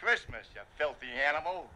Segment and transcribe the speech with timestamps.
[0.00, 1.68] Christmas, you filthy animal.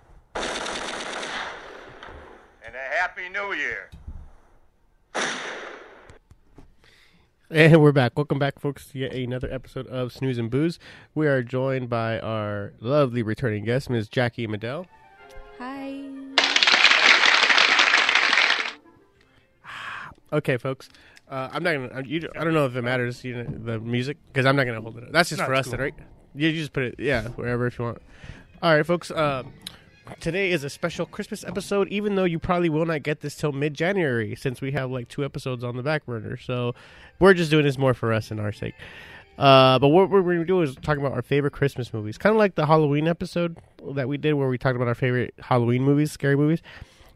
[2.64, 3.90] And a Happy New Year.
[7.50, 8.12] And we're back.
[8.16, 10.78] Welcome back, folks, to yet another episode of Snooze and Booze.
[11.14, 14.08] We are joined by our lovely returning guest, Ms.
[14.08, 14.86] Jackie Medell.
[15.58, 16.00] Hi.
[20.32, 20.88] Okay, folks.
[21.28, 22.02] Uh, I'm not gonna.
[22.06, 24.80] You, I don't know if it matters, you know, the music, because I'm not gonna
[24.80, 25.04] hold it.
[25.04, 25.12] up.
[25.12, 25.72] That's just No, for us, cool.
[25.72, 25.94] then, right?
[26.34, 28.02] You, you just put it, yeah, wherever if you want.
[28.62, 29.10] All right, folks.
[29.10, 29.42] Uh,
[30.20, 33.52] today is a special Christmas episode, even though you probably will not get this till
[33.52, 36.36] mid-January, since we have like two episodes on the back burner.
[36.36, 36.74] So
[37.18, 38.74] we're just doing this more for us and our sake.
[39.38, 42.34] Uh, but what we're going to do is talk about our favorite Christmas movies, kind
[42.34, 43.56] of like the Halloween episode
[43.94, 46.62] that we did, where we talked about our favorite Halloween movies, scary movies.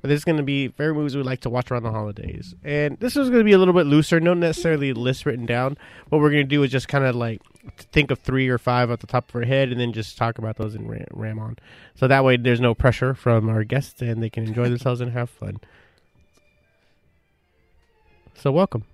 [0.06, 2.54] But this is going to be favorite movies we like to watch around the holidays,
[2.62, 5.76] and this is going to be a little bit looser, no necessarily list written down.
[6.10, 7.42] What we're going to do is just kind of like
[7.90, 10.38] think of three or five at the top of our head, and then just talk
[10.38, 11.56] about those and ram, ram on.
[11.96, 15.10] So that way, there's no pressure from our guests, and they can enjoy themselves and
[15.10, 15.58] have fun.
[18.36, 18.84] So welcome.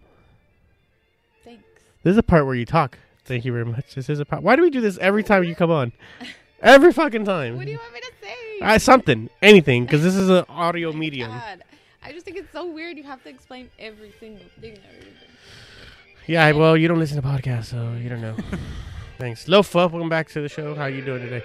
[1.44, 1.62] Thanks.
[2.04, 2.96] This is a part where you talk.
[3.26, 3.94] Thank you very much.
[3.94, 4.42] This is a part.
[4.42, 5.92] Why do we do this every time you come on?
[6.62, 7.56] Every fucking time.
[7.56, 8.60] What do you want me to say?
[8.60, 11.30] Uh, something, anything, because this is an audio medium.
[11.30, 11.64] God.
[12.04, 12.96] I just think it's so weird.
[12.96, 14.74] You have to explain every single thing.
[14.74, 15.14] that we're doing.
[16.26, 18.36] Yeah, well, you don't listen to podcasts, so you don't know.
[19.18, 19.90] Thanks, Lofa.
[19.90, 20.74] Welcome back to the show.
[20.74, 21.44] How you doing today?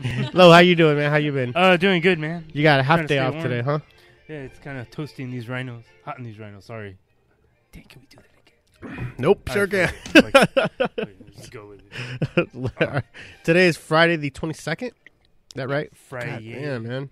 [0.32, 1.10] Lo, how you doing, man?
[1.10, 1.52] How you been?
[1.54, 2.46] Uh, doing good, man.
[2.52, 3.42] You got a half trying to day stay off warm.
[3.48, 3.78] today, huh?
[4.28, 5.84] Yeah, it's kind of toasty in these rhinos.
[6.06, 6.64] Hot in these rhinos.
[6.64, 6.96] Sorry.
[7.72, 8.31] Dang, can we do that again?
[9.18, 9.88] Nope, sure can.
[9.88, 10.22] fine.
[10.32, 10.32] Like,
[11.50, 11.82] go with
[12.36, 13.04] it.
[13.44, 14.88] Today is Friday the twenty second.
[14.88, 14.94] Is
[15.56, 15.94] That right?
[15.96, 16.52] Friday.
[16.54, 17.10] God damn, man.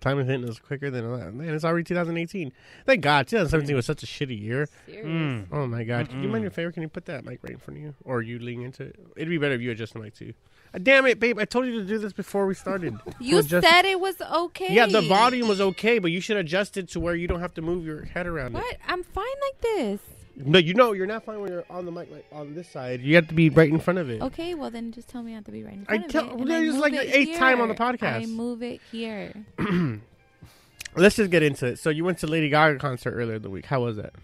[0.00, 1.34] Time is hitting us quicker than that.
[1.34, 2.52] Man, it's already 2018.
[2.86, 4.68] Thank God, 2017 was such a shitty year.
[4.88, 5.46] Mm.
[5.50, 6.08] Oh my God!
[6.08, 6.70] Can you mind your favor?
[6.70, 8.96] Can you put that mic right in front of you, or you lean into it?
[9.16, 10.34] It'd be better if you adjust the mic too.
[10.72, 11.38] Uh, damn it, babe!
[11.40, 12.96] I told you to do this before we started.
[13.20, 14.72] You Adjust- said it was okay.
[14.72, 17.54] Yeah, the volume was okay, but you should adjust it to where you don't have
[17.54, 18.76] to move your head around What?
[18.86, 20.00] I'm fine like this.
[20.38, 20.46] It.
[20.46, 23.00] No, you know you're not fine when you're on the mic like on this side.
[23.00, 24.22] You have to be right in front of it.
[24.22, 26.24] Okay, well then just tell me I have to be right in I front tell-
[26.26, 26.44] of it.
[26.46, 28.22] well, I is like the eighth time on the podcast.
[28.22, 29.32] I move it here.
[30.96, 31.78] Let's just get into it.
[31.78, 33.66] So you went to Lady Gaga concert earlier in the week.
[33.66, 34.14] How was that?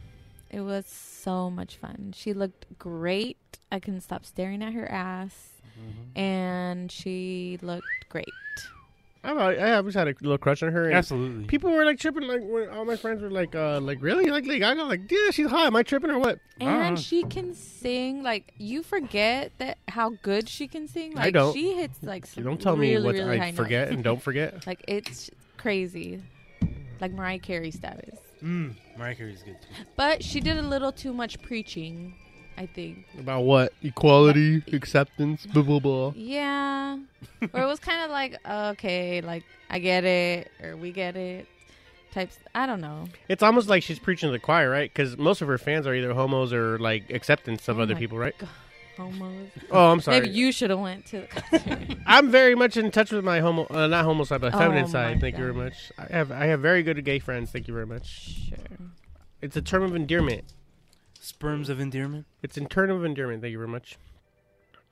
[0.51, 2.13] It was so much fun.
[2.17, 3.37] She looked great.
[3.71, 6.19] I couldn't stop staring at her ass, Mm-hmm.
[6.21, 8.29] and she looked great.
[9.25, 10.91] I I always had a little crush on her.
[10.91, 11.45] Absolutely.
[11.47, 14.45] People were like tripping, like when all my friends were like, uh, like really, like
[14.47, 15.67] Lady Gaga, like yeah, she's hot.
[15.67, 16.39] Am I tripping or what?
[16.61, 16.97] And Uh-huh.
[16.97, 21.15] she can sing like you forget that how good she can sing.
[21.15, 21.55] Like I don't.
[21.55, 23.95] she hits like some You don't tell really, me what really I forget notes.
[23.95, 24.67] and don't forget.
[24.67, 26.23] like it's crazy,
[27.01, 28.19] like Mariah Carey status.
[28.43, 28.75] Mm.
[28.99, 29.57] Mariah Carey's good.
[29.63, 29.85] Too.
[29.97, 32.15] But she did a little too much preaching,
[32.57, 33.07] I think.
[33.19, 33.73] About what?
[33.83, 36.13] Equality, acceptance, blah blah blah.
[36.17, 36.99] Yeah,
[37.53, 41.47] or it was kind of like okay, like I get it or we get it.
[42.13, 42.39] Types.
[42.55, 43.07] I don't know.
[43.29, 44.89] It's almost like she's preaching to the choir, right?
[44.89, 48.19] Because most of her fans are either homos or like acceptance of Oh other people,
[48.19, 48.39] right?
[48.39, 48.49] God,
[48.97, 49.49] Homos.
[49.73, 50.21] Oh, I'm sorry.
[50.21, 51.99] Maybe you should have went to the concert.
[52.07, 54.85] I'm very much in touch with my homo, uh, not homo side, but Oh feminine
[54.85, 55.21] my side.
[55.21, 55.91] Thank you very much.
[55.99, 57.51] I have I have very good gay friends.
[57.51, 58.07] Thank you very much.
[58.49, 58.59] sure.
[59.43, 60.45] It's a term of endearment.
[61.25, 62.27] Sperms of endearment.
[62.43, 63.41] It's a term of endearment.
[63.41, 63.97] Thank you very much.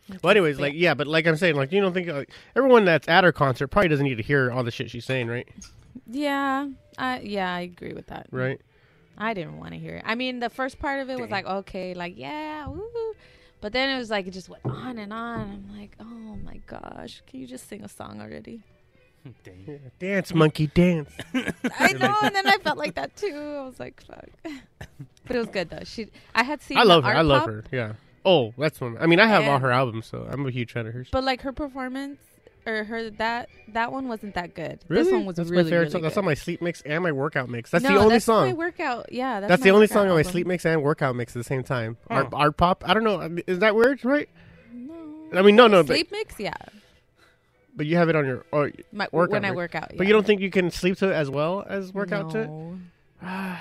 [0.09, 2.87] Okay, Well, anyways, like yeah, but like I'm saying, like you don't think like everyone
[2.87, 5.47] that's at her concert probably doesn't need to hear all the shit she's saying, right?
[6.07, 8.29] Yeah, I yeah, I agree with that.
[8.31, 8.59] Right.
[9.19, 10.05] I didn't want to hear it.
[10.07, 12.83] I mean, the first part of it was like okay, like yeah, woo.
[13.61, 15.41] But then it was like it just went on and on.
[15.71, 18.63] I'm like, oh my gosh, can you just sing a song already?
[19.45, 19.81] Dang.
[19.99, 21.11] Dance, monkey, dance.
[21.35, 23.35] I know, and then I felt like that too.
[23.35, 24.29] I was like, fuck.
[25.25, 25.85] But it was good though.
[25.85, 26.77] She, I had seen.
[26.77, 27.15] I love her.
[27.15, 27.65] I love pop, her.
[27.71, 27.93] Yeah.
[28.25, 28.97] Oh, that's one.
[28.99, 31.09] I mean, I have all her albums, so I'm a huge fan of hers.
[31.13, 32.19] But like her performance
[32.67, 34.81] or her that that one wasn't that good.
[34.89, 35.05] Really?
[35.05, 36.03] This one was that's really my favorite really song.
[36.03, 37.71] That's on my sleep mix and my workout mix.
[37.71, 38.49] That's no, the only that's song.
[38.49, 39.41] My workout, yeah.
[39.41, 41.41] That's, That's, my the only workout song on my sleep mix and workout mix at
[41.41, 41.97] the same time.
[42.09, 42.85] Art, art pop.
[42.87, 43.39] I don't know.
[43.47, 44.05] Is that weird?
[44.05, 44.29] Right?
[44.73, 44.95] No.
[45.35, 45.83] I mean, no, no.
[45.83, 46.55] But, Sleep mix, yeah.
[47.75, 48.45] But you have it on your.
[48.53, 49.57] Or, My, Workout when I mix.
[49.57, 49.93] work out.
[49.97, 52.41] But you don't think you can sleep to it as well as work out to
[52.43, 52.49] it?
[52.49, 52.79] No.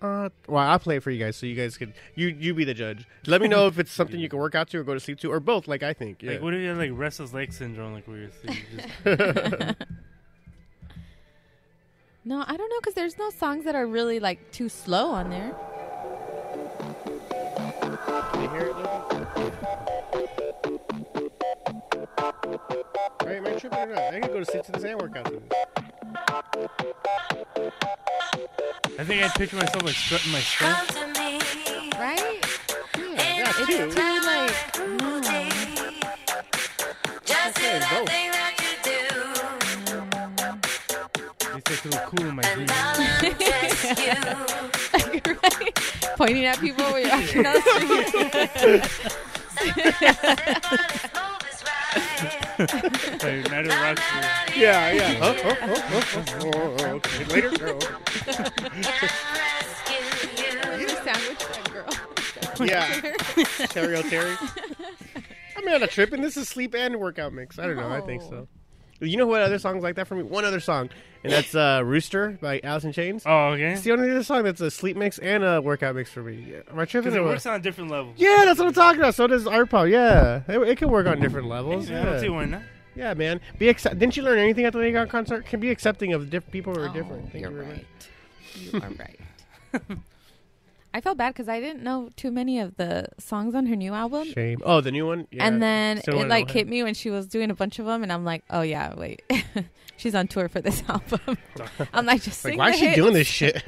[0.00, 2.62] Uh, well, I'll play it for you guys, so you guys can you you be
[2.62, 3.04] the judge.
[3.26, 5.18] Let me know if it's something you can work out to or go to sleep
[5.20, 5.66] to, or both.
[5.66, 6.22] Like I think.
[6.22, 6.32] Yeah.
[6.32, 8.64] Like, what if you had like restless leg syndrome, like where you're sleeping,
[9.04, 9.76] just
[12.24, 15.30] No, I don't know because there's no songs that are really like too slow on
[15.30, 15.52] there.
[18.32, 19.27] Can you hear it?
[22.18, 23.50] Right, I
[23.90, 24.14] or not?
[24.14, 24.44] I go to
[24.90, 25.32] and work out.
[28.98, 30.96] I think I'd picture myself like strutting my stuff.
[31.96, 32.44] Right?
[32.96, 33.14] Yeah, hmm.
[33.44, 33.88] that It's too.
[34.26, 34.50] like.
[35.18, 35.48] Okay.
[41.56, 42.72] It's like a little cool in my dreams.
[45.42, 45.74] right?
[46.16, 47.60] Pointing at people when you're walking down the
[51.06, 51.22] street.
[54.56, 55.18] Yeah, yeah.
[55.22, 57.24] Oh, oh, oh, oh, oh, oh, oh, okay.
[57.26, 57.50] Later.
[57.62, 57.78] Oh.
[60.78, 61.86] You sandwich girl.
[62.66, 62.86] Yeah.
[63.68, 64.36] Terry O'Terry.
[65.56, 67.58] I'm on a trip, and this is sleep and workout mix.
[67.58, 67.90] I don't know.
[67.90, 68.48] I think so.
[68.52, 68.57] Oh.
[69.00, 70.22] You know what other songs like that for me?
[70.24, 70.90] One other song,
[71.22, 73.22] and that's uh, "Rooster" by Alice in Chains.
[73.24, 73.72] Oh, okay.
[73.72, 76.44] It's the only other song that's a sleep mix and a workout mix for me.
[76.50, 76.56] Yeah.
[76.70, 77.10] Am I tripping?
[77.10, 77.30] Because it or what?
[77.30, 78.12] works on a different level.
[78.16, 79.14] Yeah, that's what I'm talking about.
[79.14, 79.86] So does art pop.
[79.88, 81.88] Yeah, it, it can work on different levels.
[81.88, 82.62] Yeah, I don't see why not.
[82.96, 83.40] yeah man.
[83.58, 85.46] Be accept- Didn't you learn anything at the Lady Gaga concert?
[85.46, 87.30] Can be accepting of different people who are Oh, different.
[87.30, 87.86] Thank You're you very right.
[88.72, 88.72] much.
[88.72, 88.90] You are
[89.86, 89.98] right.
[90.94, 93.92] I felt bad because I didn't know too many of the songs on her new
[93.92, 94.24] album.
[94.32, 94.60] Shame.
[94.64, 95.26] Oh, the new one.
[95.30, 95.46] Yeah.
[95.46, 97.78] and then Still it wanna like know hit me when she was doing a bunch
[97.78, 99.22] of them, and I'm like, oh yeah, wait,
[99.98, 101.36] she's on tour for this album.
[101.92, 102.96] I'm like, just Like, sing why the is she hits.
[102.96, 103.62] doing this shit?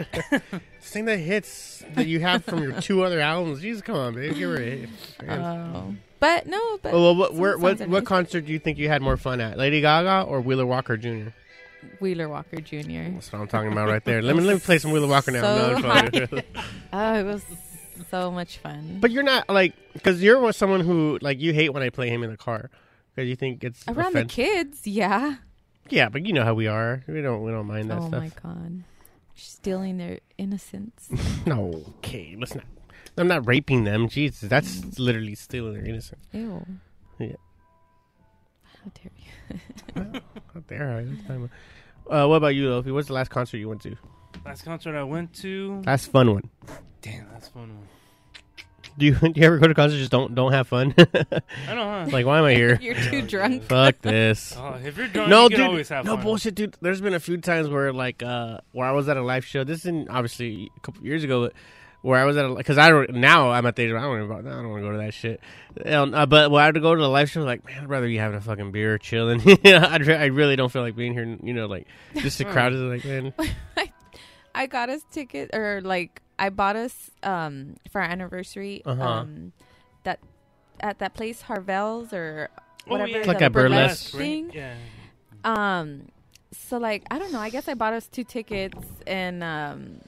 [0.80, 3.60] Sing the hits that you have from your two other albums.
[3.60, 4.88] Jesus, come on, baby, give her a hit.
[5.22, 5.40] Man.
[5.40, 8.08] Oh, but no, but oh, well, what, some where, songs what, are what nice.
[8.08, 9.56] concert do you think you had more fun at?
[9.58, 11.28] Lady Gaga or Wheeler Walker Jr.?
[12.00, 13.12] Wheeler Walker Jr.
[13.12, 14.22] That's what I'm talking about right there.
[14.22, 15.42] Let me let me play some Wheeler Walker now.
[15.42, 16.32] So No, it's.
[16.92, 17.44] Oh, it was
[18.10, 18.98] so much fun.
[19.00, 22.22] but you're not like because you're someone who like you hate when I play him
[22.22, 22.70] in the car
[23.14, 25.36] because you think it's around the kids, yeah.
[25.88, 27.02] Yeah, but you know how we are.
[27.06, 28.22] We don't we don't mind that oh stuff.
[28.22, 28.82] my god,
[29.34, 31.08] stealing their innocence.
[31.46, 32.64] No, okay, let's not.
[33.16, 34.08] I'm not raping them.
[34.08, 34.98] Jesus, that's mm.
[34.98, 36.24] literally stealing their innocence.
[36.32, 36.64] Ew.
[37.18, 37.36] Yeah.
[38.62, 39.12] How dare
[39.50, 40.20] you?
[40.54, 41.04] How dare I?
[41.04, 41.50] This time-
[42.08, 42.92] Uh, what about you, Lofi?
[42.92, 43.96] What's the last concert you went to?
[44.44, 45.82] Last concert I went to.
[45.86, 46.50] Last fun one.
[47.02, 47.88] Damn, that's fun one.
[48.98, 50.94] Do you, do you ever go to concerts just don't don't have fun?
[50.98, 52.08] I don't know, huh?
[52.10, 52.78] like, why am I here?
[52.82, 53.62] You're too drunk.
[53.64, 54.54] Fuck this.
[54.58, 55.66] Oh, if you're drunk, no, you can dude.
[55.68, 56.24] always have no fun.
[56.24, 56.76] bullshit, dude.
[56.80, 59.62] There's been a few times where like uh where I was at a live show.
[59.64, 61.44] This is in, obviously a couple years ago.
[61.46, 61.52] But
[62.02, 64.20] where I was at, because I don't now I'm at the age where I don't
[64.22, 65.40] about I don't want to go to that shit.
[65.84, 67.88] Um, uh, but when I had to go to the live show, like man, I'd
[67.88, 69.40] rather be having a fucking beer, chilling.
[69.66, 71.36] I'd, re- I really don't feel like being here.
[71.42, 71.86] You know, like
[72.16, 73.34] just the crowd is like man.
[74.54, 79.02] I got us ticket or like I bought us um for our anniversary Uh-huh.
[79.02, 79.52] um
[80.02, 80.18] that
[80.80, 82.48] at that place Harvelle's or
[82.86, 83.18] Oh, whatever yeah.
[83.18, 84.14] It's like the a burlesque.
[84.14, 84.18] right?
[84.18, 84.50] thing.
[84.52, 84.74] Yeah.
[85.44, 86.08] Um
[86.52, 90.00] so like I don't know, I guess I bought us two tickets and um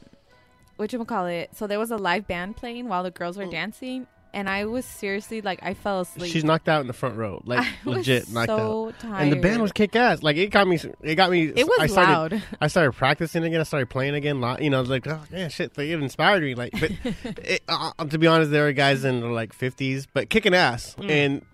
[0.83, 1.51] what you call it?
[1.57, 4.87] So there was a live band playing while the girls were dancing and I was
[4.87, 6.33] seriously like I fell asleep.
[6.33, 8.95] She's knocked out in the front row, like I was legit knocked out.
[8.99, 9.23] tired.
[9.25, 10.23] And the band was kick ass.
[10.23, 10.79] Like it got me.
[11.03, 11.45] It got me.
[11.55, 12.43] it was I started, loud.
[12.61, 13.61] I started practicing again.
[13.61, 14.41] I started playing again.
[14.41, 15.77] Lo- You know, I was like, oh yeah, shit.
[15.77, 16.55] Like, it inspired me.
[16.55, 16.91] Like, but
[17.45, 20.95] it, uh, to be honest, there were guys in the like fifties, but kicking ass,
[20.99, 21.11] Mm.
[21.11, 21.47] and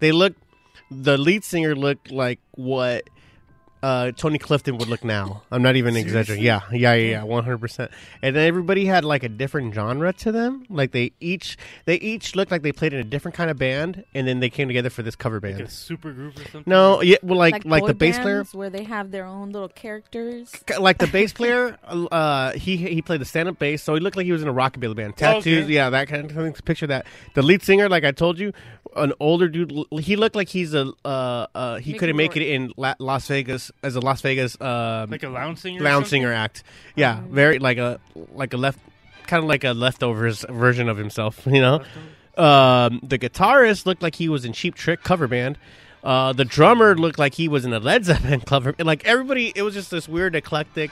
[0.00, 0.38] they looked.
[0.90, 3.08] The lead singer looked like what
[3.82, 5.42] uh, Tony Clifton would look now.
[5.50, 6.44] I'm not even exaggerating.
[6.44, 7.58] Yeah, yeah, yeah, yeah, 100.
[7.58, 7.90] percent
[8.22, 10.64] And then everybody had like a different genre to them.
[10.68, 14.04] Like they each they each looked like they played in a different kind of band,
[14.14, 15.58] and then they came together for this cover band.
[15.58, 16.62] Like a super group or something.
[16.66, 19.68] no, yeah, well, like like, boy the bass player, where they have their own little
[19.68, 20.52] characters.
[20.78, 24.16] like the bass player, uh, he he played the stand up bass, so he looked
[24.16, 25.16] like he was in a rockabilly band.
[25.16, 25.72] Tattoos, Okay.
[25.72, 26.52] yeah, that kind of thing.
[26.64, 27.06] Picture that.
[27.34, 28.52] The lead singer, like I told you,
[28.96, 29.72] an older dude.
[30.00, 33.28] He looked like he's a uh, uh he Mickey couldn't make it in La- Las
[33.28, 35.80] Vegas as a Las Vegas um, Like a lounge singer.
[35.82, 36.62] lounge singer act.
[36.94, 37.28] Yeah, Oh.
[37.30, 38.00] very like a
[38.34, 38.78] like a left,
[39.26, 41.40] kind of like a leftovers version of himself.
[41.46, 41.82] You know.
[42.36, 45.56] Um, the guitarist looked like he was in Cheap Trick cover band.
[46.04, 48.74] Uh, the drummer looked like he was in a Led Zeppelin cover.
[48.78, 50.90] Like everybody, it was just this weird eclectic.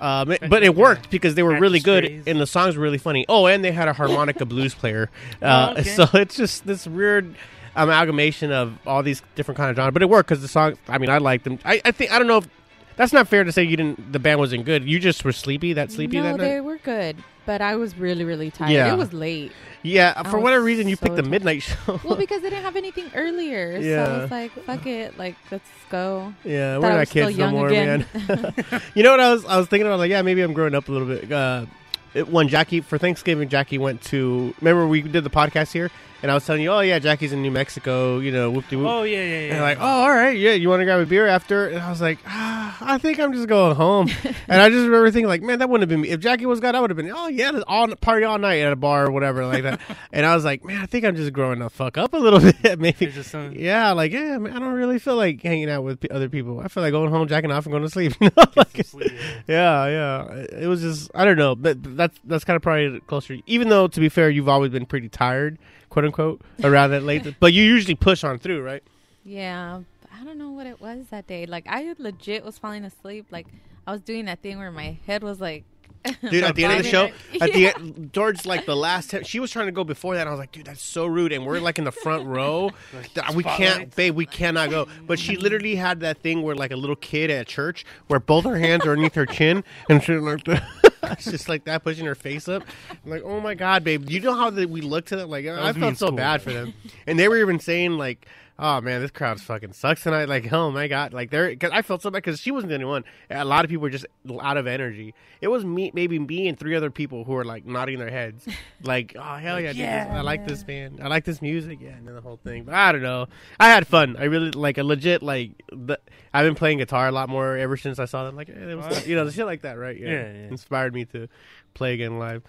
[0.00, 2.98] Um, it- but it worked because they were really good and the songs were really
[2.98, 3.24] funny.
[3.28, 5.10] Oh, and they had a harmonica blues player.
[5.42, 5.88] Uh, Oh, okay.
[5.90, 7.34] So it's just this weird
[7.76, 9.92] amalgamation of all these different kind of genres.
[9.92, 10.76] But it worked because the song.
[10.88, 11.58] I mean, I liked them.
[11.64, 12.48] I, I think I don't know if
[12.96, 14.12] that's not fair to say you didn't.
[14.12, 14.84] The band wasn't good.
[14.84, 15.72] You just were sleepy.
[15.72, 16.44] That sleepy no, that night.
[16.48, 18.72] they were good, but I was really, really tired.
[18.72, 18.92] Yeah.
[18.92, 19.52] It was late.
[19.82, 22.00] Yeah, I for whatever reason, you so picked the midnight show.
[22.04, 24.04] Well, because they didn't have anything earlier, so Yeah.
[24.04, 27.52] I was like, "Fuck it, like let's go." Yeah, Thought we're not kids no young
[27.52, 28.06] more, again.
[28.28, 28.54] man.
[28.94, 29.44] you know what I was?
[29.46, 31.32] I was thinking about like, yeah, maybe I'm growing up a little bit.
[31.32, 31.64] Uh,
[32.12, 34.54] it, when Jackie for Thanksgiving, Jackie went to.
[34.60, 35.90] Remember we did the podcast here,
[36.22, 38.18] and I was telling you, oh yeah, Jackie's in New Mexico.
[38.18, 38.86] You know, whoop de whoop.
[38.88, 39.52] Oh yeah, yeah, yeah.
[39.54, 41.68] And like, oh, all right, yeah, you want to grab a beer after?
[41.68, 44.08] And I was like, ah, I think I'm just going home.
[44.48, 46.08] and I just remember thinking, like, man, that wouldn't have been me.
[46.10, 48.72] If Jackie was gone, I would have been, oh, yeah, all party all night at
[48.72, 49.80] a bar or whatever like that.
[50.12, 52.40] and I was like, man, I think I'm just growing the fuck up a little
[52.62, 53.06] bit, maybe.
[53.06, 56.10] Just some- Yeah, like, yeah, man, I don't really feel like hanging out with p-
[56.10, 56.60] other people.
[56.60, 58.14] I feel like going home, jacking off, and going to sleep.
[58.20, 58.44] You know?
[58.56, 59.12] Like, sleep,
[59.46, 59.86] yeah.
[59.86, 60.58] yeah, yeah.
[60.60, 63.36] It was just, I don't know, but that's that's kind of probably closer.
[63.46, 65.58] Even though, to be fair, you've always been pretty tired,
[65.90, 67.34] quote unquote, around that late.
[67.38, 68.82] but you usually push on through, right?
[69.24, 69.80] Yeah,
[70.18, 71.44] I don't know what it was that day.
[71.46, 73.26] Like I legit was falling asleep.
[73.30, 73.46] Like
[73.86, 75.64] I was doing that thing where my head was like.
[76.30, 77.42] Dude, at the end of the show, bobbing.
[77.42, 80.22] at the end, towards like the last, ten, she was trying to go before that.
[80.22, 81.30] And I was like, dude, that's so rude.
[81.30, 82.70] And we're like in the front row.
[83.12, 84.86] Th- we can't, babe, we cannot go.
[85.06, 88.44] But she literally had that thing where like a little kid at church, where both
[88.46, 90.62] her hands are underneath her chin, and she like the,
[91.10, 92.62] it's just like that, pushing her face up.
[93.04, 95.30] I'm like, oh my god, babe, you know how the, we look to them?
[95.30, 96.16] Like, I felt so school.
[96.16, 96.74] bad for them,
[97.06, 98.26] and they were even saying like.
[98.62, 100.28] Oh man, this crowd fucking sucks tonight.
[100.28, 102.74] Like, oh my god, like they're because I felt so bad because she wasn't the
[102.74, 103.04] only one.
[103.30, 104.04] A lot of people were just
[104.38, 105.14] out of energy.
[105.40, 108.46] It was me, maybe me and three other people who were like nodding their heads,
[108.82, 110.12] like, oh hell yeah, dude, yeah.
[110.14, 112.64] I like this band, I like this music, yeah, and the whole thing.
[112.64, 114.16] But I don't know, I had fun.
[114.18, 115.52] I really like a legit like.
[115.72, 115.98] The,
[116.34, 118.36] I've been playing guitar a lot more ever since I saw them.
[118.36, 119.98] Like, eh, it was, you know, the shit like that, right?
[119.98, 120.48] Yeah, yeah.
[120.48, 121.28] inspired me to
[121.72, 122.42] play again live.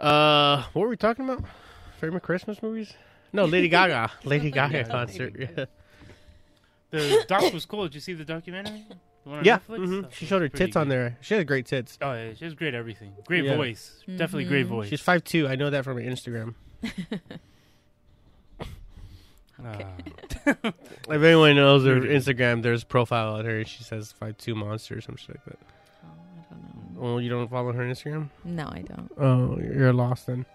[0.00, 1.44] Uh, what were we talking about?
[2.00, 2.94] Favorite Christmas movies?
[3.32, 4.10] No, Lady Gaga.
[4.24, 5.34] Lady Gaga Yeah, concert.
[5.38, 5.64] Yeah,
[6.90, 7.84] The doc was cool.
[7.84, 8.84] Did you see the documentary?
[9.24, 9.58] The one on yeah.
[9.68, 10.04] Netflix?
[10.04, 10.90] Oh, She showed her pretty tits on good.
[10.92, 11.18] there.
[11.20, 11.96] She has great tits.
[12.02, 13.12] Oh yeah, she has great everything.
[13.26, 13.56] Great Yeah.
[13.56, 14.02] voice.
[14.06, 14.70] Definitely great Mhm.
[14.70, 14.88] voice.
[14.88, 15.46] She's five two.
[15.48, 16.54] I know that from her Instagram.
[19.64, 19.78] Ah.
[21.08, 23.64] If anyone knows her Instagram, there's a profile on her.
[23.64, 25.58] She says five two monster or some shit like that.
[26.04, 27.00] Oh, I don't know.
[27.14, 28.28] Oh, you don't follow her Instagram?
[28.44, 29.12] No, I don't.
[29.18, 30.46] Oh, you're lost then.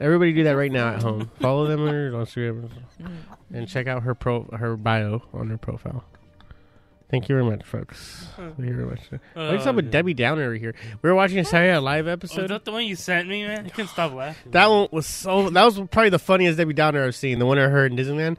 [0.00, 1.30] Everybody do that right now at home.
[1.40, 2.68] Follow them on her Instagram
[3.02, 3.10] Mm.
[3.54, 6.04] and check out her pro her bio on her profile.
[7.08, 8.26] Thank you very much, folks.
[8.36, 8.98] Thank you very much.
[9.34, 9.92] What's Oh, up with.
[9.92, 10.74] Debbie Downer over here?
[11.02, 12.48] We were watching a Saturday Night Live Oh, is episode.
[12.48, 13.64] that the one you sent me, man?
[13.64, 14.50] I couldn't stop laughing.
[14.50, 15.48] that one was so.
[15.50, 17.38] That was probably the funniest Debbie Downer I've seen.
[17.38, 18.38] The one I heard in Disneyland.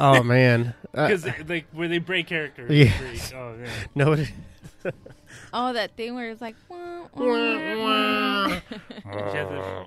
[0.00, 0.74] Oh man.
[0.92, 2.70] Uh, Because like where they break characters.
[2.72, 2.92] Yeah.
[3.38, 3.70] Oh man.
[3.94, 4.92] no.
[5.52, 6.56] Oh, that thing where it's like.
[6.68, 8.60] wah, wah, wah.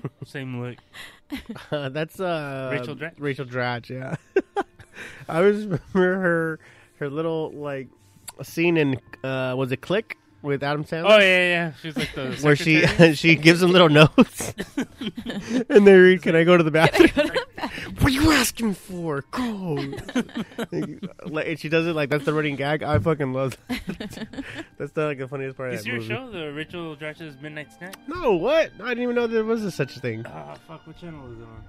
[0.00, 0.76] She has the same look.
[1.70, 3.12] Uh, that's uh Rachel Dratch?
[3.18, 4.16] Rachel Dratch, yeah.
[5.28, 6.60] I always remember her
[6.98, 7.88] her little like
[8.42, 11.04] scene in uh was it Click with Adam Sandler?
[11.10, 11.72] Oh yeah, yeah.
[11.80, 13.14] She's like the Where she secretary.
[13.14, 14.54] she gives them little notes,
[15.68, 17.30] and they read, "Can I go to the bathroom?"
[17.98, 19.22] What are you asking for?
[19.30, 19.78] Go.
[21.26, 22.82] Like, and she does it like that's the running gag.
[22.82, 23.56] I fucking love.
[23.68, 24.44] That.
[24.78, 26.14] that's the, like the funniest part Is of that your movie.
[26.14, 27.94] show the Rachel Dratch's Midnight Snack?
[28.08, 28.70] No, what?
[28.82, 30.24] I didn't even know there was a such a thing.
[30.26, 30.86] Ah, fuck.
[30.86, 31.64] What channel is it on?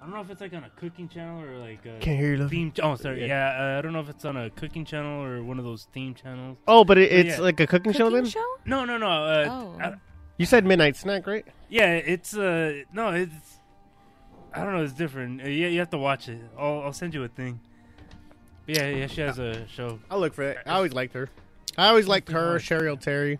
[0.00, 2.32] I don't know if it's like on a cooking channel or like a Can't hear
[2.32, 2.36] you.
[2.38, 2.50] Love.
[2.50, 2.72] theme.
[2.82, 3.22] Oh, sorry.
[3.22, 3.26] Yeah.
[3.26, 5.88] Yeah, uh, I don't know if it's on a cooking channel or one of those
[5.92, 6.58] theme channels.
[6.68, 7.42] Oh, but it, it's Yeah.
[7.42, 8.30] like a cooking, show Cooking then.
[8.30, 8.44] show?
[8.64, 9.08] No, no, no.
[9.08, 9.78] Uh, Oh.
[9.82, 9.94] I-
[10.38, 11.44] You said midnight snack, right?
[11.68, 13.55] yeah, it's uh, no, it's.
[14.56, 14.82] I don't know.
[14.82, 15.42] It's different.
[15.42, 16.40] Uh, yeah, you have to watch it.
[16.58, 17.60] I'll, I'll send you a thing.
[18.66, 19.06] Yeah, yeah.
[19.06, 19.98] She has a show.
[20.10, 20.58] I'll look for it.
[20.66, 21.28] I always liked her.
[21.78, 23.38] I always liked her, Cheri Oteri,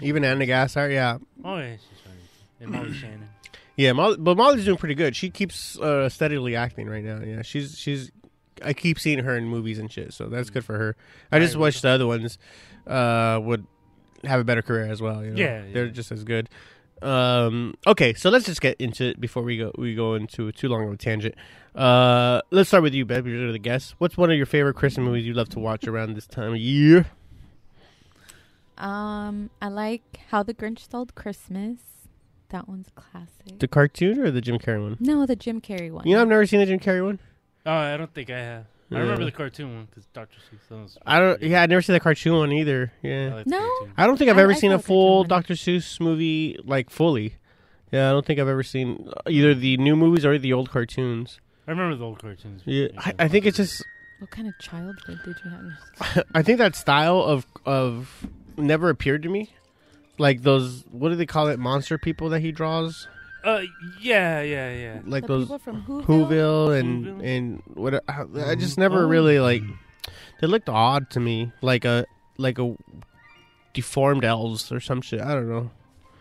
[0.00, 0.90] even Ana Gasteyer.
[0.92, 2.16] Yeah, Oh yeah, she's funny.
[2.60, 3.28] And Molly Shannon.
[3.76, 3.92] yeah.
[3.92, 5.14] Molly, but Molly's doing pretty good.
[5.14, 7.20] She keeps uh, steadily acting right now.
[7.22, 8.10] Yeah, she's she's.
[8.62, 10.96] I keep seeing her in movies and shit, so that's good for her.
[11.30, 12.38] I just wish the other ones
[12.86, 13.66] uh, would
[14.24, 15.24] have a better career as well.
[15.24, 15.40] You know?
[15.40, 15.92] Yeah, they're yeah.
[15.92, 16.48] just as good.
[17.02, 20.68] Um, okay, so let's just get into it before we go we go into too
[20.68, 21.34] long of a tangent.
[21.74, 23.26] Uh, let's start with you, Beb.
[23.26, 23.94] You're the guest.
[23.98, 26.58] What's one of your favorite Christmas movies you love to watch around this time of
[26.58, 27.06] year?
[28.76, 31.78] Um, I like How the Grinch Stole Christmas.
[32.48, 33.58] That one's a classic.
[33.60, 34.96] The cartoon or the Jim Carrey one?
[34.98, 36.06] no, the Jim Carrey one.
[36.06, 37.20] You know, I've never seen the Jim Carrey one.
[37.64, 38.64] Oh, I don't think I have.
[38.92, 40.36] I remember the cartoon one because Dr.
[40.50, 40.82] Seuss.
[40.82, 41.38] was I don't.
[41.38, 42.92] pretty Yeah, I never seen the cartoon one either.
[43.02, 43.68] Yeah, like No?
[43.96, 45.54] I don't think I've I ever like seen a full Dr.
[45.54, 47.36] Seuss movie like fully.
[47.92, 51.40] Yeah, I don't think I've ever seen either the new movies or the old cartoons.
[51.66, 52.62] I remember the old cartoons.
[52.64, 53.84] Yeah, I, I think it's just.
[54.18, 56.24] What kind of childhood did you have?
[56.34, 59.54] I think that style of of never appeared to me.
[60.18, 61.58] Like those, what do they call it?
[61.58, 63.08] Monster people that he draws,
[63.44, 63.62] Uh,
[64.00, 65.00] yeah, yeah, yeah.
[65.06, 66.04] like the those people from Whoville?
[66.04, 67.24] Whoville and Whoville?
[67.36, 68.04] and what?
[68.08, 69.08] I just never Oh.
[69.08, 69.62] really like.
[70.40, 72.06] They looked odd to me, like a
[72.38, 72.76] like a
[73.74, 75.20] deformed elves or some shit.
[75.20, 75.70] I don't know.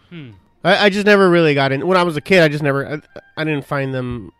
[0.09, 0.31] Hmm.
[0.63, 1.87] I, I just never really got in.
[1.87, 2.85] When I was a kid, I just never.
[2.87, 4.31] I, I didn't find them.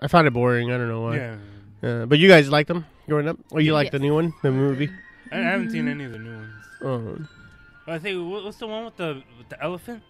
[0.00, 0.72] I found it boring.
[0.72, 1.16] I don't know why.
[1.16, 1.36] Yeah.
[1.82, 3.92] Uh, but you guys like them growing up, or you like Yes.
[3.92, 4.90] the new one, the movie?
[5.30, 6.52] I, I haven't seen any of the new ones.
[6.82, 10.02] Oh, I think what's the one with the with the elephant?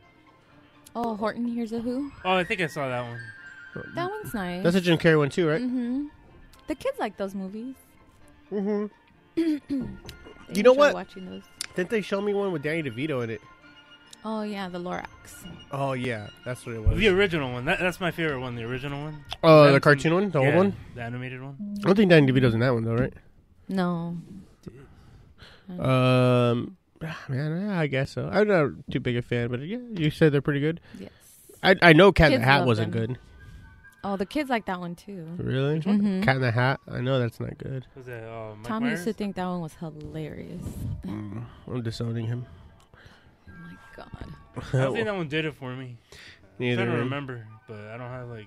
[0.98, 2.10] Oh, Horton Hears a Who.
[2.24, 3.20] Oh, I think I saw that one.
[3.94, 4.62] That one's nice.
[4.64, 5.60] that's a Jim Carrey one too, right?
[5.60, 6.06] Mm-hmm.
[6.68, 7.74] The kids like those movies.
[8.50, 8.86] Mm-hmm.
[10.54, 10.94] You know what?
[10.94, 11.42] Watching those.
[11.74, 13.40] Didn't they show me one with Danny DeVito in it?
[14.24, 15.44] Oh yeah, the Lorax.
[15.72, 16.96] Oh yeah, that's what it was.
[16.98, 17.64] The original one.
[17.64, 18.54] That, that's my favorite one.
[18.54, 19.24] The original one.
[19.42, 20.76] Oh, I the cartoon one, the old one.
[20.94, 21.56] the animated one.
[21.80, 23.12] I don't think Danny DeVito's in that one though, right?
[23.68, 24.16] No.
[25.80, 26.76] Um,
[27.28, 28.28] man, I guess so.
[28.32, 30.80] I'm not too big a fan, but yeah, you said they're pretty good.
[30.98, 31.10] Yes.
[31.62, 33.06] I I know Cat in the Kids Hat love wasn't them.
[33.06, 33.18] good.
[34.04, 35.26] Oh, the kids like that one too.
[35.36, 35.80] Really?
[35.80, 36.22] Mhm.
[36.22, 36.78] Cat in the Hat.
[36.88, 37.86] I know that's not good.
[37.96, 38.92] Was that uh, Mike Tom Myers?
[39.00, 40.62] used to think that one was hilarious.
[41.04, 42.46] Mm, I'm disowning him.
[43.48, 44.32] Oh my god.
[44.74, 45.96] I don't think that one did it for me.
[46.12, 46.18] I'm
[46.58, 46.76] Neither.
[46.76, 47.04] trying to man.
[47.04, 48.46] remember, but I don't have like.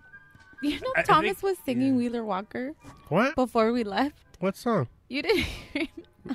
[0.62, 1.98] You know I- I Thomas think- was singing yeah.
[1.98, 2.74] Wheeler Walker
[3.10, 3.36] What?
[3.36, 4.16] before we left.
[4.40, 4.88] What song?
[5.10, 5.46] You didn't.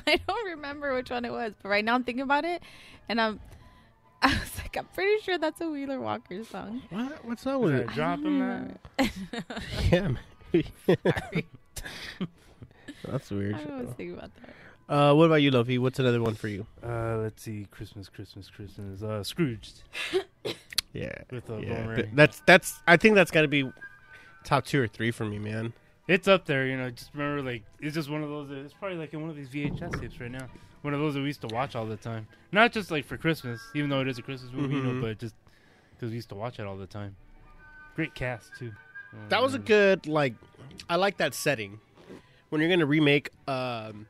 [0.06, 2.62] I don't remember which one it was, but right now I'm thinking about it,
[3.08, 3.40] and I'm.
[4.22, 6.82] I was like, I'm pretty sure that's a Wheeler Walker song.
[6.90, 7.24] What?
[7.24, 7.86] What song Was was it?
[7.88, 8.38] drop I him
[8.98, 9.10] that?
[9.92, 10.08] Yeah.
[10.08, 11.44] man.
[13.06, 13.54] That's weird.
[13.56, 14.54] I was thinking about that.
[14.88, 15.78] Uh, what about you, Lofi?
[15.78, 16.66] What's another one for you?
[16.82, 17.66] Uh, let's see.
[17.70, 19.02] Christmas, Christmas, Christmas.
[19.02, 19.82] Uh, Scrooged
[20.92, 21.12] Yeah.
[21.30, 21.94] with a Bill Yeah.
[21.94, 22.80] Th- That's that's.
[22.86, 23.70] I think that's got to be
[24.44, 25.72] top two or three for me, man.
[26.06, 26.90] It's up there, you know.
[26.90, 28.50] Just remember, like, it's just one of those.
[28.50, 30.48] It's probably like in one of these VHS tapes right now.
[30.82, 32.26] One of those that we used to watch all the time.
[32.52, 34.94] Not just like for Christmas, even though it is a Christmas movie, you Mhm.
[34.96, 35.34] know, but just
[35.94, 37.16] because we used to watch it all the time.
[37.96, 38.72] Great cast too.
[39.30, 40.34] That was a Um, good like.
[40.90, 41.80] I like that setting
[42.50, 44.06] when you're gonna remake um,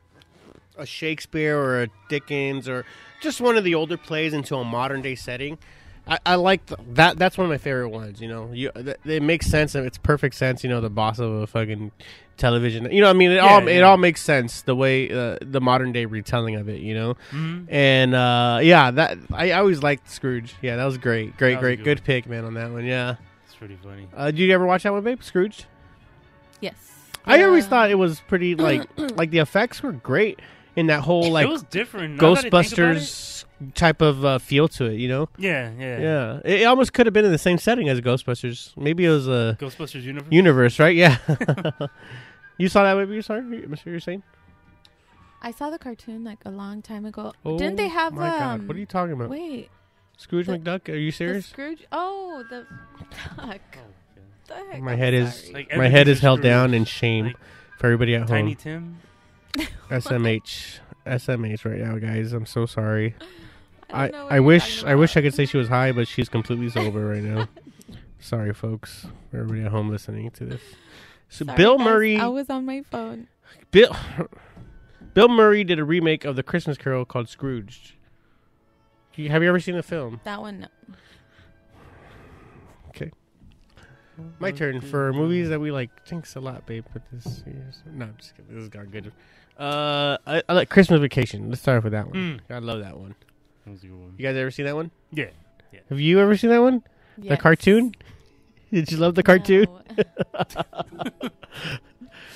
[0.77, 2.85] a Shakespeare or a Dickens or
[3.21, 5.57] just one of the older plays into a modern day setting.
[6.07, 7.17] I, I like th- that.
[7.17, 8.21] That's one of my favorite ones.
[8.21, 9.73] You know, you, th- it makes sense.
[9.75, 10.63] and It's perfect sense.
[10.63, 11.91] You know, the boss of a fucking
[12.37, 12.91] television.
[12.91, 15.61] You know, I mean, it all Yeah, it all makes sense the way uh, the
[15.61, 16.81] modern day retelling of it.
[16.81, 17.65] You know, Mhm.
[17.69, 20.53] and uh, yeah, that I, I always liked Scrooge.
[20.61, 22.85] Yeah, that was great, great, That was great, good good pick, man, on that one.
[22.85, 23.15] Yeah.
[23.47, 24.07] It's pretty funny.
[24.15, 25.23] Uh, did you ever watch that one, babe?
[25.23, 25.63] Scrooge.
[26.61, 26.75] Yes.
[27.25, 30.39] I always thought it was pretty like like the effects were great
[30.75, 32.21] in that whole like it was different.
[32.21, 32.69] Now that I think about it-
[32.99, 34.95] Ghostbusters type of uh, feel to it.
[34.99, 35.29] You know?
[35.37, 38.75] Yeah, yeah, Yeah, it, it almost could have been in the same setting as Ghostbusters.
[38.77, 40.31] Maybe it was a Ghostbusters universe.
[40.31, 40.95] universe, right?
[40.95, 41.17] Yeah.
[42.57, 43.21] you saw that movie?
[43.21, 43.85] Sorry, Mr.
[43.85, 44.23] You're saying?
[45.41, 47.33] I saw the cartoon like a long time ago.
[47.45, 48.39] Oh, Didn't they have My um?
[48.39, 49.29] God, what are you talking about?
[49.29, 49.69] Wait,
[50.17, 50.89] Scrooge the- McDuck?
[50.89, 51.45] Are you the serious?
[51.45, 51.85] Scrooge.
[51.91, 52.65] Oh, the.
[52.65, 53.19] duck.
[53.37, 53.59] Oh, okay.
[54.47, 55.51] The heck, My I'm head is.
[55.51, 56.51] Like my head is held Scrooge.
[56.51, 57.35] down in shame Like
[57.79, 58.55] for everybody at Tiny home.
[58.55, 58.97] Tiny Tim.
[59.89, 62.33] SMH, SMH right now, guys.
[62.33, 63.15] I'm so sorry.
[63.93, 66.07] I, don't know what I wish I wish I could say she was high, but
[66.07, 67.47] she's completely sober right now.
[68.19, 70.61] Sorry, folks, for everybody at home listening to this.
[71.29, 73.27] So Sorry, Bill guys, Murray, I was on my phone.
[73.71, 73.95] Bill,
[75.13, 77.97] Bill Murray did a remake of the Christmas Carol called Scrooge.
[79.15, 80.19] You- Have you ever seen the film?
[80.23, 80.61] That one.
[80.61, 80.67] No.
[82.89, 83.11] Okay.
[84.39, 85.89] My turn for movies that we like.
[86.07, 86.85] Thanks a lot, babe.
[86.93, 88.53] But this is no, I'm just kidding.
[88.55, 89.11] This has got good.
[89.59, 91.49] Uh, I, I like Christmas Vacation.
[91.49, 92.39] Let's start off with that one.
[92.49, 92.55] Mm.
[92.55, 93.15] I love that one.
[93.65, 94.13] That was a good one.
[94.17, 94.91] You guys ever seen that one?
[95.11, 95.25] Yeah.
[95.89, 96.83] Have you ever seen that one?
[97.17, 97.93] The cartoon?
[98.71, 99.67] Did you love the cartoon?
[99.97, 101.29] No.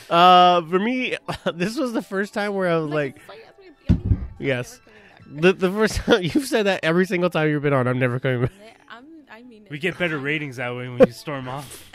[0.09, 1.15] Uh, for me,
[1.53, 3.93] this was the first time where I was like, it's like, ask me to be
[3.93, 4.17] on here.
[4.39, 4.79] I'm Yes.
[4.79, 4.97] never
[5.37, 5.59] coming back.
[5.59, 7.87] the, the first time you've said that every single time you've been on.
[7.87, 8.51] I'm never coming back.
[8.89, 11.91] I'm, I mean, We get better ratings that way when you storm off.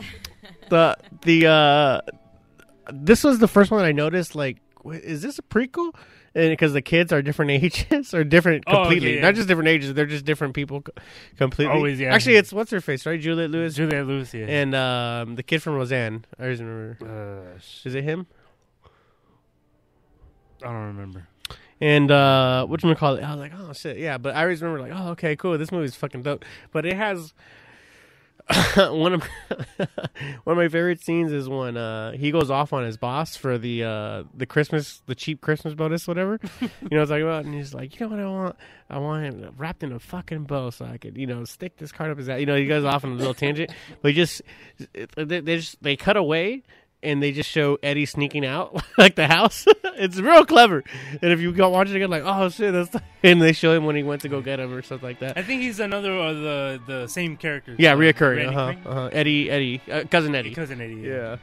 [0.71, 2.01] The the uh,
[2.93, 4.37] this was the first one I noticed.
[4.37, 5.93] Like, wait, is this a prequel?
[6.37, 9.23] And because the kids are different ages or different Oh, completely, yeah.
[9.23, 10.93] not just different ages, they're just different people co-
[11.39, 11.73] completely.
[11.75, 12.13] Always, yeah.
[12.13, 13.21] Actually, it's what's her face, right?
[13.21, 14.47] Juliette Lewis Juliette Lewis, yeah.
[14.47, 16.25] and um, the kid from Roseanne.
[16.39, 17.47] I always remember.
[17.55, 18.27] uh, Is it him?
[20.63, 21.29] I don't remember.
[21.81, 23.23] And uh what you call it?
[23.23, 24.17] I was like, oh shit, yeah.
[24.19, 25.59] But I always remember like, oh okay, cool.
[25.59, 26.45] This movie's fucking dope.
[26.73, 27.35] But it has
[28.77, 29.23] one of
[29.79, 29.89] one
[30.53, 33.83] of my favorite scenes is when uh he goes off on his boss for the
[33.83, 36.39] uh the Christmas the cheap Christmas bonus whatever.
[36.61, 37.45] you know what I'm talking about?
[37.47, 38.57] And he's like, you know what I want?
[38.91, 41.91] I want him wrapped in a fucking bow so I could you know stick this
[41.91, 42.41] card up his ass.
[42.41, 44.43] You know he goes off on a little tangent, but he just
[45.17, 46.65] they, they just they cut away.
[47.05, 49.67] And they just show Eddie sneaking out like the house.
[49.85, 50.83] it's real clever.
[51.23, 53.85] And if you go watch it again, like, oh shit, that's and they show him
[53.85, 55.37] when he went to go get him or something like that.
[55.37, 57.77] I think he's another of the the same character.
[57.79, 58.49] Yeah, uh, reoccurring.
[58.49, 59.11] Uh-huh, uh-huh.
[59.13, 60.55] Eddie, Eddie, uh, cousin Eddie.
[60.55, 60.95] Cousin Eddie.
[60.95, 61.37] Yeah.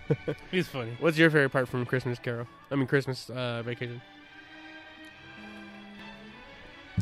[0.51, 0.97] he's funny.
[0.99, 2.47] What's your favorite part from Christmas Carol?
[2.71, 4.01] I mean, Christmas uh, Vacation.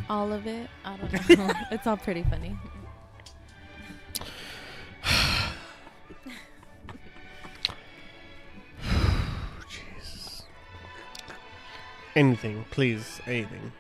[0.10, 0.70] all of it.
[0.86, 1.54] I don't know.
[1.72, 2.58] it's all pretty funny.
[12.16, 13.72] Anything, please, anything.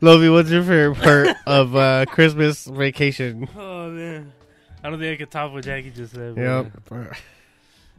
[0.00, 3.48] Lovey, what's your favorite part of uh, Christmas Vacation?
[3.56, 4.32] Oh man,
[4.82, 6.34] I don't think I could top what Jackie just said.
[6.34, 6.72] but, Yep.
[6.90, 7.04] uh,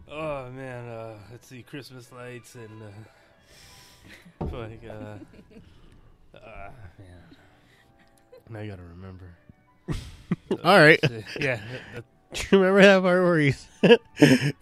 [0.09, 5.17] Oh man, uh, let's see, Christmas lights and uh, like uh,
[6.37, 7.23] uh, man.
[8.49, 9.25] Now you gotta remember.
[10.63, 10.99] All right.
[11.39, 11.59] Yeah,
[11.93, 13.67] that, Do you remember that part where he's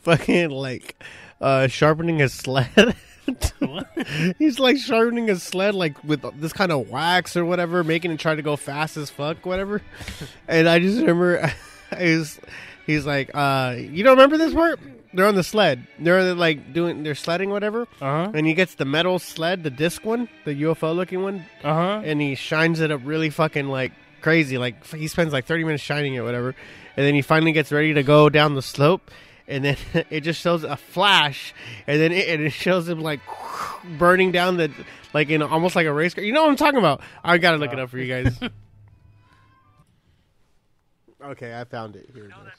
[0.01, 1.01] fucking like
[1.41, 2.95] uh, sharpening his sled?
[4.39, 8.19] he's like sharpening his sled like with this kind of wax or whatever, making it
[8.19, 9.82] try to go fast as fuck, whatever.
[10.48, 11.52] And I just remember
[11.98, 12.39] he's
[12.86, 14.80] he's like, uh, you don't remember this part?
[15.13, 15.88] They're on the sled.
[15.98, 18.32] They're like doing they're sledding whatever, Uh huh.
[18.34, 22.02] and he gets the metal sled, the disc one, the UFO looking one, Uh huh.
[22.04, 24.58] and he shines it up really fucking like crazy.
[24.58, 26.50] Like he spends like thirty minutes shining it, whatever,
[26.98, 29.10] and then he finally gets ready to go down the slope,
[29.47, 29.77] and then
[30.10, 31.53] it just shows a flash,
[31.88, 33.19] and then it, and it shows him like
[33.97, 34.71] burning down the
[35.13, 36.23] like in almost like a race car.
[36.23, 37.01] You know what I'm talking about?
[37.23, 38.39] I gotta look it up for you guys.
[41.23, 42.10] okay, I found it.
[42.13, 42.53] Here it You know is.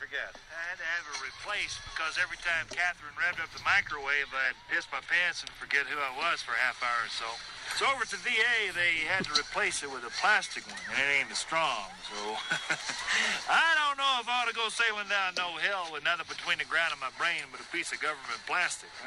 [0.00, 0.32] Forget?
[0.48, 4.56] I had to have it replaced because every time Catherine revved up the microwave, I'd
[4.72, 7.28] piss my pants and forget who I was for a half hour or so.
[7.76, 10.96] So over at the VA, they had to replace it with a plastic one, and
[10.96, 11.92] it ain't as strong.
[12.08, 12.16] So
[13.52, 16.56] I don't know if I ought to go sailing down no hill with nothing between
[16.56, 18.88] the ground and my brain but a piece of government plastic.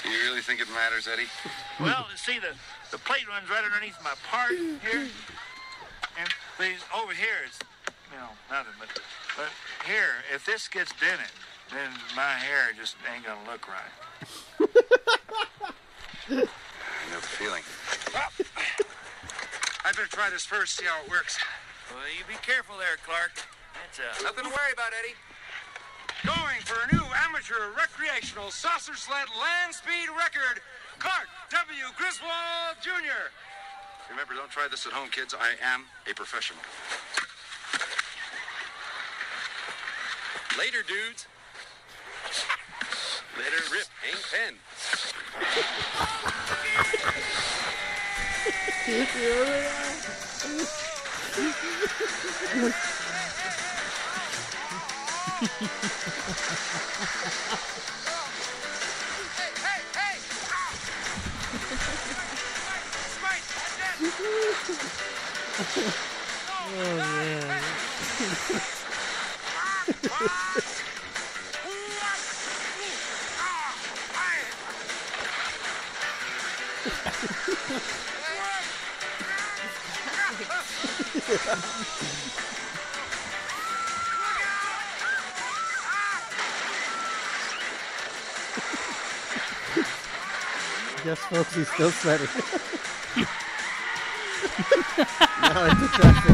[0.00, 1.28] You really think it matters, Eddie?
[1.78, 2.56] Well, you see, the,
[2.90, 5.08] the plate runs right underneath my part here.
[6.16, 7.58] And these over here is,
[8.14, 8.74] you know, nothing.
[8.78, 8.88] But,
[9.36, 9.50] but
[9.86, 11.34] here, if this gets dented,
[11.74, 13.90] then my hair just ain't gonna look right.
[16.30, 17.62] I know the feeling.
[19.84, 21.38] I better try this first, see how it works.
[21.90, 23.34] Well, you be careful there, Clark.
[23.74, 25.18] That's uh, Nothing to worry about, Eddie.
[26.24, 30.62] Going for a new amateur recreational saucer sled land speed record,
[30.98, 31.84] Clark W.
[31.98, 33.28] Griswold Jr.
[34.08, 35.34] Remember, don't try this at home, kids.
[35.34, 36.60] I am a professional.
[40.56, 41.26] Later, dudes.
[43.36, 43.86] Later, Rip.
[44.02, 44.54] Hank Penn.
[66.76, 68.60] Oh,
[91.04, 92.26] Yes, folks, he's still sweating.
[95.94, 96.33] traffic.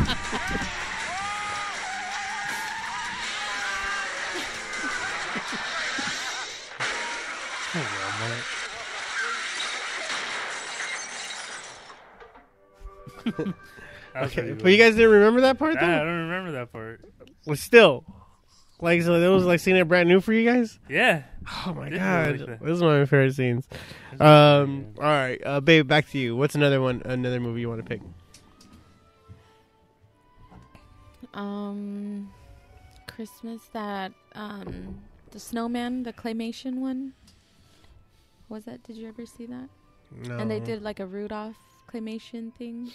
[14.25, 15.87] Okay, but you guys didn't remember that part Though?
[15.87, 17.01] Nah, I don't remember that part.
[17.47, 18.05] Well, still,
[18.81, 20.79] like, so that was like seeing it brand new for you guys.
[20.89, 21.23] Yeah.
[21.67, 23.67] Oh my god, like this is one of my favorite scenes.
[24.21, 26.37] Um, all right, uh, babe, back to you.
[26.37, 27.03] What's another one?
[27.05, 28.03] Another movie you want to pick?
[31.35, 32.31] Um,
[33.07, 37.13] Christmas that um the snowman, the claymation one.
[38.49, 38.83] Was that?
[38.83, 39.69] Did you ever see that?
[40.27, 41.57] No, And they did like a Rudolph
[41.89, 42.91] claymation thing.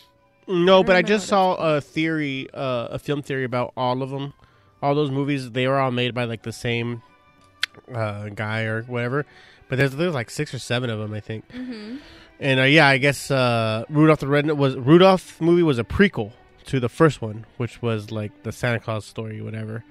[0.48, 4.10] No, but I remember just saw a theory, uh, a film theory about all of
[4.10, 4.34] them.
[4.82, 7.02] All those movies, they were all made by like the same
[7.94, 9.26] uh, guy or whatever.
[9.68, 11.48] But there's there's like six or seven of them, I think.
[11.50, 11.98] Mm-hmm.
[12.40, 16.34] And uh, yeah, I guess uh, Rudolph the Red was Rudolph movie was a prequel
[16.66, 19.84] to the first one, which was like the Santa Claus story, whatever.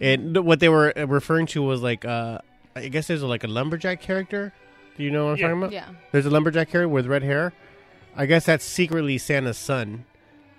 [0.00, 2.38] And what they were uh, referring to was like uh,
[2.76, 4.52] I guess there's like a lumberjack character.
[4.96, 5.46] Do you know what I'm Yeah.
[5.48, 5.72] talking about?
[5.72, 5.88] Yeah.
[6.12, 7.52] There's a lumberjack character with red hair.
[8.16, 10.04] I guess that's secretly Santa's son.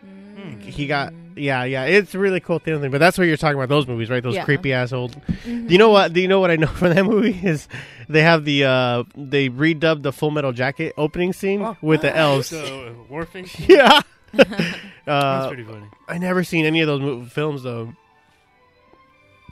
[0.05, 0.61] Mm.
[0.61, 1.85] He got yeah, yeah.
[1.85, 2.89] It's really cool thing.
[2.89, 3.69] But that's what you're talking about.
[3.69, 4.23] Those movies, right?
[4.23, 4.43] Those Yeah.
[4.45, 5.13] creepy ass old.
[5.43, 5.67] Mhm.
[5.67, 6.13] Do you know what?
[6.13, 7.67] Do you know what I know from that movie is
[8.09, 12.47] they have the uh they redubbed the Full Metal Jacket opening scene with the elves.
[12.47, 13.47] So, uh, warping?
[13.67, 14.01] yeah.
[14.33, 15.85] That's uh, pretty funny.
[16.07, 17.93] I never seen any of those mo- films though.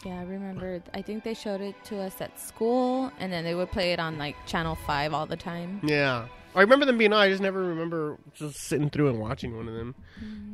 [0.05, 0.83] Yeah, I remember.
[0.93, 3.99] I think they showed it to us at school, and then they would play it
[3.99, 5.79] on like Channel Five all the time.
[5.83, 7.19] Yeah, I remember them being on.
[7.19, 9.93] I just never remember just sitting through and watching one of them.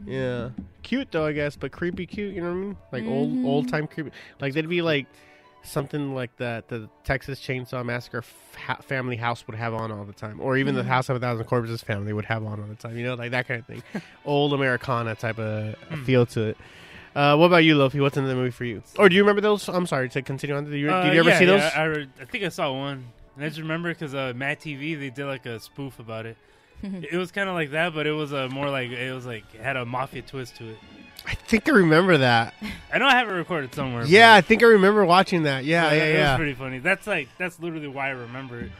[0.05, 0.49] Yeah,
[0.83, 2.33] cute though, I guess, but creepy cute.
[2.33, 2.77] You know what I mean?
[2.91, 3.45] Like old Mhm.
[3.45, 4.11] old time creepy.
[4.39, 5.05] Like they'd be like
[5.63, 10.03] something like that the Texas Chainsaw Massacre f- ha- family house would have on all
[10.05, 10.87] the time, or even the Mhm.
[10.87, 12.97] House of a Thousand Corpses family would have on all the time.
[12.97, 13.83] You know, like that kind of thing.
[14.25, 16.57] old Americana type of feel to it.
[17.15, 18.01] Uh, what about you, Lofi?
[18.01, 18.81] What's in the movie for you?
[18.97, 19.67] Or do you remember those?
[19.67, 20.63] I'm sorry to continue on.
[20.63, 21.59] Did you, Uh, did you ever yeah, see those?
[21.59, 23.03] yeah, I, I think I saw one.
[23.35, 26.37] And I just remember because uh, MADtv they did like a spoof about it.
[26.83, 29.43] it was kind of like that, but it was uh, more like it was like
[29.53, 30.77] it had a mafia twist to it.
[31.25, 32.55] I think I remember that.
[32.91, 34.05] I know I have it recorded somewhere.
[34.05, 35.65] Yeah, I think I remember watching that.
[35.65, 36.35] Yeah, but yeah, it was yeah.
[36.37, 36.79] pretty funny.
[36.79, 38.71] That's like that's literally why I remember it.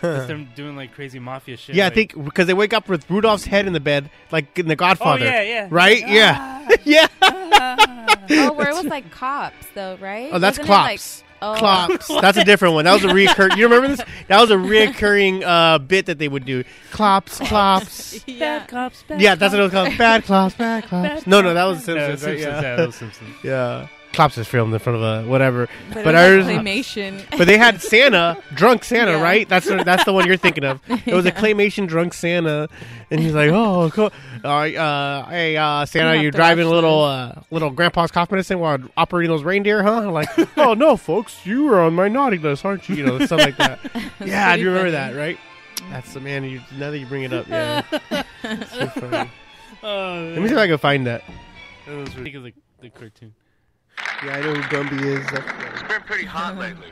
[0.00, 1.74] That's them doing like crazy mafia shit.
[1.74, 4.68] Yeah, I think because they wake up with Rudolph's head in the bed, like in
[4.68, 5.24] The Oh Godfather.
[5.24, 5.68] yeah, yeah.
[5.70, 6.06] Right?
[6.06, 6.68] Yeah.
[6.84, 7.06] yeah.
[7.22, 10.30] oh, where it was like cops though, right?
[10.32, 11.24] Oh, that's Wasn't it, like- Clops.
[11.42, 11.54] Oh.
[11.56, 12.08] Clops.
[12.20, 12.84] That's a different one.
[12.84, 13.56] That was a reoccur.
[13.56, 14.00] You remember this?
[14.28, 16.64] That was a reoccurring uh, bit that they would do.
[16.90, 18.26] Clops, clops.
[18.26, 18.64] yeah.
[18.66, 19.02] cops.
[19.04, 19.96] Bad Yeah, that's what it was called.
[19.98, 21.26] Bad clops, bad clops.
[21.26, 22.20] No, no, that was Yeah, Simpsons.
[22.20, 22.26] Simpsons.
[22.26, 22.38] right?
[22.38, 22.76] Yeah, Yeah.
[22.76, 23.34] that was Simpsons.
[23.44, 23.88] yeah.
[24.14, 25.68] Clops is filmed in front of a whatever.
[25.92, 27.22] But, But ours- was claymation.
[27.38, 29.22] But they had Santa, drunk Santa, Yeah.
[29.22, 29.48] right?
[29.48, 30.80] That's the, that's the one you're thinking of.
[31.06, 32.68] It was a claymation drunk Santa,
[33.10, 34.10] and he's like, "Oh, cool.
[34.44, 38.58] All right, uh, hey, uh, Santa, you're driving a little uh, little Grandpa's cough medicine
[38.58, 42.38] while operating those reindeer, huh?" I'm like, "Oh no, folks, you were on my naughty
[42.38, 43.78] list, aren't you?" You know, stuff like that.
[44.24, 45.12] yeah, I do remember funny.
[45.12, 45.38] that, right?
[45.90, 46.44] That's the man.
[46.44, 47.82] You now that you bring it up, yeah.
[48.66, 49.30] so funny.
[49.82, 51.22] Oh, Let me see if I can find that.
[51.86, 53.34] That was really- think of the, the cartoon.
[54.24, 55.24] Yeah, I know who Gumby is.
[55.32, 56.88] It's been pretty hot lately.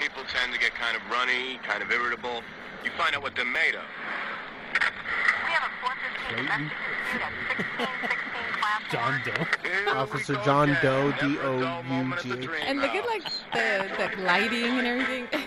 [0.00, 2.42] People tend to get kind of runny, kind of irritable.
[2.84, 3.84] You find out what they're made of.
[8.90, 9.32] John Doe.
[9.62, 10.82] Here Officer we go John again.
[10.82, 11.20] Doe, Never a
[11.60, 11.88] dull D-O-U-G.
[11.88, 13.44] moment at the dream and look at like house.
[13.52, 15.28] the the lighting and everything.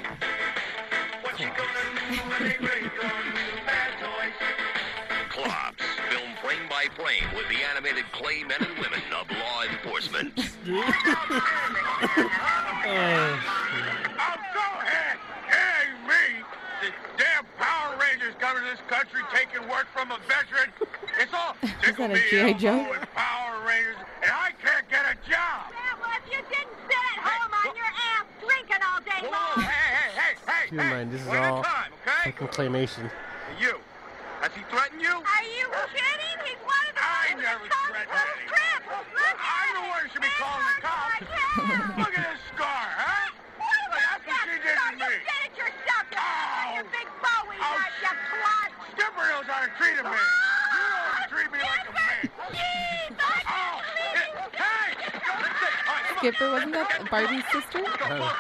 [1.24, 4.38] What you gonna do when they bring your new bad toys?
[5.30, 5.93] Clops, filmed frame
[6.84, 10.34] by frame with the animated clay men and women of law enforcement.
[12.86, 15.18] Oh, go ahead.
[15.48, 16.44] It ain't me.
[16.82, 20.70] The damn Power Rangers coming to this country taking work from a veteran.
[21.20, 22.54] It's all tickle that a me G.I.
[22.54, 22.92] Joe?
[22.94, 25.72] and Power Rangers, and I can't get a job.
[25.72, 29.32] Yeah, well, if you didn't sit at home on your ass drinking all day long.
[29.32, 31.92] whoa, hey, hey, hey, hey, Keep in mind, this is One at a all time,
[32.06, 32.32] okay?
[32.32, 33.10] Fucking claymation.
[33.60, 33.80] You.
[34.44, 35.08] Has he threatened you?
[35.08, 36.36] Are you kidding?
[36.44, 38.92] He's one of the I never threatened anyone.
[39.40, 41.24] I'm the one who should be calling the cops.
[41.96, 43.32] Look at this scar, huh?
[43.56, 44.64] What Look, about that's what she that?
[44.64, 46.06] did No, to you did it yourself.
[46.12, 46.76] You Ow.
[46.76, 46.94] your oh.
[46.94, 47.80] big Bowie Ouch.
[47.80, 48.70] knife, you clod.
[48.94, 50.14] Skipper knows how to treat a man.
[50.14, 52.22] You don't oh, treat me like a man.
[52.52, 53.80] Jeez, Oh,
[54.14, 54.90] hey, hey!
[55.00, 56.24] Let's take- all right, come on.
[56.24, 57.80] Skipper wasn't that Barbie's sister?
[58.04, 58.34] Uh,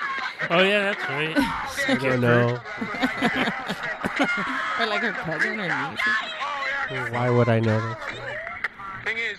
[0.52, 1.36] oh yeah, that's right.
[1.38, 2.60] I don't know.
[4.80, 6.00] Or like her cousin or niece?
[6.92, 7.08] Oh.
[7.12, 7.98] Why would I know this?
[9.06, 9.38] Thing is,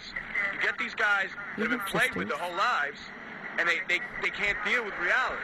[0.55, 2.99] you get these guys that have been Even played with their whole lives,
[3.59, 5.43] and they, they, they can't deal with reality.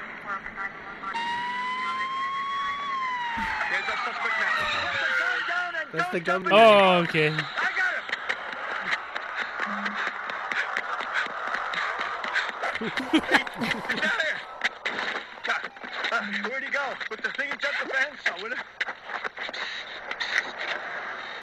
[3.70, 4.52] There's our suspect now.
[4.90, 6.50] Suspect down and That's the don't Gumby.
[6.50, 7.28] jump Oh, okay.
[7.30, 8.04] I got him.
[12.80, 14.38] He's out here.
[15.44, 15.62] God,
[16.12, 16.84] uh, where'd he go?
[17.10, 18.20] With the thing and jump the fence?
[18.28, 18.58] Oh, with it?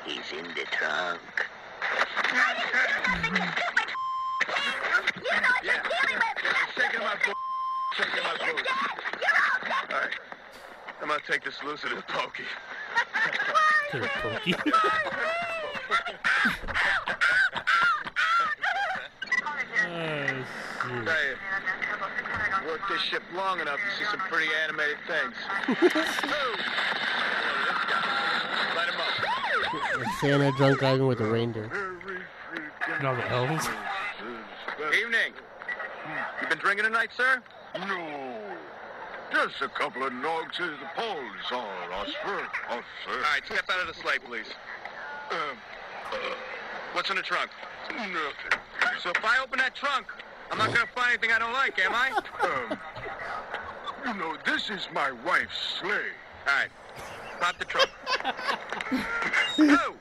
[0.06, 1.22] He's in the trunk.
[5.64, 5.82] Yeah.
[5.84, 7.47] I'm shaking my boot.
[7.98, 8.68] Shaking my boot.
[9.92, 10.14] All right.
[11.02, 12.44] I'm gonna take this loose at his pokey.
[13.92, 14.54] To the pokey.
[19.90, 20.44] Oh,
[20.84, 21.06] shoot.
[21.06, 25.36] Tell worked this ship long enough to see some pretty animated things.
[28.76, 30.20] Let him up.
[30.20, 31.72] Santa drunk driving with a reindeer.
[32.98, 33.68] And all the elves.
[35.00, 35.34] Evening.
[36.42, 37.42] You been drinking tonight, sir?
[37.76, 38.58] No.
[39.32, 42.48] Just a couple of nogs as the poles are, Oscar.
[42.70, 44.48] All right, step out of the sleigh, please.
[45.32, 45.58] Um,
[46.94, 47.52] What's in the trunk?
[47.90, 48.60] nothing.
[49.02, 50.08] So if I open that trunk,
[50.52, 52.12] I'm not gonna find anything I don't like, am I?
[52.42, 52.80] Um,
[54.06, 55.92] you know, this is my wife's sleigh.
[56.48, 56.70] All right.
[57.40, 57.90] Pop the trunk.
[59.56, 59.96] Hello.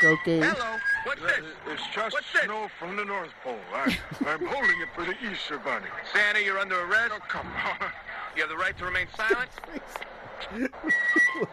[0.00, 0.42] Cocaine.
[0.42, 0.76] Hello.
[1.04, 1.44] What's this?
[1.68, 2.42] It's just What's this?
[2.44, 3.56] snow from the North Pole.
[3.72, 5.86] I, I'm holding it for the Easter Bunny.
[6.12, 7.12] Santa, you're under arrest.
[7.14, 7.90] Oh, come on.
[8.36, 9.50] You have the right to remain silent.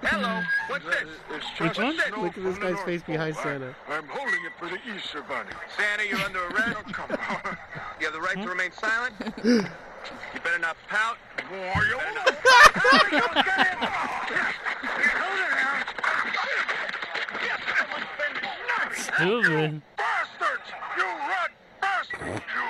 [0.04, 0.42] Hello.
[0.68, 1.04] What's this?
[1.32, 1.98] It's Which just one?
[2.08, 3.76] snow Look at this guy's face behind I- Santa.
[3.90, 5.50] I'm holding it for the Easter Bunny.
[5.78, 6.78] Santa, you're under arrest.
[6.78, 7.58] Oh, come on.
[8.00, 9.16] You have the right to remain silent.
[9.44, 11.18] You better not pout.
[11.50, 12.14] Boy, you Better
[13.80, 13.96] not.
[19.16, 19.82] Stupid.
[19.96, 20.68] bastards!
[20.98, 22.42] You rat bastards!
[22.52, 22.68] You,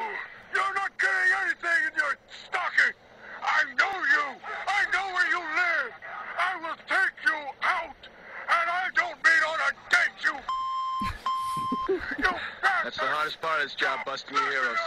[0.54, 2.94] you're not getting anything in your stocking!
[3.42, 4.26] I know you!
[4.68, 5.94] I know where you live!
[6.38, 7.98] I will take you out!
[8.46, 11.96] And I don't mean on a date, you...
[12.30, 12.38] you
[12.84, 14.78] That's the hardest part of this job, busting your heroes.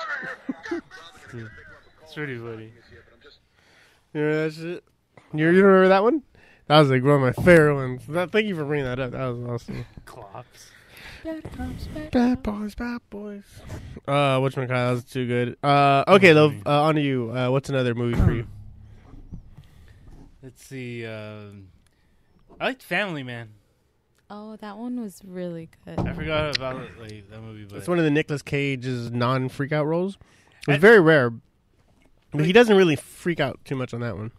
[2.05, 2.73] It's pretty funny.
[4.15, 4.85] You remember that shit?
[5.35, 6.23] You, you remember that one?
[6.69, 8.03] That was like one of my favorite ones.
[8.09, 9.11] That, thank you for bringing that up.
[9.11, 9.87] That was awesome.
[10.05, 10.71] Clops.
[12.13, 13.43] Bad boys, bad boys.
[14.07, 14.67] Uh, which one?
[14.67, 15.59] That was too good.
[15.63, 16.53] Uh, okay, though.
[16.65, 17.31] Uh, on to you.
[17.31, 18.47] Uh, what's another movie for you?
[20.43, 21.05] Let's see.
[21.05, 21.69] Um,
[22.61, 23.51] I liked Family Man.
[24.31, 25.99] Oh, that one was really good.
[25.99, 29.73] I forgot about like that movie, but It's one of the Nicolas Cage's non freak
[29.73, 30.17] out roles.
[30.61, 31.33] It's I- very rare.
[32.31, 34.33] But he doesn't really freak out too much on that one.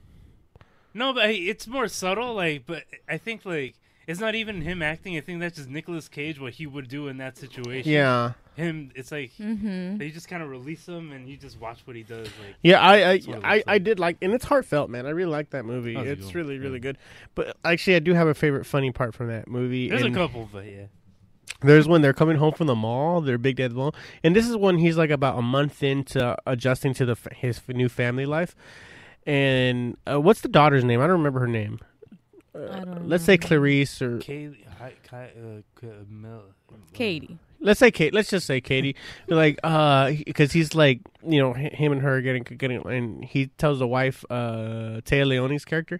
[0.94, 2.36] no, but it's more subtle.
[2.36, 3.76] Like, but I think like
[4.10, 5.16] it's not even him acting.
[5.18, 7.92] I think that's just Nicolas Cage what he would do in that situation.
[7.92, 8.34] Yeah.
[8.56, 8.92] him.
[8.96, 9.98] It's like Mm-hmm.
[9.98, 12.26] they just kind of release him and you just watch what he does.
[12.28, 15.06] Like, Yeah, I I, Sort I, looks I did like, and it's heartfelt, man.
[15.06, 15.94] I really like that movie.
[15.94, 16.80] That It's really, one, really yeah.
[16.80, 16.98] good.
[17.36, 19.90] But actually, I do have a favorite funny part from that movie.
[19.90, 20.86] there's and a couple, but yeah.
[21.62, 23.94] There's when they're coming home from the mall, their big dad's mall,
[24.24, 27.90] and this is when he's like about a month into adjusting to the his new
[27.90, 28.56] family life.
[29.26, 31.00] And uh, what's the daughter's name?
[31.02, 31.80] I don't remember her name.
[32.56, 33.38] I Let's say.
[33.38, 36.44] Clarice or Kaylee, hi, Ki, uh, K- uh, Mel,
[36.94, 37.38] Katie.
[37.60, 38.14] let's say Kate.
[38.14, 38.96] Let's just say Katie.
[39.28, 43.80] like, uh, because he's like, you know, him and her getting getting, and he tells
[43.80, 46.00] the wife, uh, Téa Leoni's character,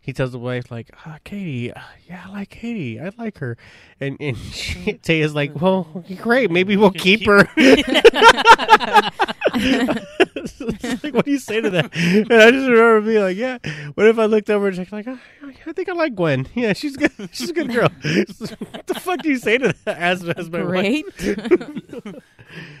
[0.00, 3.56] he tells the wife like, uh, Katie, uh, yeah, I like Katie, I like her,
[4.00, 7.48] and and she, Téa's like, well, great, maybe we'll keep, Keep her.
[10.82, 11.94] It's like, what do you say to that?
[11.94, 13.58] And I just remember being like, yeah.
[13.94, 15.20] What if I looked over and checked like, "Ah,
[15.66, 16.46] I think I like Gwen.
[16.54, 17.12] Yeah, she's good.
[17.32, 17.88] She's a good girl.
[17.88, 19.98] what the fuck do you say to that?
[19.98, 21.04] As as my wife?
[21.18, 22.14] Great.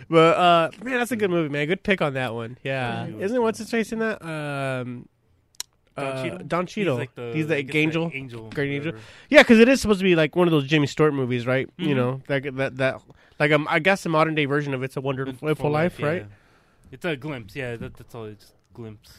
[0.08, 1.66] But uh, man, that's a good movie, man.
[1.66, 2.56] Good pick on that one.
[2.62, 3.16] Yeah, Yeah.
[3.24, 4.22] isn't it what's his face in that?
[4.24, 5.08] Um,
[5.96, 6.38] Don uh, Cheadle?
[6.46, 6.94] Don Cheadle.
[6.96, 8.10] He's like the, He's the I guess the angel.
[8.14, 8.92] angel, Great angel.
[9.28, 11.68] Yeah, because it is supposed to be like one of those Jimmy Stewart movies, right?
[11.76, 11.96] You Mhm.
[11.96, 13.02] know, that that that
[13.38, 16.06] like um, I guess the modern day version of It's a Wonderful Full Life, yeah.
[16.06, 16.26] right?
[16.90, 17.54] It's a glimpse.
[17.54, 18.24] Yeah, that, that's all.
[18.24, 19.12] It's just glimpse.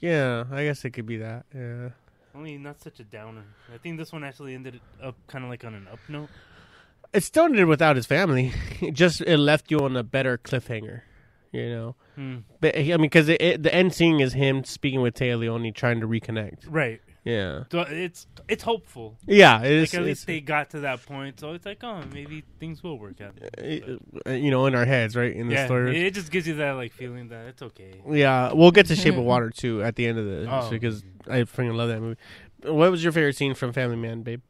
[0.00, 1.46] Yeah, I guess it could be that.
[1.54, 1.90] Yeah.
[2.34, 3.44] Only not such a downer.
[3.72, 6.28] I think this one actually ended up kind of like on an up note.
[7.12, 8.52] It still ended without his family.
[8.80, 11.02] It just it left you on a better cliffhanger,
[11.52, 11.94] you know.
[12.16, 12.38] Hmm.
[12.60, 16.08] But I mean, because the end scene is him speaking with Téa Leoni, trying to
[16.08, 16.66] reconnect.
[16.68, 17.00] Right.
[17.24, 19.16] Yeah, So it's it's hopeful.
[19.26, 19.62] yeah.
[19.62, 22.82] It Like at least they got to that point, so it's like, oh, maybe things
[22.82, 23.32] will work out.
[24.26, 25.34] uh, you know, in our heads, right?
[25.34, 26.06] In the yeah, story.
[26.06, 28.02] it just gives you that like feeling that it's okay.
[28.10, 30.68] yeah, we'll get to Shape of Water too at the end of the Oh.
[30.68, 32.18] because I freaking love that movie.
[32.62, 34.42] What was your favorite scene from Family Man, babe?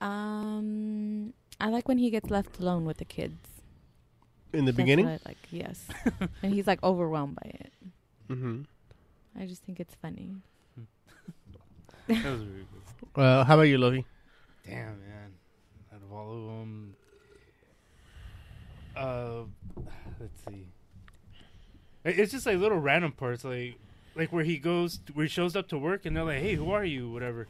[0.00, 3.40] um, I like when he gets left alone with the kids.
[4.52, 5.06] In the That's beginning.
[5.06, 5.84] what I like yes,
[6.42, 7.72] and he's like overwhelmed by it.
[8.28, 8.62] Mm-hmm.
[9.38, 10.30] I just think it's funny.
[12.08, 12.82] That was really good.
[13.14, 14.04] Uh, how about you, Lovey?
[14.66, 15.32] Damn, man.
[15.94, 16.94] Out of all of them,
[18.94, 19.82] uh,
[20.20, 20.66] let's see.
[22.04, 23.76] It's just like little random parts, like
[24.14, 26.70] like where he goes, where he shows up to work, and they're like, "Hey, who
[26.72, 27.48] are you?" Whatever.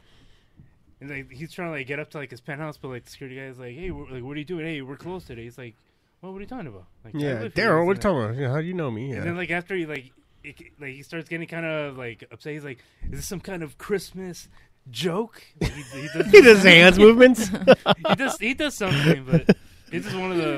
[1.01, 3.11] And like he's trying to like get up to like his penthouse, but like the
[3.11, 4.65] security guy is like, "Hey, like what are you doing?
[4.65, 5.75] Hey, we're closed today." He's like,
[6.21, 7.85] "Well, what are you talking about?" Like, Yeah, Daryl.
[7.85, 8.35] What are you talking about?
[8.37, 9.11] Yeah, how do you know me?
[9.11, 10.11] And then like after he like
[10.43, 12.53] it, like he starts getting kind of like upset.
[12.53, 14.47] He's like, "Is this some kind of Christmas
[14.89, 17.47] joke?" Like, he, he does He does hands movements.
[18.07, 19.55] he does he does something, but
[19.91, 20.57] it's just one of the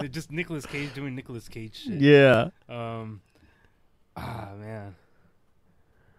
[0.00, 2.00] like just Nicolas Cage doing Nicolas Cage shit.
[2.00, 2.48] yeah.
[2.68, 3.20] Um.
[4.16, 4.94] Ah man.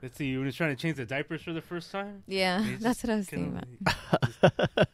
[0.02, 0.36] Let's see.
[0.38, 2.24] When he's trying to change the diapers for the first time.
[2.28, 4.88] Yeah, that's what I was thinking about.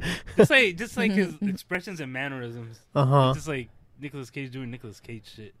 [0.00, 2.80] Just, just like just like his expressions and mannerisms.
[2.94, 3.32] Uh huh.
[3.34, 3.68] Just like
[4.00, 5.54] Nicolas Cage doing Nicolas Cage shit.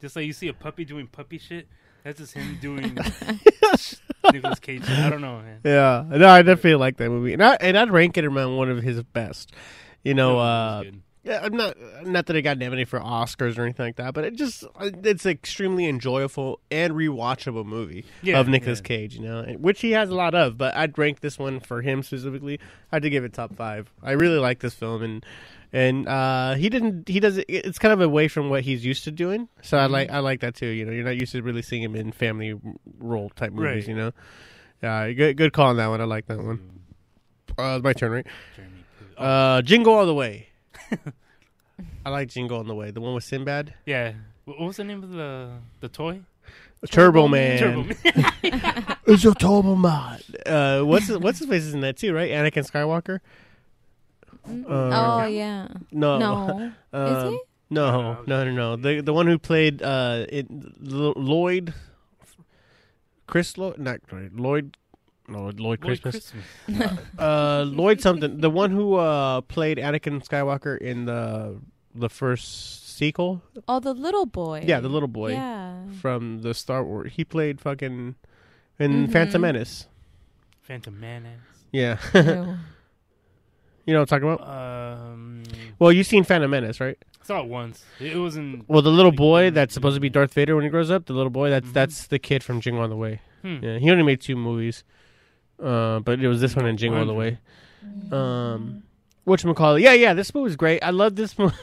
[0.00, 1.68] Just like you see a puppy doing puppy shit.
[2.04, 2.94] That's just him doing
[4.32, 4.98] Nicolas Cage shit.
[4.98, 5.60] I don't know, man.
[5.64, 8.70] Yeah, no, I definitely like that movie, and I and I'd rank it around one
[8.70, 9.52] of his best.
[10.04, 10.84] You know, uh,
[11.24, 14.24] yeah, I'm not not that it got nominated for Oscars or anything like that, but
[14.24, 18.84] it just it's an extremely enjoyable and rewatchable movie Yeah, of Nicolas yeah.
[18.84, 19.16] Cage.
[19.16, 22.02] You know, which he has a lot of, but I'd rank this one for him
[22.02, 22.60] specifically.
[22.92, 23.90] I'd to give it top five.
[24.02, 25.26] I really like this film, and
[25.72, 27.08] and uh, he didn't.
[27.08, 27.38] He does.
[27.38, 29.84] it- It's kind of away from what he's used to doing, so Mm-hmm.
[29.84, 30.66] I like I like that too.
[30.68, 32.54] You know, you're not used to really seeing him in family
[32.98, 33.86] role type movies.
[33.86, 33.88] Right.
[33.88, 34.12] You know,
[34.82, 36.00] yeah, good good call on that one.
[36.00, 36.60] I like that one.
[37.56, 38.26] Uh, my turn, right?
[38.56, 38.74] Jeremy
[39.18, 40.48] Oh, Uh, Jingle All the Way.
[42.04, 42.90] I like Jingle All the Way.
[42.90, 43.74] The one with Sinbad.
[43.86, 44.12] yeah.
[44.44, 45.50] What what was the name of the
[45.80, 46.20] the toy?
[46.90, 47.58] Turbo Man.
[47.58, 47.96] Turbo Man.
[49.06, 50.20] It's a Turbo Man.
[50.46, 52.30] Uh, what's his, what's his face is in that too, right?
[52.30, 53.18] Anakin Skywalker.
[54.48, 55.68] Uh, oh yeah.
[55.92, 56.72] No, No.
[56.92, 57.40] Um, Is he?
[57.70, 58.76] No, no, no, no.
[58.76, 61.74] The the one who played uh, it, L- Lloyd,
[63.26, 64.76] Chris Lloyd, not Lloyd, Lloyd,
[65.28, 66.32] no, Lloyd Lloyd Christmas.
[66.64, 66.98] Christmas.
[67.18, 68.40] Uh, Lloyd something.
[68.40, 71.60] The one who uh played Anakin Skywalker in the
[71.94, 73.42] the first sequel.
[73.68, 74.64] Oh, the little boy.
[74.66, 75.32] Yeah, the little boy.
[75.32, 75.74] Yeah.
[76.00, 77.12] from the Star Wars.
[77.14, 78.14] He played fucking
[78.78, 79.42] in Phantom Mhm.
[79.42, 79.88] Menace.
[80.62, 81.40] Phantom Menace.
[81.72, 82.56] Yeah, Ew.
[83.88, 85.00] you know what I'm talking about.
[85.02, 85.42] Um,
[85.78, 86.98] Well, you've seen Phantom Menace, right?
[87.22, 87.84] I saw it once.
[87.98, 88.68] It it wasn't.
[88.68, 91.06] Well, the little boy that's supposed to be Darth Vader when he grows up.
[91.06, 91.72] The little boy that's Mhm.
[91.72, 93.20] that's the kid from Jingle on the Way.
[93.42, 93.58] Hmm.
[93.62, 94.84] Yeah, he only made two movies.
[95.62, 97.38] Uh, but it was this one and Jingle All the Way.
[98.12, 98.82] Um,
[99.24, 99.80] which McCall?
[99.80, 100.12] Yeah, yeah.
[100.14, 100.82] This movie was great.
[100.82, 101.54] I love this movie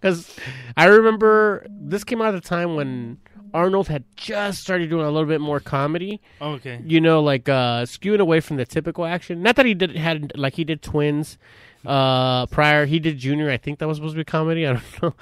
[0.00, 0.36] because
[0.76, 3.18] I remember this came out at a time when
[3.54, 6.20] Arnold had just started doing a little bit more comedy.
[6.40, 6.80] Okay.
[6.84, 9.42] You know, like uh, skewing away from the typical action.
[9.42, 11.38] Not that he did had like he did Twins
[11.84, 12.86] uh, prior.
[12.86, 13.50] He did Junior.
[13.50, 14.66] I think that was supposed to be comedy.
[14.66, 15.14] I don't know.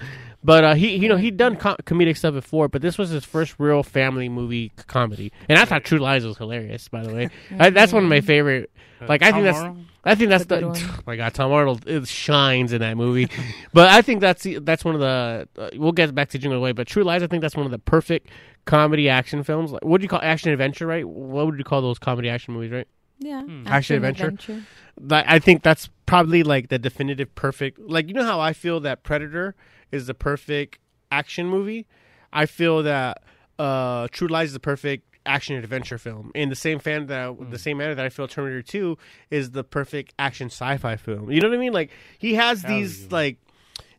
[0.45, 3.25] But uh, he, you know, he'd done co- comedic stuff before, but this was his
[3.25, 6.87] first real family movie c- comedy, and I thought True Lies was hilarious.
[6.89, 8.71] By the way, I, that's one of my favorite.
[9.09, 9.85] Like I think that's, Arnold?
[10.05, 10.67] I think that's a the.
[10.99, 13.29] Oh my God, Tom Arnold it shines in that movie,
[13.73, 15.49] but I think that's that's one of the.
[15.59, 17.65] Uh, we'll get back to Jingle All Way, but True Lies, I think that's one
[17.65, 18.29] of the perfect
[18.67, 19.73] comedy action films.
[19.73, 20.87] Like, what do you call action adventure?
[20.87, 21.09] Right?
[21.09, 22.71] What would you call those comedy action movies?
[22.71, 22.89] Right?
[23.19, 23.43] Yeah.
[23.67, 24.63] Action adventure?
[25.01, 27.79] Like, I think that's probably like the definitive perfect.
[27.79, 29.55] Like you know how I feel that Predator
[29.91, 30.79] is the perfect
[31.11, 31.87] action movie.
[32.33, 33.23] I feel that
[33.59, 36.31] uh, True Lies is the perfect action adventure film.
[36.35, 38.99] In the same fan that the same manner that I feel Terminator Two
[39.31, 41.31] is the perfect action sci-fi film.
[41.31, 41.73] You know what I mean?
[41.73, 43.09] Like he has Hell these yeah.
[43.11, 43.39] like.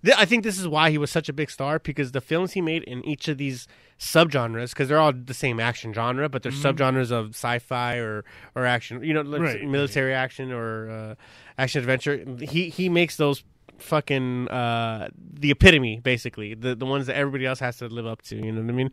[0.04, 2.54] th- I think this is why he was such a big star because the films
[2.54, 3.68] he made in each of these
[4.00, 8.26] subgenres, because they're all the same action genre, but they're subgenres of sci-fi or
[8.56, 9.04] or action.
[9.04, 9.64] You know, Right.
[9.64, 11.16] military action or uh,
[11.58, 12.24] action adventure.
[12.42, 13.44] He he makes those
[13.78, 18.22] fucking uh the epitome basically the the ones that everybody else has to live up
[18.22, 18.90] to you know what i mean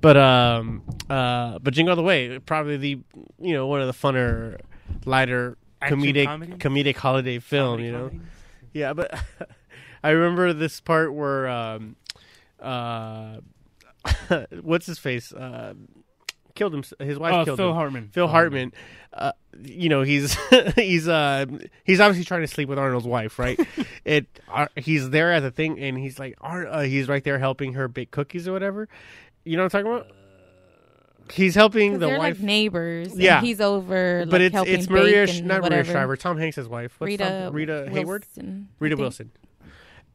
[0.00, 2.98] but um uh but jingle all the way probably the
[3.40, 4.58] you know one of the funner
[5.04, 6.52] lighter Action comedic comedy?
[6.54, 8.20] comedic holiday film Comedy, you know comedy?
[8.72, 9.16] yeah but
[10.02, 11.94] i remember this part where um
[12.58, 13.36] uh
[14.62, 15.74] what's his face uh
[16.54, 18.08] killed him his wife Oh, killed Phil him Hartman.
[18.12, 18.72] Phil Um, Hartman,
[19.12, 19.32] uh,
[19.62, 20.36] you know, he's
[20.76, 21.46] he's uh
[21.84, 23.58] he's obviously trying to sleep with Arnold's wife, right?
[24.04, 27.38] it uh, he's there at the thing, and he's like, Ar- uh, he's right there
[27.40, 28.88] helping her bake cookies or whatever.
[29.44, 30.10] You know what I'm talking about?
[31.32, 33.12] He's helping the they're wife, like neighbors.
[33.12, 33.40] and Yeah.
[33.40, 34.26] he's over.
[34.28, 35.82] but it's helping it's Maria, bake Sh- and not Maria.
[35.84, 36.94] Shriver, Tom Hanks' wife.
[36.98, 38.96] What's Rita Tom- Rita Hayward, Wilson, I Rita.
[38.96, 39.32] Wilson.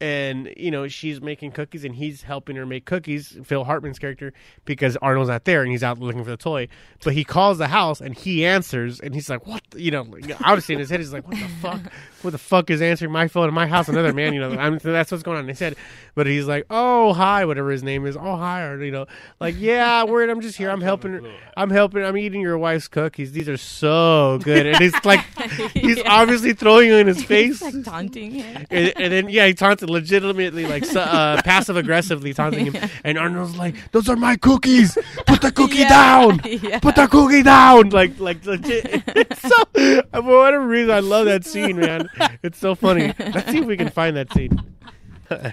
[0.02, 3.38] And you know she's making cookies, and he's helping her make cookies.
[3.44, 4.32] Phil Hartman's character,
[4.64, 6.70] because Arnold's not there, and he's out looking for the toy.
[7.04, 10.08] But he calls the house, and he answers, and he's like, "What?" the-" You know,
[10.46, 11.82] obviously in his head, he's like, "What the fuck?
[12.22, 14.70] What the fuck is answering my phone in my house?" Another man, you know, I
[14.70, 15.76] mean, that's what's going on in his head.
[16.16, 18.16] But he's like, "Oh hi," whatever his name is.
[18.16, 19.06] "Oh hi," or you know,
[19.42, 20.70] like, "Yeah, word, I'm just here.
[20.70, 21.22] I'm helping her.
[21.58, 22.04] I'm helping.
[22.06, 23.34] I'm eating your wife's cookies.
[23.34, 25.20] These are so good." And it's like,
[25.74, 26.04] he's Yeah.
[26.22, 28.66] obviously throwing you in his face He's like taunting him.
[28.70, 32.90] and, and then yeah, he taunted legitimately, like su- uh, passive aggressively taunting him.
[33.04, 34.98] And Arnold's like, "Those are my cookies.
[35.28, 35.90] Put the cookie Yeah.
[35.90, 36.42] down.
[36.46, 36.80] Yeah.
[36.80, 39.04] Put the cookie down." Like, like legit.
[39.38, 42.10] So for whatever reason, I love that scene, man.
[42.44, 43.14] It's so funny.
[43.20, 44.62] Let's see if we can find that scene.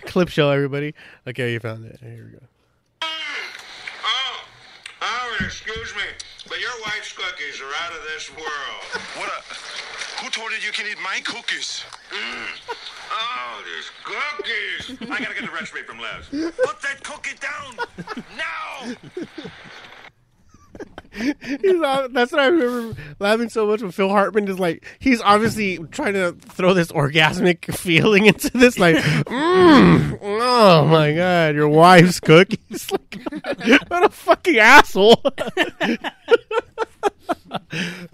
[0.07, 0.95] Clip show, everybody.
[1.27, 1.99] Okay, you found it.
[2.03, 2.45] Here we go.
[3.03, 4.45] Oh,
[5.03, 6.03] oh, excuse me,
[6.49, 9.03] but your wife's cookies are out of this world.
[9.17, 9.86] What a.
[10.23, 11.85] Who told you you can eat my cookies?
[13.11, 15.11] Oh, these cookies!
[15.11, 16.29] I gotta get the recipe from Les.
[16.57, 17.77] Put that cookie down
[18.37, 18.95] now!
[21.17, 25.23] He's all, that's what I remember laughing so much when Phil Hartman is like he's
[25.23, 31.69] obviously trying to throw this orgasmic feeling into this like mm, oh my god your
[31.69, 33.19] wife's cookies like
[33.89, 35.23] what a fucking asshole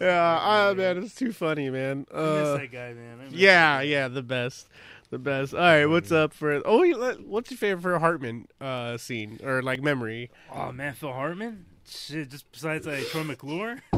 [0.00, 0.40] yeah
[0.70, 3.28] oh man it's too funny man I miss uh, that guy, man.
[3.30, 4.68] Yeah yeah the best
[5.10, 9.38] the best all right what's up for oh what's your favorite for Hartman uh scene
[9.44, 11.66] or like memory Oh man, Phil Hartman.
[11.88, 13.80] Shit, just besides like Troy McClure.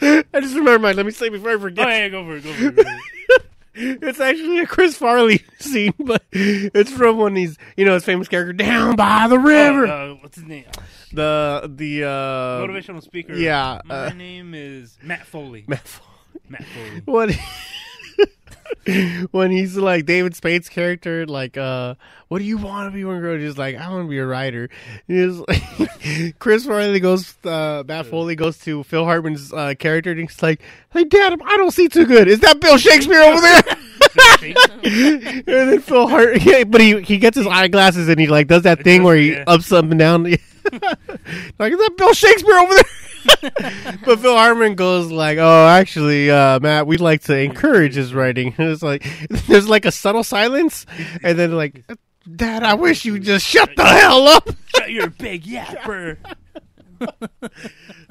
[0.00, 2.44] I just remember mine let me say before I forget Oh yeah, go for it.
[2.44, 2.76] Go for it.
[2.76, 3.42] Go for it.
[3.80, 8.26] It's actually a Chris Farley scene, but it's from when he's, you know, his famous
[8.28, 9.86] character down by the river.
[9.86, 10.64] Uh, uh, what's his name?
[11.12, 12.08] the the uh,
[12.66, 13.34] Motivational speaker.
[13.34, 15.64] yeah, My uh, name is Matt Foley.
[15.66, 16.08] Matt Foley.
[16.48, 17.00] Matt Foley.
[17.04, 17.30] when
[19.30, 21.94] when he's like David Spade's character, like, uh,
[22.28, 23.34] what do you want to be when you grow?
[23.34, 24.68] up?" He's like, I want to be a writer.
[25.06, 30.20] He's like, Chris Farley goes, uh, Matt Foley goes to Phil Hartman's uh, character, and
[30.20, 32.28] he's like, Hey, Dad, I don't see too good.
[32.28, 33.62] Is that Bill Shakespeare over there?
[34.84, 38.62] and then Phil Hart, yeah, but he he gets his eyeglasses and he like does
[38.62, 40.34] that thing where he ups up and down.
[41.58, 42.84] Like is that Bill Shakespeare over there?
[44.04, 48.54] but Phil Hartman goes like, "Oh, actually, uh, Matt, we'd like to encourage his writing."
[48.58, 49.06] And it's like
[49.46, 50.86] there's like a subtle silence,
[51.22, 51.84] and then like,
[52.36, 54.48] Dad, I wish you just shut the hell up.
[54.76, 56.18] Shut your big yapper.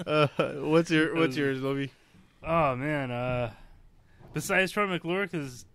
[0.06, 0.28] Uh,
[0.62, 1.92] what's your what's yours, Lovey?
[2.44, 3.12] Oh man.
[3.12, 3.52] Uh,
[4.34, 5.66] besides Troy McClure, because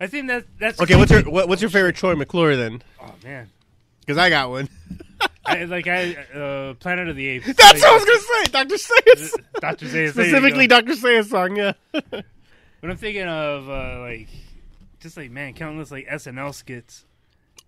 [0.00, 2.82] I think that that's Okay, what's your what, what's your favorite Troy McClure then?
[3.00, 3.50] Oh man.
[4.04, 4.68] Because I got one.
[5.46, 7.46] I, like I uh, Planet of the Apes.
[7.46, 8.50] That's like, what I was gonna say.
[8.52, 9.34] Doctor Zaius.
[9.60, 10.10] Doctor Zaius.
[10.12, 11.56] Specifically, Doctor Zaius song.
[11.56, 11.72] Yeah.
[12.80, 14.28] But I'm thinking of uh, like
[15.00, 17.06] just like man, countless like SNL skits.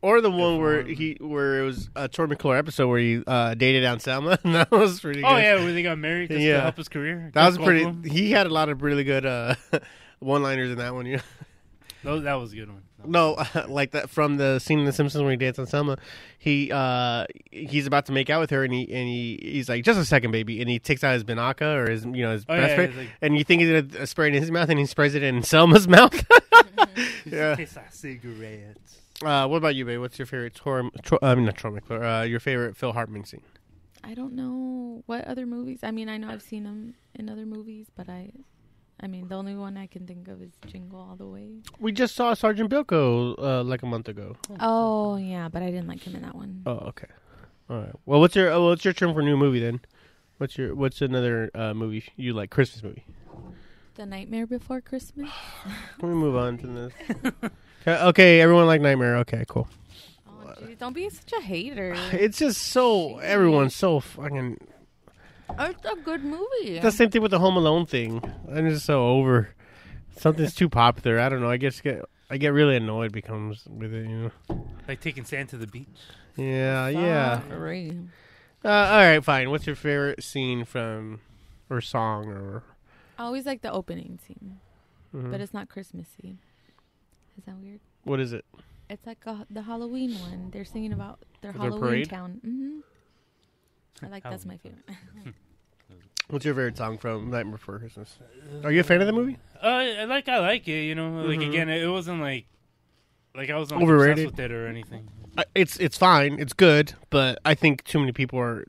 [0.03, 3.55] Or the one where he where it was a Troy McClure episode where he uh,
[3.55, 4.39] dated down Selma.
[4.45, 5.23] and that was pretty.
[5.23, 5.27] good.
[5.27, 6.57] Oh yeah, where they got married Yeah.
[6.57, 7.31] to help his career.
[7.33, 8.11] that was pretty.
[8.11, 9.55] He had a lot of really good uh,
[10.19, 11.07] one-liners in that one.
[11.07, 11.23] Yeah.
[12.07, 12.83] Those- that was a good one.
[13.05, 13.37] No,
[13.69, 15.97] like that from the scene in The Simpsons where he dates on Selma.
[16.39, 19.85] He uh he's about to make out with her, and he and he he's like,
[19.85, 22.43] "Just a second, baby," and he takes out his Binaca or his you know his
[22.49, 24.69] Oh, breath yeah, spray, like- and you think he's gonna spray it in his mouth,
[24.71, 26.15] and he sprays it in Selma's mouth.
[27.27, 27.55] yeah.
[27.55, 28.99] Tastes like cigarettes.
[29.25, 30.01] Uh, what about you, babe?
[30.01, 30.91] What's your favorite Tor?
[31.03, 32.03] Tor I mean, not Troy McClure.
[32.05, 33.43] Uh, your favorite Phil Hartman scene?
[34.05, 35.81] I don't know what other movies.
[35.83, 38.31] I mean, I know I've seen them in other movies, but I,
[38.99, 41.61] I mean, the only one I can think of is Jingle All the Way.
[41.79, 44.37] We just saw Sergeant Bilko uh, like a month ago.
[44.59, 46.63] Oh yeah, but I didn't like him in that one.
[46.65, 47.09] Oh, okay.
[47.69, 47.93] All right.
[48.07, 49.81] Well, what's your uh, what's your term for new movie then?
[50.39, 52.51] What's your what's another uh, movie you like?
[52.51, 53.05] Christmas movie.
[53.97, 55.31] The Nightmare Before Christmas.
[56.01, 56.93] Let me move on to this.
[57.83, 59.17] okay, okay, everyone like Nightmare.
[59.19, 59.69] Okay, cool.
[60.29, 61.95] Oh, geez, don't be such a hater.
[62.13, 64.59] It's just so everyone's so fucking.
[65.59, 66.79] It's a good movie.
[66.81, 68.23] The same thing with the Home Alone thing.
[68.53, 69.51] I'm just so over.
[70.19, 71.19] Something's too popular.
[71.21, 71.51] I don't know.
[71.51, 74.09] I guess get I get really annoyed becomes with it.
[74.09, 74.67] You know.
[74.89, 75.87] Like taking sand to the beach.
[76.37, 77.41] Yeah, yeah.
[77.49, 77.97] Sorry.
[78.65, 79.51] Uh, all right, fine.
[79.51, 81.21] What's your favorite scene from,
[81.71, 82.63] or song, or?
[83.19, 84.59] I always like the opening scene,
[85.15, 85.31] Mhm.
[85.31, 86.39] but it's not Christmassy.
[87.39, 87.81] Is that weird?
[88.05, 88.45] What is it?
[88.91, 90.51] It's like a, the Halloween one.
[90.53, 92.11] They're singing about their Their Halloween parade?
[92.11, 92.41] town.
[92.45, 92.81] hmm
[94.03, 94.85] I like that's my favorite.
[96.29, 98.19] What's your favorite song from Nightmare Before Christmas?
[98.65, 99.39] Are you a fan of the movie?
[99.63, 100.83] Uh, I like I like it.
[100.85, 101.49] You know, like Mhm.
[101.49, 102.47] again, it, it wasn't like
[103.35, 104.27] like I wasn't Overrated?
[104.27, 105.09] with it or anything.
[105.39, 106.41] I- It's it's fine.
[106.41, 108.65] It's good, but I think too many people are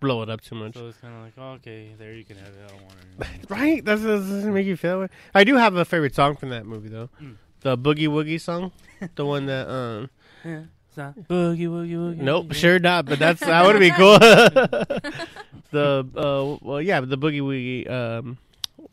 [0.00, 0.74] blow it up too much.
[0.74, 2.64] So it's kind of like, oh, okay, there you can have it.
[2.64, 2.94] I don't want
[3.44, 3.50] it.
[3.50, 3.84] Right?
[3.84, 5.00] That doesn't make you feel.
[5.02, 5.10] that.
[5.34, 7.08] I do have a favorite song from that movie though.
[7.22, 7.36] Mm.
[7.60, 8.72] The Boogie Woogie song,
[9.14, 10.10] the one that um.
[10.44, 12.16] yeah, it's not boogie woogie woogie.
[12.18, 13.06] Nope, sure not.
[13.06, 14.18] But that's that would be cool.
[15.70, 17.90] the uh, well, yeah, the Boogie Woogie.
[17.90, 18.38] Um,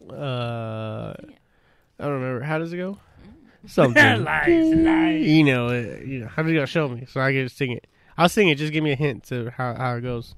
[0.10, 1.14] uh,
[2.00, 2.42] I don't remember.
[2.42, 2.98] How does it go?
[3.66, 4.24] Something.
[4.24, 5.26] Lies, lies.
[5.26, 6.28] You know, uh, you know.
[6.28, 6.66] How does it go?
[6.66, 7.88] Show me so I can sing it.
[8.18, 8.58] I'll sing it.
[8.58, 10.36] Just give me a hint to how how it goes.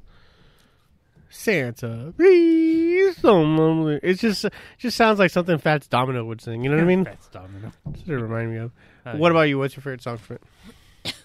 [1.30, 4.00] Santa, please don't.
[4.02, 4.46] It just
[4.78, 6.64] just sounds like something Fats Domino would sing.
[6.64, 7.06] You know what I mean?
[7.06, 7.72] Fats domino.
[7.86, 8.72] That's what it remind me of.
[9.06, 9.58] Uh, What about you?
[9.60, 10.44] What's your favorite song from it?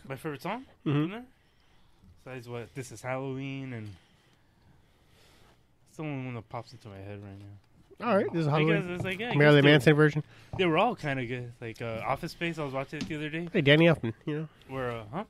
[0.09, 0.65] My favorite song?
[0.87, 0.93] Mhm.
[1.03, 1.25] From there?
[2.25, 2.75] Besides what?
[2.75, 3.89] This is Halloween and.
[5.89, 8.07] It's the only one that pops into my head right now.
[8.07, 8.89] All right, this is Halloween.
[8.91, 10.23] it's like, yeah, Marilyn Manson version.
[10.57, 11.53] They were all kind of good.
[11.61, 13.49] Like uh, Office Space, I was watching it the other day.
[13.53, 14.15] Hey, Danny Elfman.
[14.25, 14.49] You know.
[14.69, 15.25] Where, uh, huh?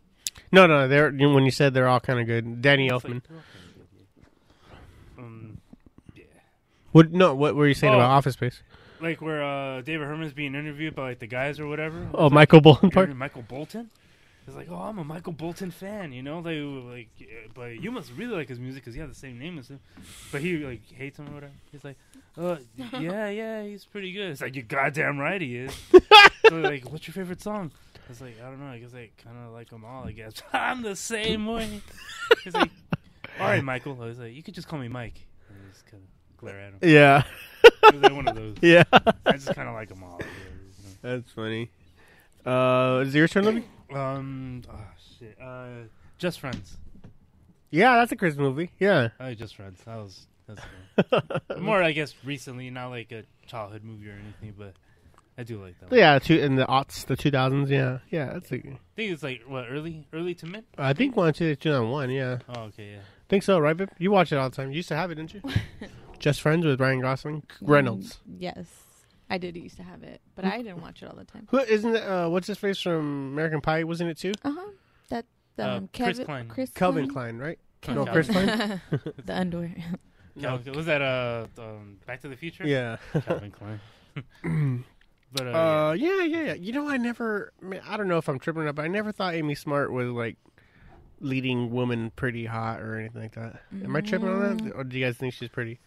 [0.52, 2.62] No, no, they're you know, when you said they're all kind of good.
[2.62, 3.22] Danny It's Elfman.
[3.26, 3.96] they're all kinda good,
[5.18, 5.24] yeah.
[5.24, 5.58] Um,
[6.14, 6.24] yeah.
[6.92, 7.10] What?
[7.12, 7.96] No, what were you saying Oh.
[7.96, 8.62] about Office Space?
[9.00, 12.06] Like where uh, David Herman's being interviewed by like the guys or whatever.
[12.14, 13.14] Oh, Michael Bolton part.
[13.16, 13.90] Michael Bolton.
[14.46, 16.42] It's like, oh, I'm a Michael Bolton fan, you know.
[16.42, 17.08] They were like,
[17.54, 19.80] but you must really like his music because you have the same name as him.
[20.32, 21.52] But he like hates him or whatever.
[21.70, 21.96] He's like,
[22.36, 22.58] oh,
[22.98, 24.30] yeah, yeah, he's pretty good.
[24.30, 25.72] It's like, you're goddamn right he is.
[26.48, 27.70] so like, what's your favorite song?
[27.96, 28.66] I was like, I don't know.
[28.66, 30.04] I guess I kind of like them all.
[30.04, 31.80] I guess I'm the same way.
[32.42, 32.70] He's like,
[33.38, 33.98] all right, Michael.
[34.02, 35.26] I was like, you could just call me Mike.
[35.48, 36.78] And I just kind of glare at him.
[36.82, 37.22] Yeah,
[37.94, 38.56] like one of those.
[38.62, 38.82] yeah.
[38.92, 40.18] I just kind of like them all.
[40.18, 41.18] you know.
[41.18, 41.70] That's funny.
[42.44, 43.64] Uh, is it your turn, Libby?
[43.94, 44.80] Um, oh
[45.18, 45.36] shit.
[45.40, 45.66] Uh,
[46.18, 46.76] Just Friends.
[47.70, 48.70] Yeah, that's a Christmas movie.
[48.78, 49.08] Yeah.
[49.20, 49.80] Oh, Just Friends.
[49.84, 50.62] That was that's
[51.48, 51.60] good.
[51.62, 54.74] more, I guess, recently, not like a childhood movie or anything, but
[55.38, 55.90] I do like that.
[55.90, 55.98] One.
[55.98, 57.70] yeah, two in the aughts, the two thousands.
[57.70, 58.32] Yeah, yeah.
[58.32, 60.64] That's a, I think it's like what early, early to mid.
[60.76, 62.10] I think one, two, two thousand one.
[62.10, 62.98] Yeah, Oh, okay, yeah.
[63.28, 63.88] think so, right, babe?
[63.98, 64.70] You watch it all the time.
[64.70, 65.42] You used to have it, didn't you?
[66.18, 68.18] Just Friends with Ryan Gosling, Reynolds.
[68.30, 68.66] Mm, yes,
[69.30, 71.46] I did used to have it, but I didn't watch it all the time.
[71.50, 72.02] Who isn't it?
[72.02, 73.84] Uh, what's his face from American Pie?
[73.84, 74.32] Wasn't it too?
[74.44, 74.70] Uh huh.
[75.08, 75.24] That
[75.58, 76.48] Uh, um, Chris Kevin, Klein.
[76.48, 77.38] Chris Calvin Klein?
[77.38, 77.58] Klein, right?
[77.80, 78.24] Calvin no, Klein.
[78.24, 79.14] Chris Klein.
[79.24, 79.74] the underwear.
[80.36, 80.58] No.
[80.58, 82.66] Cal- was that uh, um, Back to the Future?
[82.66, 82.96] Yeah.
[83.26, 83.80] Calvin Klein.
[85.32, 86.54] but uh, Uh, yeah, yeah, yeah.
[86.54, 87.52] You know, I never.
[87.62, 88.76] I, mean, I don't know if I'm tripping up.
[88.76, 90.36] but I never thought Amy Smart was like
[91.20, 93.60] leading woman pretty hot or anything like that.
[93.84, 95.78] Am I tripping on that, or do you guys think she's pretty?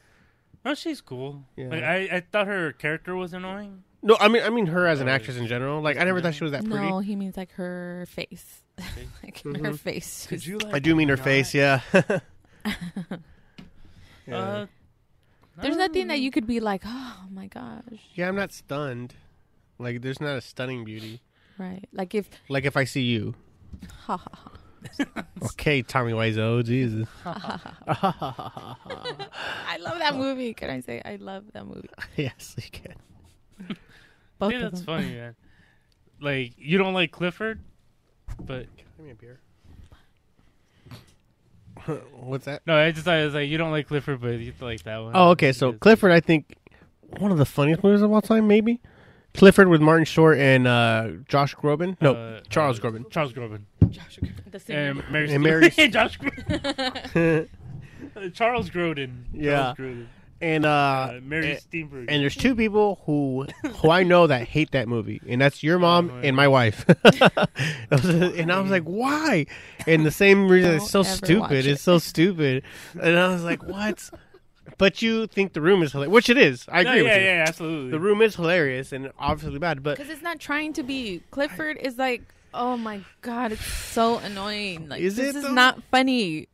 [0.66, 1.44] No, she's cool.
[1.56, 1.68] Yeah.
[1.70, 3.84] Like I, I thought her character was annoying.
[4.02, 5.82] No, I mean, I mean her as an Oh, actress in general.
[5.82, 6.86] Like, I never thought she was that pretty.
[6.90, 8.62] no, he means like her face.
[9.24, 9.80] like her Mhm.
[9.80, 10.28] face.
[10.28, 10.58] Could you?
[10.58, 11.54] Like, I do mean her not- face.
[11.54, 11.80] Yeah.
[14.28, 14.38] yeah.
[14.38, 14.66] Uh,
[15.62, 17.84] There's nothing that you could be like, oh my gosh,
[18.16, 19.14] yeah, I'm not stunned.
[19.80, 21.22] Like, there's not a stunning beauty.
[21.58, 21.86] right?
[21.94, 23.36] Like if, Like if I see you.
[24.06, 24.52] ha ha ha.
[25.44, 27.08] Okay, Tommy Wiseau, Jesus.
[27.26, 27.60] I
[29.80, 30.54] love that movie.
[30.54, 31.90] Can I say I love that movie?
[32.16, 32.96] yes, you can.
[34.40, 34.86] Both Yeah, of that's them.
[34.86, 35.36] funny, man.
[36.22, 37.60] Like you don't like Clifford,
[38.40, 38.68] but
[38.98, 39.40] Give me a beer.
[42.16, 42.62] What's that?
[42.66, 44.98] no, I just thought it was like you don't like Clifford, but you like that
[45.00, 45.12] one.
[45.16, 45.52] Oh, okay.
[45.52, 46.56] So Clifford, I think
[47.20, 48.80] one of the funniest movies of all time, maybe.
[49.34, 51.98] Clifford with Martin Short and uh, Josh Groban.
[52.02, 53.10] No, uh, Charles uh, Groban.
[53.10, 53.62] Charles Groban.
[53.90, 54.20] Josh.
[54.52, 54.80] The singer.
[54.80, 55.32] And Mary.
[55.34, 56.20] And Mary- Josh.
[56.20, 57.48] Groban.
[58.16, 59.24] Uh, Charles Grodin.
[59.34, 59.74] Yeah.
[59.76, 60.06] Charles Grodin.
[60.42, 62.06] and uh, Uh, Mary and, Steenburgen.
[62.10, 65.80] and there's two people who who I know that hate that movie, and that's your
[65.80, 66.86] mom Oh, and my wife.
[67.92, 69.46] and I was like, why?
[69.88, 71.66] And the same reason it's so Don't ever watch stupid.
[71.66, 71.72] it.
[71.72, 72.64] It's so stupid.
[73.02, 74.10] And I was like, what?
[74.78, 76.66] But you think the room is hilarious, which it is.
[76.72, 77.28] I No, agree yeah, with you.
[77.28, 77.92] yeah, absolutely.
[77.92, 81.22] The room is hilarious and obviously bad, but Because it's not trying to be.
[81.32, 84.90] Clifford is like, oh my god, it's so annoying.
[84.90, 85.52] Like Is this it, is though?
[85.54, 86.48] not funny.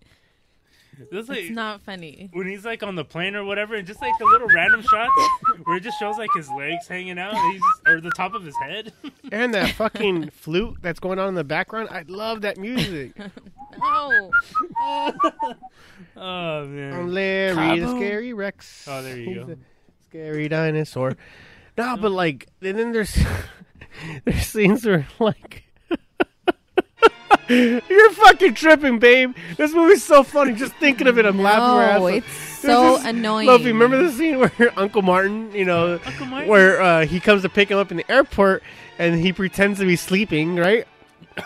[1.12, 2.30] This, like, It's not funny.
[2.34, 5.10] when he's like on the plane or whatever, and just like the little random shots
[5.64, 8.34] where it just shows like his legs hanging out, and he's just, or the top
[8.34, 8.92] of his head.
[9.32, 13.14] and that fucking flute that's going on in the background, I love that music.
[13.78, 14.32] No.
[16.18, 16.94] oh man.
[16.94, 18.86] I'm Larry the Scary Rex.
[18.90, 19.52] Oh, there you go.
[19.54, 19.56] a
[20.10, 21.16] Scary dinosaur.
[21.78, 23.18] no, but like, and then there's
[24.26, 25.64] there's scenes where like.
[27.48, 29.34] You're fucking tripping, babe.
[29.58, 30.54] This movie's so funny.
[30.54, 31.64] Just thinking of it, I'm laughing.
[31.78, 32.14] my ass No, off.
[32.14, 33.48] it's This so is- annoying.
[33.48, 36.48] Luffy, remember the scene where Uncle Martin, you know, Uncle Martin?
[36.48, 38.62] where uh, he comes to pick him up in the airport
[39.00, 40.88] and he pretends to be sleeping, right?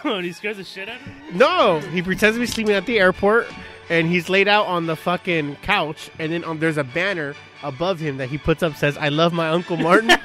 [0.04, 1.38] And he scares the shit out of him.
[1.38, 3.48] No, he pretends to be sleeping at the airport,
[3.90, 8.00] and he's laid out on the fucking couch, and then um, there's a banner above
[8.00, 10.12] him that he puts up says, "I love my Uncle Martin.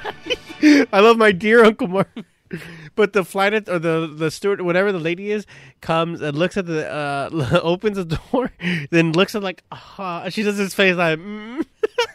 [0.91, 2.25] I love my dear Uncle Martin."
[2.95, 5.45] But the flight att- or the the steward, whatever the lady is,
[5.79, 7.29] comes and looks at the uh,
[7.63, 8.51] opens the door,
[8.89, 11.65] then looks at like, ah, she does his face like, mm.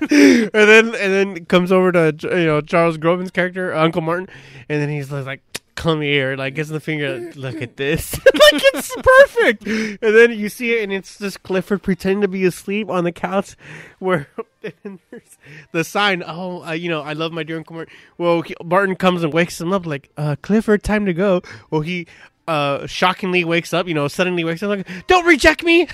[0.01, 4.29] and then and then comes over to you know Charles Groban's character, Uncle Martin,
[4.69, 5.41] and then he's like,
[5.75, 9.67] come here, like gives the finger, look at this, like it's perfect.
[9.67, 13.13] And then you see it, and it's just Clifford pretending to be asleep on the
[13.13, 13.57] couch,
[13.99, 14.29] where
[15.73, 16.23] the sign.
[16.27, 17.95] Oh, uh, you know, I love my dear Uncle Martin.
[18.19, 21.43] Well, he, Martin comes and wakes him up, like, uh, Clifford, time to go.
[21.71, 22.07] Well, he.
[22.47, 25.89] Uh, shockingly wakes up, you know, suddenly wakes up like, don't reject me.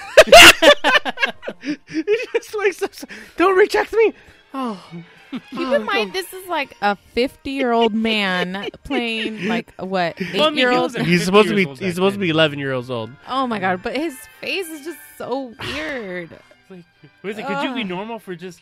[1.60, 2.90] he just wakes up,
[3.36, 4.12] don't reject me.
[4.52, 4.82] Oh,
[5.50, 10.34] Keep in mind, this is like a 50 year old man playing like what eight
[10.34, 10.82] Well, I mean, he year old.
[10.82, 12.26] wasn't- he's supposed to be years old he's back supposed to then.
[12.26, 13.10] be 11 years old.
[13.28, 13.82] Oh my god!
[13.82, 16.30] But his face is just so weird.
[16.70, 16.84] Like,
[17.24, 17.88] wait a second, could you be Ugh.
[17.88, 18.60] normal for just?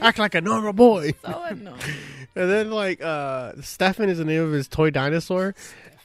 [0.00, 1.12] Act like a normal boy.
[1.24, 1.78] So annoying.
[2.36, 5.54] And then like uh Stefan is the name of his toy dinosaur.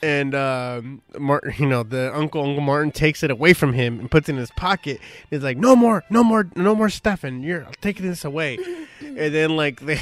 [0.02, 4.12] And um Martin you know, the uncle Uncle Martin takes it away from him and
[4.12, 5.00] puts it in his pocket.
[5.30, 7.44] He's like, No more, no more no more Stefan.
[7.44, 8.58] You're taking this away.
[9.00, 10.00] and then like they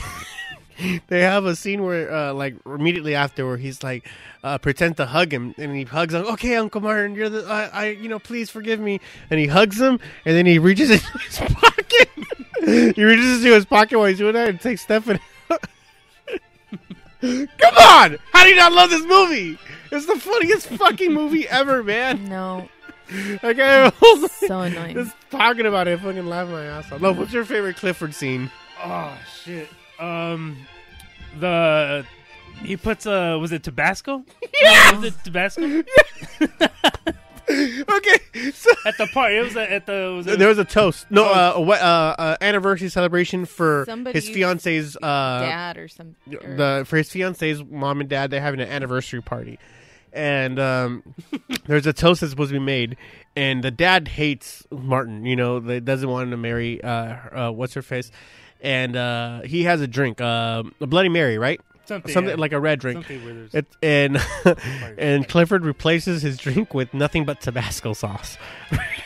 [1.08, 4.08] they have a scene where uh like immediately after where he's like
[4.44, 7.64] uh pretends to hug him and he hugs him, Okay, Uncle Martin, you're the I,
[7.68, 11.18] I you know, please forgive me and he hugs him and then he reaches into
[11.20, 12.10] his pocket.
[12.96, 15.20] he reaches into his pocket while he's doing that and takes Stefan
[17.22, 18.18] Come on!
[18.34, 19.58] How do you not love this movie?
[19.96, 22.26] It's the funniest fucking movie ever, man.
[22.26, 22.70] No,
[23.44, 24.96] Like I was so annoying.
[24.96, 27.02] just talking about it, fucking laughing my ass off.
[27.02, 28.50] No, what's your favorite Clifford scene?
[28.84, 29.70] Oh shit.
[30.00, 30.58] Um,
[31.40, 32.06] the
[32.64, 34.24] he puts uh was it Tabasco?
[34.62, 34.96] Yeah.
[35.00, 35.64] was it Tabasco
[37.48, 38.18] okay,
[38.54, 39.38] so at the party?
[39.38, 41.06] It was at at the was it, there was a toast.
[41.12, 46.16] No, uh, a, uh, uh, anniversary celebration for his fiance's uh, Dad or something.
[46.44, 48.32] or- the for his fiance's mom and dad.
[48.32, 49.60] They're having an anniversary party,
[50.16, 51.04] and um,
[51.68, 52.98] there's a toast that's supposed to be made,
[53.36, 55.26] and the dad hates Martin.
[55.26, 56.90] You know, that doesn't want him to marry uh,
[57.32, 58.12] uh what's her face,
[58.62, 61.60] and uh, he has a drink, uh, a Bloody Mary, right?
[61.88, 62.42] something, Something yeah.
[62.42, 62.98] like a red drink.
[62.98, 64.18] something where there's It, and
[64.98, 68.38] and Clifford replaces his drink with nothing but Tabasco sauce.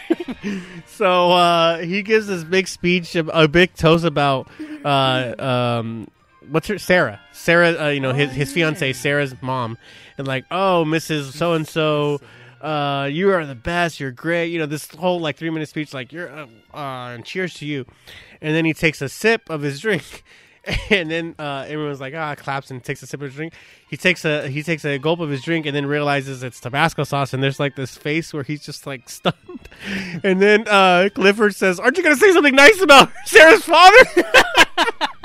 [0.86, 4.50] so uh, he gives this big speech, a, a big toast about
[4.84, 6.08] uh, um,
[6.52, 7.20] what's her Sarah.
[7.32, 9.78] Sarah, uh, you know his his fiance Sarah's mom,
[10.18, 11.34] and like, oh, Mrs.
[11.34, 12.20] So and So.
[12.62, 14.02] Uh, you are the best.
[14.02, 14.48] You're great.
[14.48, 17.66] You know this whole like three minute speech, like you're, uh, uh, and cheers to
[17.66, 17.86] you.
[18.42, 20.26] And then he takes a sip of his drink,
[20.90, 23.54] and then uh, everyone's like, ah, claps and takes a sip of his drink.
[23.90, 27.04] He takes a he takes a gulp of his drink and then realizes it's Tabasco
[27.04, 27.34] sauce.
[27.34, 29.70] And there's like this face where he's just like stunned.
[30.24, 33.98] and then uh, Clifford says, "Aren't you gonna say something nice about Sarah's father?"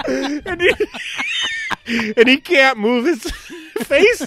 [0.07, 3.23] And, he, and he can't move his
[3.83, 4.27] face.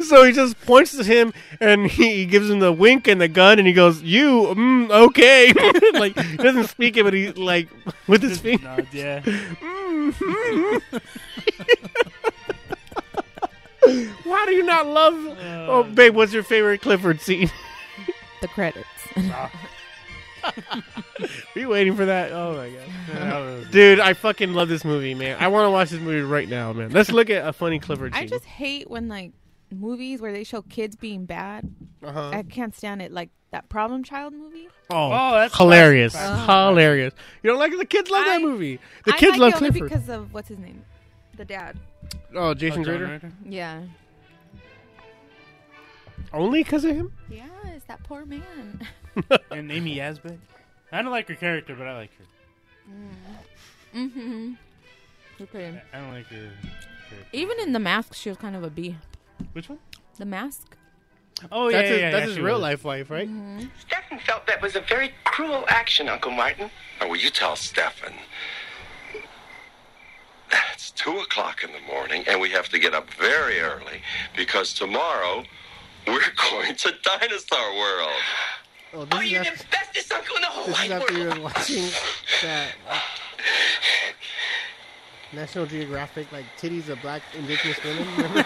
[0.00, 3.26] so he just points to him and he, he gives him the wink and the
[3.28, 5.52] gun and he goes, "You, mm, okay?"
[5.98, 7.68] like he doesn't speak it, but he like
[8.06, 8.62] with his finger.
[8.64, 9.20] Nod, yeah.
[9.20, 10.76] Mm-hmm.
[14.28, 15.14] Why do you not love?
[15.68, 15.82] oh, uh.
[15.82, 17.50] babe, what's your favorite Clifford scene?
[18.40, 18.86] The credits.
[19.16, 19.50] Ah.
[21.54, 22.32] Are you waiting for that?
[22.32, 23.70] Oh my god.
[23.70, 25.36] Dude, I fucking love this movie, man.
[25.40, 26.90] I want to watch this movie right now, man.
[26.90, 28.22] Let's look at a funny Clifford scene.
[28.22, 29.32] I just hate when like
[29.72, 31.68] movies where they show kids being bad.
[32.02, 32.30] uh-huh.
[32.30, 33.12] I can't stand it.
[33.12, 34.68] Like that Problem Child movie.
[34.90, 36.46] Oh, Oh, that's hilarious, classic.
[36.48, 37.14] hilarious.
[37.42, 37.78] You don't like it?
[37.78, 38.78] the kids love that movie.
[39.04, 39.88] The I kids like love it only Clifford.
[39.90, 40.84] because of what's his name,
[41.36, 41.78] the dad.
[42.34, 43.06] oh, Jason Oh, Grader.
[43.06, 43.32] Ritter?
[43.44, 43.82] Yeah.
[46.32, 47.12] Only because of him?
[47.28, 48.40] Yeah, it's that poor man.
[49.50, 50.38] And Amy Yasbeck.
[50.92, 52.24] I don't like her character, but I like her.
[53.94, 54.52] mm-hmm.
[55.40, 55.80] Okay.
[55.92, 57.26] I don't like her character.
[57.32, 58.96] Even in the mask, she was kind of a B.
[59.52, 59.78] Which one?
[60.18, 60.76] The mask.
[61.50, 62.62] Oh yeah, that's yeah, his, yeah, that's yeah, his she real was.
[62.62, 63.28] life wife, right?
[63.78, 66.70] Stefan felt that was a very cruel action, Uncle Martin.
[67.00, 68.12] Oh, well, you tell Stefan.
[70.74, 74.02] It's two o'clock in the morning, and we have to get up very early
[74.36, 75.44] because tomorrow
[76.06, 78.10] we're going to Dinosaur World.
[78.92, 81.38] Oh, Oh, you're the bestest uncle in the whole This is wide after you world.
[81.38, 81.88] were watching
[82.42, 82.98] that uh,
[85.32, 88.06] National Geographic, like titties of black indigenous women.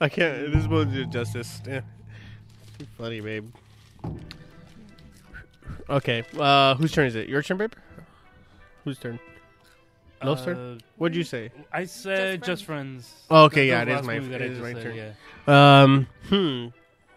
[0.00, 0.52] I can't.
[0.52, 1.60] This won't do justice.
[1.66, 1.80] Yeah.
[2.78, 3.50] Too funny, babe.
[5.88, 6.22] Okay.
[6.38, 7.28] Uh, whose turn is it?
[7.28, 7.72] Your turn, babe.
[8.84, 9.18] Whose turn?
[10.22, 10.76] Lowe's turn.
[10.76, 11.50] Uh, What'd you say?
[11.72, 13.12] I said Just Just Friends.
[13.30, 14.62] Oh, okay, That- yeah, that was it is my- movie that it I is just
[14.62, 14.96] my said, turn.
[15.48, 15.82] Yeah.
[15.82, 16.66] Um, hmm.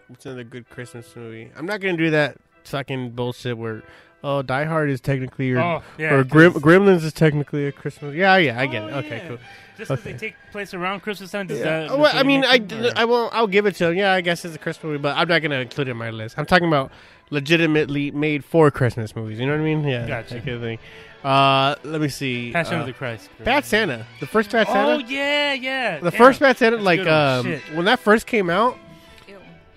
[0.08, 1.50] What's another good Christmas movie?
[1.56, 3.82] I'm not gonna do that fucking bullshit where,
[4.24, 8.14] oh, Die Hard is technically your, Oh, yeah, or Grim, Gremlins is technically a Christmas.
[8.14, 8.92] Yeah, yeah, I get Oh, it.
[9.04, 9.28] Okay, yeah.
[9.28, 9.38] cool.
[9.76, 10.12] Just because Okay.
[10.12, 11.88] they take place around Christmas time, does Yeah.
[11.88, 11.98] that?
[11.98, 12.60] Well, I mean, I,
[12.96, 13.34] I won't.
[13.34, 13.96] I'll give it to him.
[13.96, 16.10] Yeah, I guess it's a Christmas movie, but I'm not gonna include it in my
[16.10, 16.36] list.
[16.38, 16.90] I'm talking about
[17.30, 19.38] legitimately made for Christmas movies.
[19.40, 19.82] You know what I mean?
[19.86, 20.34] Yeah, Gotcha.
[20.34, 20.78] that kind of thing.
[21.24, 22.52] Uh, let me see.
[22.52, 23.30] Passion uh, of the Christ.
[23.42, 24.06] Bad Santa.
[24.20, 24.92] The first Bad Santa.
[24.92, 25.98] Oh yeah, yeah.
[25.98, 26.18] the Damn.
[26.18, 28.78] first Bad Santa, That's like um, when that first came out.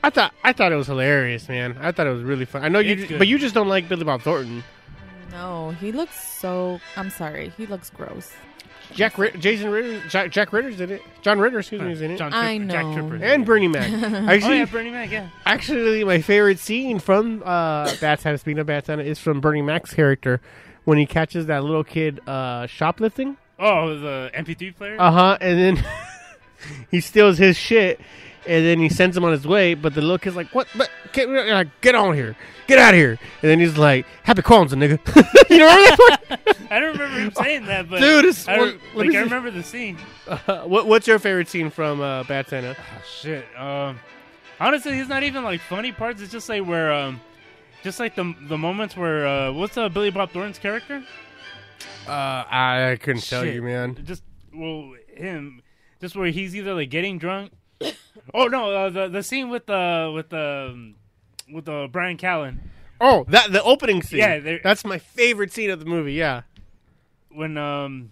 [0.03, 1.77] I thought I thought it was hilarious, man.
[1.81, 2.63] I thought it was really fun.
[2.63, 3.19] I know you, It's ju- good.
[3.19, 4.63] but you just don't like Billy Bob Thornton.
[5.31, 6.79] No, he looks so.
[6.95, 7.51] I'm sorry.
[7.57, 8.31] He looks gross.
[8.93, 11.01] Jack Rid- Jason Ritter, Jack, Jack Ritter's in it.
[11.21, 12.17] John Ritter, excuse me, is in it.
[12.17, 12.93] John I Tripper, Jack know.
[13.09, 13.25] Tripper.
[13.25, 13.91] and Bernie Mac.
[13.91, 15.11] Oh Actually, yeah, Bernie Mac.
[15.11, 15.27] Yeah.
[15.45, 19.61] actually, my favorite scene from uh, Bad Santa, speaking of Bad Santa, is from Bernie
[19.61, 20.39] Mac's character
[20.85, 23.35] when he catches that little kid uh, shoplifting.
[23.59, 24.95] Oh, the MP3 player.
[24.97, 25.37] Uh huh.
[25.41, 25.85] And then
[26.91, 27.99] he steals his shit,
[28.47, 29.73] and then he sends him on his way.
[29.73, 30.67] But the little kid's like, "What?
[30.75, 32.35] But get, uh, get on here,
[32.67, 34.99] get out of here!" And then he's like, "Happy Kwanzaa, nigga."
[35.49, 36.67] you know what I mean?
[36.71, 39.63] I don't remember him saying that, but Dude, it's- I, what- like I remember the
[39.63, 39.97] scene.
[40.27, 42.75] Uh, what, what's your favorite scene from uh, Bad Santa?
[42.77, 43.45] Oh, shit.
[43.57, 43.99] Um,
[44.59, 46.21] honestly, it's not even like funny parts.
[46.21, 47.21] It's just like where, um,
[47.83, 51.03] just like the the moments where, uh, what's uh, Billy Bob Thornton's character?
[52.07, 52.11] Uh,
[52.49, 53.97] I, I couldn't tell you, man.
[54.03, 54.23] Just
[54.53, 55.61] well, him,
[56.01, 57.51] just where he's either like getting drunk.
[58.33, 60.95] Oh no, uh, the the scene with the with the um,
[61.53, 62.59] with the Bryan Callen
[62.99, 64.19] Oh, that the opening scene.
[64.19, 66.13] Yeah, there- that's my favorite scene of the movie.
[66.13, 66.41] Yeah.
[67.29, 68.11] when um.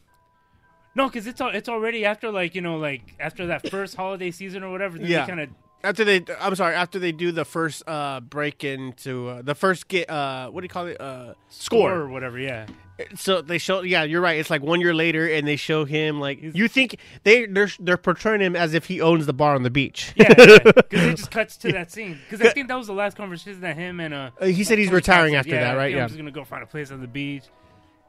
[0.97, 4.31] No, because it's al- it's already after like you know like after that first holiday
[4.31, 4.97] season or whatever.
[4.97, 5.25] Then Yeah.
[5.27, 5.49] Kind of
[5.83, 6.75] After they, I'm sorry.
[6.75, 10.65] After they do the first uh, break into uh, the first get, uh, what do
[10.65, 11.01] you call it?
[11.01, 11.91] Uh, score.
[11.93, 12.39] or whatever.
[12.39, 12.67] Yeah.
[13.15, 13.81] So they show.
[13.81, 14.39] Yeah, you're right.
[14.39, 17.97] It's like one year later, and they show him like you think they they're they're
[17.97, 20.13] portraying him as if he owns the bar on the beach.
[20.15, 22.17] Yeah, because it just cuts to that scene.
[22.29, 24.31] Because I think that was the last conversation that him and uh.
[24.39, 25.91] Uh, he said he's Tony retiring after said, that, right?
[25.91, 26.03] Yeah, Yeah.
[26.03, 27.43] I'm just gonna go find a place on the beach,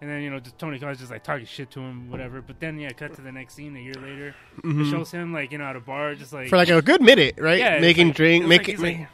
[0.00, 2.40] and then you know, just Tony Collins just like talking shit to him, whatever.
[2.40, 4.34] But then yeah, cut to the next scene a year later.
[4.62, 6.50] It shows him like you know at a bar, just like Mm-hmm.
[6.50, 7.58] For like a good minute, right?
[7.58, 8.78] Yeah, making like- drink, making.
[8.80, 9.08] like,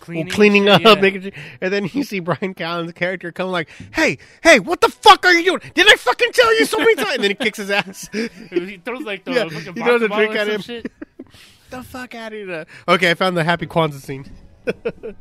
[0.00, 1.00] cleaning, well, cleaning and up, yeah.
[1.00, 4.88] making, drink- and then you see Bryan Callen's character come like, "Hey, hey, what the
[4.88, 5.60] fuck are you doing?
[5.74, 8.08] Did I fucking tell you so many times?" And then he kicks his ass.
[8.12, 10.60] he throws like the Yeah, fucking he throws a drink bottle or at some him.
[10.62, 10.92] Shit.
[11.70, 12.66] the fuck out of here!
[12.88, 14.30] Okay, I found the Happy Kwanzaa scene.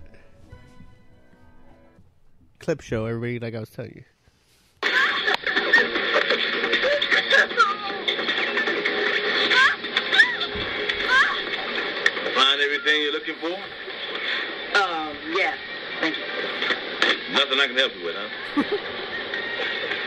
[2.60, 3.40] Clip show, everybody.
[3.40, 4.04] Like I was telling you.
[12.36, 13.58] Find everything you're looking for?
[15.32, 15.58] Yes.
[16.00, 16.24] Thank you.
[17.34, 18.64] Nothing I can help you with, huh?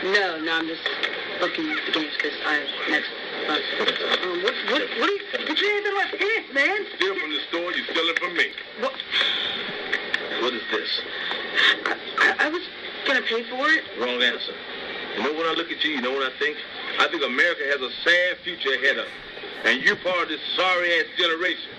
[0.03, 0.83] No, no, I'm just
[1.39, 2.59] looking at the games because I
[2.89, 3.07] next.
[3.47, 3.63] But,
[4.19, 6.85] um, what, what, what are you, what you anything like this, man?
[6.97, 8.51] Steal from the store, you steal it from me.
[8.81, 8.91] What?
[10.41, 10.89] What is this?
[11.85, 12.63] I, I, I was
[13.07, 13.83] gonna pay for it.
[13.97, 14.53] Wrong answer.
[15.15, 16.57] You know when I look at you, you know what I think?
[16.99, 19.11] I think America has a sad future ahead of it.
[19.63, 21.71] And you're part of this sorry ass generation.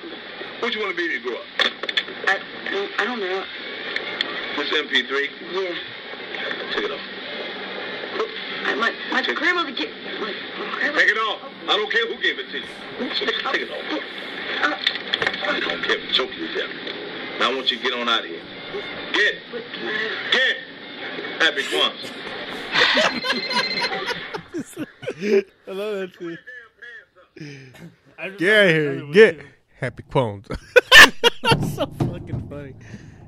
[0.61, 1.84] What you want to be when you grow up?
[2.27, 2.41] I,
[2.99, 3.45] I don't, know.
[4.57, 5.29] This MP3?
[5.53, 5.75] Yeah.
[6.73, 7.01] Take it off.
[8.17, 8.29] Oh,
[8.65, 9.91] I, my, my grandmother gave...
[10.21, 11.01] My, my grandmother...
[11.01, 11.41] Take it off.
[11.69, 12.65] I don't care who gave it to you.
[13.15, 13.79] Take it off.
[13.91, 14.01] Oh,
[14.63, 14.79] uh.
[15.47, 16.71] I don't care if you choke you to death.
[17.39, 18.41] Now I want you to get on out of here.
[19.13, 19.35] Get.
[20.33, 20.57] Get.
[21.39, 22.25] Happy Kwanzaa.
[25.67, 26.39] I love that scene.
[27.37, 27.77] Get
[28.19, 29.07] out of here.
[29.13, 29.47] Get too.
[29.81, 30.47] Happy clones.
[31.43, 32.75] That's so fucking funny.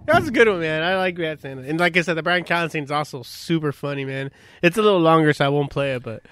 [0.07, 0.83] That's a good one, man.
[0.83, 1.59] I like that scene.
[1.59, 4.31] And like I said, the Bryan Callen scene is also super funny, man.
[4.63, 6.23] It's a little longer, so I won't play it, but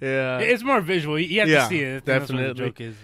[0.00, 0.38] yeah.
[0.38, 1.18] It's more visual.
[1.18, 1.88] You have Yeah, to see it.
[1.88, 2.94] I think That's what the joke is.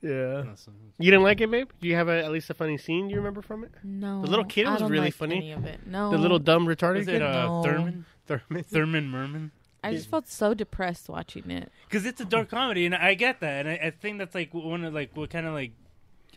[0.00, 0.10] yeah.
[0.36, 0.68] That's-
[0.98, 1.70] You didn't like it, babe?
[1.80, 3.72] Do you have a, at least a funny scene do you remember from it?
[3.82, 5.36] No, The little kid I was don't really like funny.
[5.38, 5.80] Any of it.
[5.86, 7.16] No, The little dumb retarded Was kid?
[7.16, 7.62] it uh, No.
[7.64, 8.06] Thurman?
[8.26, 8.62] Thurman.
[8.64, 9.50] Thurman Merman?
[9.82, 11.72] I just felt so depressed watching it.
[11.88, 14.52] Because it's a dark comedy, and I get that, and I, I think that's like
[14.54, 15.72] one of like what kind of like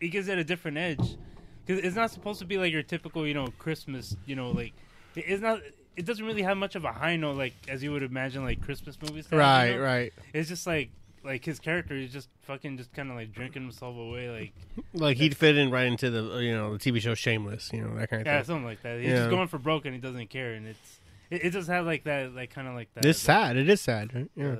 [0.03, 1.17] it gives it a different edge.
[1.65, 4.73] Because it's not supposed to be like your typical, you know, Christmas, you know, like
[5.15, 5.59] it's not.
[5.95, 8.61] It doesn't really have much of a high note, like as you would imagine, like
[8.61, 9.25] Christmas movies.
[9.25, 9.81] have, you Right, know?
[9.81, 10.13] right.
[10.33, 10.89] It's just like
[11.23, 14.53] like his character is just fucking just kind of like drinking himself away, like
[14.93, 17.95] Like he'd fit in right into the you know the TV show Shameless, you know
[17.95, 18.33] that kind of thing.
[18.33, 18.45] yeah, thing.
[18.45, 18.99] something like that.
[18.99, 19.15] He's Yeah.
[19.17, 20.99] just going for broke, and he doesn't care, and it's
[21.29, 23.05] it, it just have like that, like kind of like that.
[23.05, 23.55] It's like, sad.
[23.57, 24.13] It is sad.
[24.13, 24.29] Right?
[24.35, 24.47] Yeah.
[24.47, 24.57] uh,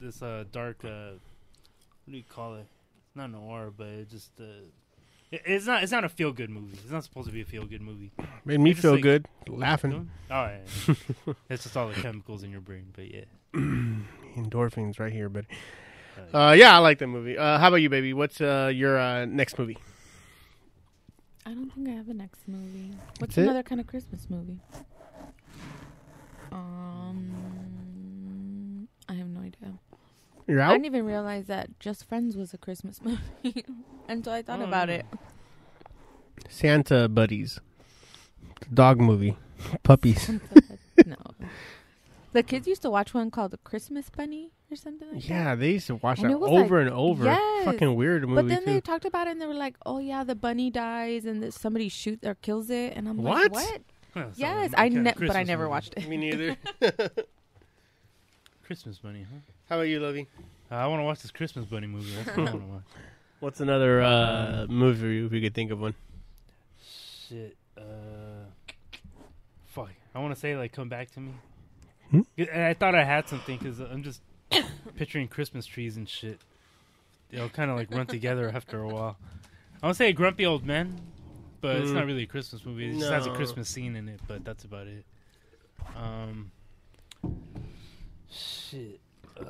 [0.00, 0.84] this uh, dark.
[0.84, 1.10] Uh,
[2.06, 2.66] what do you call it?
[3.14, 4.32] It's not noir, but it just.
[4.40, 4.44] Uh,
[5.30, 5.84] it- it's not.
[5.84, 6.76] It's not a feel good movie.
[6.82, 8.10] It's not supposed to be a feel good movie.
[8.44, 9.90] Made me It's just feel like- good laughing.
[9.92, 10.58] Doing- Oh, yeah,
[10.88, 10.94] yeah.
[11.48, 12.86] it's just all the chemicals in your brain.
[12.92, 13.20] But yeah,
[14.36, 15.44] Endorphins right here, but
[16.34, 17.38] uh, yeah, I like that movie.
[17.38, 18.12] Uh, how about you, baby?
[18.14, 19.78] What's uh, your uh, next movie?
[21.46, 22.90] I don't think I have a next movie.
[23.18, 23.42] What's That's it?
[23.42, 24.58] another kind of Christmas movie?
[26.50, 27.28] Um,
[29.08, 29.78] I have no idea.
[30.46, 33.64] You're I didn't even realize that Just Friends was a Christmas movie
[34.08, 35.06] until I thought Oh, about it.
[36.48, 37.60] Santa Buddies,
[38.72, 39.36] dog movie,
[39.82, 40.28] puppies.
[41.06, 41.16] no.
[42.32, 45.28] The kids used to watch one called The Christmas Bunny or something like that.
[45.28, 47.24] Yeah, they used to watch And that it was over like- and over.
[47.24, 47.64] Yes.
[47.64, 48.64] Fucking weird movie But then too.
[48.74, 51.54] they talked about it and they were like, "Oh yeah, the bunny dies and that
[51.54, 53.52] somebody shoots or kills it." And I'm What?
[53.52, 53.80] like, "What?"
[54.12, 55.70] Huh, sounds yes, like I kind of ne- but I Christmas never movie.
[55.70, 56.08] watched it.
[56.08, 56.56] Me neither.
[58.66, 59.38] Christmas bunny, huh?
[59.68, 60.28] How about you, Lovey?
[60.70, 62.14] Uh, I want to watch this Christmas bunny movie.
[62.14, 62.82] That's what I want to watch.
[63.40, 65.94] What's another uh, movie if you could think of one?
[67.28, 67.56] Shit.
[67.76, 68.46] Uh,
[69.66, 69.90] fuck.
[70.14, 71.32] I want to say like come back to me.
[72.10, 72.20] Hmm?
[72.38, 74.20] And I thought I had something because I'm just
[74.96, 76.40] picturing Christmas trees and shit.
[77.30, 79.16] They'll kind of like run together after a while.
[79.82, 80.98] I want to say a grumpy old man,
[81.60, 81.94] but it's Mm.
[81.94, 82.90] not really a Christmas movie.
[82.90, 85.04] It just has a Christmas scene in it, but that's about it.
[85.96, 86.50] Um,
[88.30, 89.00] shit.
[89.38, 89.44] Uh,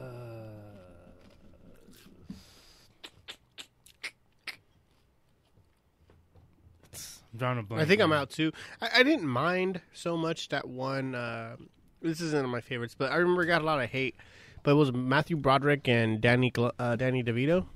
[7.32, 7.82] I'm drawing a blank.
[7.82, 8.52] I think I'm out too.
[8.80, 11.14] I, I didn't mind so much that one.
[11.14, 11.56] Uh,
[12.00, 14.16] this isn't my favorites, but I remember it got a lot of hate.
[14.62, 17.66] But it was Matthew Broderick and Danny Gl- uh, Danny DeVito.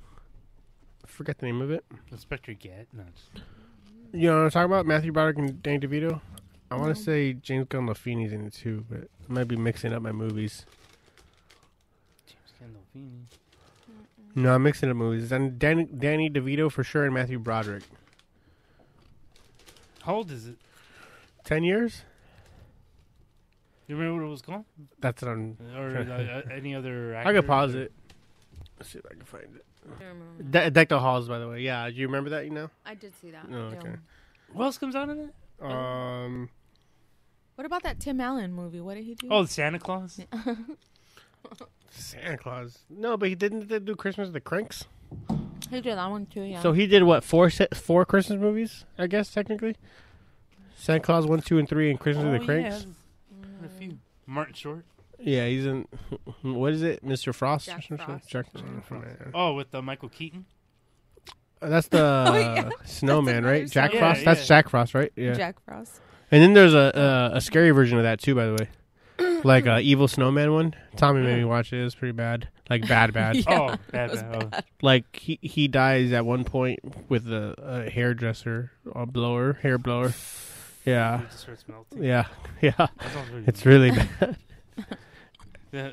[1.05, 1.85] I forget the name of it.
[2.11, 2.87] Inspector Get.
[2.93, 3.45] No, just,
[4.13, 4.87] You know what I'm talking about?
[4.87, 6.21] Matthew Broderick and Danny DeVito.
[6.71, 10.03] I want to say James Gandolfini's in it too, but I might be mixing up
[10.03, 10.67] my movies.
[12.61, 13.25] James Gandolfini.
[14.35, 15.29] No, I'm mixing up movies.
[15.31, 17.83] Then Danny, Danny DeVito for sure and Matthew Broderick.
[20.03, 20.57] How old is it?
[21.45, 22.03] Ten years?
[23.87, 24.65] You remember what it was called?
[25.01, 25.57] That's what I'm.
[25.77, 27.17] Or uh, any other?
[27.25, 27.93] I could pause or- it.
[28.79, 29.65] Let's see if I can find it.
[30.51, 31.63] De- Deck the Halls, by the way.
[31.63, 32.45] Yeah, do you remember that?
[32.45, 32.71] You know?
[32.85, 33.47] I did see that.
[33.51, 33.95] Oh, okay.
[34.53, 35.35] What else comes out in it?
[35.65, 36.51] Um,
[37.57, 38.81] What about that Tim Allen movie?
[38.81, 39.29] What did he do?
[39.31, 40.21] Oh, Santa Claus.
[41.91, 42.79] Santa Claus.
[42.91, 44.85] No, but he didn't they do Christmas with the Cranks.
[45.71, 46.43] he did that one too.
[46.43, 46.61] Yeah.
[46.63, 48.85] So he did what four se- four Christmas movies?
[48.99, 49.77] I guess technically.
[50.77, 52.87] Santa Claus one, two, and three, and Christmas Oh, with the yeah, Cranks.
[53.61, 53.99] there's a few.
[54.27, 54.85] Martin Short.
[55.19, 55.89] Yeah, he's in.
[56.43, 57.35] What is it, Mr.
[57.35, 57.67] Frost?
[57.67, 58.07] Jack or some shit?
[58.07, 58.29] Frost.
[58.29, 58.47] Jack,
[59.35, 60.45] Oh, with uh, Michael Keaton.
[61.61, 62.69] That's the Oh, yeah.
[62.85, 63.69] snowman, right?
[63.69, 63.99] Jack snowman.
[64.15, 64.21] Frost.
[64.21, 64.47] Yeah, That's.
[64.47, 65.13] Jack Frost, right?
[65.17, 65.33] Yeah.
[65.35, 66.01] Jack Frost.
[66.31, 68.69] And then there's a uh, a scary version of that too, by the way.
[69.45, 70.75] Like a evil snowman one.
[70.97, 71.81] Tommy made me watch it.
[71.81, 72.49] It was pretty bad.
[72.71, 73.37] Like bad, bad.
[73.37, 74.35] Yeah, oh, it bad, bad.
[74.35, 74.47] Oh.
[74.47, 74.65] bad.
[74.83, 77.55] like he he dies at one point with a,
[77.87, 80.13] a hairdresser, a blower, hair blower.
[80.85, 82.03] Yeah, It starts melting.
[82.03, 82.25] yeah,
[82.63, 82.87] yeah.
[83.33, 84.37] Really It's really bad.
[85.73, 85.91] Yeah.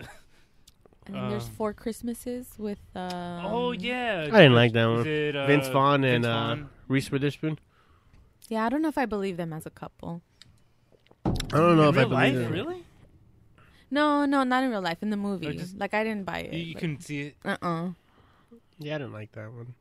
[1.07, 2.79] And then there's Um, Four Christmases with.
[2.95, 4.21] Um, oh yeah.
[4.31, 5.05] I didn't like that one.
[5.05, 7.59] it, uh, Vince Vaughn and Vince uh, Reese Witherspoon.
[8.47, 10.21] Yeah, I don't know if I believe them as a couple.
[11.25, 12.51] I don't know In if I real life, believe it.
[12.51, 12.83] really?
[13.95, 14.99] No, no, not in real life.
[15.01, 16.53] In the movie, just- like I didn't buy it.
[16.53, 17.89] You, you couldn't see it Uh uh
[18.79, 19.73] Yeah, I didn't like that one.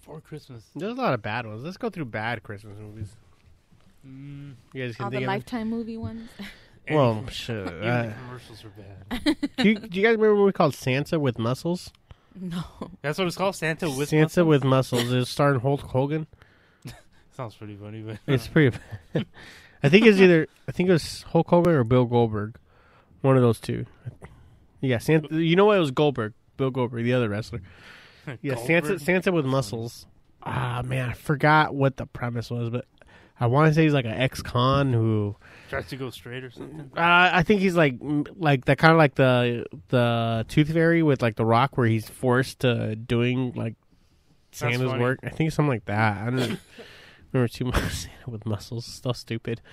[0.00, 0.64] for Christmas.
[0.74, 1.62] There's a lot of bad ones.
[1.62, 3.10] Let's go through bad Christmas movies.
[4.06, 5.38] Mm, You guys can All the think of any?
[5.38, 6.28] Lifetime movie ones.
[6.90, 7.64] Well, any- shit.
[7.68, 9.36] even uh, the commercials were bad.
[9.58, 11.92] do, you, do you guys remember what we called Santa with muscles?
[12.34, 12.64] no.
[13.02, 13.54] That's what it's called.
[13.54, 14.46] Santa with Santa muscles?
[14.48, 16.26] with muscles is starring Hulk Hogan.
[17.36, 18.76] Sounds pretty funny, but It's pretty.
[19.84, 22.56] I think it's either I think it was Hulk Hogan or Bill Goldberg,
[23.22, 23.86] one of those two.
[24.80, 25.34] Yeah, Santa.
[25.34, 25.76] You know what?
[25.76, 27.62] It was Goldberg, Bill Goldberg, the other wrestler.
[28.40, 29.00] Yeah, Santa?
[29.00, 30.06] Santa with muscles.
[30.44, 32.84] Ah man, I forgot what the premise was, but
[33.40, 35.34] I want to say he's like an ex-con who.
[35.68, 36.88] tries to go straight or something.
[36.96, 37.96] Uh, I think he's like
[38.36, 42.08] like that kind of like the the Tooth Fairy with like the Rock, where he's
[42.08, 43.74] forced to doing like
[44.52, 45.18] Santa's work.
[45.24, 46.18] I think it's something like that.
[46.24, 46.60] I don't
[47.32, 48.84] remember too much Santa with muscles.
[48.86, 49.60] So stupid.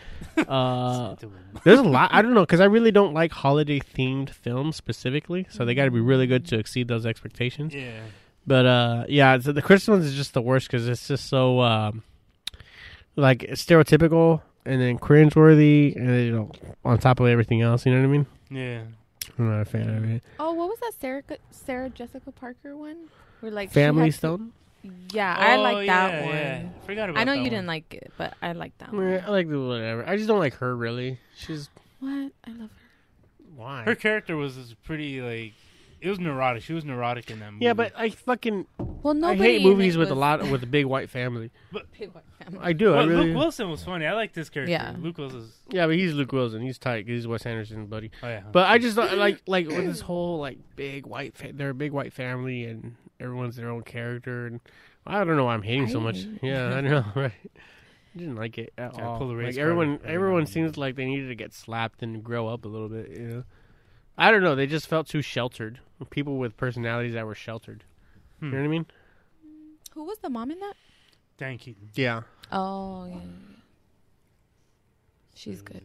[0.47, 1.15] Uh,
[1.63, 2.09] there's a lot.
[2.13, 5.85] I don't know because I really don't like holiday themed films specifically, so they got
[5.85, 7.73] to be really good to exceed those expectations.
[7.73, 7.99] Yeah.
[8.47, 11.59] But uh, yeah, so the Christmas ones is just the worst because it's just so
[11.59, 12.03] um,
[13.15, 16.51] like stereotypical and then cringeworthy, and then, you know,
[16.85, 17.85] on top of everything else.
[17.85, 18.25] You know what I mean?
[18.49, 18.81] Yeah.
[19.37, 20.23] I'm not a fan of it.
[20.39, 22.97] Oh, what was that Sarah Sarah Jessica Parker one?
[23.41, 24.53] Where like Family had to- Stone.
[25.11, 26.35] Yeah, I Oh, like that yeah, one.
[26.35, 26.69] yeah.
[26.85, 27.49] Forgot about I know that you one.
[27.51, 29.09] didn't like it, but I like that one.
[29.09, 30.05] Yeah, I like the whatever.
[30.07, 31.19] I just don't like her really.
[31.35, 31.69] She's
[31.99, 32.31] What?
[32.47, 33.45] I love her.
[33.55, 33.83] why?
[33.83, 35.53] Her character was was pretty like
[36.01, 36.63] it was neurotic.
[36.63, 37.65] She was neurotic in that movie.
[37.65, 39.39] yeah, but I fucking Well, I nobody.
[39.41, 41.51] hate in movies it with a was- lot with a big white family.
[41.73, 42.59] But big white family.
[42.63, 42.93] I do.
[42.93, 43.27] I Well, really.
[43.27, 44.05] Luke Wilson was funny.
[44.05, 44.71] I like this character.
[44.71, 44.95] Yeah.
[44.97, 45.53] Luke Wilson's.
[45.69, 46.61] yeah, but he's Luke Wilson.
[46.61, 47.05] He's tight.
[47.05, 48.11] He's Wes Anderson, buddy.
[48.23, 48.43] Oh yeah.
[48.49, 51.35] But I just don't- like like with this whole like big white.
[51.35, 54.59] Fa- they're a big white family, and everyone's their own character, and
[55.05, 56.17] I don't know why I'm hating so much.
[56.25, 56.39] Right.
[56.43, 57.31] Yeah, I know, right?
[58.15, 59.17] I didn't like it at Yeah, all.
[59.19, 61.53] pull the race Like card everyone, every everyone and seems like they needed to get
[61.53, 63.09] slapped and grow up a little bit.
[63.11, 63.43] You know,
[64.17, 64.55] I don't know.
[64.55, 65.79] They just felt too sheltered.
[66.09, 67.83] People with personalities that were sheltered.
[68.39, 68.45] Hmm.
[68.45, 68.85] You know what I mean?
[69.93, 70.73] Who was the mom in that?
[71.37, 71.75] Thank you.
[71.93, 72.21] Yeah.
[72.51, 73.19] Oh, yeah.
[75.35, 75.83] She's good.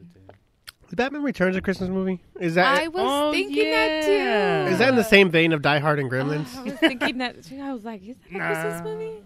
[0.95, 2.21] Is Batman Returns a Christmas movie?
[2.39, 4.73] Is that I was Oh, thinking that too.
[4.73, 6.47] is that in the same vein of Die Hard and Gremlins?
[6.55, 7.61] Oh, I was thinking that too.
[7.61, 9.23] I was like, is that a Christmas movie?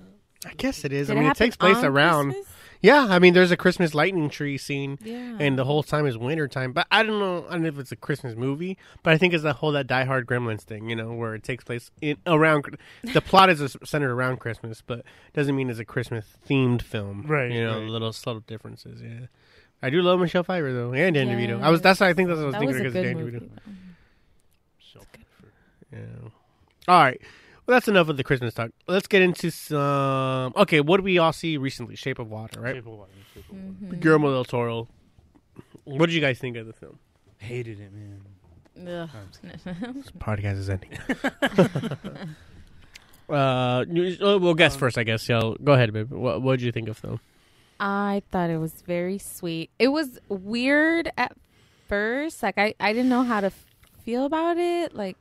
[0.46, 1.08] I guess it is.
[1.08, 2.30] Did I mean, it, happen takes place around.
[2.32, 2.54] Christmas?
[2.80, 5.36] Yeah, I mean, there's a Christmas lightning tree scene, Yeah.
[5.40, 6.72] and the whole time is winter time.
[6.72, 7.44] But I don't know.
[7.48, 9.86] I don't know if it's a Christmas movie, but I think it's the whole that
[9.88, 10.88] Die Hard Gremlins thing.
[10.88, 12.78] You know, where it takes place in around.
[13.12, 15.02] The plot is centered around Christmas, but
[15.34, 17.24] doesn't mean it's a Christmas themed film.
[17.26, 17.88] Right, You know, right.
[17.90, 19.02] little subtle differences.
[19.02, 19.26] Yeah.
[19.82, 21.62] I do love Michelle Pfeiffer though, and Dan DeVito.
[21.62, 21.80] I was.
[21.80, 22.00] That's.
[22.00, 23.38] I think that's what I was that thinking was because good Dan movie.
[23.38, 23.50] DeVito.
[25.92, 25.98] though.
[25.98, 26.28] Yeah.
[26.88, 27.20] All right.
[27.66, 28.70] Well, that's enough of the Christmas talk.
[28.86, 30.52] Let's get into some.
[30.56, 31.96] Okay, what did we all see recently?
[31.96, 32.74] Shape of Water, right?
[32.76, 33.12] Shape of Water.
[33.34, 33.64] Shape of Water.
[33.84, 34.00] Mm-hmm.
[34.00, 34.88] Guillermo del Toro.
[35.84, 36.98] What did you guys think of the film?
[37.38, 38.20] Hated it, man.
[38.86, 39.10] Ugh.
[39.94, 40.90] This podcast is ending.
[43.28, 45.28] uh, you- oh, well, guess first, I guess.
[45.28, 46.10] Yeah, go ahead, babe.
[46.10, 47.20] What What did you think of the film?
[47.80, 49.70] I thought it was very sweet.
[49.78, 51.32] It was weird at
[51.86, 52.42] first.
[52.42, 53.50] Like I, I didn't know how to
[54.04, 54.94] feel about it.
[54.94, 55.16] Like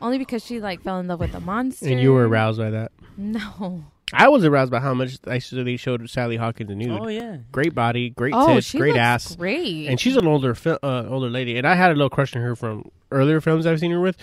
[0.00, 1.88] only because she like fell in love with a monster.
[1.88, 2.92] And you were aroused by that.
[3.16, 3.84] No.
[4.12, 6.90] I was aroused by how much actually they showed Sally Hawkins nude.
[7.00, 7.38] Oh yeah.
[7.50, 9.34] Great body, great Oh, tits, she great looks ass.
[9.36, 9.88] great.
[9.88, 12.42] and she's an older fil- uh, older lady, and I had a little crush on
[12.42, 14.16] her from earlier films I've seen her with.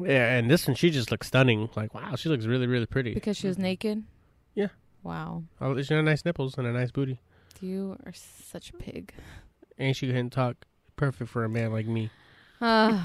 [0.00, 1.68] Yeah, and this one she just looks stunning.
[1.76, 3.14] Like wow, she looks really really pretty.
[3.14, 4.02] because she was naked.
[4.56, 4.68] Yeah.
[5.02, 5.42] Wow.
[5.60, 7.18] Oh, she had nice nipples and a nice booty,
[7.60, 9.12] You are such a pig.
[9.78, 10.56] and she can talk.
[10.96, 12.10] Perfect for a man like me.
[12.60, 13.02] Uh,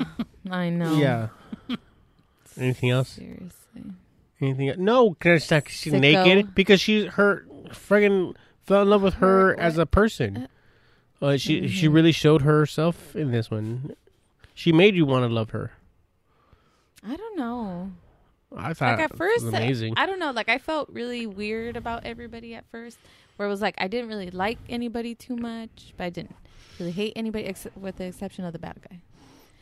[0.52, 0.94] I know.
[0.98, 1.30] Yeah.
[2.60, 3.10] Anything else?
[3.10, 3.84] Seriously.
[4.40, 4.74] Anything?
[4.84, 6.00] No, can I just she's Sicko.
[6.00, 10.48] naked because she's her friggin' fell in love with her Her as a person.
[11.22, 11.94] Uh, she she Mhm.
[11.94, 13.96] really showed herself in this one.
[14.54, 15.72] She made you want to love her.
[17.04, 17.94] I don't know.
[18.56, 19.94] I thought like at it first, was amazing.
[19.98, 20.32] I don't know.
[20.32, 22.98] Like I felt really weird about everybody at first,
[23.36, 26.36] where it was like I didn't really like anybody too much, but I didn't
[26.80, 29.00] really hate anybody ex- with the exception of the bad guy.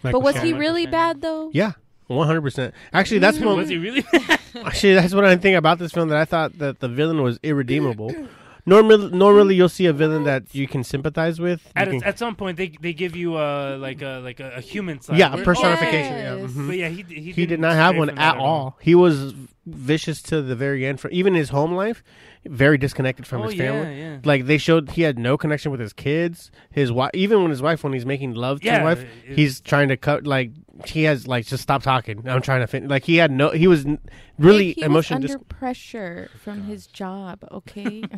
[0.04, 1.50] Michael but was he really bad though?
[1.54, 1.74] Yeah,
[2.08, 2.74] one hundred percent.
[2.94, 3.46] Actually, that's mm.
[3.46, 3.58] one.
[3.58, 4.06] Was he really?
[4.56, 6.10] Actually, that's what I think about this film.
[6.10, 8.14] That I thought that the villain was irredeemable.
[8.68, 11.62] Normally, normally you'll see a villain that you can sympathize with.
[11.76, 14.62] At, can- at some point, they they give you uh like a like a, a
[14.62, 15.18] human side.
[15.20, 16.14] yeah, where- personification.
[16.14, 16.40] Yes.
[16.40, 16.68] Yeah, mhm.
[16.68, 18.78] But yeah, he he, he didn't have one at all.
[18.82, 19.36] He was
[19.68, 21.00] vicious to the very end.
[21.00, 22.04] For even his home life,
[22.46, 24.00] very disconnected from Oh, his family.
[24.00, 24.18] yeah.
[24.24, 26.52] Like they showed, he had no connection with his kids.
[26.72, 29.36] His wife, even when his wife, when he's making love to Yeah, his wife, it-
[29.36, 30.26] he's trying to cut.
[30.26, 30.52] Like
[30.86, 32.28] he has, like just stop talking.
[32.28, 33.50] I'm trying to fin Like he had no.
[33.52, 34.00] He was n-
[34.40, 35.22] really Like, he emotionally.
[35.24, 37.44] was dis- under pressure from his job.
[37.52, 38.04] Okay.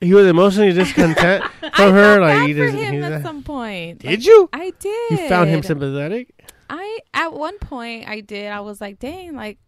[0.00, 2.16] he was emotionally discontent I from her.
[2.16, 2.78] felt Like bad he for doesn't.
[2.80, 3.98] him he's at not- some point.
[4.00, 4.48] Did Like, you?
[4.52, 5.10] I did.
[5.20, 6.34] You found him sympathetic.
[6.70, 8.50] I at one point I did.
[8.50, 9.58] I was like, dang, like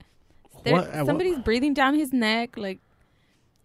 [0.65, 2.57] there, What- at what- somebody's breathing down his neck.
[2.57, 2.81] Like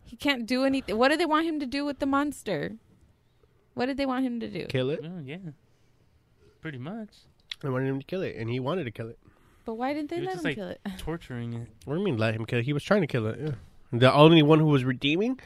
[0.05, 0.97] he can't do anything.
[0.97, 2.75] What do they want him to do with the monster?
[3.75, 4.65] What did they want him to do?
[4.65, 5.01] Kill it.
[5.03, 5.38] Oh, yeah.
[6.61, 7.09] Pretty much.
[7.61, 9.19] They wanted him to kill it, and he wanted to kill it.
[9.65, 10.80] But why didn't they He was let just him like kill it?
[10.97, 11.67] torturing it.
[11.86, 12.65] What do you mean let him kill it?
[12.65, 13.38] He was trying to kill it.
[13.39, 13.51] Yeah.
[13.91, 15.39] The only one who was redeeming,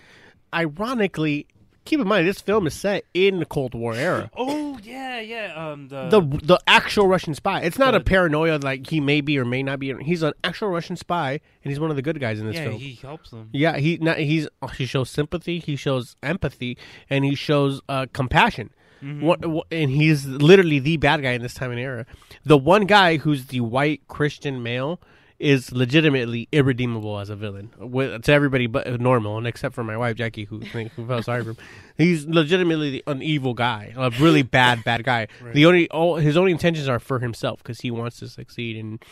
[0.54, 1.48] ironically,
[1.86, 4.30] keep in mind this film is set in the Cold War era.
[4.38, 5.72] Oh yeah, yeah.
[5.72, 7.62] Um, the the the actual Russian spy.
[7.62, 9.94] It's not a paranoia like he may be or may not be.
[10.02, 12.64] He's an actual Russian spy, and he's one of the good guys in this yeah,
[12.64, 12.80] film.
[12.80, 13.50] he helps them.
[13.52, 16.78] Yeah, he not, he's he shows sympathy, he shows empathy,
[17.10, 18.72] and he shows uh, compassion.
[19.04, 19.26] Mm-hmm.
[19.26, 22.06] What, what, and he's literally the bad guy in this time and era.
[22.46, 25.00] The one guy who's the white Christian male
[25.42, 29.98] is legitimately irredeemable as a villain with, to everybody but normal, and except for my
[29.98, 31.58] wife Jackie, who who felt sorry for him.
[31.98, 35.28] He's legitimately an evil guy, a really bad bad guy.
[35.54, 39.04] The only all his only intentions are for himself because he wants to succeed and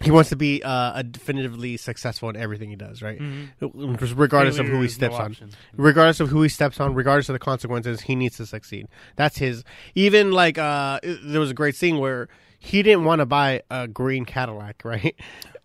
[0.00, 3.20] he wants to be uh, a definitively successful in everything he does, right?
[3.60, 7.28] Regardless of who he is no steps on, regardless of who he steps on, regardless
[7.28, 8.88] of the consequences, he needs to succeed.
[9.16, 9.62] That's his.
[9.94, 12.28] Even like uh, there was a great scene where
[12.64, 15.14] he didn't want to buy a green Cadillac, right,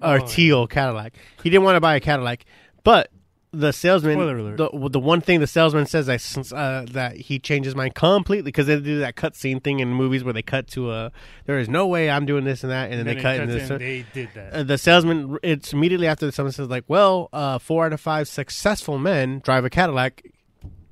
[0.02, 1.14] or Oh, teal Cadillac.
[1.44, 2.46] He didn't want to buy a Cadillac,
[2.84, 3.10] but
[3.52, 4.20] the salesman,
[4.58, 8.44] the, the one thing the salesman says that uh, that he changes his mind completely
[8.44, 11.12] because they do that cut scene thing in movies where they cut to a
[11.48, 13.50] there is no way I'm doing this and that, and then, And they cut and
[13.50, 13.70] this.
[13.72, 14.54] in, they did that.
[14.54, 18.00] Uh, the salesman, it's immediately after the salesman says like, "Well, uh, four out of
[18.00, 20.22] five successful men drive a Cadillac."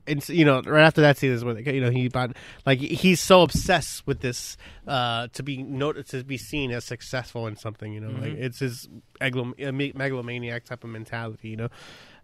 [0.07, 2.35] And you know, right after that scene is when you know he bought
[2.65, 7.47] like he's so obsessed with this uh, to be noted to be seen as successful
[7.47, 7.93] in something.
[7.93, 8.87] You know, like it's his
[9.21, 11.49] megalomaniac type of mentality.
[11.49, 11.69] You know,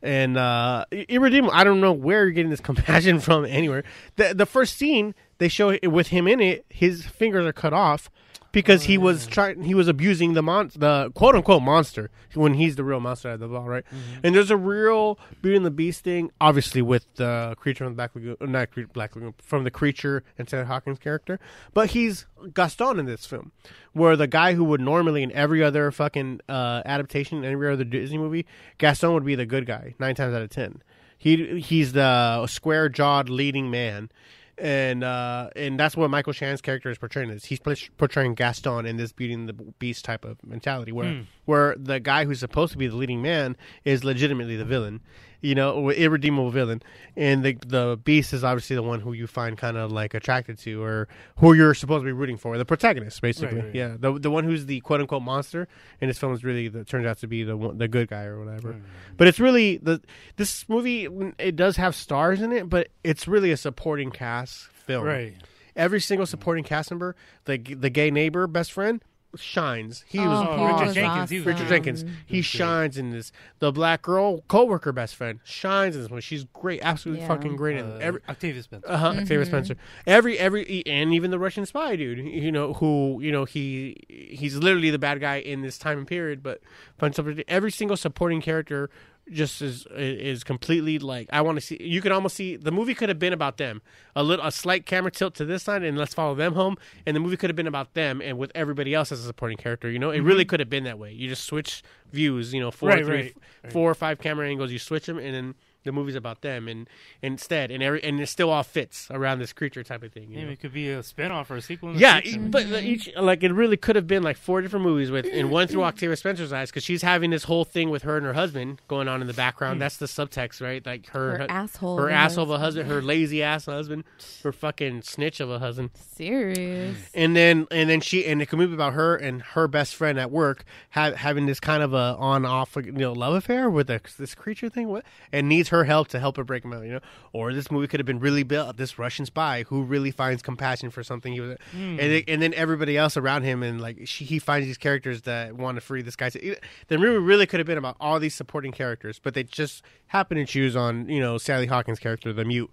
[0.02, 1.54] and uh, irredeemable.
[1.54, 3.46] I don't know where you're getting this compassion from.
[3.46, 3.84] Anywhere,
[4.16, 7.74] the the first scene they show it with him in it, his fingers are cut
[7.74, 8.10] off
[8.54, 12.78] because he was trying he was abusing the mon the quote unquote monster when he's
[12.78, 13.84] the real monster at the ball right?
[14.24, 17.96] And there's a real beauty and the beast thing obviously with the creature from the
[17.98, 21.40] black lagoon not cre- black lagoon from the creature and Taylor Hawkins character.
[21.74, 23.52] But he's Gaston in this film
[23.92, 28.18] where the guy who would normally in every other fucking uh, adaptation every other Disney
[28.18, 28.46] movie
[28.78, 30.82] Gaston would be the good guy nine times out of ten.
[31.18, 34.10] He he's the square jawed leading man
[34.58, 37.30] and uh, and that's what Michael Shannon's character is portraying.
[37.30, 37.60] Is he's
[37.98, 41.08] portraying Gaston in this Beauty and the Beast type of mentality, where
[41.46, 45.02] where the guy who's supposed to be the leading man is legitimately the villain,
[45.44, 46.82] you know, irredeemable villain,
[47.18, 50.58] and the the Beast is obviously the one who you find kind of like attracted
[50.60, 53.58] to, or who you're supposed to be rooting for, the protagonist, basically.
[53.58, 53.76] Right, right.
[53.76, 55.68] Yeah, the the one who's the quote unquote monster
[56.00, 58.24] in this film is really the, turns out to be the one, the good guy
[58.24, 58.82] or whatever.
[59.18, 60.02] But it's really the
[60.38, 65.04] this movie it does have stars in it, but it's really a supporting cast film.
[65.04, 65.36] Right.
[65.76, 69.04] Every single supporting cast member, the the gay neighbor best friend
[69.36, 70.04] shines.
[70.08, 71.68] He was Oh, Oh, Richard was Jenkins, he Richard.
[71.68, 72.06] Jenkins.
[72.26, 73.32] He shines in this.
[73.60, 76.22] The black girl coworker best friend shines in this one.
[76.22, 77.28] She's great, absolutely Yeah.
[77.30, 78.22] fucking great in Uh, every.
[78.30, 78.88] Octavia Spencer.
[78.88, 79.10] Uh huh.
[79.12, 79.20] Mm-hmm.
[79.22, 79.76] Octavia Spencer.
[80.06, 82.20] Every every and even the Russian spy dude.
[82.20, 86.08] You know who you know he he's literally the bad guy in this time and
[86.08, 86.44] period.
[86.44, 86.62] But
[86.98, 87.44] finds something.
[87.48, 88.90] Every single supporting character
[89.32, 91.78] just is is completely like I want to see.
[91.82, 93.82] You could almost see the movie could have been about them.
[94.16, 96.78] A little a slight camera tilt to this side and let's follow them home.
[97.06, 99.58] And the movie could have been about them and with everybody else as a supporting
[99.58, 99.90] character.
[99.90, 101.14] You know, it really could have been that way.
[101.14, 102.54] You just switch views.
[102.54, 102.98] You know, four, Mm-hmm.
[103.00, 103.74] Right, three, right, right.
[103.74, 104.72] four or five camera angles.
[104.72, 105.56] You switch them and then.
[105.84, 106.88] The movie's about them, and
[107.22, 110.32] instead, and every, and it still all fits around this creature type of thing.
[110.32, 110.52] you Yeah, know?
[110.52, 111.96] it could be a spin-off or a sequel.
[111.96, 115.26] Yeah, e- but each like it really could have been like four different movies with,
[115.32, 118.26] and one through Octavia Spencer's eyes because she's having this whole thing with her and
[118.26, 119.76] her husband going on in the background.
[119.76, 119.80] Hmm.
[119.80, 120.86] That's the subtext, right?
[120.86, 124.04] Like her, Her asshole her asshole of a husband, her lazy ass husband,
[124.44, 125.90] her fucking snitch of a husband.
[126.16, 126.98] Serious.
[127.14, 130.18] And then and then she and it could movie about her and her best friend
[130.20, 133.90] at work have, having this kind of a on off you know love affair with
[133.90, 136.84] a, this creature thing what and needs her help to help her break him out
[136.86, 137.00] you know?
[137.34, 140.90] Or this movie could have been really built this Russian spy who really finds compassion
[140.92, 144.24] for something he was and it, and then everybody else around him and like she,
[144.26, 146.30] he finds these characters that want to free this guy.
[146.30, 149.44] So it- the movie really could have been about all these supporting characters but they
[149.44, 152.70] just happen to choose on you know Sally Hawkins character the mute.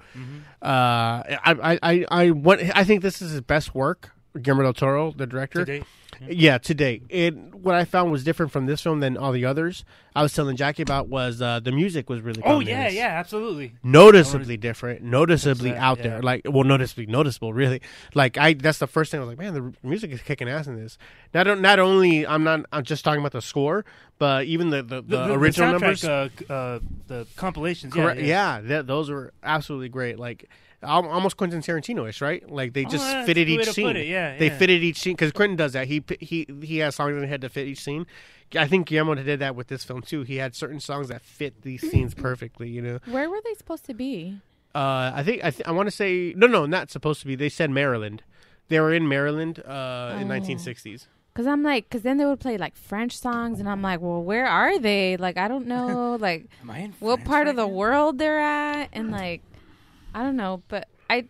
[0.63, 4.11] Uh I I I I, want, I think this is his best work
[4.41, 5.65] Guillermo del Toro the director
[6.21, 6.37] Date.
[6.37, 7.05] Yeah, to date.
[7.11, 9.85] And what I found was different from this film than all the others.
[10.15, 12.43] I was telling Jackie about was uh, the music was really.
[12.45, 13.75] Oh yeah, yeah, absolutely.
[13.83, 16.05] Noticeably different, noticeably out yeah.
[16.05, 16.23] there.
[16.23, 17.81] Like, well, noticeably noticeable, really.
[18.15, 20.67] Like, I that's the first thing I was like, man, the music is kicking ass
[20.67, 20.99] in this.
[21.33, 23.85] Not not only I'm not I'm just talking about the score,
[24.21, 26.05] but even the the, the, original soundtrack, numbers.
[26.05, 26.79] uh, uh,
[27.09, 27.93] the compilations.
[27.93, 28.21] Correct.
[28.21, 28.27] Yeah,
[28.57, 30.17] Yeah, that, those were absolutely great.
[30.21, 30.49] Like
[30.83, 32.49] almost Quentin Tarantino-ish, right?
[32.49, 33.97] Like they Oh, just yeah, fitted that's a good way each scene.
[33.97, 34.57] it, yeah, they yeah.
[34.59, 35.89] fitted each scene because Quentin does that.
[35.89, 38.07] He he he has songs in the head to fit each scene.
[38.57, 40.23] I think Guillermo did that with this film too.
[40.23, 42.69] He had certain songs that fit these scenes perfectly.
[42.69, 44.41] You know, Where were they supposed to be?
[44.75, 47.35] uh, I think I th- I want to say no, no, not supposed to be.
[47.37, 48.23] They said Maryland.
[48.69, 50.35] They were in Maryland uh, in Oh.
[50.35, 51.07] 1960s.
[51.33, 54.23] Cause I'm like, cause then they would play like French songs, and I'm like, well,
[54.23, 55.17] where are they?
[55.17, 57.73] Like, I don't know, like, Am I in what France part of the now?
[57.73, 59.43] world they're at, and like,
[60.13, 61.27] I don't know, but I,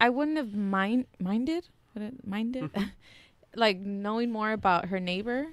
[0.00, 2.84] I wouldn't have mind minded, would it minded, mm-hmm.
[3.56, 5.48] like knowing more about her neighbor,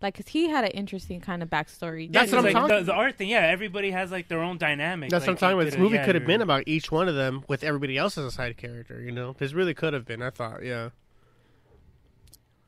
[0.00, 2.10] like, cause he had an interesting kind of backstory.
[2.10, 3.28] That's what I'm like, talking- the, the art thing.
[3.28, 5.10] Yeah, everybody has like their own dynamic.
[5.10, 5.70] That's like, what I'm talking you about.
[5.70, 8.24] This movie yeah, could have been about each one of them with everybody else as
[8.24, 9.00] a side character.
[9.00, 10.22] You know, this really could have been.
[10.22, 10.90] I thought, yeah.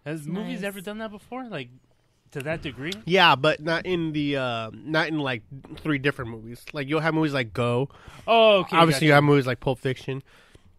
[0.05, 1.45] Has movies ever done that before?
[1.49, 1.69] Like
[2.33, 2.93] to that degree?
[3.05, 5.43] Yeah, but not in the uh not in like
[5.79, 6.65] three different movies.
[6.73, 7.89] Like you'll have movies like Go.
[8.27, 8.77] Oh, okay.
[8.77, 10.23] Obviously, you have movies like Pulp Fiction.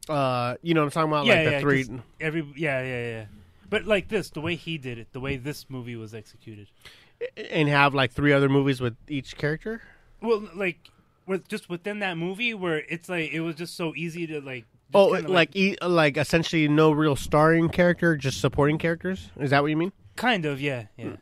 [0.08, 1.26] Uh, you know what I'm talking about?
[1.26, 1.84] yeah, like the yeah, three.
[1.86, 3.26] 'cause Every yeah, yeah, yeah.
[3.70, 6.68] But like this, the way he did it, the way this movie was executed.
[7.52, 9.82] and have like three other movies with each character.
[10.22, 10.90] Well, like
[11.28, 14.66] with just within that movie, where it's like it was just so easy to like.
[14.94, 19.30] Oh, kinda, like e- like essentially no real starring character, just supporting characters.
[19.40, 19.92] Is that what you mean?
[20.16, 21.16] kind of, yeah, yeah.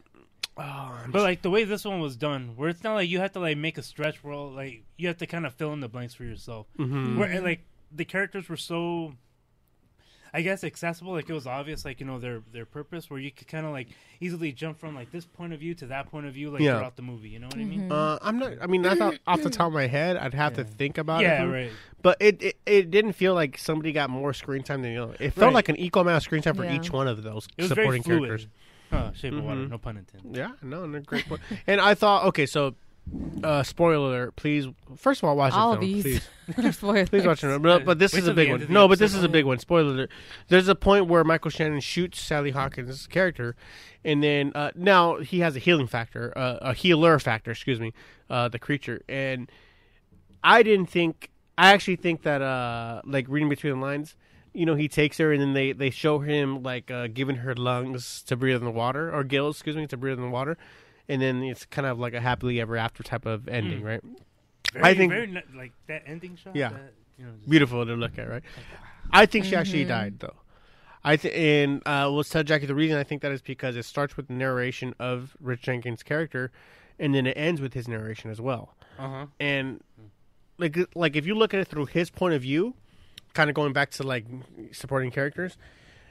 [0.58, 3.34] Oh, But like the way this one was done, where it's not like you have
[3.34, 5.88] to like make a stretch where like you have to kind of fill in the
[5.88, 6.66] blanks for yourself.
[6.80, 7.18] Mhm.
[7.18, 7.62] Where and, like
[7.92, 9.14] the characters were so,
[10.34, 11.14] I guess, accessible.
[11.14, 13.72] Like it was obvious, like you know their their purpose, where you could kind of
[13.72, 13.88] like
[14.20, 16.78] easily jump from like this point of view to that point of view, like Yeah.
[16.78, 17.30] throughout the movie.
[17.30, 17.92] You know what I mean?
[17.92, 18.54] Uh, I'm not.
[18.62, 21.22] I mean, I thought off the top of my head, I'd have to think about
[21.22, 21.48] Yeah, it.
[21.48, 21.72] right.
[22.02, 25.16] But it, it it didn't feel like somebody got more screen time than the other.
[25.20, 25.54] It felt Right.
[25.56, 26.76] like an equal amount of screen time for Yeah.
[26.76, 28.30] each one of those It was supporting very fluid.
[28.30, 28.48] characters.
[28.90, 29.70] Oh, Shape of Water, Mhm.
[29.72, 30.34] no pun intended.
[30.38, 31.42] Yeah, no, no, great point.
[31.68, 32.76] and I thought, okay, so
[33.44, 34.68] uh, spoiler alert, please.
[34.96, 36.30] First of all, watch All the of film, these please.
[37.10, 37.62] Please watch it.
[37.62, 38.66] But, but this Wait is a big one.
[38.70, 39.60] No, but this is a big one.
[39.60, 40.12] Spoiler alert.
[40.48, 43.56] There's a point where Michael Shannon shoots Sally Hawkins' character,
[44.06, 47.92] and then uh, now he has a healing factor, uh, a healer factor, excuse me,
[48.30, 49.02] uh, the creature.
[49.10, 49.52] And
[50.42, 54.16] I didn't think, I actually think that, uh, like reading between the lines,
[54.54, 57.54] you know, he takes her and then they, they show him like uh, giving her
[57.56, 60.58] lungs to breathe in the water, or gills, excuse me, to breathe in the water.
[61.10, 63.86] And then it's kind of like a happily ever after type of ending, Mm.
[63.86, 64.02] right?
[64.74, 66.56] Very, I think very, ni- like that ending shot.
[66.56, 66.70] Yeah.
[66.70, 68.44] that, you know, beautiful to look at, right?
[69.12, 69.90] I think she actually Mhm.
[69.90, 70.36] died though.
[71.04, 73.86] I th- and uh, we'll tell Jackie the reason I think that is because it
[73.86, 76.52] starts with the narration of Rich Jenkins' character,
[77.00, 78.76] and then it ends with his narration as well.
[79.00, 79.28] Uh-huh.
[79.40, 79.82] And
[80.58, 82.74] like like if you look at it through his point of view,
[83.34, 84.26] kind of going back to like
[84.74, 85.58] supporting characters,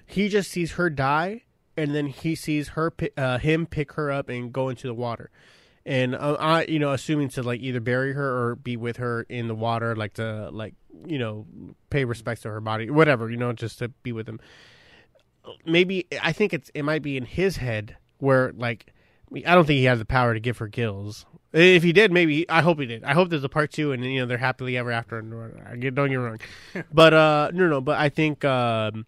[0.06, 1.42] he just sees her die,
[1.76, 5.30] and then he sees her uh, him pick her up and go into the water.
[5.84, 9.22] And uh, I, you know, assuming to like either bury her or be with her
[9.28, 10.74] in the water, like to like
[11.06, 11.46] you know
[11.90, 14.40] pay respects to her body, whatever, you know, just to be with him.
[15.64, 18.92] Maybe I think it's it might be in his head where like
[19.34, 21.26] I don't think he has the power to give her gills.
[21.52, 23.04] If he did, maybe I hope he did.
[23.04, 25.18] I hope there's a part two, and you know they're happily ever after.
[25.18, 26.38] And I get don't get wrong,
[26.92, 27.80] but uh, no, no.
[27.80, 29.06] But I think um,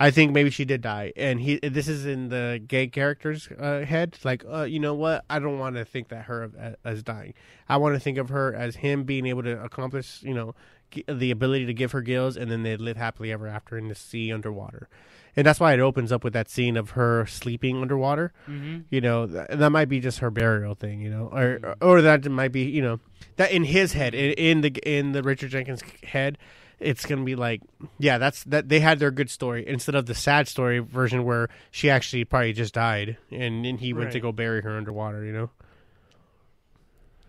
[0.00, 1.58] I think maybe she did die, and he.
[1.58, 4.18] This is in the gay character's uh, head.
[4.24, 5.24] Like, uh, you know what?
[5.30, 7.34] I don't want to think that her as, as dying.
[7.68, 10.54] I want to think of her as him being able to accomplish, you know,
[10.90, 13.88] g- the ability to give her gills, and then they live happily ever after in
[13.88, 14.88] the sea underwater.
[15.36, 18.32] And that's why it opens up with that scene of her sleeping underwater.
[18.48, 18.84] Mhm.
[18.90, 21.00] You know, th- that might be just her burial thing.
[21.00, 23.00] You know, or or that might be you know
[23.36, 26.38] that in his head, in, in the in the Richard Jenkins head,
[26.80, 27.62] it's gonna be like,
[27.98, 31.48] yeah, that's that they had their good story instead of the sad story version where
[31.70, 35.24] she actually probably just died and then he went to go bury her underwater.
[35.24, 35.50] You know,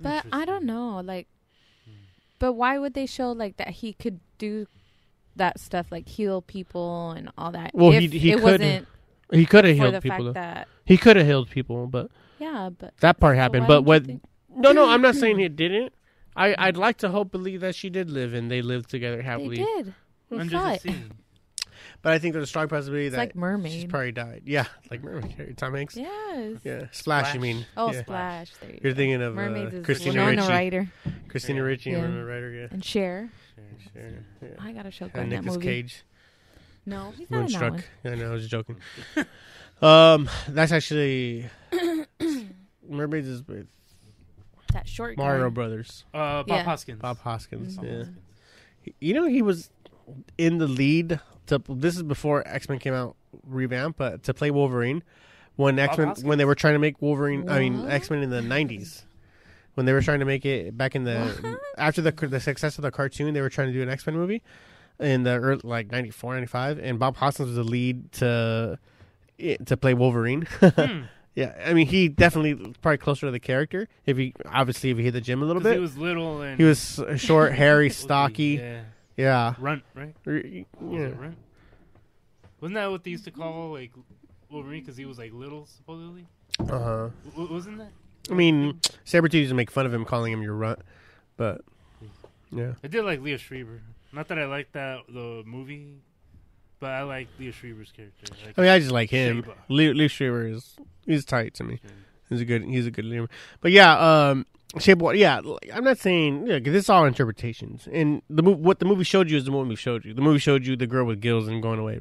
[0.02, 1.28] But I don't know, like,
[2.40, 4.68] but why would they show like that he could do
[5.36, 7.72] that stuff, like heal people and all that?
[7.74, 8.88] well, if he he it could wasn't
[9.32, 10.26] he could have healed people.
[10.26, 10.34] though.
[10.34, 13.64] that He could have healed people, but yeah, but that part happened.
[13.64, 14.06] why But what?
[14.58, 15.94] No, no, I'm not saying he didn't.
[16.36, 19.58] I I'd like to hope believe that she did live and they lived together happily.
[19.58, 19.84] they happily.
[19.84, 19.94] did.
[20.30, 20.82] We Under saw the it.
[20.82, 20.96] sea.
[22.02, 23.90] But I think there's a strong possibility It's that like she's mermaid.
[23.90, 24.44] probably died.
[24.46, 25.58] Yeah, like mermaid.
[25.58, 25.96] Tom Hanks.
[25.98, 26.60] Yes.
[26.64, 27.34] Yeah, Splash.
[27.34, 27.66] You mean?
[27.76, 28.02] Oh, yeah.
[28.04, 28.52] Splash.
[28.62, 28.98] There you You're go.
[28.98, 30.52] thinking of Mermaids uh, is Christina Winona Ricci.
[30.54, 30.88] Ryder
[31.30, 31.66] Christina Yeah.
[31.66, 31.96] Ricci Yeah.
[31.98, 32.52] and Winona Ryder.
[32.52, 32.68] Yeah.
[32.72, 33.30] and Cher.
[33.94, 34.04] Sure,
[34.42, 34.48] yeah.
[34.60, 35.68] I got a show And Glenn that Nicolas movie.
[35.68, 36.04] Cage.
[36.86, 37.72] No, he's not in that Moonstruck.
[38.04, 38.14] one.
[38.14, 38.76] I know, I was joking.
[39.82, 41.50] um, that's actually
[42.88, 43.68] Mermaids is with
[44.76, 45.54] That short Mario guy.
[45.54, 46.06] Brothers.
[46.14, 46.64] Uh, Bob Yeah.
[46.64, 47.02] Hoskins.
[47.02, 47.78] Bob Hoskins.
[47.78, 47.84] Mhm.
[47.84, 47.98] Yeah.
[47.98, 48.18] Hoskins.
[49.00, 49.70] You know, he was
[50.38, 51.20] in the lead.
[51.48, 53.16] To this is before X Men came out
[53.48, 55.04] revamped, but to play Wolverine
[55.56, 56.26] when X Men Hoskins?
[56.28, 57.50] when they were trying to make Wolverine.
[57.50, 57.92] I mean What?
[57.92, 59.06] X Men in the nineties.
[59.76, 61.60] When they were trying to make it back in the What?
[61.78, 64.16] after the the success of the cartoon, they were trying to do an X Men
[64.16, 64.42] movie
[65.00, 68.80] in the early, like 94, 95, and Bob Hoskins was the lead to
[69.66, 70.48] to play Wolverine.
[70.62, 71.04] Hmm.
[71.36, 73.88] Yeah, I mean he definitely probably closer to the character.
[74.06, 76.42] If he obviously if he hit the gym a little 'Cause bit, He was little
[76.42, 78.04] and he was short, hairy, What was he?
[78.04, 78.44] stocky.
[78.62, 78.82] Yeah.
[79.18, 79.56] Yeah.
[79.60, 80.16] Runt, right?
[80.26, 81.00] Was yeah.
[81.08, 81.38] it Runt?
[82.62, 83.92] Wasn't that what they used to call like
[84.50, 84.82] Wolverine?
[84.82, 86.26] Because he was like little, supposedly.
[86.60, 87.10] Uh huh.
[87.32, 87.92] W- wasn't that?
[88.30, 90.80] I mean, Sabretooth used to make fun of him, calling him your runt,
[91.38, 91.62] but
[92.52, 92.74] yeah.
[92.84, 93.82] I did like Leo Schreiber.
[94.12, 95.98] Not that I liked that the movie,
[96.80, 98.34] but I like Leo Schreiber's character.
[98.46, 99.46] Like I mean, I just like him.
[99.70, 100.76] Leo, Lee Schreiber is
[101.06, 101.80] he's tight to me.
[102.30, 103.28] He's a good he's a good leader.
[103.62, 103.98] But yeah,
[104.30, 104.46] um,
[104.80, 105.00] Shape.
[105.14, 105.42] Yeah,
[105.74, 106.60] I'm not saying yeah.
[106.60, 109.76] 'cause this is all interpretations, and the what the movie showed you is the movie
[109.76, 110.14] showed you.
[110.14, 112.00] The movie showed you the girl with gills and going away.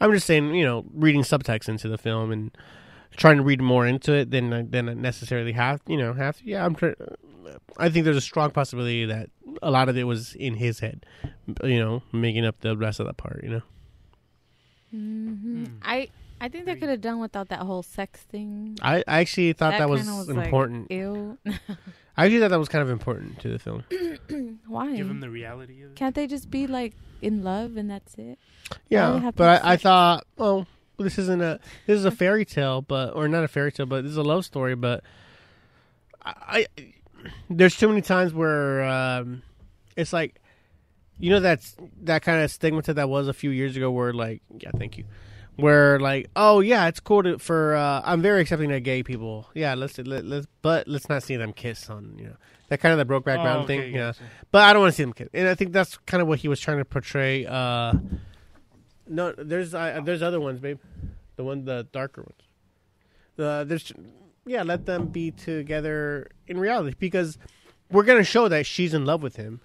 [0.00, 2.56] I'm just saying, you know, reading subtext into the film and
[3.16, 5.80] trying to read more into it than I- than I necessarily have.
[5.88, 6.44] You know, have to.
[6.44, 6.74] Yeah, I'm.
[6.74, 6.94] Try-
[7.76, 9.28] I think there's a strong possibility that
[9.62, 11.04] a lot of it was in his head.
[11.64, 13.42] You know, making up the rest of that part.
[13.42, 13.62] You know.
[14.92, 16.08] Hmm I
[16.40, 18.76] I think they could have done without that whole sex thing.
[18.82, 20.90] I, I actually thought that, was, kinda like, important.
[20.90, 21.38] ew.
[22.16, 23.84] I actually thought that was kind of important to the film.
[24.66, 24.96] Why?
[24.96, 25.96] Give him the reality of it.
[25.96, 28.38] Can't they just be like in love and that's it?
[28.68, 30.66] Why do they Yeah, but I, I thought, well,
[30.98, 34.02] this isn't a this is a fairy tale, but or not a fairy tale, but
[34.02, 34.74] this is a love story.
[34.74, 35.04] But
[36.24, 36.92] I, I
[37.48, 39.42] there's too many times where um,
[39.96, 40.41] it's like,
[41.22, 44.42] you know, that's that kind of stigmata that was a few years ago, where like,
[44.58, 45.04] yeah, thank you,
[45.56, 49.48] where like, oh yeah, it's cool to, for uh, I'm very accepting of gay people.
[49.54, 52.36] Yeah, let's let, let's but let's not see them kiss on you know
[52.68, 53.94] that kind of the broke back Oh, mountain okay, thing.
[53.94, 54.22] Yeah, gotcha.
[54.50, 56.40] but I don't want to see them kiss, and I think that's kind of what
[56.40, 57.46] he was trying to portray.
[57.46, 57.94] Uh,
[59.06, 60.80] no, there's uh, there's other ones, babe.
[61.36, 62.40] The one, the darker ones.
[63.36, 63.92] The there's
[64.44, 67.38] yeah, let them be together in reality because
[67.90, 69.60] we're gonna show that she's in love with him.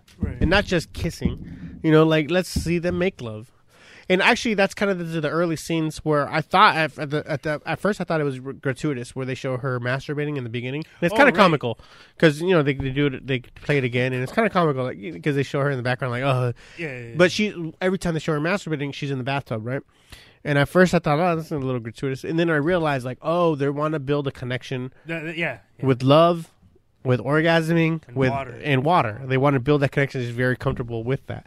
[0.47, 1.79] And not just kissing.
[1.83, 3.51] You know, like let's see them make love.
[4.09, 7.29] And actually, that's kind of the, the early scenes where I thought at, at the,
[7.29, 10.45] at the at first I thought it was gratuitous, where they show her masturbating in
[10.45, 10.85] the beginning.
[11.01, 11.41] And it's Oh, kind of right.
[11.41, 11.77] comical
[12.15, 14.53] because you know they, they do it, they play it again, and it's kind of
[14.53, 17.13] comical like because they show her in the background like oh, Yeah, yeah, yeah.
[17.17, 19.81] but she every time they show her masturbating, she's in the bathtub, right?
[20.45, 23.17] And at first I thought, oh, that's a little gratuitous, and then I realized like,
[23.21, 25.85] oh, they want to build a connection that- yeah, yeah.
[25.85, 26.49] with love,
[27.07, 28.59] with orgasming, And with water.
[28.63, 29.21] and water.
[29.25, 30.21] They want to build that connection.
[30.21, 31.45] She's very comfortable with that.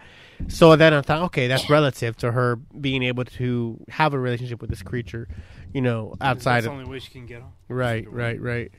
[0.49, 4.61] So then I thought, okay, that's relative to her being able to have a relationship
[4.63, 5.29] with this creature,
[5.75, 7.53] you know, outside That's the of only way she can get on.
[7.69, 8.73] right, right, right.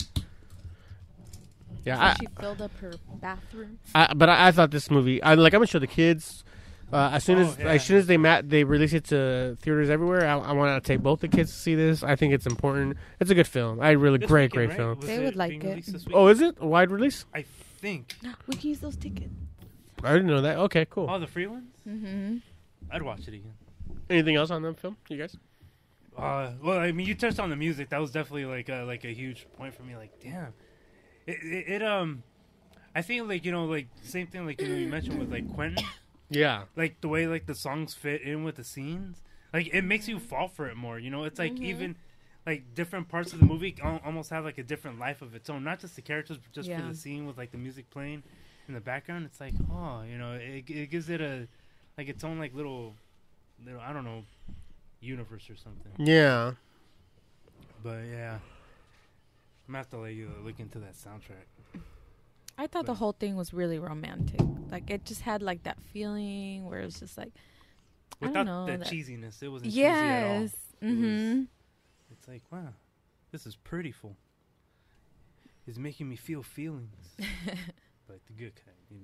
[1.86, 3.80] Yeah, So I, she filled up her bathroom.
[3.96, 5.22] I, but I, I thought this movie.
[5.24, 5.54] I like.
[5.54, 6.44] I'm gonna show the kids.
[6.92, 7.66] Uh, as soon Oh, as yeah.
[7.68, 10.26] as soon as they mat they release it to theaters everywhere.
[10.28, 12.04] I, I want to take both the kids to see this.
[12.04, 12.98] I think it's important.
[13.20, 13.80] It's a good film.
[13.80, 14.78] I really This great, weekend, great right?
[14.78, 14.98] film.
[15.00, 15.64] Was They would like it.
[15.64, 16.16] released this week?
[16.16, 17.26] Oh, is it a wide release?
[17.34, 18.16] I think.
[18.48, 19.34] We can use those tickets.
[20.04, 20.58] I didn't know that.
[20.58, 21.08] Okay, cool.
[21.10, 21.70] Oh, the free ones?
[21.88, 22.38] Mm-hmm.
[22.92, 23.54] I'd watch it again.
[24.10, 25.38] Anything else on that film, you guys?
[26.18, 27.90] Uh, well, I mean, you touched on the music.
[27.90, 29.96] That was definitely like a, like a huge point for me.
[29.96, 30.54] Like, damn,
[31.26, 32.24] it, it, it um,
[32.94, 35.52] I think like you know like same thing like you know you mentioned with like
[35.56, 35.86] Quentin,
[36.32, 36.64] Yeah.
[36.76, 39.22] like the way like the songs fit in with the scenes,
[39.54, 40.98] like it makes you fall for it more.
[40.98, 41.64] You know, it's like mm-hmm.
[41.66, 41.96] even
[42.46, 45.64] like different parts of the movie almost have like a different life of its own.
[45.64, 48.24] Not just the characters, but just for the scene with like the music playing
[48.68, 49.26] in the background.
[49.26, 51.48] It's like oh, you know, it, it gives it a
[51.98, 52.96] like its own like little
[53.64, 54.24] little I don't know
[55.02, 55.92] universe or something.
[55.98, 56.54] Yeah.
[57.84, 58.38] But yeah,
[59.68, 61.82] I'm gonna have to let you look into that soundtrack.
[62.62, 64.40] I thought the whole thing was really romantic.
[64.70, 67.32] Like it just had like that feeling where it's just like
[68.22, 70.40] I Without don't know that, that- cheesiness, it wasn't cheesy at all.
[70.42, 70.42] Yes.
[70.82, 71.42] It was- Mm-hmm.
[72.12, 72.70] It's like wow,
[73.32, 74.16] this is prettyful.
[75.68, 76.96] It's making me feel feelings,
[78.08, 79.00] but the good kind, you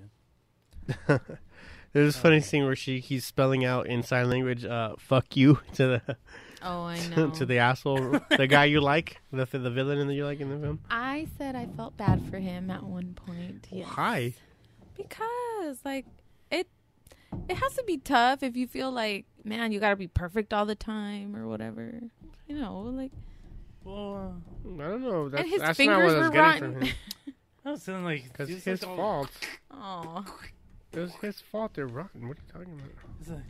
[1.09, 1.19] know.
[1.93, 5.59] There's this funny scene where she he's spelling out in sign language, uh, "fuck you"
[5.73, 6.17] to the
[6.61, 7.29] Oh, I know.
[7.31, 10.57] to the asshole, the guy you like, the the villain that you like in the
[10.57, 10.79] film.
[10.89, 13.67] I said I felt bad for him at one point.
[13.71, 13.87] Oh, yes.
[13.89, 14.33] Hi.
[14.95, 16.05] Because like
[16.51, 16.67] it
[17.49, 20.53] it has to be tough if you feel like, man, you got to be perfect
[20.53, 21.99] all the time or whatever.
[22.47, 23.11] You know, like
[23.83, 25.29] Well, I don't know.
[25.29, 26.73] That's, his that's not fingers what I was were getting rotten.
[26.73, 26.95] from him.
[27.65, 29.29] I was feeling like Because his like fault.
[29.71, 30.25] oh,
[30.93, 31.73] It was his fault.
[31.73, 32.27] They're rotten.
[32.27, 32.81] What are you talking
[33.27, 33.41] about?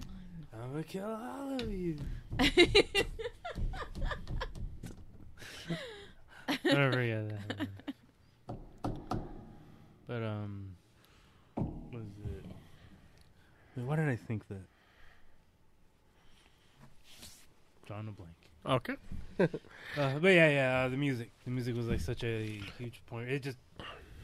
[0.57, 1.97] It's like, I'm gonna kill all of you.
[6.63, 7.23] Whatever, yeah.
[7.23, 7.67] That,
[10.07, 10.69] but um,
[11.55, 12.45] what was it?
[13.75, 14.65] Wait, why did I think that?
[17.85, 18.33] Drawing a blank.
[18.65, 18.95] Okay.
[19.97, 21.31] Uh, but yeah, yeah, uh, the music.
[21.45, 23.29] The music was like such a huge point.
[23.29, 23.57] It just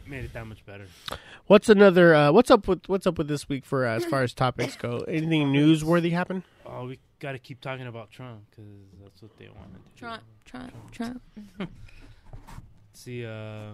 [0.07, 0.88] made it that much better.
[1.47, 2.15] What's another?
[2.15, 4.75] Uh, what's up with what's up with this week for uh, as far as topics
[4.75, 4.99] go?
[5.07, 6.43] Anything newsworthy happen?
[6.65, 8.65] Oh, we got to keep talking about Trump because
[9.01, 9.97] that's what they want to do.
[9.97, 11.21] Trump, Trump, Trump.
[12.93, 13.71] See, uh,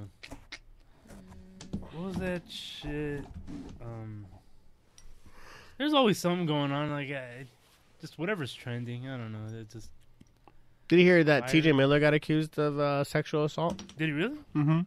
[1.92, 3.26] what was that shit?
[3.82, 4.26] Um,
[5.78, 6.90] there's always something going on.
[6.92, 7.44] Like, uh,
[8.02, 9.08] just whatever's trending.
[9.08, 9.60] I don't know.
[9.60, 9.90] It just
[10.88, 11.50] Did you hear that Fire.
[11.52, 11.72] T.J.
[11.74, 13.78] Miller got accused of uh, sexual assault?
[13.98, 14.38] did he really?
[14.56, 14.80] Mm-hmm.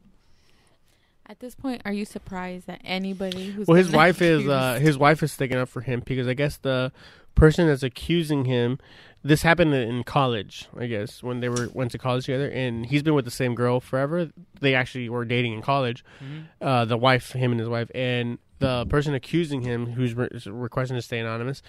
[1.32, 4.74] At this point, are you surprised that anybody who's Well, his been wife is uh,
[4.74, 6.92] his wife is sticking up for him because I guess the
[7.34, 8.78] person that's accusing him.
[9.24, 13.02] This happened in college, I guess, when they were went to college together, and he's
[13.02, 14.28] been with the same girl forever.
[14.60, 16.04] They actually were dating in college.
[16.22, 16.44] Mhm.
[16.60, 20.98] Uh, the wife, him and his wife, and the person accusing him, who's re- requesting
[20.98, 21.62] to stay anonymous,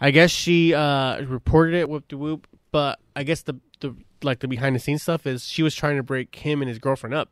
[0.00, 2.48] I guess she uh, reported it with the whoop.
[2.72, 5.98] But I guess the the like the behind the scenes stuff is she was trying
[5.98, 7.30] to break him and his girlfriend up,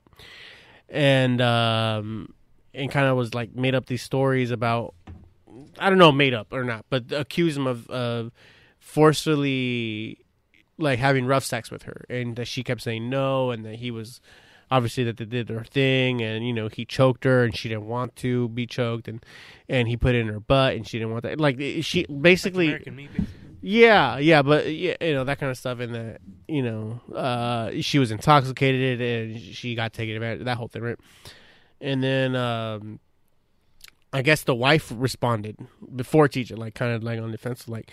[0.92, 2.34] and um,
[2.74, 4.94] and kind of was like made up these stories about
[5.78, 8.30] I don't know made up or not, but accuse him of of
[8.78, 10.18] forcefully
[10.78, 13.90] like having rough sex with her, and that she kept saying no, and that he
[13.90, 14.20] was
[14.70, 17.86] obviously that they did their thing, and you know he choked her, and she didn't
[17.86, 19.24] want to be choked, and
[19.68, 21.40] and he put it in her butt, and she didn't want that.
[21.40, 22.72] Like she basically.
[22.72, 23.08] Basically.
[23.64, 27.70] Yeah, yeah, but yeah, you know that kind of stuff, and that you know, uh,
[27.80, 30.44] she was intoxicated and she got taken advantage.
[30.44, 30.98] That whole thing, right?
[31.80, 32.98] And then um,
[34.12, 35.56] I guess the wife responded
[35.94, 37.92] before teacher, like kind of like on defense, like,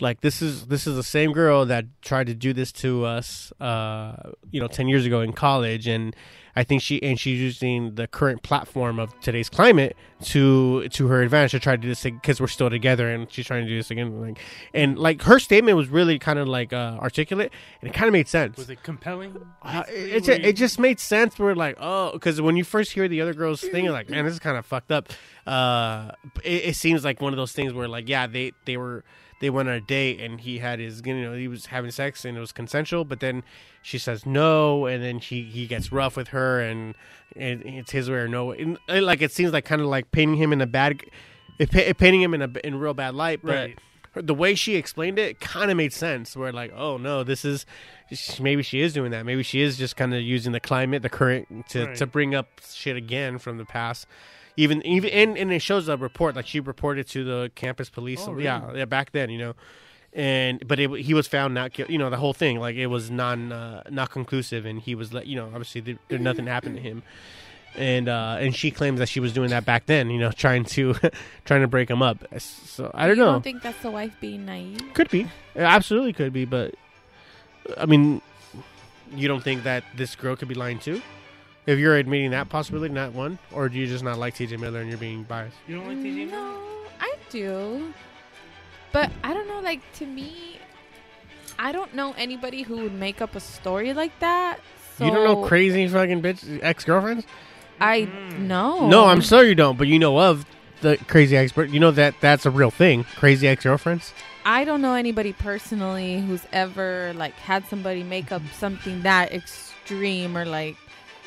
[0.00, 3.54] like this is this is the same girl that tried to do this to us,
[3.58, 6.14] uh, you know, ten years ago in college, and
[6.56, 11.22] I think she and she's using the current platform of today's climate to to her
[11.22, 13.76] advantage to try to do this because we're still together, and she's trying to do
[13.76, 14.20] this again.
[14.20, 14.38] Like,
[14.72, 17.52] and like her statement was really kind of like uh, articulate,
[17.82, 18.56] and it kind of made sense.
[18.56, 19.36] Was it compelling?
[19.60, 21.38] Uh, it, it, it just made sense.
[21.38, 24.24] We're like, oh, because when you first hear the other girl's thing, you're like, man,
[24.24, 25.10] this is kind of fucked up.
[25.46, 26.12] Uh,
[26.42, 29.04] it, it seems like one of those things where, like, yeah, they they were
[29.40, 32.24] they went on a date and he had his, you know, he was having sex
[32.24, 33.42] and it was consensual, but then
[33.82, 36.94] she says no, and then he he gets rough with her, and,
[37.36, 38.58] and it's his way or no way.
[38.88, 41.02] And, like, it seems like kind of like painting him in a bad,
[41.58, 43.78] it, pa- painting him in a in real bad light, but Right.
[44.14, 46.34] the way she explained it kind of made sense.
[46.36, 47.66] Where like, oh no, this is
[48.40, 49.24] maybe she is doing that.
[49.26, 51.96] Maybe she is just kind of using the climate, the current, to, Right.
[51.96, 54.06] to bring up shit again from the past.
[54.56, 58.24] Even even and, and it shows a report like she reported to the campus police.
[58.26, 58.78] Oh, Yeah, really?
[58.78, 59.54] yeah, back then, you know.
[60.14, 61.92] And but it, he was found not guilty.
[61.92, 65.12] You know the whole thing like it was non uh, not conclusive, and he was
[65.12, 67.02] let you know obviously there, there nothing happened to him.
[67.76, 70.64] And uh, and she claims that she was doing that back then, you know, trying
[70.64, 70.94] to
[71.44, 72.24] trying to break him up.
[72.38, 73.32] So I don't you know.
[73.32, 74.80] don't think that's the wife being naive?
[74.94, 75.22] Could be.
[75.54, 76.74] It absolutely could be, but
[77.76, 78.22] I mean,
[79.14, 81.02] you don't think that this girl could be lying too?
[81.66, 84.80] If you're admitting that possibility, not one, or do you just not like TJ Miller
[84.80, 85.56] and you're being biased?
[85.66, 86.30] You don't like TJ?
[86.30, 86.30] Miller?
[86.30, 86.60] No,
[87.00, 87.92] I do.
[88.92, 90.58] But I don't know, like, to me,
[91.58, 94.60] I don't know anybody who would make up a story like that.
[94.96, 97.26] So you don't know crazy fucking bitch ex girlfriends?
[97.80, 98.38] I mm.
[98.40, 98.88] know.
[98.88, 100.46] No, I'm sure you don't, but you know of
[100.80, 101.54] the crazy ex.
[101.56, 103.04] You know that that's a real thing.
[103.16, 104.14] Crazy ex girlfriends.
[104.44, 110.36] I don't know anybody personally who's ever like had somebody make up something that extreme
[110.36, 110.76] or like,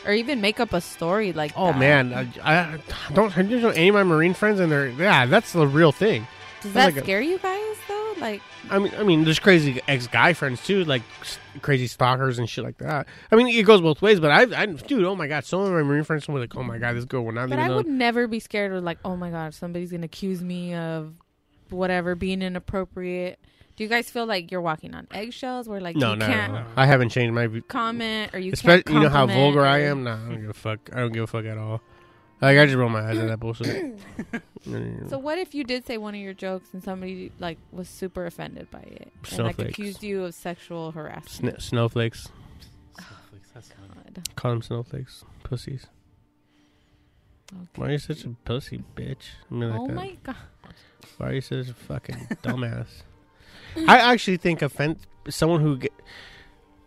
[0.05, 1.53] or even make up a story like.
[1.55, 1.79] Oh that.
[1.79, 2.79] man, I, I
[3.13, 3.37] don't.
[3.37, 6.27] I don't know any of my marine friends, and they're yeah, that's the real thing.
[6.61, 8.13] does That's that like a- scare you guys though?
[8.19, 11.03] Like, I mean, I mean, there's crazy ex guy friends too, like
[11.61, 13.07] crazy stalkers and shit like that.
[13.31, 14.19] I mean, it goes both ways.
[14.19, 16.63] But I, I, dude, oh my god, some of my marine friends were like, oh
[16.63, 19.15] my god, this girl will not but I would never be scared of like, oh
[19.15, 21.13] my god, somebody's gonna accuse me of
[21.69, 23.39] whatever being inappropriate.
[23.79, 26.51] Do you guys feel like you're walking on eggshells where like No, you no, can't
[26.51, 26.67] no, no.
[26.75, 27.47] I haven't changed my.
[27.47, 27.61] view.
[27.61, 30.03] comment or you Especially, can't you know how vulgar I am.
[30.03, 30.89] Nah, I don't give a fuck.
[30.91, 31.79] I don't give a fuck at all.
[32.41, 33.97] Like I just roll my eyes at that bullshit.
[35.07, 38.25] So what if you did say one of your jokes and somebody like was super
[38.25, 41.61] offended by it and like accused you of sexual harassment?
[41.61, 42.27] Sn- snowflakes.
[42.95, 43.87] Snowflakes, that's fine.
[44.13, 44.35] God.
[44.35, 45.23] Call them snowflakes.
[45.43, 45.87] Pussies.
[47.53, 47.65] Okay.
[47.77, 49.29] Why are you such a pussy, bitch?
[49.49, 49.95] I mean, like oh that.
[49.95, 50.35] my god.
[51.17, 52.87] Why are you such a fucking dumbass?
[53.75, 54.97] I actually think offend
[55.29, 55.93] someone who get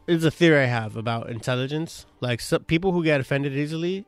[0.07, 2.07] is a theory I have about intelligence.
[2.21, 4.07] Like some people who get offended easily.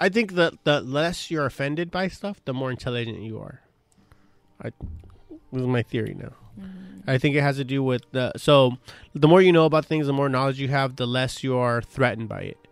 [0.00, 3.60] I think that the less you're offended by stuff, the more intelligent you are.
[4.60, 4.70] I,
[5.52, 6.32] This is my theory now.
[6.58, 7.10] Mm-hmm.
[7.10, 8.76] I think it has to do with the so
[9.14, 11.82] the more you know about things, the more knowledge you have, the less you are
[11.82, 12.63] threatened by it.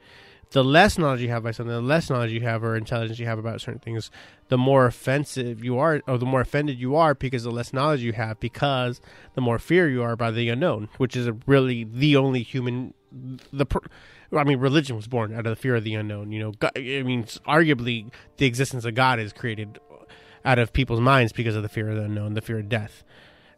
[0.52, 3.26] The less knowledge you have by something, the less knowledge you have or intelligence you
[3.26, 4.10] have about certain things,
[4.48, 8.02] the more offensive you are, or the more offended you are because the less knowledge
[8.02, 9.00] you have, because
[9.34, 12.92] the more fear you are by the unknown, which is really the only human.
[13.52, 13.66] The
[14.34, 16.32] I mean, religion was born out of the fear of the unknown.
[16.32, 19.78] You know, God, I mean, arguably the existence of God is created
[20.44, 23.04] out of people's minds because of the fear of the unknown, the fear of death.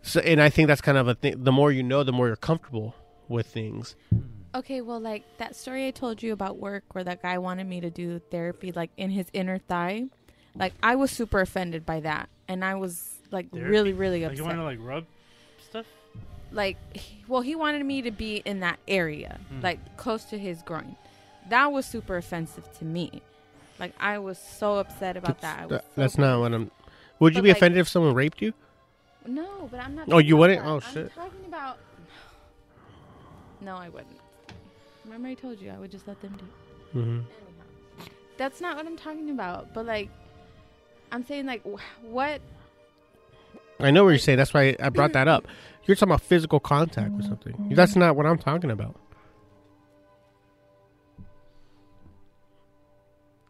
[0.03, 1.43] So, and I think that's kind of a thing.
[1.43, 2.95] The more you know, the more you're comfortable
[3.29, 3.97] with things.
[4.11, 4.34] Hmm.
[4.55, 7.81] Okay, well, like that story I told you about work where that guy wanted me
[7.81, 10.05] to do therapy, like in his inner thigh.
[10.55, 13.69] Like I was super offended by that, and I was like Therapy?
[13.69, 14.39] really, really Like upset.
[14.39, 15.05] you want to like rub
[15.69, 15.87] stuff?
[16.53, 19.61] like he- well he wanted me to be in that area Mm.
[19.65, 20.95] like close to his groin
[21.49, 23.23] that was super offensive to me
[23.81, 26.71] like i was so upset about that, I was That- so that's not what I'm.
[27.19, 28.53] Would you But, be like- offended if someone raped you?
[29.27, 30.63] no but i'm not Oh, you wouldn't?
[30.63, 30.69] that.
[30.69, 31.13] Oh, I'm shit.
[31.13, 31.79] talking about
[33.61, 34.21] no i wouldn't
[35.05, 37.21] remember i told you i would just let them do hmm
[38.37, 40.09] that's not what i'm talking about but like
[41.13, 42.41] i'm saying like wh- what
[43.81, 44.39] I know what you're saying.
[44.39, 45.47] That's why I brought that up.
[45.85, 47.71] You're talking about physical contact with something.
[47.73, 48.95] That's not what I'm talking about.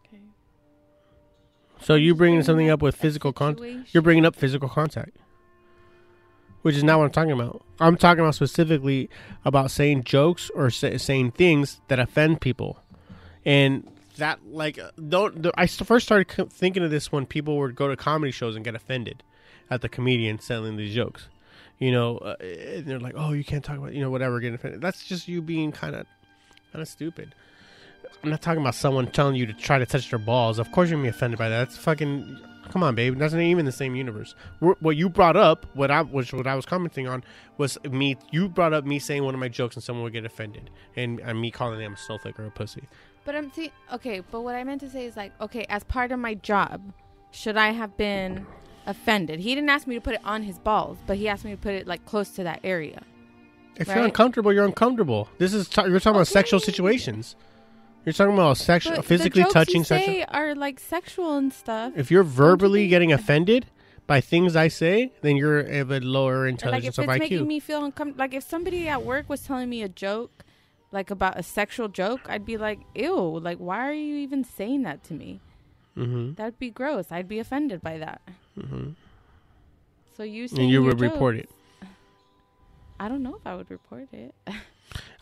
[0.07, 0.23] okay
[1.81, 3.89] So you bringing something up with physical contact?
[3.93, 5.17] You're bringing up physical contact,
[6.65, 7.63] which is not what I'm talking about.
[7.79, 9.11] I'm talking about specifically
[9.45, 12.79] about saying jokes or say, saying things that offend people,
[13.45, 13.87] and
[14.17, 15.47] that like uh, don't.
[15.59, 18.75] I first started thinking of this when people would go to comedy shows and get
[18.75, 19.23] offended
[19.69, 21.29] at the comedian selling these jokes.
[21.79, 24.55] You know, uh, and they're like, "Oh, you can't talk about you know whatever." Getting
[24.55, 24.81] offended.
[24.81, 26.07] That's just you being kind of
[26.73, 27.35] kind of stupid.
[28.23, 30.59] I'm not talking about someone telling you to try to touch their balls.
[30.59, 31.59] Of course, you're gonna be offended by that.
[31.59, 32.39] That's fucking.
[32.71, 33.19] Come on, babe.
[33.19, 34.35] That's not even the same universe.
[34.61, 37.23] Wh- What you brought up, what I was, what I was commenting on,
[37.59, 38.17] was me.
[38.31, 41.21] You brought up me saying one of my jokes, and someone would get offended, and,
[41.21, 42.85] and me calling them a snowflake or a pussy.
[43.25, 46.13] But I'm saying, okay, but what I meant to say is like, okay, as part
[46.13, 46.81] of my job,
[47.31, 48.47] should I have been
[48.87, 49.41] offended?
[49.41, 51.57] He didn't ask me to put it on his balls, but he asked me to
[51.57, 53.03] put it like close to that area.
[53.77, 55.29] If you're uncomfortable, you're uncomfortable.
[55.39, 56.67] This is ta- you're talking about sexual Okay.
[56.67, 57.35] situations.
[58.05, 60.15] You're talking about sexual, But physically the jokes touching you sexual.
[60.15, 61.93] say are like sexual and stuff.
[61.97, 63.67] If you're verbally getting offended
[64.07, 67.19] by things I say, then you're of a lower And, like if of it's IQ.
[67.19, 70.45] making me feel uncomfortable, like if somebody at work was telling me a joke,
[70.93, 74.83] like about a sexual joke, I'd be like, ew, like why are you even saying
[74.83, 75.41] that to me?
[75.97, 76.35] mm-hmm.
[76.35, 77.11] That'd be gross.
[77.11, 78.21] I'd be offended by that.
[78.59, 78.91] Mm-hmm.
[80.17, 81.49] So you And you would report it.
[83.01, 84.35] I don't know if I would report it.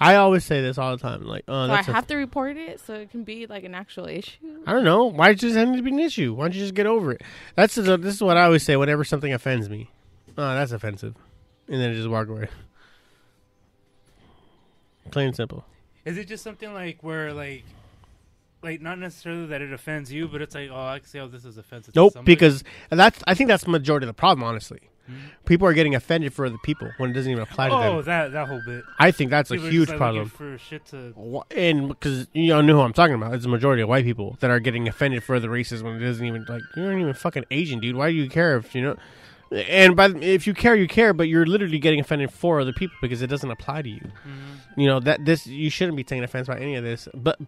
[0.01, 1.25] I always say this all the time.
[1.25, 3.65] Like, oh, so I that's a have to report it so it can be like
[3.65, 4.39] an actual issue.
[4.67, 5.05] I don't know.
[5.07, 6.35] Why does it have to be an issue?
[6.35, 7.23] Why don't you just get over it?
[7.55, 9.91] That's the, this is what I always say whenever something offends me.
[10.37, 11.15] Oh, that's offensive,
[11.69, 12.49] and then I just walk away.
[15.11, 15.65] Plain and simple.
[16.05, 17.65] Is it just something like where like,
[18.63, 21.27] like not necessarily that it offends you, but it's like, oh, I can see how
[21.29, 21.95] this is offensive.
[21.95, 22.35] Nope, somebody.
[22.35, 24.43] because that's I think that's the majority of the problem.
[24.43, 24.81] Honestly.
[25.45, 27.83] People are getting offended for other people when it doesn't even apply to them.
[27.97, 28.85] oh, that that whole bit.
[28.99, 30.59] I think that's a People are huge just, like, looking problem.
[30.59, 31.43] for shit to.
[31.57, 34.37] And because you all know who I'm talking about, it's the majority of white people
[34.41, 37.15] that are getting offended for the races when it doesn't even like you aren't even
[37.15, 37.97] fucking Asian, dude.
[37.97, 38.97] Why do you care if you know?
[39.69, 42.73] And by the- if you care, you care, but you're literally getting offended for other
[42.73, 44.01] people because it doesn't apply to you.
[44.01, 44.81] Mm-hmm.
[44.81, 47.07] You know that this you shouldn't be taking offense by any of this.
[47.13, 47.39] But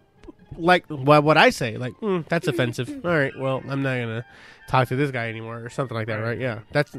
[0.57, 2.89] like what what I say, like mm, that's offensive.
[3.03, 4.25] All right, well I'm not gonna
[4.69, 6.39] talk to this guy anymore or something like that, right?
[6.39, 6.95] Yeah, that's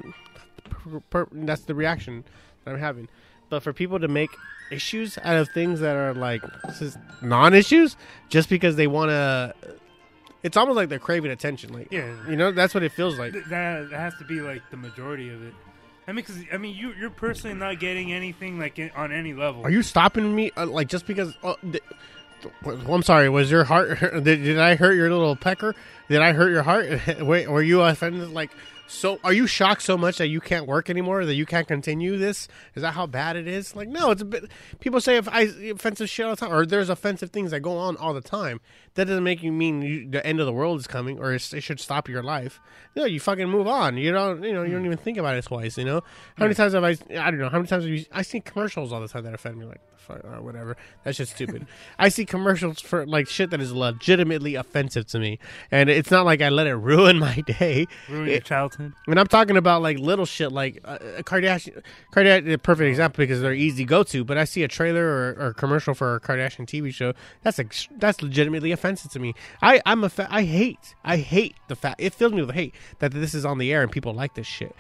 [0.71, 2.25] per, per, that's the reaction
[2.65, 3.09] that I'm having.
[3.49, 4.31] But for people to make
[4.73, 6.43] issues out of things that are like
[7.23, 7.97] non-issues
[8.29, 9.55] just because they want to,
[10.43, 11.73] it's almost like they're craving attention.
[11.73, 12.15] Like Yeah.
[12.29, 13.33] you know that's what it feels like.
[13.33, 15.55] Th- that, has to be like the majority of it.
[16.09, 19.63] I mean, because I mean, you you're personally not getting anything like on any level.
[19.63, 20.53] Are you stopping me?
[20.57, 21.35] Uh, like just because?
[21.43, 21.83] Oh, th-
[22.63, 23.29] well, I'm sorry.
[23.29, 23.99] Was your heart?
[24.01, 25.75] Did, did I hurt your little pecker?
[26.09, 26.87] Did I hurt your heart?
[27.21, 28.29] Wait, were you offended?
[28.31, 28.51] Like,
[28.87, 31.25] so are you shocked so much that you can't work anymore?
[31.25, 32.49] That you can't continue this?
[32.75, 33.75] Is that how bad it is?
[33.75, 34.11] Like, no.
[34.11, 34.45] It's a bit.
[34.81, 37.77] People say if I offensive shit all the time, or there's offensive things that go
[37.77, 38.61] on all the time.
[38.95, 41.53] That doesn't make you mean you, the end of the world is coming, or it's,
[41.53, 42.61] it should stop your life.
[42.95, 43.99] No, you fucking move on.
[43.99, 44.43] You don't.
[44.43, 44.63] You know.
[44.63, 44.87] You don't hmm.
[44.87, 45.77] even think about it twice.
[45.77, 46.03] You know.
[46.37, 46.97] How many times have I?
[47.11, 47.51] I don't know.
[47.51, 48.05] How many times have you?
[48.13, 49.67] I see commercials all the time that offend me.
[49.67, 50.77] Like, fuck, or whatever.
[51.05, 51.67] That's just stupid.
[51.99, 55.39] I see commercials for like shit that is legitimately offensive to me,
[55.71, 57.87] and it's not like I let it ruin my day.
[58.09, 58.45] Ruin your It-
[58.77, 58.93] childhood.
[59.07, 61.83] and I'm talking about like little shit, like uh, uh, Kardashian.
[62.13, 64.25] Kardashian, a perfect example because they're easy go to.
[64.25, 67.13] But I see a trailer or, or a commercial for a Kardashian TV show.
[67.43, 69.35] That's ex- that's legitimately offensive to me.
[69.63, 72.75] I I'm a fa- I hate I hate the fact it fills me with hate
[72.99, 74.75] that this is on the air and people like this shit.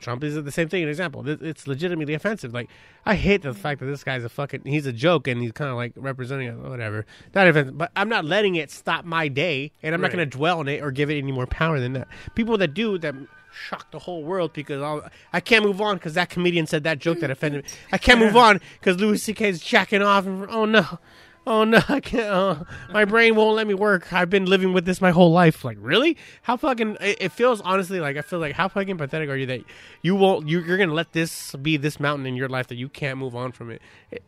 [0.00, 0.82] Trump is the same thing.
[0.82, 1.28] An example.
[1.28, 2.54] It's legitimately offensive.
[2.54, 2.70] Like
[3.04, 4.62] I hate the fact that this guy's a fucking.
[4.64, 7.06] He's a joke and he's kind of like representing it, whatever.
[7.34, 10.36] Not offensive, but I'm not letting it stop my day, and I'm not going to
[10.38, 12.08] dwell on it or give it any more power than that.
[12.34, 13.14] People that do that
[13.52, 16.98] shock the whole world because I'll, I can't move on because that comedian said that
[16.98, 17.70] joke that offended me.
[17.92, 19.48] I can't move on because Louis C.K.
[19.48, 20.26] is jacking off.
[20.26, 20.98] And, oh no.
[21.46, 21.80] Oh no!
[21.88, 22.26] I can't.
[22.26, 24.12] Uh, my brain won't let me work.
[24.12, 25.64] I've been living with this my whole life.
[25.64, 26.18] Like, really?
[26.42, 26.98] How fucking?
[27.00, 29.62] It, it feels honestly like I feel like how fucking pathetic are you that
[30.02, 30.48] you won't?
[30.48, 33.34] You, you're gonna let this be this mountain in your life that you can't move
[33.34, 33.80] on from it.
[34.10, 34.22] it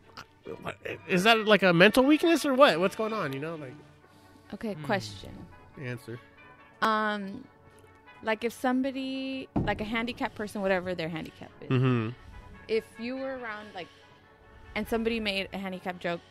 [1.07, 2.79] is that like a mental weakness or what?
[2.79, 3.31] What's going on?
[3.31, 3.75] You know, like
[4.55, 5.29] Okay, question.
[5.81, 6.19] answer.
[6.81, 7.43] Um,
[8.23, 12.09] like if somebody, like a handicapped person, whatever their handicap is, Mm-hmm.
[12.67, 13.87] if you were around, like,
[14.75, 16.21] and somebody made a handicap joke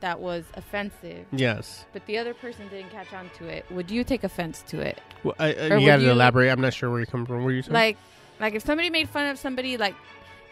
[0.00, 1.84] that was offensive, Yes.
[1.92, 4.98] but the other person didn't catch on to it, would you take offense to it?
[5.22, 6.50] Well, I, I, you gotta you- elaborate.
[6.50, 7.44] I'm not sure where you come from.
[7.44, 7.74] Where you saying?
[7.74, 7.96] Like,
[8.40, 9.94] like if somebody made fun of somebody, like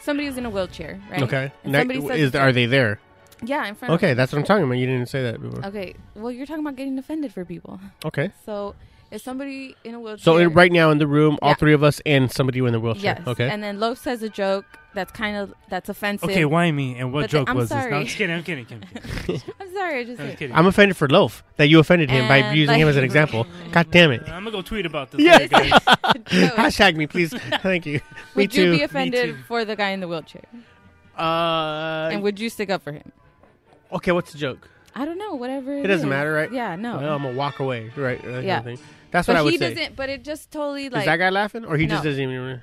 [0.01, 1.23] somebody was in a wheelchair, right?
[1.23, 1.51] okay.
[1.65, 3.01] And Ne- somebody says is are they there?
[3.43, 3.95] Yeah, in front.
[3.95, 4.75] of Okay, that's what I'm talking about.
[4.75, 5.65] You didn't say that before.
[5.67, 7.81] Okay, well, you're talking about getting offended for people.
[8.05, 8.33] Okay.
[8.45, 8.75] So
[9.11, 11.55] if somebody in a wheelchair, So in, right now in the room, all Yeah.
[11.55, 13.17] three of us and somebody in the wheelchair.
[13.19, 13.49] yes, Okay.
[13.49, 14.65] and then Loaf says a joke
[14.95, 16.29] that's kind of that's offensive.
[16.29, 16.97] Okay, why me?
[16.99, 17.85] And what But the- joke I'm was this?
[17.87, 17.97] No.
[17.97, 18.35] I'm just kidding.
[18.37, 18.67] I'm kidding.
[18.71, 18.81] I'm
[19.23, 19.43] kidding.
[19.61, 20.55] I'm sorry, I just I'm kidding.
[20.57, 23.47] I'm offended for Loaf that you offended him by using like- him as an example.
[23.73, 24.23] God damn it.
[24.29, 25.21] I'm gonna go tweet about this.
[25.21, 25.37] Yeah.
[25.39, 25.71] later, guys.
[26.57, 27.33] Hashtag me, please.
[27.63, 27.95] Thank you.
[27.95, 28.01] me
[28.35, 28.65] Would too.
[28.73, 30.45] you be offended for the guy in the wheelchair?
[31.17, 33.13] uh, and would you stick up for him?
[33.93, 34.69] okay, what's the joke?
[34.95, 35.35] I don't know.
[35.35, 35.79] Whatever.
[35.79, 36.11] It doesn't is.
[36.11, 36.51] matter, right?
[36.53, 36.97] Yeah, no.
[36.97, 38.19] Well, I'm gonna walk away, right?
[38.21, 38.61] that kind of Yeah.
[38.63, 38.79] thing.
[39.11, 39.75] That's but what I would he say.
[39.75, 39.97] doesn't.
[39.97, 41.01] But it just totally like.
[41.01, 42.63] Is that guy laughing, or he just doesn't even?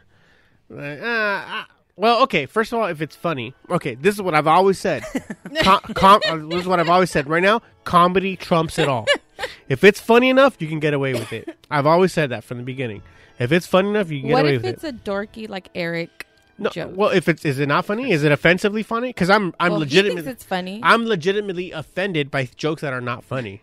[0.69, 1.63] Like, uh, uh,
[1.95, 2.45] well, okay.
[2.45, 3.95] First of all, if it's funny, okay.
[3.95, 5.03] This is what I've always said.
[5.61, 7.27] com- com- uh, this is what I've always said.
[7.29, 9.05] Right now, comedy trumps it all.
[9.69, 11.55] if it's funny enough, you can get away with it.
[11.71, 13.01] I've always said that from the beginning.
[13.39, 14.67] If it's funny enough, you can get what away with it.
[14.67, 16.25] What if it's a dorky like Eric
[16.57, 16.93] No, joke?
[16.95, 18.11] well, if it's is it not funny?
[18.11, 19.09] Is it offensively funny?
[19.09, 20.79] Because I'm I'm Well, legitimately it's funny.
[20.83, 23.61] I'm legitimately offended by jokes that are not funny.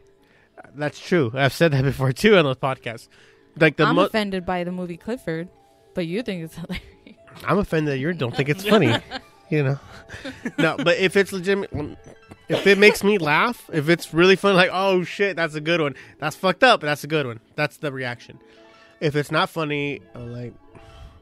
[0.74, 1.30] That's true.
[1.34, 3.08] I've said that before too on those podcasts.
[3.58, 5.48] Like the I'm mo- offended by the movie Clifford,
[5.94, 6.82] but you think it's hilarious.
[7.44, 8.94] I'm offended that you don't think it's funny.
[9.50, 9.80] you know,
[10.58, 10.76] no.
[10.78, 11.70] But if it's legitimate,
[12.48, 15.80] if it makes me laugh, if it's really fun, like oh shit, that's a good
[15.80, 15.94] one.
[16.18, 17.40] That's fucked up, but that's a good one.
[17.56, 18.38] That's the reaction.
[19.00, 20.54] If it's not funny, I'm like,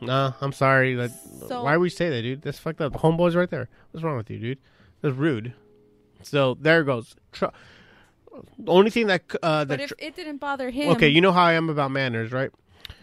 [0.00, 0.94] nah, I'm sorry.
[0.96, 1.10] Like,
[1.48, 2.42] So- why would you say that, dude?
[2.42, 2.92] That's fucked up.
[2.92, 3.68] Homeboy's right there.
[3.90, 4.58] What's wrong with you, dude?
[5.00, 5.54] That's rude.
[6.22, 7.16] So there goes.
[7.32, 7.46] Tr-
[8.59, 11.32] the only thing that uh, But that if it didn't bother him, okay, you know
[11.32, 12.51] how I am about manners, right?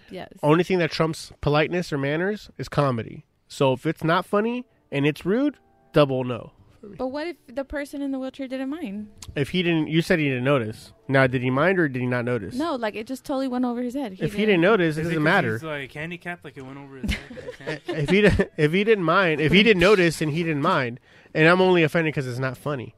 [0.10, 0.30] yes.
[0.42, 3.26] Only thing that trumps politeness or manners is comedy.
[3.48, 5.56] So if it's not funny and it's rude,
[5.94, 6.52] double no.
[6.98, 9.10] But what if the person in the wheelchair didn't mind?
[9.36, 10.94] If he didn't, you said he didn't notice.
[11.10, 12.56] Now, did he mind or did he not notice?
[12.56, 14.16] No, like it just totally went over his head.
[14.20, 15.54] If he didn't notice, it Is doesn't 'cause matter.
[15.54, 17.12] He's like handicapped, like it went over his
[17.60, 17.82] head.
[17.88, 21.00] if he di- if he didn't mind, if he didn't notice and he didn't mind,
[21.34, 22.96] and I'm only offended because it's not funny.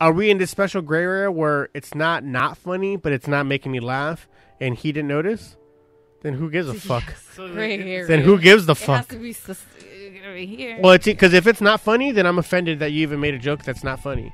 [0.00, 3.46] Are we in this special gray area where it's not not funny, but it's not
[3.46, 4.28] making me laugh,
[4.60, 5.56] and he didn't notice?
[6.22, 7.14] Then who gives a fuck?
[7.34, 8.06] So, Gray area.
[8.06, 9.08] Then who gives the It has fuck?
[9.08, 9.64] to be sus-
[10.36, 10.78] here.
[10.80, 13.38] Well, it's because if it's not funny, then I'm offended that you even made a
[13.38, 14.32] joke that's not funny.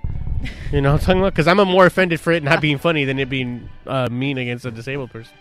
[0.72, 1.32] You know what I'm talking about?
[1.32, 4.36] Because I'm a more offended for it not being funny than it being uh, mean
[4.38, 5.34] against a disabled person.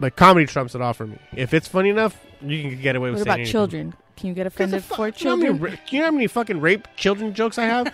[0.00, 1.18] But comedy trumps it all for me.
[1.34, 3.52] If it's funny enough, you can get away with what saying about anything.
[3.52, 3.94] children?
[4.16, 6.60] Can you get offended fu- for you know how many you know how many fucking
[6.60, 7.92] rape children jokes I have?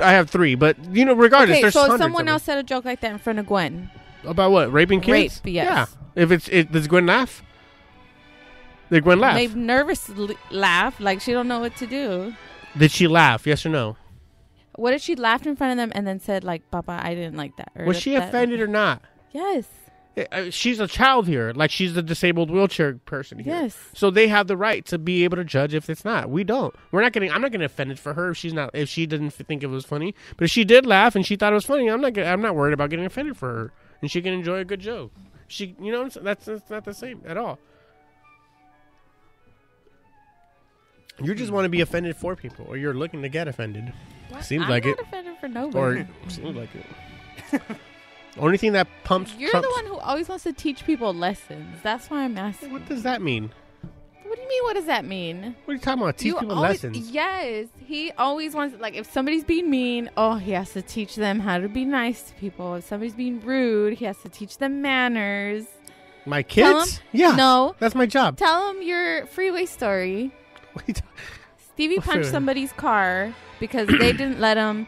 [0.00, 2.62] I have three, but you know, regardless, Okay, there's so if someone else said a
[2.62, 3.90] joke like that in front of Gwen,
[4.24, 5.40] about what raping kids.
[5.44, 5.66] Rape, yes.
[6.16, 6.22] Yeah.
[6.22, 7.42] If it's it, does Gwen laugh?
[8.90, 9.36] Did Gwen laugh?
[9.36, 12.34] they nervously laugh like she don't know what to do.
[12.76, 13.46] Did she laugh?
[13.46, 13.96] Yes or no?
[14.76, 17.36] What if she laughed in front of them and then said like, "Papa, I didn't
[17.36, 17.72] like that"?
[17.74, 19.02] Or Was she that- offended or not?
[19.32, 19.66] Yes.
[20.50, 23.54] She's a child here, like she's a disabled wheelchair person here.
[23.54, 23.76] Yes.
[23.94, 26.30] So they have the right to be able to judge if it's not.
[26.30, 26.74] We don't.
[26.90, 27.30] We're not getting.
[27.30, 28.70] I'm not getting offended for her if she's not.
[28.74, 31.52] If she didn't think it was funny, but if she did laugh and she thought
[31.52, 32.16] it was funny, I'm not.
[32.18, 35.12] I'm not worried about getting offended for her, and she can enjoy a good joke.
[35.48, 37.58] She, you know, that's that's not the same at all.
[41.20, 43.92] You just want to be offended for people, or you're looking to get offended.
[44.28, 44.44] What?
[44.44, 45.00] Seems I'm like not it.
[45.00, 46.00] offended for nobody.
[46.00, 47.62] Or seems like it.
[48.38, 49.34] Only thing that pumps.
[49.38, 51.76] You're trumps- the one who always wants to teach people lessons.
[51.82, 52.72] That's why I'm asking.
[52.72, 53.50] What does that mean?
[54.24, 54.62] What do you mean?
[54.64, 55.56] What does that mean?
[55.64, 56.18] What are you talking about?
[56.18, 57.10] Teach You people always- lessons.
[57.10, 61.40] Yes, he always wants like if somebody's being mean, oh, he has to teach them
[61.40, 62.74] how to be nice to people.
[62.74, 65.64] If somebody's being rude, he has to teach them manners.
[66.26, 66.98] My kids?
[66.98, 67.34] him- Yeah.
[67.36, 67.74] No.
[67.78, 68.36] That's my job.
[68.36, 70.30] Tell him your freeway story.
[70.74, 71.06] What are you ta-
[71.72, 74.86] Stevie punched somebody's car because they didn't let him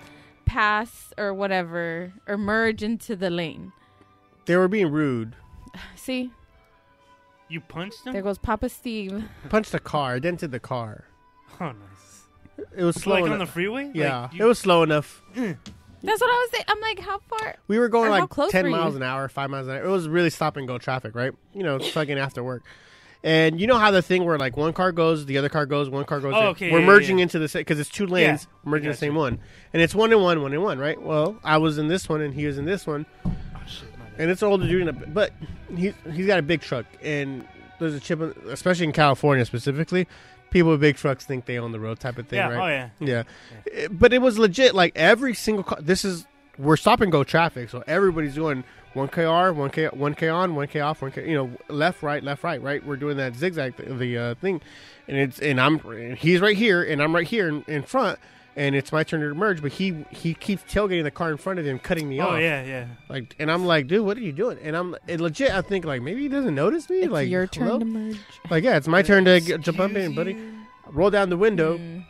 [0.50, 3.72] pass or whatever or merge into the lane.
[4.46, 5.36] They were being rude.
[5.94, 6.32] See,
[7.48, 8.12] You punched him?
[8.12, 9.22] There goes Papa Steve.
[9.48, 11.04] Punched the car, dented the car.
[11.60, 12.66] Oh, nice.
[12.76, 13.92] It was slow Like on the freeway?
[13.94, 15.22] Yeah, Like, it was slow enough.
[15.34, 16.64] That's what I was saying.
[16.66, 17.56] I'm like, how far?
[17.68, 19.84] We were going like close ten miles an hour, five miles an hour.
[19.84, 21.32] It was really stop and go traffic, right?
[21.54, 22.64] You know, fucking after work.
[23.22, 25.90] And you know how the thing where like one car goes, the other car goes,
[25.90, 26.32] one car goes.
[26.34, 27.24] Oh, okay, we're yeah, merging yeah.
[27.24, 28.46] into the same because it's two lanes.
[28.50, 29.38] Yeah, merging the same one,
[29.74, 31.00] and it's one and one, one and one, right?
[31.00, 33.32] Well, I was in this one, and he was in this one, Oh,
[33.66, 35.32] shit, and it's an older dude, in a, but
[35.76, 37.46] he he's got a big truck, and
[37.78, 40.06] there's a chip, in- especially in California specifically.
[40.50, 42.56] People with big trucks think they own the road, type of thing, right?
[42.56, 42.88] oh, yeah.
[42.98, 43.22] Yeah.
[43.72, 44.74] Eh, But it was legit.
[44.74, 45.78] Like every single car.
[45.80, 46.26] This is
[46.58, 48.64] we're stop and go traffic, so everybody's doing
[48.94, 51.28] one kr, one k, one k on, one k off, one k.
[51.28, 52.84] You know, left, right, left, right, right.
[52.84, 54.60] We're doing that zigzag th- the uh, thing,
[55.08, 58.18] and it's and I'm and he's right here, and I'm right here in, in front.
[58.56, 61.60] And it's my turn to merge, but he he keeps tailgating the car in front
[61.60, 62.40] of him, cutting me Oh, off.
[62.40, 62.86] yeah, yeah.
[63.08, 64.58] Like, and I'm like, dude, what are you doing?
[64.60, 65.52] And I'm it legit.
[65.52, 66.98] I think like maybe he doesn't notice me.
[66.98, 67.78] It's like your turn hello?
[67.78, 68.16] to merge.
[68.50, 70.36] Like, yeah, it's my turn to get, jump up in, buddy.
[70.88, 71.78] Roll down the window.
[71.78, 72.04] Mm.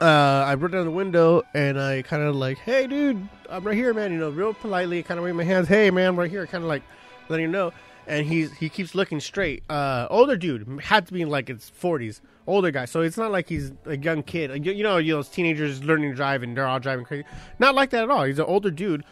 [0.00, 3.76] Uh, I rolled down the window and I kind of like, hey, dude, I'm right
[3.76, 4.12] here, man.
[4.12, 5.68] You know, real politely, kind of wave my hands.
[5.68, 6.46] Hey, man, I'm right here.
[6.46, 6.82] Kind of like
[7.28, 7.72] letting him know.
[8.06, 9.62] And he's he keeps looking straight.
[9.68, 12.20] Uh, older dude had to be in like his 40s.
[12.46, 14.64] Older guy, so it's not like he's a young kid.
[14.64, 17.24] You, you know, you know, those teenagers learning to drive and they're all driving crazy.
[17.58, 18.22] Not like that at all.
[18.22, 19.02] He's an older dude,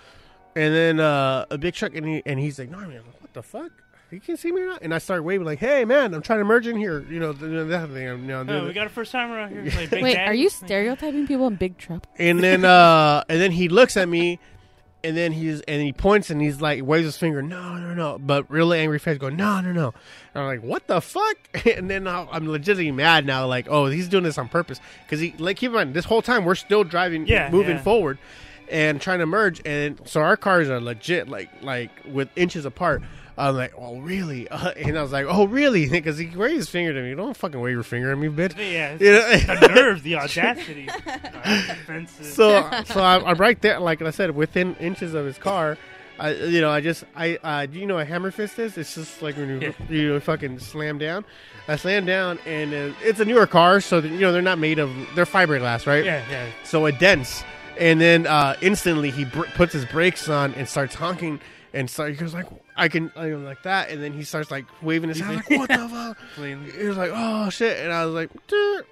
[0.55, 3.43] and then uh, a big truck, and he and he's like, no, man, what the
[3.43, 3.73] fuck?
[4.15, 4.83] You can see me or not?
[4.83, 7.01] And I start waving like, hey, man, I'm trying to merge in here.
[7.11, 8.05] You know, th- that thing.
[8.05, 9.65] You know, Oh, we got a first timer out here.
[9.65, 10.31] Like Big Wait, Daddy.
[10.31, 12.05] are you stereotyping people in big truck?
[12.19, 14.39] and then uh and then he looks at me
[15.03, 18.19] and then he's and he points and he's like waves his finger no no no
[18.19, 19.89] but really angry face going no no no
[20.35, 21.37] and i'm like what the fuck
[21.67, 25.21] and then I- i'm legitimately mad now like oh he's doing this on purpose because
[25.21, 27.83] he like keep in mind this whole time we're still driving Yeah, moving yeah.
[27.83, 28.17] forward
[28.71, 33.03] and trying to merge and so our cars are legit like like with inches apart
[33.37, 34.49] I'm like, oh really?
[34.49, 35.89] Uh, and I was like, oh really?
[35.91, 37.15] Because he waved his finger to me.
[37.15, 38.57] Don't fucking wave your finger at me, bitch.
[38.57, 39.61] Yeah, it's You know?
[39.61, 40.89] the nerve, the audacity.
[41.89, 45.77] No, so so I'm, I'm right there, like I said, within inches of his car.
[46.17, 48.79] I, you know, I just, I, uh, do you know what a hammer fist is?
[48.79, 49.73] It's just like when you, Yeah.
[49.89, 51.25] you know, fucking slam down.
[51.67, 54.59] I slam down, and uh, it's a newer car, so that, you know they're not
[54.61, 56.05] made of, they're fiberglass, right?
[56.05, 56.47] yeah, yeah.
[56.63, 57.43] So it dents,
[57.81, 61.41] and then uh, instantly he br- puts his brakes on and starts honking,
[61.73, 62.47] and start, he goes like,
[62.77, 65.51] I can, I go like that, and then he starts like waving his hand, like,
[65.51, 65.89] what the
[66.37, 66.75] fuck?
[66.77, 68.31] He was like, "Oh shit!" And I was like,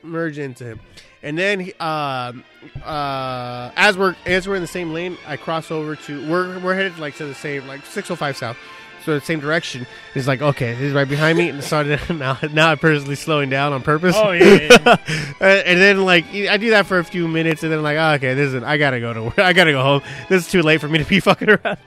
[0.05, 0.81] "Merge into him."
[1.25, 2.45] And then, he, um,
[2.85, 6.75] uh, as we're as we're in the same lane, I cross over to we're we're
[6.75, 8.57] headed like to the same like 605 south,
[9.05, 9.85] so the same direction.
[10.15, 13.73] He's like, "Okay, he's right behind me," and started now now I'm purposely slowing down
[13.73, 14.15] on purpose.
[14.17, 14.97] Oh, yeah, yeah, yeah.
[15.41, 17.99] and and then like I do that for a few minutes, and then I'm like,
[17.99, 19.39] oh, okay, this is I gotta go to work.
[19.41, 20.03] I gotta go home.
[20.29, 21.79] This is too late for me to be fucking around.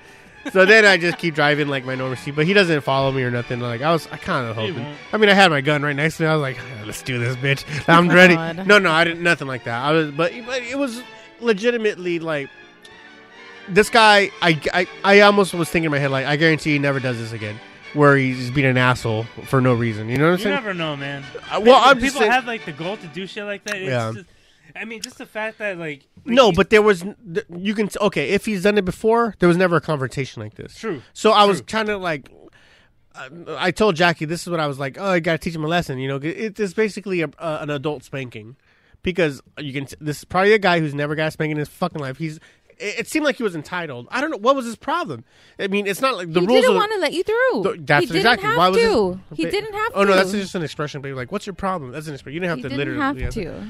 [0.51, 3.23] So then I just keep driving like my normal speed, but he doesn't follow me
[3.23, 3.59] or nothing.
[3.59, 4.85] Like I was, I kind of hoping.
[5.11, 6.29] I mean, I had my gun right next to me.
[6.29, 7.65] I was like, "Ah, let's do this, bitch.
[7.89, 8.35] I'm ready.
[8.35, 8.67] God.
[8.67, 9.23] No, no, I didn't.
[9.23, 9.81] Nothing like that.
[9.83, 11.01] I was, but, but it was
[11.41, 12.49] legitimately like
[13.69, 14.29] this guy.
[14.41, 17.17] I, I, I almost was thinking in my head like, I guarantee he never does
[17.17, 17.59] this again,
[17.93, 20.09] where he's being an asshole for no reason.
[20.09, 20.55] You know what I'm You saying?
[20.55, 21.23] You never know, man.
[21.51, 23.77] Uh, well, I'm people just saying- have like the goal to do shit like that.
[23.77, 24.11] It's Yeah.
[24.13, 24.25] just,
[24.75, 27.03] I mean, just the fact that like, like No, but there was
[27.57, 29.35] you can okay if he's done it before.
[29.39, 30.75] There was never a confrontation like this.
[30.75, 31.65] True, So I was true.
[31.65, 32.29] trying to like.
[33.15, 34.97] uh, I told Jackie this is what I was like.
[34.99, 35.97] Oh, I gotta teach him a lesson.
[35.99, 38.55] You know, it's basically a, uh, an adult spanking
[39.03, 39.87] because you can.
[40.01, 42.17] This is probably a guy who's never got a spanking in his fucking life.
[42.17, 42.39] He's.
[42.77, 44.07] It, it seemed like he was entitled.
[44.11, 45.23] I don't know what was his problem.
[45.57, 46.59] I mean, it's not like the he rules.
[46.59, 47.63] didn't want to let you through.
[47.63, 49.19] the- that's he didn't exactly have why was to.
[49.29, 50.09] this, he didn't have to Oh to.
[50.09, 50.99] no, that's just an expression.
[51.01, 51.91] Baby, like, what's your problem?
[51.93, 52.33] That's an expression.
[52.33, 53.21] You didn't have he to didn't literally.
[53.23, 53.43] have yeah.
[53.61, 53.67] to.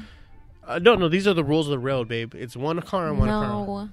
[0.66, 2.34] Uh, no, no, these are the rules of the road, babe.
[2.34, 3.42] It's one car and one car.
[3.66, 3.88] No,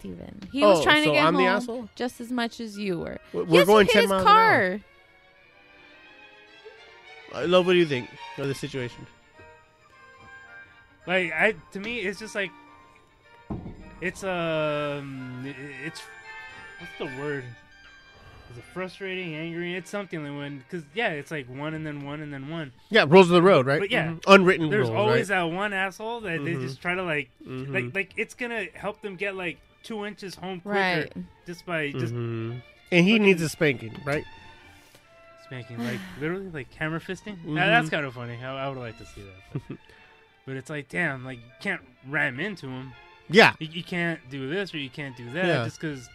[0.00, 0.40] Steven.
[0.50, 1.88] He Oh, was trying so to get I'm home the asshole?
[1.94, 3.18] just as much as you were.
[3.32, 4.68] We're- we're going you 10 hit his miles an hour.
[4.70, 4.80] car.
[7.42, 7.66] I love.
[7.66, 8.08] What do you think
[8.38, 9.06] of the situation?
[11.06, 12.50] like I to me, it's just like,
[14.00, 15.44] it's um,
[15.84, 16.02] it's
[16.80, 17.44] what's the word?
[18.50, 19.74] Is it frustrating, angry?
[19.76, 22.72] It's something like when, because yeah, it's like one and then one and then one.
[22.88, 23.78] Yeah, rules of the road, right?
[23.80, 24.22] But yeah, Mhm.
[24.26, 25.36] unwritten There's rules, always right?
[25.48, 26.60] that one asshole that they Mhm.
[26.62, 27.72] just try to like, Mhm.
[27.72, 31.12] like, like it's gonna help them get like two inches home quicker Right.
[31.46, 32.60] just by just Mhm.
[32.92, 34.24] And he fucking- needs a spanking, right?
[35.44, 37.42] spanking, like literally like hammer fisting.
[37.44, 38.36] Now, that's kind of funny.
[38.42, 39.62] I, I would like to see that.
[39.68, 39.78] But,
[40.46, 42.92] but it's like, damn, like you can't ram into him.
[43.28, 43.54] Yeah.
[43.58, 45.64] You, you can't do this or you can't do that Yeah.
[45.64, 46.08] just because.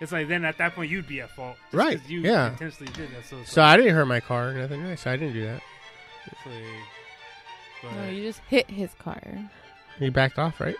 [0.00, 2.50] It's like then at that point you'd be at fault, just Right, 'cause You yeah.
[2.50, 3.24] intentionally did that.
[3.26, 4.82] So, So like, I didn't hurt my car or nothing.
[4.86, 4.98] Right?
[4.98, 5.62] So I didn't do that.
[6.26, 6.54] it's like,
[7.82, 9.20] but- No, you just hit his car.
[9.98, 10.76] He backed off, right?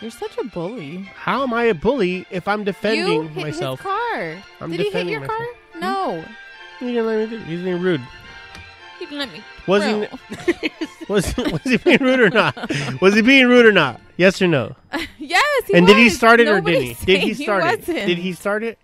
[0.00, 1.02] You're such a bully.
[1.14, 3.78] How am I a bully if I'm defending you hit myself?
[3.80, 4.36] his car.
[4.60, 5.38] I'm Did he hit defending your myself.
[5.38, 5.80] car?
[5.80, 6.22] No.
[6.22, 6.86] Hmm?
[6.86, 7.44] He didn't let me do.
[7.44, 8.00] He's being rude.
[9.02, 9.40] He didn't let me.
[9.66, 10.70] Was he?
[11.08, 12.56] Was was he being rude or not?
[13.00, 14.00] Was he being rude or not?
[14.16, 14.76] Yes or no?
[15.18, 15.66] yes.
[15.66, 17.04] He and did he start it or didn't he?
[17.04, 17.78] Did he saying start it?
[17.80, 18.06] wasn't.
[18.06, 18.78] Did he start it?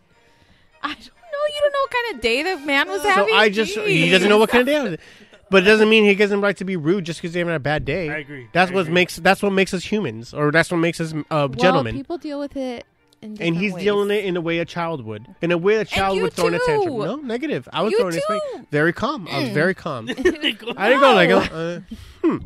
[0.83, 1.05] I don't know.
[1.05, 3.35] You don't know what kind of day the man was So having.
[3.35, 4.99] I just he doesn't know what kind of day it was.
[5.51, 7.59] But it doesn't mean he doesn't right to be rude just because he's having a
[7.61, 8.11] bad day.
[8.11, 8.49] I agree.
[8.53, 8.95] That's I what agree.
[8.95, 11.95] makes that's what makes us humans, or that's what makes us uh, Well, gentlemen.
[11.95, 12.85] people deal with it,
[13.23, 13.83] in and he's ways.
[13.85, 16.47] dealing it in a way a child would, in a way a child would throw
[16.47, 16.61] an too.
[16.63, 16.99] attention.
[16.99, 17.69] No, negative.
[17.73, 18.41] I was You throwing his face.
[18.71, 19.27] Very calm.
[19.31, 19.55] I was Mm.
[19.55, 20.09] very calm.
[20.11, 20.61] I didn't
[21.01, 21.81] go like, uh,
[22.23, 22.39] hmm.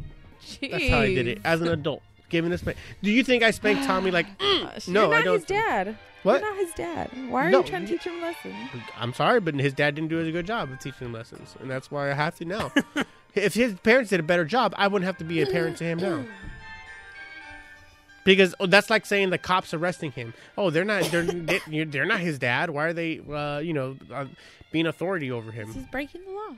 [0.60, 2.60] That's how I did it as an adult, giving this.
[2.60, 2.76] spank.
[3.02, 4.26] Do you think I spanked Tommy like?
[4.38, 4.88] mm?
[4.88, 5.34] No, I don't.
[5.36, 5.96] his dad.
[6.22, 6.40] What?
[6.40, 7.10] You're not his dad.
[7.30, 8.54] Why are No, you trying to teach him lessons?
[8.96, 11.68] I'm sorry, but his dad didn't do a good job of teaching him lessons, and
[11.68, 12.70] that's why I have to now.
[13.34, 15.84] if his parents did a better job, I wouldn't have to be a parent to
[15.84, 16.24] him now.
[18.24, 20.32] Because oh, that's like saying the cops arresting him.
[20.56, 21.04] Oh, they're not.
[21.10, 22.70] They're they, you're- not his dad.
[22.70, 23.18] Why are they?
[23.20, 24.26] Uh, you know, uh,
[24.70, 25.72] being authority over him.
[25.72, 26.54] He's breaking the law.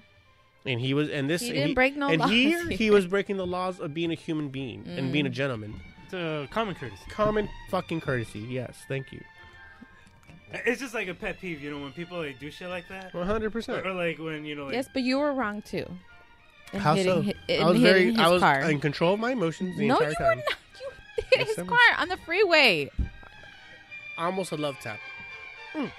[0.67, 1.09] And he was.
[1.09, 1.41] And this.
[1.43, 4.15] He didn't break no And laws here he was breaking the laws of being a
[4.15, 5.35] human being and being a Mm.
[5.35, 5.81] gentleman.
[6.05, 7.03] It's a common courtesy.
[7.09, 8.41] Common fucking courtesy.
[8.41, 9.21] Yes, thank you.
[10.53, 13.13] It's just like a pet peeve, you know, when people like do shit like that.
[13.15, 13.85] One hundred percent.
[13.87, 15.87] or like when you know, like Yes, but you were wrong too.
[16.73, 17.23] In How hitting, so?
[17.23, 18.05] hi- in I was very.
[18.13, 18.71] his I was car.
[18.71, 20.29] in control of my emotions the no, entire you time.
[20.29, 20.55] were not.
[21.39, 22.91] You hit his I car on the freeway.
[24.19, 24.99] almost a love tap.
[25.75, 25.91] Mm.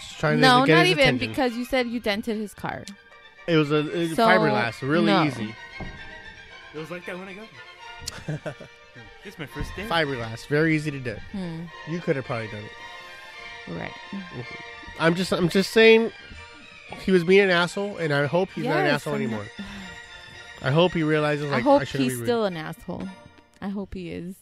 [0.00, 1.28] Just trying No, to get not his even attention.
[1.28, 2.84] because you said you dented his car.
[3.46, 5.24] it was a, it was So, fiberglass, really no.
[5.24, 5.54] easy.
[6.74, 8.54] it was like that when I got.
[9.24, 9.86] it's my first day.
[9.86, 11.16] Fiberglass, very easy to do.
[11.32, 11.62] Hmm.
[11.88, 13.72] You could have probably done it.
[13.80, 13.92] Right.
[15.00, 16.12] I'm just, I'm just saying,
[17.04, 19.46] he was being an asshole, and I hope he's not an Yes, asshole I'm anymore.
[20.62, 22.26] I hope he realizes like I hope shouldn't he's be rude.
[22.26, 23.08] still an asshole.
[23.60, 24.34] I hope he is.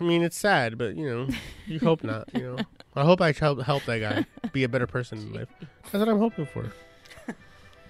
[0.00, 1.28] I mean, it's sad, but you know,
[1.66, 2.28] you hope not.
[2.34, 2.56] You know,
[2.96, 5.48] I hope I help help that guy be a better person in life.
[5.84, 6.72] That's what I'm hoping for.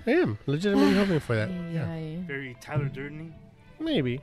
[0.07, 1.51] I am legitimately hoping for that.
[1.51, 2.17] Yeah, Yeah.
[2.27, 3.35] Very Tyler Durden.
[3.79, 4.21] maybe.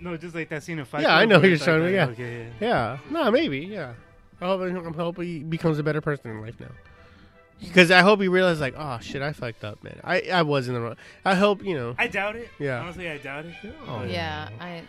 [0.00, 1.64] No, just like that scene in Fight Yeah, I Club know where who you're it's
[1.64, 1.96] showing like me.
[1.96, 2.18] that.
[2.18, 2.98] Yeah, Okay, yeah.
[3.10, 3.58] No, maybe.
[3.60, 3.94] Yeah.
[4.40, 6.70] I hope, I hope he becomes a better person in life now.
[7.60, 9.98] Because I hope he realizes, like, oh shit, I fucked up, man.
[10.04, 10.94] I I was in the wrong.
[11.24, 11.96] I hope you know.
[11.98, 12.48] I doubt it.
[12.60, 12.80] Yeah.
[12.80, 13.54] Honestly, I doubt it.
[13.88, 14.04] Oh.
[14.04, 14.48] Yeah.
[14.60, 14.82] I.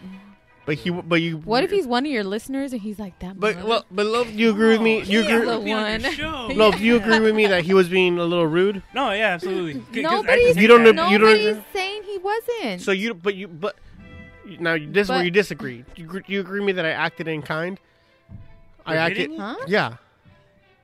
[0.70, 1.38] But he, but you.
[1.38, 3.40] What if he's one of your listeners and he's like that?
[3.40, 5.02] But mother- well, but love, you agree with me?
[5.02, 5.40] You agree?
[5.44, 6.02] the Be on one.
[6.02, 6.48] your show.
[6.54, 8.84] Love, do you agree with me that he was being a little rude?
[8.94, 9.82] No, yeah, absolutely.
[9.82, 10.94] 'Cause I Nobody's, just You don't that.
[10.94, 12.82] know- you don't nobody's saying he wasn't.
[12.84, 13.78] So you, but you, but
[14.60, 15.86] now this is where But- you disagree.
[15.96, 17.80] You, agree- you agree with me that I acted in kind?
[18.86, 19.18] I For acted.
[19.18, 19.40] hitting?
[19.40, 19.56] Huh?
[19.68, 19.96] Yeah.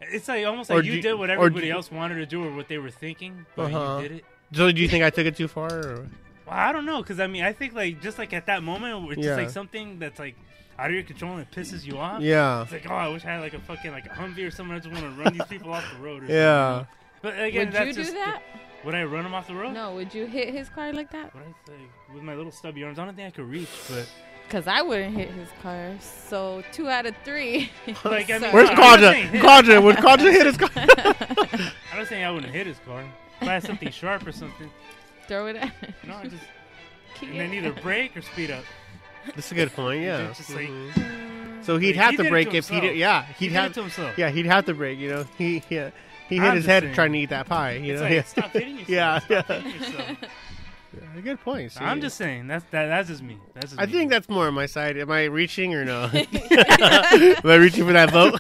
[0.02, 2.26] It's like almost Or like do you you- did what or everybody else wanted to
[2.26, 4.00] do or what they were thinking, but Uh-huh.
[4.02, 4.26] you did it.
[4.52, 5.68] So do you think I took it too far?
[5.72, 6.08] Or?
[6.46, 9.12] Well, I don't know, because I mean, I think like just like at that moment,
[9.12, 9.24] it's Yeah.
[9.26, 10.36] just like something that's like
[10.78, 12.22] out of your control and it pisses you off.
[12.22, 12.62] Yeah.
[12.64, 14.76] It's like, oh, I wish I had like a fucking like a Humvee or something.
[14.76, 16.24] I just want to run these people off the road.
[16.24, 16.78] Or Yeah.
[16.80, 16.88] Something.
[17.22, 18.42] But again, would that's you do just that?
[18.84, 19.74] Would I run them off the road?
[19.74, 21.34] No, would you hit his car like that?
[21.34, 21.74] Would I say
[22.14, 23.00] with my little stubby arms?
[23.00, 24.08] I don't think I could reach, but
[24.46, 25.94] Because I wouldn't hit his car.
[26.00, 27.72] So two out of three.
[28.04, 29.40] Like, I mean, Where's I'm Quadra?
[29.40, 30.70] Quadra, would Quadra hit his car?
[30.76, 33.04] I'm not saying I wouldn't hit his car.
[33.42, 34.70] If I had something sharp or something,
[35.28, 35.72] Throw it at
[36.08, 36.44] no, I just
[37.16, 38.64] Kick and then either break or speed up.
[39.36, 40.02] That's a good point.
[40.04, 40.34] Yeah.
[40.36, 41.64] Just like- Mhm.
[41.66, 42.96] So he'd Like, have he to break to if he did.
[42.96, 44.18] Yeah, He he'd did have to himself.
[44.18, 45.00] Yeah, he'd have to break.
[45.00, 45.90] You know, he yeah,
[46.30, 46.94] he hit I'm his head saying.
[46.96, 47.74] trying to eat that pie.
[47.78, 48.24] You It's know, like, yeah.
[48.26, 48.90] stop hitting yourself.
[48.90, 49.62] Yeah, Stop yeah.
[49.62, 50.18] hitting yourself.
[51.16, 51.74] Yeah, Good point.
[51.74, 51.84] see.
[51.84, 52.86] I'm just saying that's that.
[52.86, 53.38] That's just me.
[53.54, 53.92] That's just I me.
[53.92, 54.96] think that's more on my side.
[54.98, 56.04] Am I reaching or no?
[56.14, 56.24] Am
[57.44, 58.40] I reaching for that vote?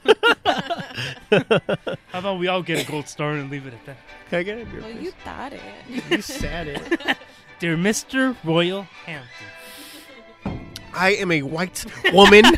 [1.32, 3.98] How about we all get a gold star and leave it at that?
[4.30, 4.68] Can I get it?
[4.74, 5.62] Well, you thought it.
[6.10, 7.18] You said it.
[7.60, 8.36] Dear Mr.
[8.44, 9.48] Royal Hampton.
[10.94, 12.46] I am a white woman.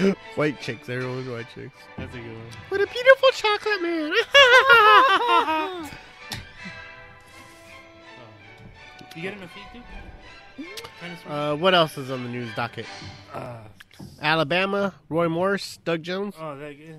[0.34, 0.88] white chicks.
[0.88, 1.76] Everyone's white chicks.
[1.96, 2.46] That's a good one.
[2.68, 4.12] What a beautiful chocolate man.
[9.14, 9.82] You get enough feed, dude?
[11.28, 12.86] Uh, what else is on the news docket?
[13.32, 13.58] Uh,
[14.20, 16.34] Alabama, Roy Moore's, Doug Jones.
[16.40, 16.76] oh, that.
[16.78, 16.94] yeah.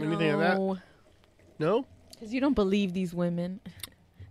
[0.00, 0.56] Anything of that?
[0.58, 0.78] No.
[1.58, 1.86] No.
[2.12, 3.60] Because you don't believe these women.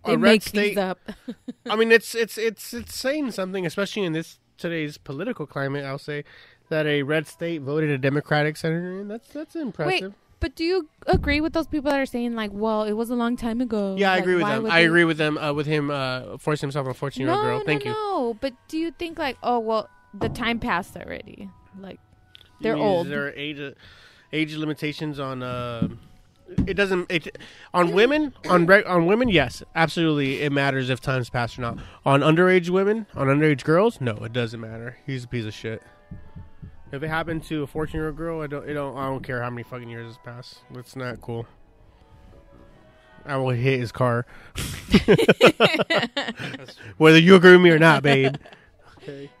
[0.04, 0.98] A They red make state- these up.
[1.70, 5.84] I mean, it's it's it's it's saying something, especially in this today's political climate.
[5.84, 6.24] I'll say
[6.68, 9.08] that a red state voted a Democratic senator in.
[9.08, 9.86] That's that's impressive.
[9.92, 10.20] Wait, impressive.
[10.40, 13.14] but do you agree with those people that are saying like, well, it was a
[13.16, 13.96] long time ago?
[13.98, 14.66] yeah, I Like, agree with them.
[14.66, 15.38] I they- agree with them.
[15.38, 17.58] Uh, with him uh, forcing himself on a fourteen-year-old No, girl.
[17.58, 17.90] no, Thank you.
[17.92, 18.34] no.
[18.40, 19.88] But do you think like, oh well,
[20.20, 21.50] the time passed already?
[21.78, 22.00] Like,
[22.60, 23.06] they're old.
[23.06, 23.74] Is there age
[24.32, 25.42] age limitations on?
[25.42, 25.88] Uh,
[26.66, 27.10] it doesn't.
[27.10, 27.38] It,
[27.74, 30.42] on women, on on women, yes, absolutely.
[30.42, 31.78] It matters if time's passed or not.
[32.04, 34.98] On underage women, on underage girls, no, it doesn't matter.
[35.06, 35.82] He's a piece of shit.
[36.92, 38.68] If it happened to a fourteen year old girl, I don't.
[38.68, 38.96] It don't.
[38.96, 40.58] I don't care how many fucking years has passed.
[40.74, 41.46] It's not cool.
[43.24, 44.24] I will hit his car.
[46.96, 48.36] Whether you agree with me or not, babe.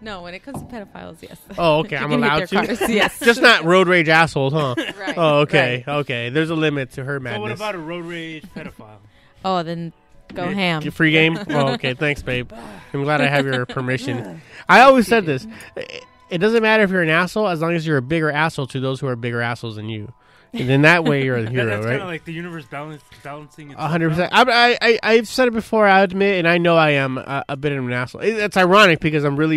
[0.00, 1.38] No, when it comes to pedophiles, yes.
[1.58, 1.96] Oh, okay.
[1.98, 2.54] I'm allowed to.
[2.66, 3.18] cars, yes.
[3.24, 4.74] Just not road rage assholes, huh?
[4.98, 5.84] Right, Oh, okay.
[5.86, 5.96] right.
[6.00, 6.28] Okay.
[6.30, 7.40] There's a limit to her But madness.
[7.42, 8.98] what about a road rage pedophile?
[9.44, 9.92] Oh, then
[10.34, 10.82] go ham.
[10.82, 11.38] Get Free game?
[11.50, 11.94] Oh, okay.
[11.94, 12.52] Thanks, babe.
[12.92, 14.40] I'm glad I have your permission.
[14.68, 15.46] I always said this.
[15.76, 18.66] It- It doesn't matter if you're an asshole as long as you're a bigger asshole
[18.68, 20.12] to those who are bigger assholes than you.
[20.52, 21.92] And then that way you're a hero, that's right?
[21.92, 23.74] kind of like the universe balance, balancing.
[23.74, 24.32] A hundred percent.
[24.32, 25.86] I, I, I, I've said it before.
[25.86, 28.22] I admit, and I know I am a, a bit of an asshole.
[28.22, 29.56] It, it's ironic because I'm really,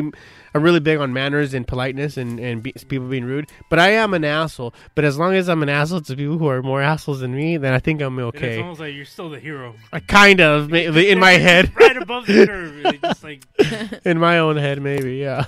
[0.54, 3.50] I'm really big on manners and politeness and and be, people being rude.
[3.70, 4.74] But I am an asshole.
[4.96, 7.58] But as long as I'm an asshole to people who are more assholes than me,
[7.58, 8.62] then I think I'm And It's okay.
[8.62, 9.76] almost like you're still the hero.
[9.94, 13.02] I kind of in my head, right above the curve.
[13.02, 13.46] Just like
[14.06, 15.46] in my own head, maybe, yeah.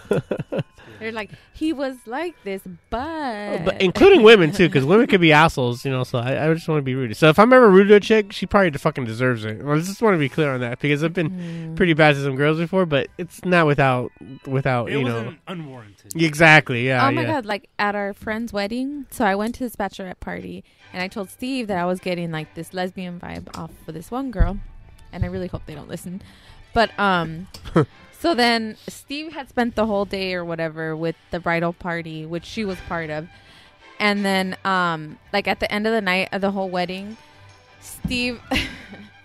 [1.01, 2.61] They're like, he was like this,
[2.91, 6.03] but, but including women too, because women could be assholes, you know.
[6.03, 7.17] So I, I just want to be rude.
[7.17, 9.63] So if I'm ever rude to a chick, she probably fucking deserves it.
[9.63, 12.23] Well, I just want to be clear on that because I've been pretty bad to
[12.23, 14.11] some girls before, but it's not without
[14.45, 16.15] without it you know unwarranted.
[16.15, 16.85] exactly.
[16.85, 17.07] Yeah.
[17.07, 17.27] oh my yeah.
[17.33, 17.45] god!
[17.47, 20.63] Like at our friend's wedding, so I went to this bachelorette party,
[20.93, 24.11] and I told Steve that I was getting like this lesbian vibe off of this
[24.11, 24.59] one girl,
[25.11, 26.21] and I really hope they don't listen.
[26.73, 27.47] But um,
[28.21, 32.45] so then Steve had spent the whole day or whatever with the bridal party, which
[32.45, 33.27] she was part of,
[33.99, 37.17] and then um, like at the end of the night of the whole wedding,
[37.79, 38.39] Steve.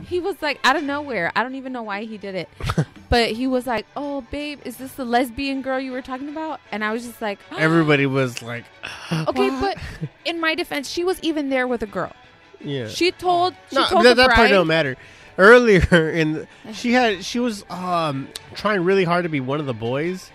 [0.08, 1.32] He was like out of nowhere.
[1.34, 2.48] I don't even know why he did it.
[3.08, 6.60] But he was like, "Oh, babe, is this the lesbian girl you were talking about?"
[6.72, 8.64] And I was just like, Everybody was like,
[9.12, 9.78] Okay, but
[10.24, 12.12] in my defense, she was even there with a girl.
[12.60, 12.88] yeah.
[12.88, 14.34] She told she no, told that bride.
[14.34, 14.96] part don't matter.
[15.38, 19.74] Earlier in, she had she was um trying really hard to be one of the
[19.74, 20.30] boys.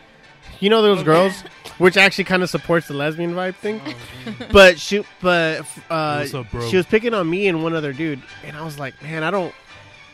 [0.60, 1.34] You know those girls,
[1.80, 3.82] which actually kind of supports the lesbian vibe thing.
[4.52, 6.70] but she, but uh, What's up, bro?
[6.70, 9.32] she was picking on me and one other dude, and I was like, man, I
[9.32, 9.56] don't,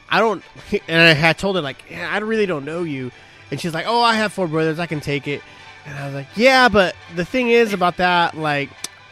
[0.10, 0.42] I don't.
[0.88, 3.12] And I had told her like, I really don't know you,
[3.52, 5.42] and she's like, oh, I have four brothers, I can take it.
[5.86, 8.70] And I was like, yeah, but the thing is about that, like,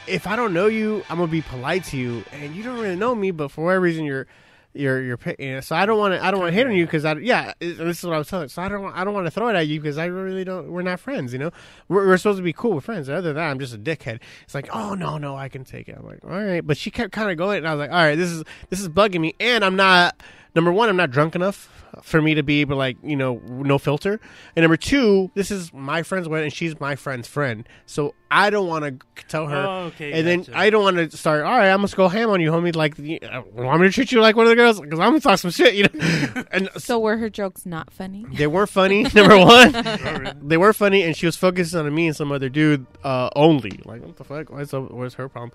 [0.07, 2.95] if I don't know you, I'm gonna be polite to you, and you don't really
[2.95, 4.27] know me, but for whatever reason, you're.
[4.75, 5.63] You're you're picking, it.
[5.63, 7.53] so I don't want to I don't want to hit on you because I yeah
[7.59, 9.47] this is what I was telling so I don't want- I don't want to throw
[9.47, 11.51] it at you because I really don't we're not friends you know?
[11.87, 13.09] We're, we're supposed to be cool with friends.
[13.09, 14.19] Other than that I'm just a dickhead.
[14.43, 15.95] It's like oh no no I can take it.
[15.97, 16.65] I'm like all right.
[16.65, 18.79] But she kept kind of going and I was like all right this is this
[18.81, 20.21] is bugging me and I'm not
[20.55, 21.71] number one I'm not drunk enough
[22.03, 24.19] for me to be able like you know no filter
[24.55, 28.49] and number two this is my friend's wedding and she's my friend's friend so I
[28.49, 30.45] don't want to tell her Oh, okay, and then.
[30.53, 31.45] I don't want to start.
[31.45, 32.75] All right, I'm gonna go ham on you, homie.
[32.75, 34.81] Like, you uh, want me to treat you like one of the girls?
[34.81, 36.43] Because I'm gonna talk some shit, you know.
[36.51, 38.25] and So were her jokes not funny?
[38.33, 39.03] they weren't funny.
[39.13, 42.85] Number one, they were funny, and she was focused on me and some other dude
[43.05, 43.79] uh, only.
[43.85, 44.49] Like, what the fuck?
[44.49, 44.91] What's up?
[44.91, 45.51] What's her problem?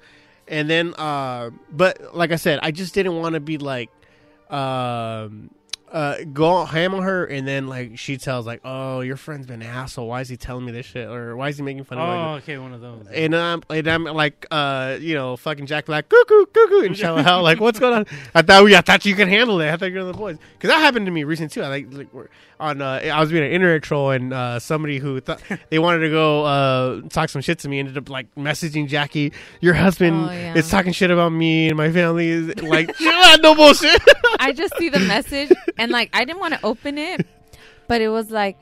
[0.48, 3.90] And then, uh, but like I said, I just didn't want to be like,
[4.50, 5.50] um,
[5.90, 9.60] uh, go ham on her, and then like she tells like, "Oh, your friend's been
[9.62, 10.06] an asshole.
[10.08, 11.08] Why is he telling me this shit?
[11.08, 13.06] Or why is he making fun of me?" Oh, okay, one of those.
[13.12, 17.22] And I'm, and I'm like, uh, you know, fucking Jack Black, cuckoo, cuckoo, and Shallow
[17.22, 18.06] Hal, like, what's going on?
[18.34, 19.70] I thought, yeah, I thought you could handle it.
[19.70, 21.62] I thought you're the boys, because that happened to me recently too.
[21.62, 22.28] I like, like we're
[22.60, 26.00] on, uh, I was being an internet troll, and uh, somebody who thought they wanted
[26.00, 30.26] to go uh, talk some shit to me ended up like messaging Jackie, your husband
[30.28, 30.54] Oh, yeah.
[30.54, 34.00] is talking shit about me and my family is like, chill out, no bullshit.
[34.38, 35.50] I just see the message
[35.80, 37.26] and like I didn't want to open it,
[37.88, 38.56] but it was like,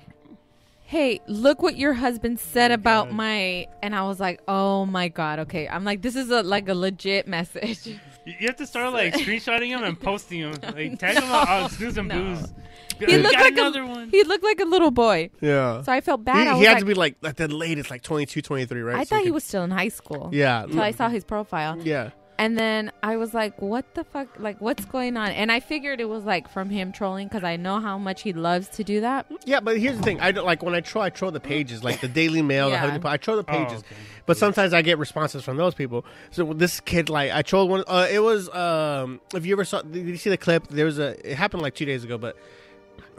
[0.85, 5.09] "Hey, look what your husband said oh about my," and I was like, "Oh my
[5.09, 7.87] god, okay." I'm like, "This is a like a legit message."
[8.29, 10.53] You you have to start like screenshotting them and posting them.
[10.77, 12.35] Like tag them on, on Snooze and No.
[12.35, 12.53] Booze.
[12.99, 14.11] Be He like, looked "Got like another a one.
[14.11, 15.81] he looked like a little boy, yeah.
[15.83, 16.47] so I felt bad.
[16.47, 18.97] I he was had like, to be like at the latest, like 22, 23, right?
[18.97, 20.29] I So thought he could- was still in high school.
[20.31, 20.65] Yeah.
[20.65, 21.79] until I saw his profile.
[21.83, 22.11] Yeah.
[22.41, 24.29] And then I was like, what the fuck?
[24.39, 25.31] Like, what's going on?
[25.31, 28.33] And I figured it was like from him trolling because I know how much he
[28.33, 29.27] loves to do that.
[29.45, 30.21] Yeah, but here's the thing.
[30.21, 32.87] I don't, like when I troll, I troll the pages, like the Daily Mail, Yeah.
[32.87, 33.13] the Huffington Post.
[33.13, 33.97] I troll the Oh, pages, okay.
[34.27, 36.05] but sometimes I get responses from those people.
[36.31, 37.83] So this kid, like, I trolled one.
[37.89, 40.69] Uh, it was um, if you ever saw, did you see the clip?
[40.69, 41.17] There was a.
[41.29, 42.37] It happened like two days ago, but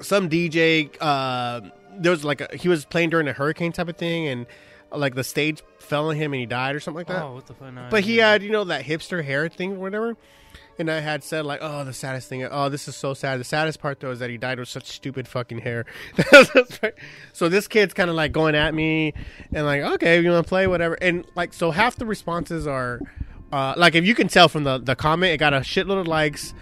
[0.01, 1.59] some DJ, uh,
[1.97, 4.45] there was like a, he was playing during a hurricane type of thing, and
[4.91, 7.23] like the stage fell on him and he died or something like that.
[7.23, 7.73] Oh, what the fuck?
[7.73, 10.17] No, But he had, you know, that hipster hair thing or whatever.
[10.77, 12.41] And I had said like, "Oh, the saddest thing.
[12.45, 13.37] Oh, this is so sad.
[13.37, 15.85] The saddest part though is that he died with such stupid fucking hair."
[17.33, 19.13] So this kid's kind of like going at me,
[19.53, 22.99] and like, "Okay, you want to play whatever?" And like, so half the responses are,
[23.51, 26.07] uh, like, if you can tell from the the comment, it got a shitload of
[26.07, 26.53] likes.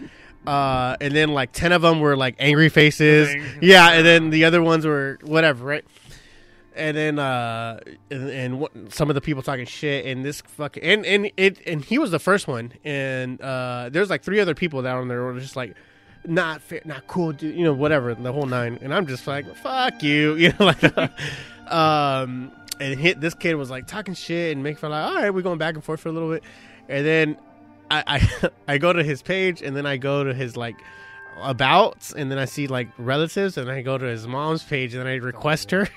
[0.45, 4.45] Uh, and then like ten of them were like angry faces, yeah, and then the
[4.45, 5.85] other ones were whatever, right?
[6.77, 7.79] And then uh
[8.11, 11.83] and, and some of the people talking shit and this fucking and and it and
[11.83, 15.39] he was the first one and uh there's like three other people down there were
[15.39, 15.75] just like
[16.25, 19.45] not fair not cool dude you know whatever the whole nine and i'm just like
[19.57, 20.83] fuck you you know like
[21.71, 25.33] um and hit this kid was like talking shit and making fun like all right
[25.33, 26.43] we're going back and forth for a little bit
[26.87, 27.37] and then
[27.89, 30.75] i i, I go to his page and then i go to his like
[31.41, 35.01] about and then i see like relatives and i go to his mom's page and
[35.01, 35.87] then i request her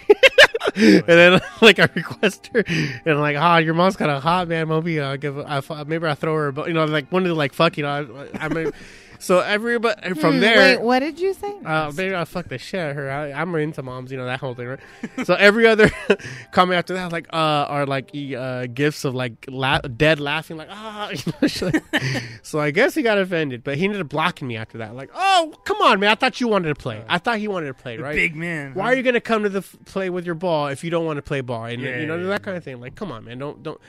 [0.76, 4.48] and then like I request her, and I'm like, "Ah, your mom's kind of hot,
[4.48, 4.68] man.
[4.68, 7.34] Maybe I'll give, I, maybe I throw her, but you know, like one of the
[7.34, 8.28] like fuck, you know.
[8.34, 8.72] I, I mean,
[9.20, 11.54] so everybody from Hmm, there, Wait, what did you say?
[11.64, 13.10] uh, maybe I'll fuck the shit out of her.
[13.10, 14.80] I, I'm into moms, you know that whole thing, right?
[15.24, 15.90] so every other
[16.52, 17.36] comment after that, like, uh,
[17.68, 21.10] are like e- uh, gifts of like la- dead laughing, like ah.
[21.10, 21.48] you know,
[21.92, 24.94] like- so I guess he got offended, but he ended up blocking me after that.
[24.96, 26.10] Like, oh come on, man!
[26.10, 27.04] I thought you wanted to play.
[27.08, 28.16] I thought he wanted to play, The right?
[28.16, 28.88] big man, Why huh?
[28.90, 31.18] are you gonna come to the f- play with your ball if you don't want
[31.18, 31.66] to play ball?
[31.66, 32.80] And Yeah, you know yeah, that kind of thing.
[32.80, 33.38] Like, come on, man!
[33.38, 33.80] Don't don't.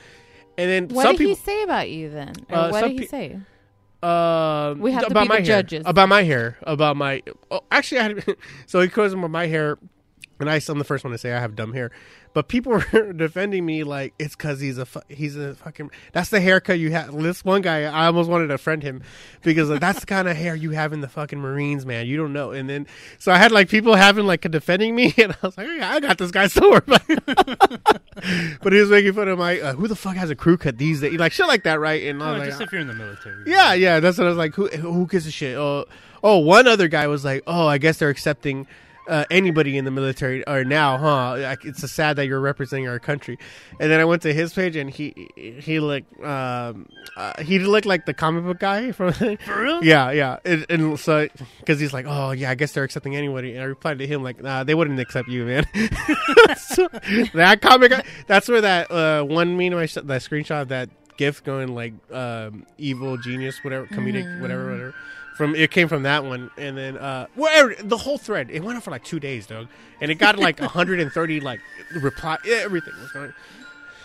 [0.58, 1.34] And then What some did people.
[1.36, 2.34] he say about you then?
[2.50, 3.38] Or Uh, what did he pe- say?
[4.02, 5.62] Um, We have to about be my the hair.
[5.62, 5.82] judges.
[5.86, 6.58] About my hair.
[6.62, 7.22] About my.
[7.50, 9.78] Oh, actually, I had, so he calls about my hair,
[10.42, 11.90] and I, I'm the first one to say I have dumb hair,
[12.34, 16.30] but people were defending me like it's because he's a fu- he's a fucking that's
[16.30, 17.16] the haircut you have.
[17.16, 19.02] This one guy, I almost wanted to friend him
[19.42, 22.06] because like, that's the kind of hair you have in the fucking Marines, man.
[22.06, 22.50] You don't know.
[22.50, 22.88] And then
[23.18, 26.00] so I had like people having like defending me, and I was like, "Yeah, I
[26.00, 26.82] got this guy somewhere.
[26.86, 30.76] but he was making fun of my uh, who the fuck has a crew cut
[30.76, 32.02] these days, like shit like that, right?
[32.02, 33.44] And I was like, just if you're in the military.
[33.46, 34.54] yeah, yeah, that's what I was like.
[34.56, 35.56] Who who gives a shit?
[35.56, 35.84] Oh,
[36.24, 38.66] oh, one other guy was like, oh, I guess they're accepting
[39.12, 41.56] uh, anybody in the military or now, huh?
[41.64, 43.38] It's a sad that you're representing our country.
[43.78, 46.86] And then I went to his page and he he looked um
[47.16, 49.84] uh, he looked like the comic book guy from For real?
[49.84, 51.28] yeah yeah and, and so
[51.60, 54.22] because he's like oh yeah I guess they're accepting anybody and I replied to him
[54.22, 55.64] like nah they wouldn't accept you man
[56.56, 56.88] So,
[57.34, 60.88] that comic guy- that's where that uh, one meme I sh- that screenshot of that
[61.18, 64.40] gif going like um, evil genius whatever comedic Mm.
[64.40, 64.94] whatever whatever
[65.42, 68.76] from it came from that one and then uh whatever the whole thread it went
[68.76, 69.66] on for like two days dog
[70.00, 71.58] and it got like 130 like
[72.00, 73.32] reply everything was going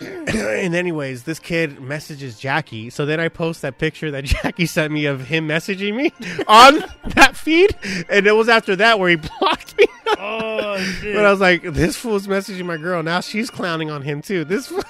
[0.00, 2.90] and anyways, this kid messages Jackie.
[2.90, 6.12] So then I post that picture that Jackie sent me of him messaging me
[6.46, 6.84] on
[7.14, 7.74] that feed,
[8.08, 9.86] and it was after that where he blocked me.
[10.18, 11.14] Oh shit!
[11.14, 13.02] But I was like, this fool's messaging my girl.
[13.02, 14.44] Now she's clowning on him too.
[14.44, 14.82] This, fool-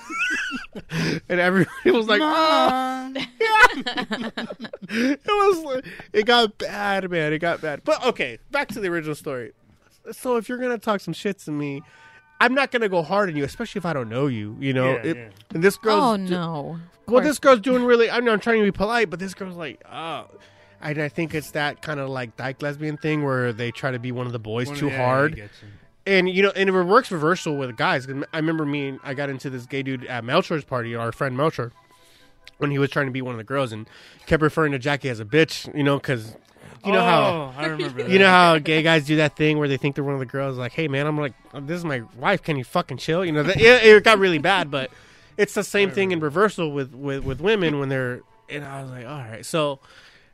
[1.29, 3.13] and everybody was like, oh,
[4.89, 5.83] it was.
[6.13, 7.33] It got bad, man.
[7.33, 7.83] It got bad.
[7.85, 9.53] But okay, back to the original story.
[10.13, 11.83] So if you're gonna talk some shit to me,
[12.41, 14.57] I'm not gonna go hard on you, especially if I don't know you.
[14.61, 15.29] You know, Yeah, It- yeah.
[15.55, 15.95] and this girl.
[16.01, 16.79] Oh no.
[17.07, 18.11] Of well, this girl's doing really.
[18.11, 20.27] I'm not trying to be polite, but this girl's like, oh.
[20.81, 23.99] And I think it's that kind of like dyke lesbian thing where they try to
[23.99, 25.35] be one of the boys One- too yeah, hard.
[25.37, 25.51] get.
[26.07, 28.07] And you know, and it works reversal with guys.
[28.07, 31.13] 'Cause I remember me and I got into this gay dude at Melcher's party, our
[31.13, 31.73] friend Melcher,
[32.59, 33.89] when he was trying to be one of the girls and
[34.27, 35.75] kept referring to Jackie as a bitch.
[35.77, 36.37] You know, because
[36.85, 38.11] you know how Oh, I remember that.
[38.11, 40.27] you know how gay guys do that thing where they think they're one of the
[40.27, 40.57] girls.
[40.59, 42.43] Like, hey man, I'm like, this is my wife.
[42.43, 43.25] Can you fucking chill?
[43.25, 44.91] You know, that, it, it got really bad, but
[45.37, 48.23] it's the same thing in reversal with with with women when they're.
[48.51, 49.81] And I was like, all right, so.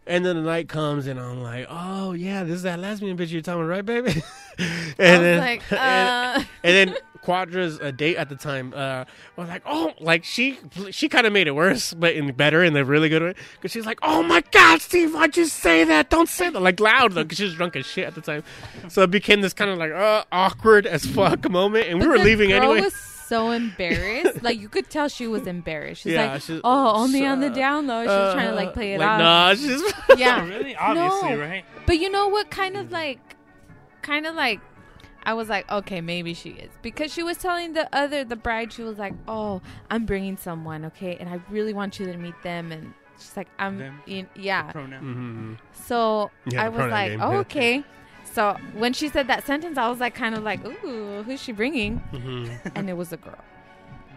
[0.06, 3.30] And then the night comes, and I'm like, "Oh yeah, this is that lesbian bitch
[3.32, 4.22] you're talking about, right, baby?"
[4.58, 4.62] and
[4.98, 6.44] I was then, like, and, uh.
[6.62, 9.05] and then Quadra's a date at the time uh,
[9.36, 10.59] was like, "Oh, like she
[10.90, 13.72] she kind of made it worse, but in better in the really good way." Because
[13.72, 16.10] she's like, "Oh my god, Steve, why'd you say that?
[16.10, 18.44] Don't say that!" Like loud, though, because she was drunk as shit at the time.
[18.88, 22.10] So it became this kind of like uh, awkward as fuck moment, and we But
[22.18, 22.80] were leaving girl anyway.
[22.82, 24.42] was so embarrassed.
[24.42, 26.02] like you could tell she was embarrassed.
[26.02, 28.74] She's Yeah, like, she's- "Oh, only on the uh, down low." She's trying to like
[28.74, 29.18] play it like, off.
[29.18, 29.82] Nah, she's
[30.18, 30.76] yeah, really?
[30.76, 31.38] Obviously, No.
[31.40, 31.64] right?
[31.86, 32.51] But you know what?
[32.51, 33.18] Kind of like,
[34.02, 34.60] kind of like,
[35.26, 38.72] I was like, okay, maybe she is because she was telling the other, the bride,
[38.72, 42.34] she was like, "Oh, I'm bringing someone, okay, and I really want you to meet
[42.42, 44.02] them." And she's like, "I'm, Them?
[44.06, 45.56] in, yeah." Mhm.
[45.72, 47.20] So Yeah, I was pronoun like, game.
[47.22, 47.84] oh, okay.
[48.32, 51.52] So when she said that sentence, I was like, kind of like, ooh, who's she
[51.52, 52.02] bringing?
[52.12, 52.72] Mhm.
[52.74, 53.38] And it was a girl.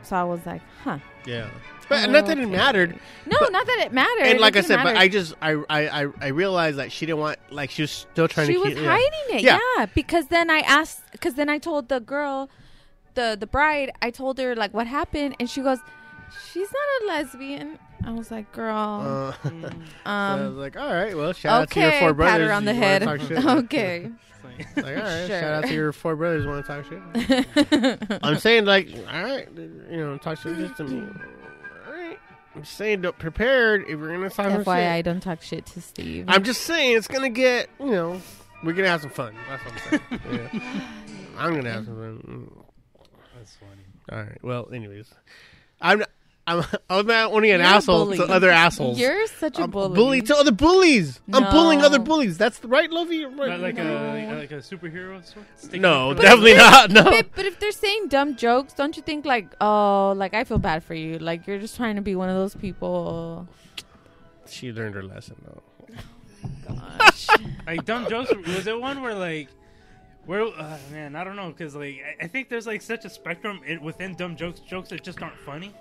[0.03, 0.99] So I was like, huh.
[1.25, 1.49] Yeah,
[1.89, 2.97] but not that it mattered.
[3.25, 4.27] No, But- not that it mattered.
[4.27, 4.95] And like I said, but.
[4.97, 8.27] I just I, I I I realized that she didn't want like she was still
[8.27, 8.83] trying she to was keep yeah.
[8.83, 9.43] She was hiding it.
[9.43, 9.59] Yeah.
[9.77, 9.85] Yeah.
[9.93, 12.49] because then I asked, because then I told the girl,
[13.15, 15.79] the the bride, I told her like what happened, and she goes,
[16.53, 17.79] she's not a lesbian.
[18.05, 19.71] I was like, girl, Uh, um, so
[20.05, 22.47] I was like, all right, well, shout out to your okay, four pat brothers.
[22.47, 23.03] her on the head.
[23.63, 24.11] okay.
[24.75, 25.39] Like, all right, Sure.
[25.39, 26.45] shout out to your four brothers.
[26.45, 28.19] Want to talk shit?
[28.23, 31.07] I'm saying like, all right, you know, talk shit just to me.
[31.87, 32.17] All right,
[32.55, 35.05] I'm saying, don't prepared if we're gonna talk some FYI, shit.
[35.05, 36.25] don't talk shit to Steve.
[36.27, 38.21] I'm just saying it's gonna get, you know,
[38.63, 39.35] we're gonna have some fun.
[39.49, 40.51] That's what I'm saying.
[40.53, 40.71] Yeah.
[41.37, 42.65] I'm gonna have some fun.
[43.37, 43.81] That's funny.
[44.11, 44.43] All right.
[44.43, 45.13] Well, anyways,
[45.81, 46.03] I'm
[46.47, 48.97] I'm I'm not only an You're asshole to other assholes.
[48.97, 49.95] You're such a I'm bully.
[49.95, 51.19] bully to other bullies.
[51.33, 52.37] I'm bullying other bullies.
[52.37, 53.25] That's the right, Lovey.
[53.25, 53.49] Right.
[53.49, 55.45] Not like a like a superhero sort?
[55.57, 56.71] Sticking No, up for definitely them?
[56.71, 56.91] not.
[56.91, 57.03] No.
[57.03, 60.57] But, but if they're saying dumb jokes, don't you think like, oh, like I feel
[60.57, 61.19] bad for you?
[61.19, 63.47] Like you're just trying to be one of those people.
[64.47, 65.61] She learned her lesson though.
[66.67, 67.27] Gosh.
[67.65, 68.31] like dumb jokes.
[68.47, 69.49] Was there one where like,
[70.25, 73.09] where uh, man, I don't know, because like I, I think there's like such a
[73.09, 74.61] spectrum in, within dumb jokes.
[74.61, 75.73] Jokes that just aren't funny.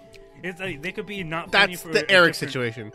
[0.42, 1.50] It's like they could be not.
[1.52, 2.92] That's for the Eric different- situation.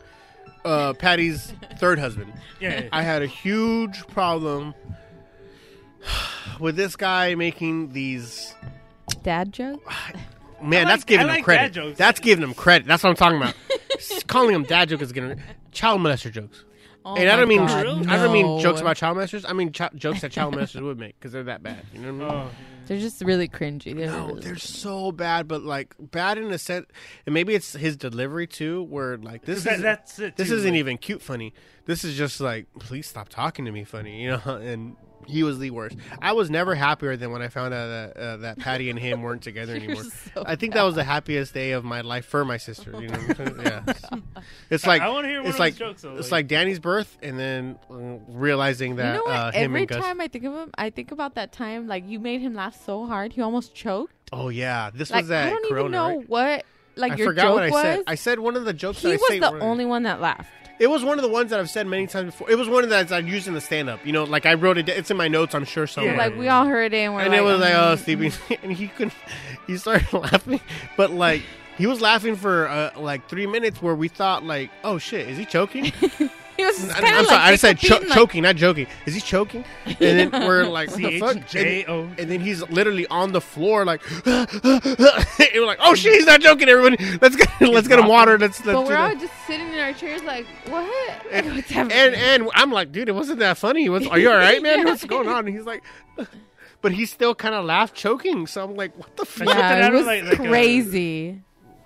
[0.64, 2.34] Uh, Patty's third husband.
[2.60, 2.90] Yeah, yeah.
[2.92, 4.76] I had a huge problem
[6.60, 8.54] with this guy making these.
[9.24, 9.94] Dad jokes.
[10.62, 11.62] Man, I that's giving I him like credit.
[11.62, 11.98] dad jokes.
[11.98, 12.88] That's giving him credit.
[12.88, 13.56] That's what I'm talking about.
[14.28, 15.42] Calling him dad joke is giving
[15.72, 16.64] child molester jokes.
[17.04, 19.44] Oh and I don't mean God, I don't mean jokes about child molesters.
[19.48, 21.84] I mean ch- jokes that child molesters would make because they're that bad.
[21.94, 22.44] You know what I mean?
[22.48, 22.52] Oh,
[22.86, 23.96] They're just really cringy.
[23.96, 26.86] They're No, really they're so bad, but like bad in a sense,
[27.26, 30.56] and maybe it's his delivery too, where like this That- is that's it, This too,
[30.58, 31.54] isn't like- even cute funny.
[31.86, 34.42] This is just like, please stop talking to me funny, you know.
[34.62, 34.96] And
[35.28, 35.96] he was the worst.
[36.22, 39.22] I was never happier than when I found out that uh, that Patty and him
[39.22, 40.04] weren't together You're anymore.
[40.34, 42.92] so I think that was the happiest day of my life for my sister.
[43.02, 43.62] You know, what I'm saying?
[43.66, 43.94] yeah.
[44.70, 46.80] It's like I wanna hear one it's of like jokes, though, it's like- like Danny's
[46.80, 47.96] birth, and then uh,
[48.30, 49.34] realizing that you know what?
[49.36, 50.00] uh, him Every and Gus.
[50.04, 52.82] time I think of him, I think about that time like you made him laugh
[52.86, 54.14] so hard he almost choked.
[54.34, 55.48] Oh yeah, this Like was that.
[55.48, 55.80] I don't Corona.
[55.82, 56.30] even know right?
[56.30, 56.66] what
[56.96, 57.82] like I your forgot joke what I was.
[57.82, 58.04] said.
[58.08, 60.22] I said one of the jokes he that I was say the only one that
[60.22, 60.50] laughed.
[60.82, 62.50] It was one of the ones that I've said many times before.
[62.50, 64.04] It was one of that I've used in the stand up.
[64.04, 64.90] You know, like I wrote it.
[64.90, 65.54] It's in my notes.
[65.54, 66.18] I'm sure somewhere.
[66.18, 68.32] like we all heard it and we're and like, it was like, oh, um, Stevie,
[68.64, 69.14] and he couldn't.
[69.68, 70.60] He started laughing,
[70.98, 71.44] but like
[71.78, 75.38] he was laughing for uh, like three minutes, where we thought like, oh shit, is
[75.38, 75.94] he choking?
[76.58, 78.88] he was I, kind am of sorry, like I said cho- like- choking, not joking.
[79.06, 79.64] Is he choking?
[79.86, 81.34] And then we're like, what the fuck?
[81.50, 82.02] C-H-J-O.
[82.04, 86.26] And, and then he's literally on the floor, like, and we're like, oh shit, he's
[86.26, 86.70] not joking.
[86.70, 88.38] Everybody, let's get let's get him water.
[88.38, 89.12] Let's let's But we're that.
[89.14, 90.86] all just sitting in our chairs like, what?
[91.32, 91.98] and, Like, what's happening?
[91.98, 93.90] and and I'm like, dude, it wasn't that funny.
[93.90, 94.84] What's, are you all right, man?
[94.86, 95.48] What's going on?
[95.48, 95.84] And he's like,
[96.82, 98.48] but he still kind of laughed, choking.
[98.48, 99.48] So I'm like, what the fuck?
[99.48, 101.42] Yeah, it out was like- like a- crazy.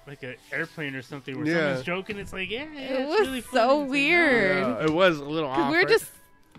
[0.07, 1.53] Like an airplane or something where Yeah.
[1.53, 2.17] someone's joking.
[2.19, 3.71] It's like, yeah, yeah it it's was really so funny.
[3.73, 4.57] It's like, weird.
[4.57, 5.49] Yeah, it was a little.
[5.49, 5.57] off.
[5.69, 5.87] we were right?
[5.87, 6.11] just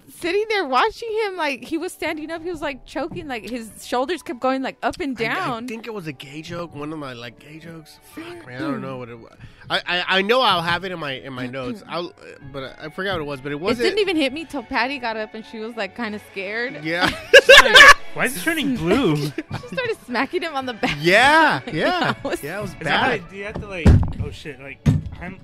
[0.08, 3.84] sitting there watching him like he was standing up he was like choking like his
[3.84, 6.74] shoulders kept going like up and I- I, think it was a gay joke.
[6.76, 7.98] One of my like gay jokes.
[8.14, 9.34] Fuck, man, I don't know what it was.
[9.68, 11.82] I, I, I know I'll have it in my in my notes.
[11.88, 12.12] I'll,
[12.52, 13.40] but I forgot what it was.
[13.40, 13.84] But it it wasn't.
[13.86, 16.84] didn't even hit me till patty got up and she was like kind of scared
[16.84, 17.10] yeah,
[18.16, 19.14] Why is it turning blue?
[19.26, 22.58] she started smacking him on the back yeah, yeah, That was- yeah.
[22.58, 23.28] It was Is that bad.
[23.28, 23.86] do you have to like?
[24.24, 24.58] Oh shit!
[24.58, 24.78] Like,
[25.20, 25.38] I'm.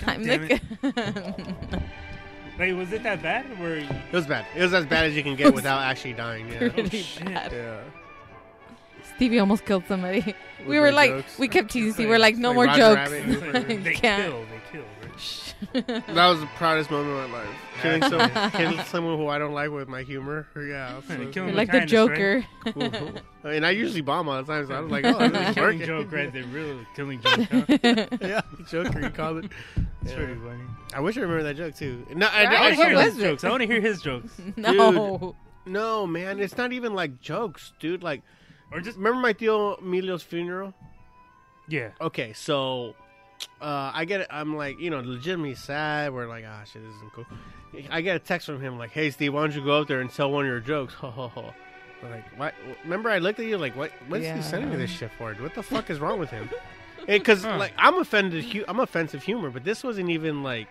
[0.00, 1.82] God I'm damn like, it.
[2.58, 3.44] Like, was it that bad?
[3.52, 4.44] Or Where It was bad.
[4.56, 6.48] It was as bad as you can get without actually dying.
[6.48, 6.58] Yeah.
[6.64, 7.24] really oh, shit.
[7.26, 7.52] bad.
[7.52, 7.80] yeah.
[9.14, 10.34] Stevie almost killed somebody.
[10.66, 11.38] we were like, jokes?
[11.38, 12.06] we kept teasing.
[12.06, 13.12] like- we're like, no like more Roger jokes.
[13.12, 13.54] Rabbit.
[13.68, 14.22] Like, they can't.
[14.24, 14.50] kill, they kill.
[14.50, 14.55] Right?
[15.72, 17.48] That was the proudest moment of my life.
[17.82, 20.46] Killing, some, killing someone who I don't like with my humor.
[20.56, 20.62] Yeah.
[20.66, 22.74] Yeah, so- kill You're him like with the kindness, right?
[22.74, 23.00] Joker.
[23.12, 23.20] cool.
[23.44, 25.54] I mean, I usually bomb all the time, so I was like, oh, this is
[25.54, 25.86] killing working.
[25.86, 26.32] joke, right?
[26.32, 27.40] The real killing joke.
[27.50, 28.06] Huh?
[28.20, 29.44] yeah, Joker, you call it.
[30.02, 30.16] It's Yeah.
[30.16, 30.62] pretty funny.
[30.94, 32.06] I wish I remember that joke too.
[32.14, 32.52] No, I, Right?
[32.52, 33.20] I I, want to hear his it?
[33.22, 33.44] jokes.
[33.44, 35.34] I want to hear his jokes, no.
[35.66, 38.02] no, man, it's not even like jokes, dude.
[38.02, 38.22] Like,
[38.72, 40.74] or just remember my tío Emilio's funeral?
[41.68, 41.90] yeah.
[42.00, 42.94] Okay, so
[43.60, 44.26] uh, I get it.
[44.30, 46.12] I'm like, you know, legitimately sad.
[46.12, 47.26] We're like, ah, shit, this isn't cool.
[47.90, 50.00] I get a text from him like, hey, Steve, why don't you go up there
[50.00, 50.94] and tell one of your jokes?
[50.94, 51.52] Ho ho ho.
[52.02, 52.54] I'm like, what?
[52.84, 53.90] Remember, I looked at you like, what?
[54.08, 54.36] What is Yeah.
[54.36, 55.32] he sending me this shit for?
[55.34, 56.48] What the fuck is wrong with him?
[57.06, 57.56] Because Huh.
[57.56, 58.44] like, I'm offended.
[58.46, 60.66] Hu- I'm offensive humor, but this wasn't even like.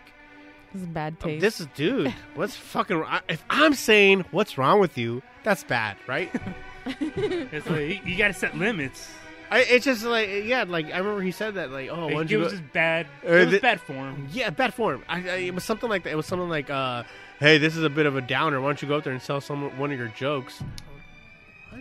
[0.73, 1.39] This is bad taste.
[1.39, 2.13] This is dude.
[2.35, 2.97] What's fucking?
[2.97, 3.21] wrong?
[3.29, 6.29] If I'm saying what's wrong with you, that's bad, right?
[6.85, 9.09] It's like you, you got to set limits.
[9.51, 12.13] I, it's just like yeah, like I remember he said that like oh, why Like,
[12.13, 13.07] don't it was just bad.
[13.25, 14.27] Uh, It was the- bad form.
[14.31, 15.03] Yeah, bad form.
[15.07, 16.11] I, I, it was something like that.
[16.11, 17.03] It was something like, uh,
[17.39, 18.59] "Hey, this is a bit of a downer.
[18.61, 20.63] Why don't you go up there and sell someone one of your jokes?"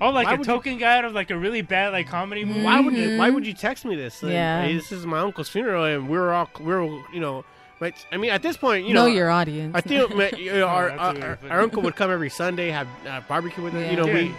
[0.00, 2.08] Oh, like Why a would you- token guy out of like a really bad like
[2.08, 2.62] comedy movie.
[2.62, 3.16] Why would you?
[3.18, 4.22] Why would you text me this?
[4.22, 4.62] Like, Yeah.
[4.62, 6.82] hey, this is my uncle's funeral, and we're all we're
[7.12, 7.44] you know,
[7.78, 9.72] But I mean, at this point, you know know, your audience.
[9.76, 12.70] I think ma- you know, our, that's our, our, our uncle would come every Sunday,
[12.70, 13.88] have uh, barbecue with us.
[13.90, 14.14] You know, Yeah.
[14.14, 14.34] we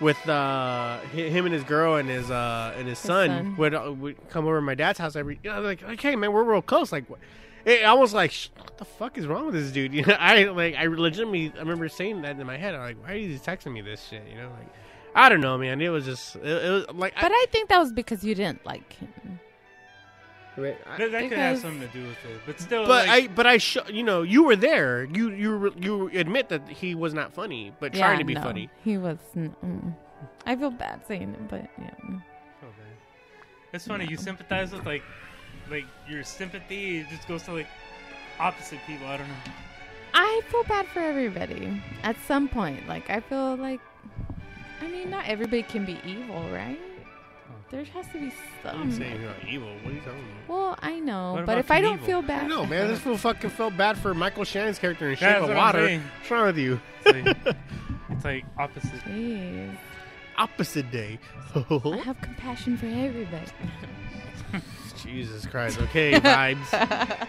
[0.00, 3.56] with uh, him and his girl and his uh, and his, son, son.
[3.56, 5.38] would uh, would come over to my dad's house every.
[5.42, 6.92] You know, like, like, hey man, we're real close.
[6.92, 7.04] Like?
[7.64, 9.92] It almost like, what the fuck is wrong with this dude?
[10.00, 12.74] You know, I like, I legitimately, I remember saying that in my head.
[12.74, 14.22] I'm like, why are you texting me this shit?
[14.30, 14.68] You know, like,
[15.14, 15.80] I don't know, man.
[15.80, 18.64] It was just, it, it was like, but I think that was because you didn't
[18.64, 19.40] like him.
[20.66, 22.86] I, I- That, that could have something to do with it, but still.
[22.86, 25.04] but like, I, but I, sh- you know, you were there.
[25.04, 28.70] You, you, you admit that he was not funny, but trying to be no, funny.
[28.84, 29.18] He was.
[29.36, 29.94] Mm,
[30.46, 31.90] I feel bad saying it, but yeah.
[32.62, 32.66] Oh.
[33.72, 34.06] It's funny.
[34.06, 35.02] You sympathize with like,
[35.70, 37.68] like your sympathy it just goes to like
[38.38, 39.06] opposite people.
[39.06, 39.34] I don't know.
[40.12, 42.88] I feel bad for everybody at some point.
[42.88, 43.80] Like I feel like,
[44.80, 46.80] I mean, not everybody can be evil, right?
[47.70, 48.32] There has to be
[48.64, 48.92] I'm some.
[48.92, 49.68] saying you're not evil.
[49.82, 50.48] What are you talking about?
[50.48, 52.06] Well, I know, What but about if I don't Knievel?
[52.06, 52.88] feel bad, No, man.
[52.88, 55.56] This fool fucking felt bad for Michael Shannon's character in Yeah, Shape that's of what
[55.56, 55.86] I'm Water.
[55.86, 56.02] saying.
[56.18, 56.80] What's wrong with you?
[57.06, 57.56] It's like,
[58.10, 59.00] it's like opposite.
[59.06, 59.76] Jeez.
[60.36, 61.18] Opposite day.
[61.54, 63.46] I have compassion for everybody.
[64.96, 65.80] Jesus Christ.
[65.80, 67.28] Okay, vibes.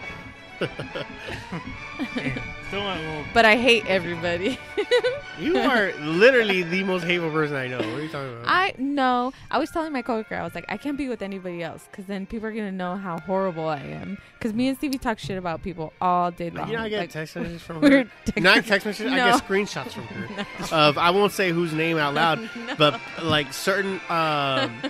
[2.68, 4.58] Still want little But I hate everybody.
[5.40, 7.78] you are literally the most hateful person I know.
[7.78, 8.44] What are you talking about?
[8.46, 9.32] I no.
[9.50, 12.06] I was telling my coworker, I was like, I can't be with anybody else because
[12.06, 14.18] then people are gonna know how horrible I am.
[14.38, 16.68] Because me and Stevie talk shit about people all day long.
[16.70, 18.04] You know, I get Like, text messages from her.
[18.36, 19.12] Not text messages.
[19.12, 20.46] I get screenshots from her.
[20.72, 22.48] Of I won't say whose name out loud,
[22.78, 24.80] but like certain um,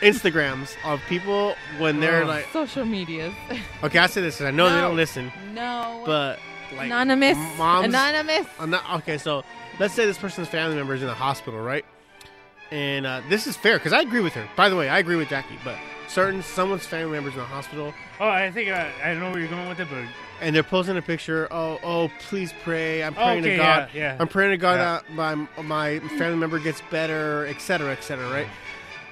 [0.00, 3.34] Instagrams of people when they're like, social medias.
[3.82, 5.15] okay, I say this 'cause I know they don't listen,
[5.52, 6.02] no.
[6.06, 6.38] but
[6.76, 7.36] like Anonymous.
[7.58, 7.86] moms.
[7.86, 8.46] Anonymous.
[8.58, 9.44] Ano- okay, so
[9.78, 11.84] let's say this person's family member is in the hospital, right?
[12.70, 14.48] And uh, this is fair because I agree with her.
[14.56, 15.76] By the way, I agree with Jackie, but
[16.08, 19.48] certain someone's family members in the hospital Oh, I think I, I know where you're
[19.48, 20.02] going with it, but
[20.40, 21.46] and they're posting a picture.
[21.50, 23.02] Oh, oh, please pray.
[23.04, 23.88] I'm praying Okay, to God.
[23.94, 24.16] yeah, yeah.
[24.18, 25.00] I'm praying to God Yeah.
[25.06, 28.46] that my my family member gets better, et cetera, et cetera, right?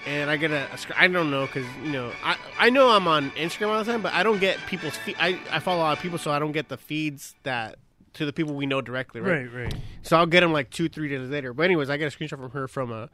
[0.07, 3.09] And I get a, a I don't know because you know I I know I'm
[3.09, 5.17] on Instagram all the time, but I don't get people's feed.
[5.19, 7.77] I I follow a lot of people, so I don't get the feeds that
[8.15, 9.51] to the people we know directly, right?
[9.51, 9.75] Right, right.
[10.03, 11.53] So I'll get them like two, three days later.
[11.53, 13.09] But anyways, I get a screenshot from her from a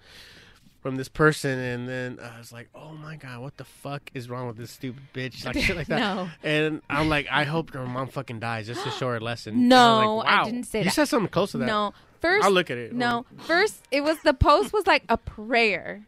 [0.81, 4.29] from this person, and then I was like, "Oh my god, what the fuck is
[4.31, 5.99] wrong with this stupid bitch?" Like shit like that.
[6.01, 6.29] No.
[6.43, 9.69] And I'm like, I hope her mom fucking dies just to show her a lesson.
[9.69, 10.95] No, was like, I didn't say you that.
[10.95, 11.67] said something close to that.
[11.67, 11.93] No.
[12.21, 12.93] First, I'll look at it.
[12.93, 16.07] No, first it was the post was like a prayer.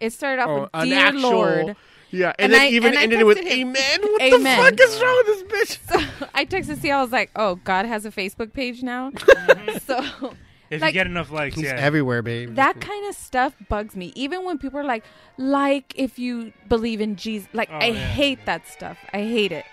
[0.00, 1.76] It started off Oh, with an "Dear actual- Lord."
[2.10, 4.56] Yeah, and, And then I- even and ended it with him, "Amen." What Amen.
[4.58, 5.78] the fuck is wrong with this bitch?
[6.20, 6.90] So I texted C.
[6.92, 9.10] I was like, "Oh, God has a Facebook page now."
[9.84, 10.34] so
[10.70, 11.74] if Like- you get enough likes, He's yeah.
[11.74, 12.54] everywhere, babe.
[12.54, 14.12] that kind of stuff bugs me.
[14.14, 15.04] Even when people are like,
[15.38, 17.94] "Like if you believe in Jesus," like Oh, I yeah.
[17.98, 18.98] hate that stuff.
[19.12, 19.64] I hate it.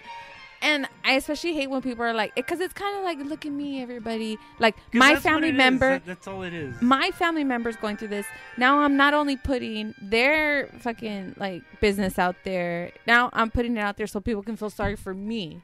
[0.64, 3.52] And I especially hate when people are like, because it's kind of like, look at
[3.52, 4.38] me, everybody.
[4.60, 5.58] Like my that's what family it is.
[5.58, 6.80] member, That- that's all it is.
[6.82, 8.26] my family members going through this
[8.58, 13.80] now i'm not only putting their fucking like business out there now i'm putting it
[13.80, 15.62] out there so people can feel sorry for me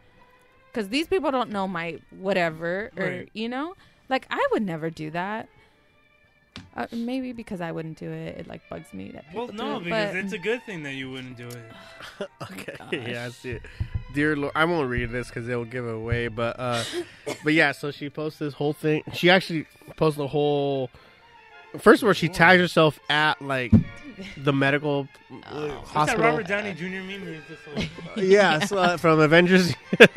[0.72, 3.30] because these people don't know my whatever or Right.
[3.34, 3.76] you know
[4.10, 5.48] like i would never do that
[6.76, 9.82] uh, maybe because i wouldn't do it it like bugs me that well, no, do
[9.82, 12.28] it, because but it's a good thing that you wouldn't do it.
[12.52, 12.76] okay,
[13.12, 13.62] yeah, I see it.
[14.14, 16.28] Dear Lord, I won't read this because it'll give it away.
[16.28, 16.84] But uh,
[17.44, 19.04] but yeah, so she posts this whole thing.
[19.14, 19.66] She actually
[19.96, 20.90] posted the whole.
[21.78, 23.72] First of all, she tags herself at like
[24.38, 25.68] the medical uh, Oh.
[25.68, 26.24] What's that hospital.
[26.24, 26.86] Robert Downey Jr.
[26.86, 27.28] meme?
[27.28, 29.74] He's just like, yeah, so, uh, from Avengers.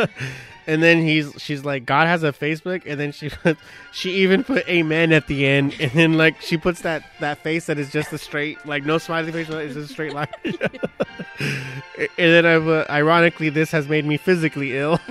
[0.67, 3.59] and then he's she's like, God has a Facebook, and then she put,
[3.93, 7.67] she even put Amen at the end, and then like she puts that that face
[7.67, 10.29] that is just a straight like no smiley face, it's just a straight line.
[10.45, 15.01] and then I put, ironically, this has made me physically ill.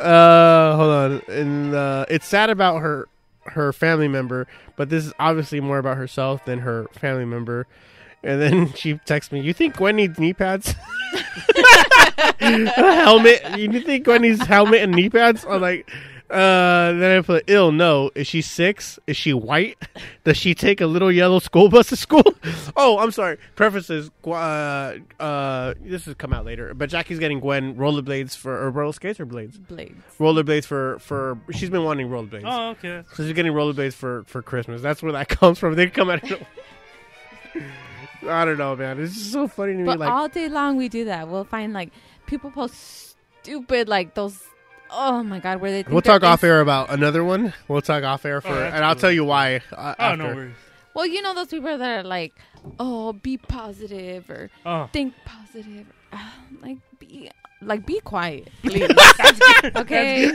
[0.00, 3.08] uh, hold on, and uh, it's sad about her
[3.44, 4.46] her family member,
[4.76, 7.66] but this is obviously more about herself than her family member.
[8.22, 10.74] And then she texts me, "You think Gwen needs knee pads?
[12.18, 13.58] A helmet?
[13.58, 15.90] You think Gwen needs helmet and knee pads?" I'm like,
[16.30, 18.10] uh, then I put, "Ill, no.
[18.16, 18.98] Is she six?
[19.06, 19.76] Is she white?
[20.24, 22.24] Does she take a little yellow school bus to school?"
[22.76, 23.38] oh, I'm sorry.
[23.54, 24.10] Prefaces.
[24.22, 28.70] Gu- Uh, uh, this has come out later, but Jackie's getting Gwen rollerblades for or
[28.70, 29.56] roller skates or blades.
[29.58, 32.42] blades Rollerblades for for she's been wanting rollerblades.
[32.44, 33.02] oh, okay.
[33.14, 34.82] So she's getting rollerblades for for Christmas.
[34.82, 35.74] That's where that comes from.
[35.76, 36.22] They come out.
[38.26, 39.00] Of I don't know, man.
[39.00, 39.84] It's just so funny to me.
[39.84, 41.90] but Like, all day long we do that we'll find like
[42.26, 44.42] people post stupid like those
[44.90, 47.52] oh my god where they think we'll they're talk off air about another one.
[47.68, 49.00] We'll talk off air for, Oh, that's and I'll cool.
[49.00, 49.56] tell you why.
[49.72, 50.16] Uh, Oh, after.
[50.16, 50.54] no worries.
[50.94, 52.32] Well, you know those people that are like,
[52.80, 54.88] "Oh, be positive" or Oh.
[54.92, 56.18] "think positive." Uh,
[56.62, 57.30] like be
[57.62, 58.88] like be quiet, please.
[59.76, 60.30] okay.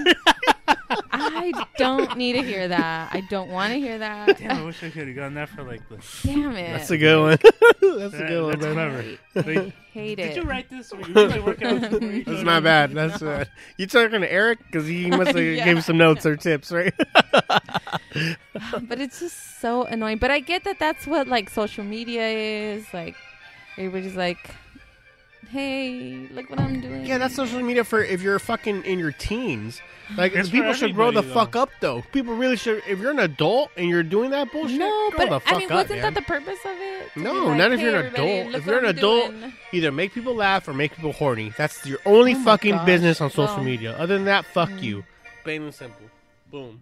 [1.14, 3.14] I don't need to hear that.
[3.14, 4.38] I don't want to hear that.
[4.38, 5.98] Damn, I wish I could have gotten that for like the.
[6.24, 6.72] Damn it.
[6.72, 7.38] That's a good one.
[8.00, 8.74] that's a good one, that's man.
[8.74, 9.04] clever.
[9.64, 10.36] Like, Hate did it.
[10.38, 10.92] you write this?
[10.94, 12.92] Or you were like working this before you That's showed my bad.
[12.92, 13.50] That's bad.
[13.78, 15.66] You talking to Eric because he must have Yeah.
[15.66, 16.94] gave some notes or tips, right?
[18.14, 20.18] but it's just so annoying.
[20.18, 22.86] But I get that that's what like social media is.
[22.94, 23.16] Like
[23.78, 24.52] everybody's like,
[25.50, 27.06] hey, look what I'm doing.
[27.06, 29.82] Yeah, that's social media for if you're fucking in your teens.
[30.18, 32.02] Like It's for people should grow the everybody, fuck up though.
[32.12, 32.84] People really should.
[32.88, 35.58] If you're an adult and you're doing that bullshit, no, grow but the fuck I
[35.58, 36.14] mean, up, wasn't man.
[36.14, 37.14] that the purpose of it?
[37.14, 38.52] To be No, like, not if hey, you're an everybody, adult.
[38.52, 39.54] look If you're an I'm adult, doing.
[39.72, 41.54] either make people laugh or make people horny.
[41.58, 42.86] That's your only Oh my fucking gosh.
[42.86, 43.64] business on social Well.
[43.64, 43.94] media.
[43.98, 44.84] Other than that, fuck Mm.
[44.84, 45.04] you.
[45.46, 46.06] Plain and simple.
[46.52, 46.82] Boom.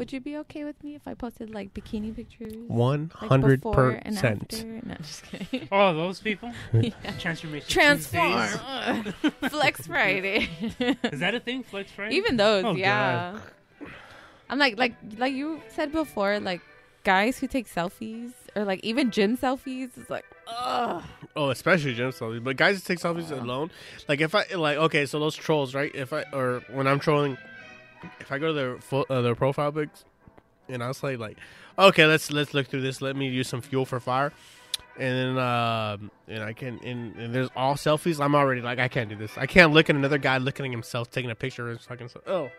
[0.00, 2.54] Would you be okay with me if I posted like bikini pictures?
[2.68, 4.42] One Like, One hundred percent.
[4.50, 4.66] after?
[4.82, 5.68] No, just kidding.
[5.70, 6.50] Oh, those people?
[6.72, 6.90] Yeah.
[7.18, 7.68] Transformation.
[7.68, 9.04] Transform.
[9.04, 9.32] Tuesdays.
[9.50, 10.48] Flex Friday.
[11.04, 11.62] Is that a thing?
[11.62, 12.16] Flex Friday?
[12.16, 13.38] Even those, Oh, yeah.
[13.80, 13.90] God.
[14.48, 16.60] I'm like, like, like you said before, like
[17.04, 19.90] guys who take selfies or like even gym selfies.
[19.96, 21.04] It's like, ugh.
[21.36, 22.42] Oh, especially gym selfies.
[22.42, 23.70] But guys that take selfies alone,
[24.08, 25.94] like if I like, okay, so those trolls, right?
[25.94, 27.36] If I or when I'm trolling,
[28.20, 30.04] if I go to their full, uh, their profile pics,
[30.68, 31.36] and I'll say like,
[31.78, 33.00] okay, let's let's look through this.
[33.00, 34.32] Let me use some fuel for fire,
[34.98, 38.22] and then um, and I can and, and there's all selfies.
[38.22, 39.36] I'm already like, I can't do this.
[39.36, 42.10] I can't look at another guy looking at himself taking a picture of his fucking.
[42.26, 42.50] Oh,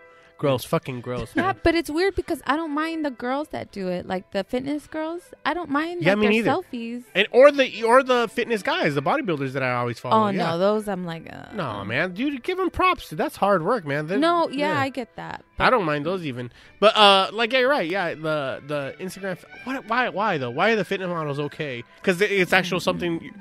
[0.42, 1.30] gross, fucking gross.
[1.36, 1.60] Yeah, man.
[1.64, 4.88] but it's weird because I don't mind the girls that do it, like the fitness
[4.88, 5.22] girls.
[5.46, 6.50] I don't mind Yeah, like, me their neither.
[6.52, 7.04] selfies.
[7.16, 10.26] And or the or the fitness guys, the bodybuilders that I always follow.
[10.26, 10.38] Oh yeah.
[10.50, 13.10] no, those I'm like, uh, No, man, dude, give them props.
[13.12, 14.08] That's hard work, man.
[14.08, 15.44] They're- no, yeah, I get that.
[15.60, 17.90] I don't mind those even, but uh, like yeah, you're right.
[17.90, 19.38] Yeah, the the Instagram.
[19.66, 19.88] What?
[19.88, 20.10] Why?
[20.10, 20.50] Why though?
[20.50, 21.84] Why are the fitness models okay?
[22.02, 23.32] Because it's actual something.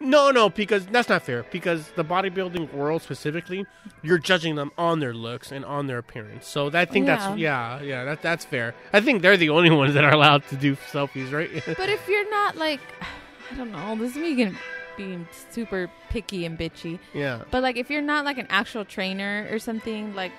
[0.00, 1.44] No, no, because that's not fair.
[1.50, 3.66] Because the bodybuilding world specifically,
[4.02, 6.46] you're judging them on their looks and on their appearance.
[6.46, 8.74] So I think that's yeah, yeah, that that's fair.
[8.92, 11.50] I think they're the only ones that are allowed to do selfies, right?
[11.76, 12.80] But if you're not like,
[13.50, 14.56] I don't know, this is me getting
[14.96, 16.98] being super picky and bitchy.
[17.14, 17.42] yeah.
[17.50, 20.32] But like, if you're not like an actual trainer or something, like,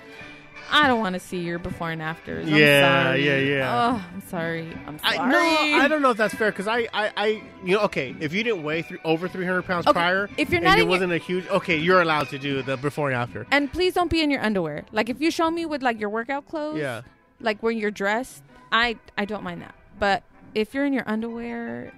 [0.70, 2.46] I don't want to see your before and afters.
[2.48, 3.26] I'm Yeah, sorry.
[3.26, 3.74] yeah, yeah.
[3.98, 4.68] Oh, I'm sorry.
[4.86, 5.18] I'm sorry.
[5.18, 7.26] I, no, I don't know if that's fair because I, I, I,
[7.64, 10.60] you know, okay, if you didn't weigh th- over 300 pounds Okay, prior, if you're
[10.60, 13.46] not it wasn't a huge, okay, you're allowed to do the before and after.
[13.50, 14.84] And please don't be in your underwear.
[14.92, 17.02] Like, if you show me with like your workout clothes, Yeah.
[17.40, 18.42] like when you're dressed,
[18.72, 19.74] I I don't mind that.
[19.98, 20.22] But
[20.54, 21.92] if you're in your underwear,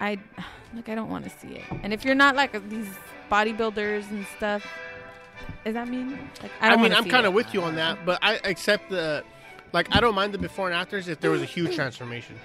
[0.00, 0.18] I
[0.74, 1.64] like I don't want to see it.
[1.82, 2.88] And if you're not like these
[3.30, 4.66] bodybuilders and stuff,
[5.64, 6.18] is that mean?
[6.42, 9.24] Like I, I, mean, I'm kind of with you on that, but I accept the,
[9.72, 12.38] like, I don't mind the before and afters if there was a huge transformation.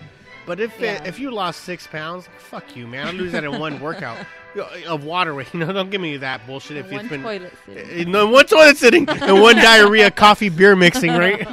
[0.52, 0.96] But if Yeah.
[0.96, 3.08] it, if you lost six pounds, fuck you, man.
[3.08, 4.18] I lose that in one workout
[4.54, 5.48] You eh, of water weight.
[5.54, 6.76] You know, don't give me that bullshit.
[6.76, 8.08] If One it's been toilet sitting.
[8.08, 11.48] Uh, no, one toilet sitting and one diarrhea, coffee, beer mixing, right?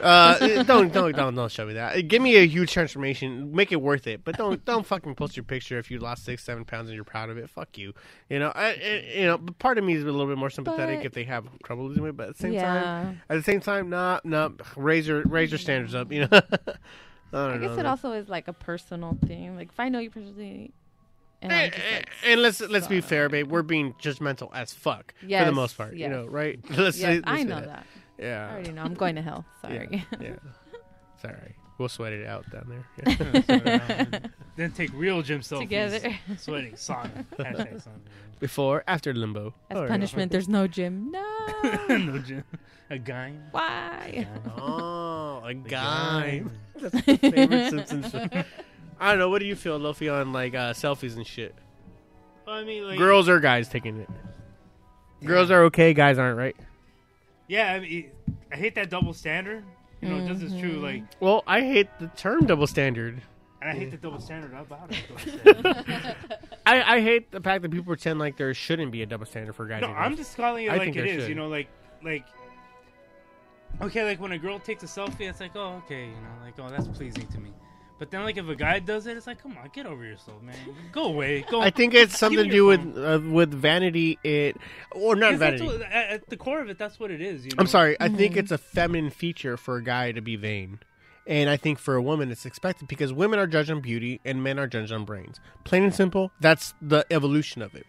[0.00, 2.08] uh, don't don't don't don't show me that.
[2.08, 4.24] Give me a huge transformation, make it worth it.
[4.24, 7.04] But don't don't fucking post your picture if you lost six seven pounds and you're
[7.04, 7.50] proud of it.
[7.50, 7.92] Fuck you.
[8.30, 9.36] You know, I, I- you know.
[9.36, 11.84] But part of me is a little bit more sympathetic But- if they have trouble
[11.86, 12.16] losing weight.
[12.16, 12.62] But at the same Yeah.
[12.82, 14.48] time, at the same time, nah, nah.
[14.74, 16.10] Raise your raise your standards up.
[16.10, 16.40] You know.
[17.32, 17.68] I I know.
[17.68, 19.56] guess it also is like a personal thing.
[19.56, 20.72] Like if I know you personally,
[21.42, 23.50] and eh, I'm just like, eh, and let's let's be fair, babe.
[23.50, 25.94] We're being judgmental as fuck for the most part.
[25.94, 26.58] You know, right?
[26.70, 27.86] Let's yes, say- let's I know that.
[28.18, 28.48] Yeah.
[28.48, 28.82] I already know.
[28.82, 29.44] I'm going to hell.
[29.62, 29.88] Sorry.
[29.90, 30.18] Yeah.
[30.20, 30.36] yeah.
[31.22, 31.54] Sorry.
[31.78, 32.84] We'll sweat it out down there.
[33.48, 34.18] Yeah.
[34.56, 35.60] then take real gym selfies.
[35.60, 36.00] Together.
[36.36, 37.24] Sweating sauna.
[37.38, 38.00] Hashtag sauna.
[38.40, 39.54] Before, after limbo.
[39.70, 39.88] As Oh, yeah.
[39.88, 41.12] punishment, there's no gym.
[41.12, 41.24] No.
[41.88, 42.42] no gym.
[42.90, 43.32] A guy.
[43.52, 44.26] Why?
[44.56, 45.68] Oh, a guy.
[45.68, 46.44] guy.
[46.80, 48.26] That's my favorite Simpsons show.
[49.00, 49.28] I don't know.
[49.28, 51.54] What do you feel, Luffy, on like uh, selfies and shit?
[52.46, 54.08] Well, I mean, like, Girls or guys taking it?
[55.24, 55.94] Girls are okay.
[55.94, 56.56] Guys aren't, right?
[57.46, 58.10] Yeah, I, mean,
[58.52, 59.64] I hate that double standard.
[60.00, 60.60] You know, this is Mm-hmm.
[60.60, 60.78] true.
[60.80, 63.20] Like, Well, I hate the term double standard.
[63.60, 66.46] and I hate the double standard about it.
[66.66, 69.54] I, I hate the fact that people pretend like there shouldn't be a double standard
[69.54, 69.82] for guys.
[69.82, 71.28] no, I'm just calling it I like think it should.
[71.28, 71.68] You know, like,
[72.04, 72.24] like.
[73.80, 76.54] Okay, like when a girl takes a selfie, it's like, oh, okay, you know, like,
[76.58, 77.52] oh, that's pleasing to me.
[77.98, 80.40] But then, like, if a guy does it, it's like, come on, get over yourself,
[80.42, 80.54] man.
[80.92, 81.44] Go away.
[81.50, 81.60] Go.
[81.60, 84.18] I think it's something to do with uh, with vanity.
[84.22, 84.56] It
[84.92, 85.78] or not 'Cause that's vanity.
[85.78, 87.44] what- at, at the core of it, that's what it is.
[87.44, 87.56] You know?
[87.58, 87.96] I'm sorry.
[88.00, 88.38] I think Mm-hmm.
[88.40, 90.78] it's a feminine feature for a guy to be vain.
[91.26, 94.42] And I think for a woman, it's expected because women are judged on beauty and
[94.42, 95.40] men are judged on brains.
[95.64, 96.30] Plain and simple.
[96.40, 97.86] That's the evolution of it.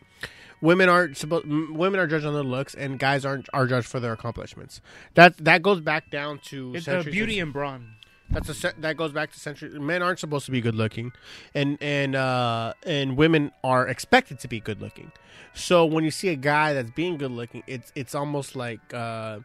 [0.62, 1.24] Women aren't.
[1.24, 4.82] Women are judged on their looks, and guys aren't are judged for their accomplishments.
[5.14, 7.92] That that goes back down to It's centuries beauty of- and brawn.
[8.32, 9.70] That's a that goes back to century.
[9.80, 11.12] Men aren't supposed to be good looking,
[11.54, 15.12] and and uh, and women are expected to be good looking.
[15.54, 19.40] So when you see a guy that's being good looking, it's it's almost like uh,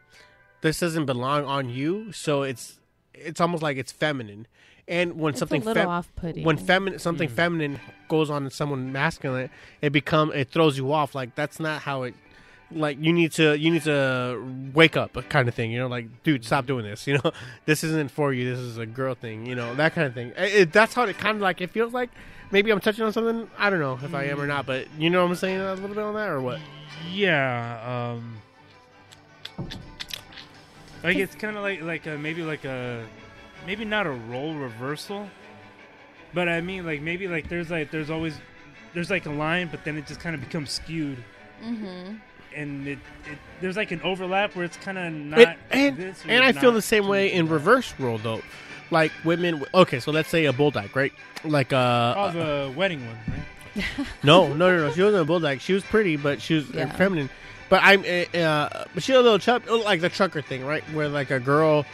[0.61, 2.13] this doesn't belong on you.
[2.13, 2.79] So it's
[3.15, 4.47] it's almost like it's feminine.
[4.87, 5.89] And when It's something little fem-
[6.45, 9.49] when feminine something feminine goes on in someone masculine,
[9.81, 11.15] it become it throws you off.
[11.15, 12.15] Like that's not how it.
[12.75, 14.43] Like you need to you need to
[14.75, 15.71] wake up kind of thing.
[15.71, 17.07] You know, like dude, stop doing this.
[17.07, 17.33] You know,
[17.67, 18.49] this isn't for you.
[18.51, 19.47] This is a girl thing.
[19.47, 20.29] You know that kind of thing.
[20.37, 22.11] It, it- that's how it kind of like it feels like.
[22.51, 23.49] maybe I'm touching on something.
[23.59, 25.75] I don't know if I am or not, but you know what I'm saying a
[25.75, 26.59] little bit on that or what?
[27.13, 28.13] Yeah.
[28.17, 28.37] Um,
[31.03, 33.05] like it's kind of like like a, maybe like a
[33.67, 35.29] maybe not a role reversal,
[36.33, 38.35] but I mean like maybe like there's like there's always
[38.95, 41.19] there's like a line, but then it just kind of becomes skewed,
[41.65, 42.15] Mm-hmm.
[42.55, 46.25] And it, it there's like an overlap where it's kind of not And and, this
[46.25, 48.43] or and I feel the same way in reverse role though.
[48.91, 51.13] Like women, okay, so let's say a bulldog, right?
[51.45, 54.07] Like uh, Oh, the wedding one, right?
[54.23, 54.93] No, no, no, no.
[54.93, 55.61] She wasn't a bulldog.
[55.61, 56.97] She was pretty, but she was uh, Yeah.
[56.97, 57.29] feminine.
[57.71, 60.85] But I'm, uh, uh, but she had a little chub, like the trucker thing, right?
[60.93, 61.87] Where like a girl,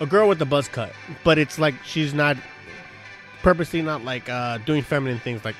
[0.00, 0.92] a girl with a buzz cut,
[1.22, 2.36] but it's like she's not
[3.42, 5.54] purposely not like uh doing feminine things, like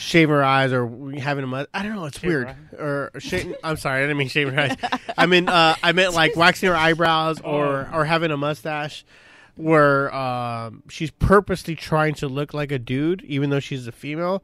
[0.00, 0.86] shaving her eyes or
[1.18, 1.66] having a mud.
[1.74, 2.06] I don't know.
[2.06, 2.54] It's Shave weird.
[2.78, 3.54] Or shaving.
[3.62, 4.76] I'm sorry, I didn't mean shaving her eyes.
[5.16, 7.98] I mean, uh, I meant like waxing her eyebrows or Oh.
[7.98, 9.04] or having a mustache.
[9.56, 14.42] Where um, she's purposely trying to look like a dude, even though she's a female,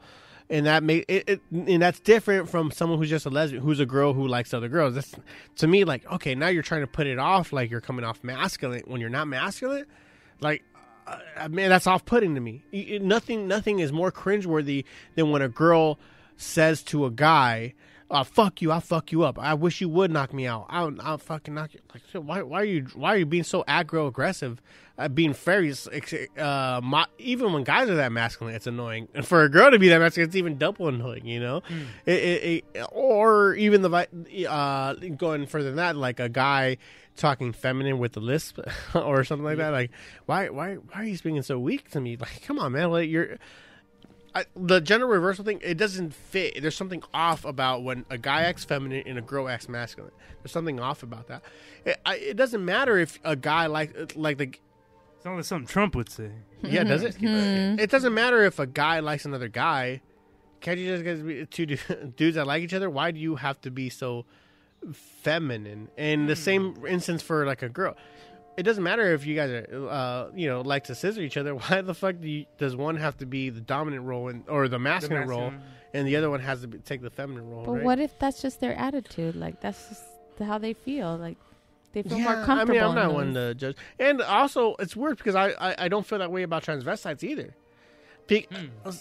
[0.51, 3.81] and that make it, it and that's different from someone who's just a lesbian, who's
[3.81, 4.95] a girl who likes other girls.
[4.95, 5.15] That's
[5.57, 8.23] to me like okay, now you're trying to put it off like you're coming off
[8.23, 9.87] masculine when you're not masculine.
[10.41, 10.63] Like,
[11.07, 12.65] uh, man, that's off-putting to me.
[12.73, 14.85] Y- nothing, nothing is more cringeworthy
[15.15, 15.99] than when a girl
[16.37, 17.75] says to a guy,
[18.11, 19.39] uh, "Fuck you, I'll fuck you up.
[19.39, 20.67] I wish you would knock me out.
[20.69, 23.65] I'll, I'll fucking knock you." Like, why, why are you, why are you being so
[23.69, 24.61] aggro aggressive?
[24.99, 25.75] Uh, being very,
[26.39, 29.09] uh, mo- even when guys are that masculine, it's annoying.
[29.15, 31.27] And for a girl to be that masculine, it's even double annoying.
[31.27, 31.63] You know,
[32.07, 36.79] it, it, it, or even the uh, going further than that, like a guy
[37.15, 38.59] talking feminine with a lisp
[38.95, 39.71] or something like that.
[39.71, 39.91] Like,
[40.25, 42.17] why, why, why are you speaking so weak to me?
[42.17, 42.91] Like, come on, man.
[42.91, 43.37] Like, you're
[44.37, 45.61] I, the gender reversal thing.
[45.63, 46.61] It doesn't fit.
[46.61, 50.13] There's something off about when a guy acts feminine and a girl acts masculine.
[50.43, 51.43] There's something off about that.
[51.87, 54.53] It, I, it doesn't matter if a guy like like the
[55.27, 56.31] Sounds like something Trump would say.
[56.63, 57.17] yeah, does it?
[57.17, 57.81] Mm-hmm.
[57.81, 60.01] It doesn't matter if a guy likes another guy.
[60.61, 61.67] Can't you just get two
[62.17, 62.89] dudes that like each other?
[62.89, 64.25] Why do you have to be so
[64.93, 65.89] feminine?
[65.99, 67.97] And the same instance for like a girl.
[68.57, 71.55] It doesn't matter if you guys are, uh, you know, like to scissor each other.
[71.57, 74.69] Why the fuck do you, does one have to be the dominant role and or
[74.69, 75.67] the masculine, role, masculine.
[75.93, 77.65] and the other one has to be, take the feminine role?
[77.65, 77.83] But right?
[77.83, 79.35] what if that's just their attitude?
[79.35, 80.05] Like that's just
[80.39, 81.17] how they feel.
[81.17, 81.37] Like
[82.03, 83.77] they feel more Yeah, I mean, I'm not one to judge.
[83.99, 87.55] And also, it's weird because I, I, I don't feel that way about transvestites either.
[88.27, 88.47] Be-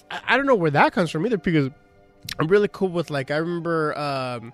[0.10, 1.72] I, I don't know where that comes from either because
[2.40, 4.54] I'm really cool with, like, I remember, um,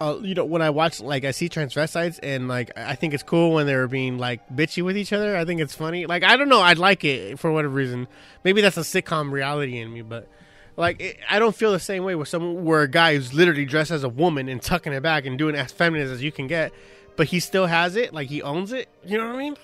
[0.00, 3.22] uh, you know, when I watch, like, I see transvestites and, like, I think it's
[3.22, 5.36] cool when they're being, like, bitchy with each other.
[5.36, 6.06] I think it's funny.
[6.06, 6.62] Like, I don't know.
[6.62, 8.08] I'd like it for whatever reason.
[8.42, 10.28] Maybe that's a sitcom reality in me, but.
[10.76, 13.66] Like it, I don't feel the same way with someone where a guy who's literally
[13.66, 16.46] dressed as a woman and tucking it back and doing as feminine as you can
[16.46, 16.72] get,
[17.20, 18.88] but he still has it, like he owns it.
[19.04, 19.56] You know what I mean?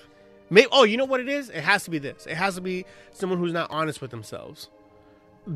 [0.51, 0.67] Maybe.
[0.71, 1.49] Oh, you know what it is?
[1.49, 2.27] It has to be this.
[2.27, 4.69] It has to be someone who's not honest with themselves,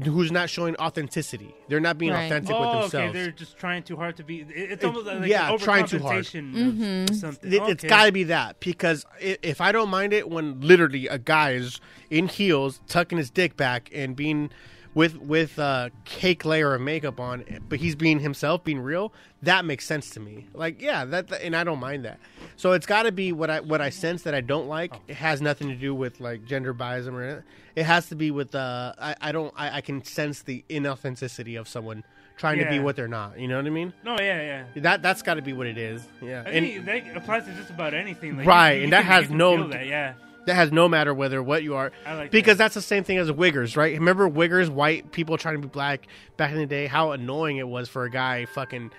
[0.06, 1.54] who's not showing authenticity.
[1.68, 2.24] They're not being Right.
[2.24, 2.80] authentic oh, with okay.
[2.80, 3.12] themselves.
[3.12, 4.46] They're just trying too hard to be.
[4.48, 6.24] It's almost like yeah, an trying too hard.
[6.24, 7.14] overcompensation of mm-hmm.
[7.14, 7.52] something.
[7.52, 7.88] It, has Okay.
[7.88, 11.82] got to be that because if I don't mind it when literally a guy is
[12.08, 14.48] in heels, tucking his dick back, and being
[14.94, 19.12] with with a cake layer of makeup on, but he's being himself, being real,
[19.42, 20.46] that makes sense to me.
[20.52, 22.18] Like, yeah, that, and I don't mind that.
[22.56, 24.92] So it's got to be what I what I sense that I don't like.
[25.08, 27.44] It has nothing to do with like gender bias or anything.
[27.76, 31.58] It has to be with uh, I, I don't I, I can sense the inauthenticity
[31.58, 32.02] of someone
[32.36, 33.38] trying to be what they're not.
[33.38, 33.92] You know what I mean?
[34.02, 34.82] No, yeah, yeah.
[34.82, 36.02] That that's got to be what it is.
[36.20, 38.36] Yeah, I and that applies to just about anything.
[38.38, 40.14] Like, Right, you- you and that can- has no- that, yeah.
[40.46, 41.92] That has no matter whether what you are.
[42.06, 43.92] Like because that's the same thing as wiggers, right?
[43.94, 46.06] Remember wiggers, white people trying to be black
[46.36, 46.86] back in the day?
[46.86, 48.90] How annoying it was for a guy fucking,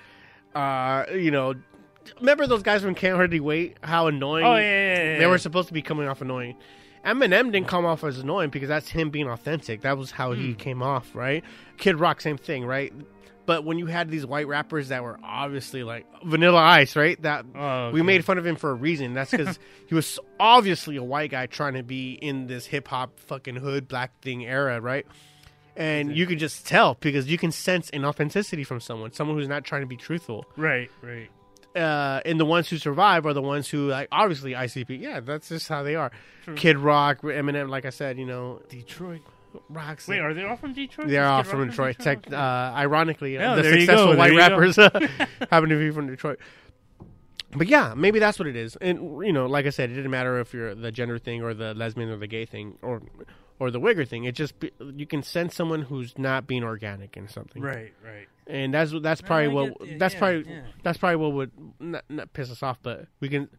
[0.55, 1.55] uh, you know.
[2.19, 3.77] Remember those guys from Can't Hardly Wait?
[3.83, 4.43] How annoying!
[4.43, 6.55] Oh, yeah, yeah, yeah, They were supposed to be coming off annoying.
[7.05, 9.81] Eminem didn't come off as annoying because that's him being authentic.
[9.81, 10.39] That was how Hmm.
[10.41, 11.43] he came off, right?
[11.77, 12.91] Kid Rock, same thing, right?
[13.45, 17.21] But when you had these white rappers that were obviously like Vanilla Ice, right?
[17.23, 19.13] That Oh, we made fun of him for a reason.
[19.13, 19.57] That's because
[19.87, 23.87] he was obviously a white guy trying to be in this hip hop fucking hood
[23.87, 25.05] black thing era, right?
[25.75, 29.47] And you could just tell because you can sense an authenticity from someone, someone who's
[29.47, 30.45] not trying to be truthful.
[30.57, 31.29] Right, right.
[31.75, 34.99] Uh, and the ones who survive are the ones who, like, obviously ICP.
[34.99, 36.11] Yeah, that's just how they are.
[36.43, 36.55] True.
[36.55, 39.21] Kid Rock, Eminem, like I said, you know, Detroit.
[39.69, 40.07] Rocks.
[40.07, 41.07] Wait, are they all from Detroit?
[41.07, 41.99] They're Is all Kid from Rock Detroit.
[41.99, 44.55] Tech, uh, ironically, Yeah, the successful go, white there you go.
[44.55, 44.89] rappers uh,
[45.51, 46.39] happen to be from Detroit.
[47.53, 48.77] But yeah, maybe that's what it is.
[48.77, 51.53] And you know, like I said, it didn't matter if you're the gender thing or
[51.53, 53.01] the lesbian or the gay thing or
[53.59, 54.23] or the wigger thing.
[54.23, 57.61] It just be, you can sense someone who's not being organic in something.
[57.61, 58.27] Right, right.
[58.47, 60.61] And that's that's probably what that's yeah, probably yeah.
[60.83, 63.49] that's probably what would not, not piss us off, but we can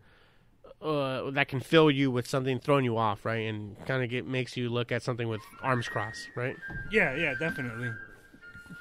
[0.82, 4.26] uh, that can fill you with something throwing you off, right, and kind of get
[4.26, 6.56] makes you look at something with arms crossed, right?
[6.90, 7.90] Yeah, yeah, definitely.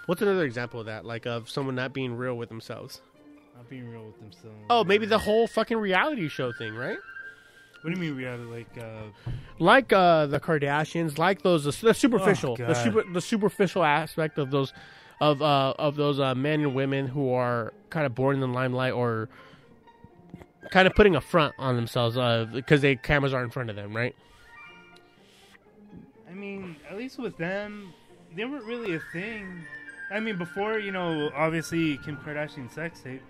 [0.05, 3.01] What's another example of that, like of someone not being real with themselves?
[3.55, 4.57] Not being real with themselves.
[4.69, 6.97] Oh, maybe the whole fucking reality show thing, right?
[7.81, 8.43] What do you mean reality?
[8.43, 13.83] Like, uh, Like uh, the Kardashians, like those the, the superficial, the super the superficial
[13.83, 14.71] aspect of those
[15.19, 18.47] of uh, of those uh, men and women who are kind of born in the
[18.47, 19.29] limelight or
[20.69, 23.75] kind of putting a front on themselves uh, because they cameras are in front of
[23.75, 24.15] them, right?
[26.29, 27.93] I mean, at least with them,
[28.35, 29.63] they weren't really a thing.
[30.11, 33.21] I mean, before you know, obviously Kim Kardashian's sex tape,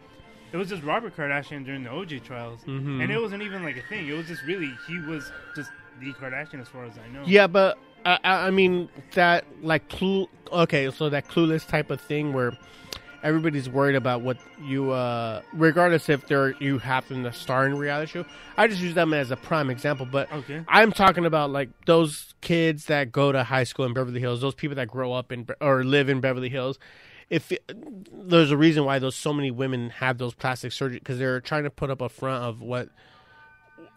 [0.52, 3.02] it was just Robert Kardashian during the OJ trials, Mhm.
[3.02, 4.08] and it wasn't even like a thing.
[4.08, 7.24] It was just really he was just the Kardashian as far as I know.
[7.26, 10.28] Yeah, but I, I I mean that like clue.
[10.52, 12.52] Okay, so that clueless type of thing where
[13.24, 18.12] everybody's worried about what you, uh regardless if they're you happen to star in reality
[18.12, 18.26] show.
[18.58, 20.64] I just use them as a prime example, but Okay.
[20.68, 24.56] I'm talking about like those kids that go to high school in Beverly Hills, those
[24.56, 26.80] people that grow up in or live in Beverly Hills.
[27.30, 27.52] If
[28.12, 31.64] there's a reason why those so many women have those plastic surgery because they're trying
[31.64, 32.90] to put up a front of what.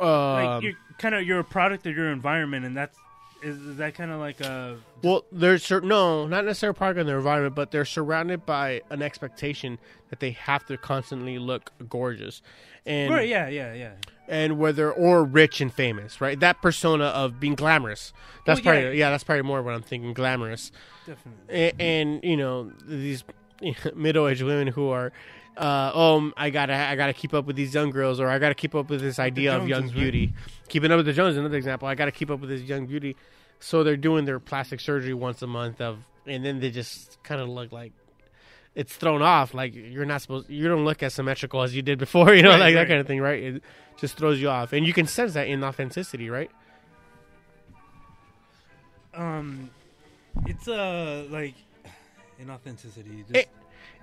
[0.01, 2.97] Uh, like Um, you're kind of you're a product of your environment, and that's
[3.45, 7.07] is, is that kind of like a Well, they're sur- no, not necessarily part of
[7.07, 9.79] their environment, but they're surrounded by an expectation
[10.11, 12.43] that they have to constantly look gorgeous,
[12.87, 13.93] and Right, yeah, yeah, yeah.
[14.29, 16.39] and whether or rich and famous, right?
[16.41, 18.12] That persona of being glamorous.
[18.47, 18.81] That's Well, yeah.
[18.83, 20.15] probably yeah, that's probably more what I'm thinking.
[20.15, 20.73] Glamorous,
[21.07, 21.73] Definitely.
[21.79, 23.25] and, and you know these
[23.95, 25.12] middle-aged women who are.
[25.56, 28.55] Uh, oh, I gotta, I gotta keep up with these young girls, or I gotta
[28.56, 30.01] keep up with this idea of young Joneses, right?
[30.02, 30.32] beauty.
[30.68, 31.86] Keeping up with the Joneses, another example.
[31.86, 33.16] I gotta keep up with this young beauty,
[33.60, 37.40] so they're doing their plastic surgery once a month of, and then they just kind
[37.40, 37.93] of look like
[38.74, 39.55] it's thrown off.
[39.55, 42.35] Like you're not supposed, you don't look as symmetrical as you did before.
[42.35, 43.40] You know, Right, like that kind of thing, right?
[43.43, 43.62] It
[43.97, 46.51] just throws you off, and you can sense that in authenticity, right?
[49.14, 49.70] um,
[50.47, 51.55] it's uh like
[52.43, 53.20] inauthenticity.
[53.28, 53.44] Just, Eh,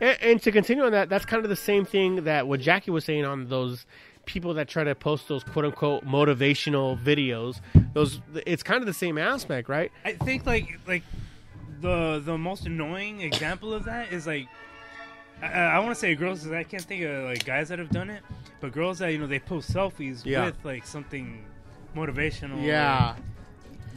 [0.02, 2.92] And, and to continue on that, that's kind of the same thing that what Jackie
[2.92, 3.86] was saying on those
[4.26, 7.62] people that try to post those quote unquote motivational videos.
[7.94, 9.92] Those it's kind of the same aspect, right?
[10.04, 11.04] I think like like
[11.80, 14.48] the the most annoying example of that is like
[15.42, 16.44] I, I want to say girls.
[16.44, 18.22] 'cause I can't think of like guys that have done it,
[18.60, 20.46] but girls that you know they post selfies Yeah.
[20.46, 21.44] with like something
[21.96, 22.64] motivational.
[22.64, 23.16] Yeah.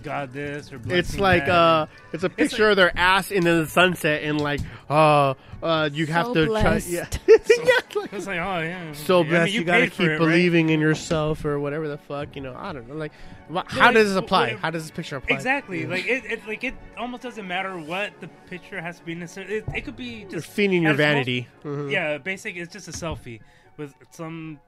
[0.05, 1.53] Like, God this or It's like that.
[1.55, 4.61] uh, it's a It's picture of their ass in the sunset, and like,
[4.91, 6.89] uh, uh, you have So to try, blessed.
[6.91, 7.07] yeah.
[7.27, 8.93] it's like oh yeah.
[8.93, 9.53] so I mean, blessed.
[9.53, 10.19] you, gotta keep it, right?
[10.19, 12.55] believing in yourself, or whatever the fuck, you know.
[12.59, 12.95] I don't know.
[12.95, 13.13] Like,
[13.49, 14.53] wha- how like, does this apply?
[14.53, 15.35] what- how does this picture apply?
[15.35, 15.83] Exactly.
[15.83, 15.89] Yeah.
[15.89, 19.57] Like it, it, like it almost doesn't matter what the picture has to be necessarily.
[19.57, 21.49] It, it could be You're just feeding your at its most- vanity.
[21.65, 21.91] Mhm.
[21.91, 22.57] Yeah, basic.
[22.57, 23.41] It's just a selfie
[23.79, 24.61] with some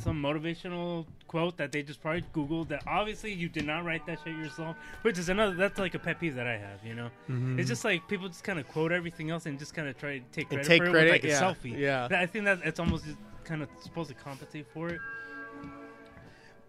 [0.00, 1.06] some motivational
[1.36, 2.68] quote that they just probably googled.
[2.68, 4.74] That obviously you did not write that shit yourself.
[5.02, 5.54] Which is another.
[5.54, 6.82] That's like a pet peeve that I have.
[6.84, 7.58] You know, Mhm.
[7.58, 10.18] it's just like people just kind of quote everything else and just kind of try
[10.18, 11.78] to take credit take for credit, it with like yeah, a selfie.
[11.78, 12.08] yeah.
[12.10, 15.00] I think that it's almost just kind of supposed to compensate for it.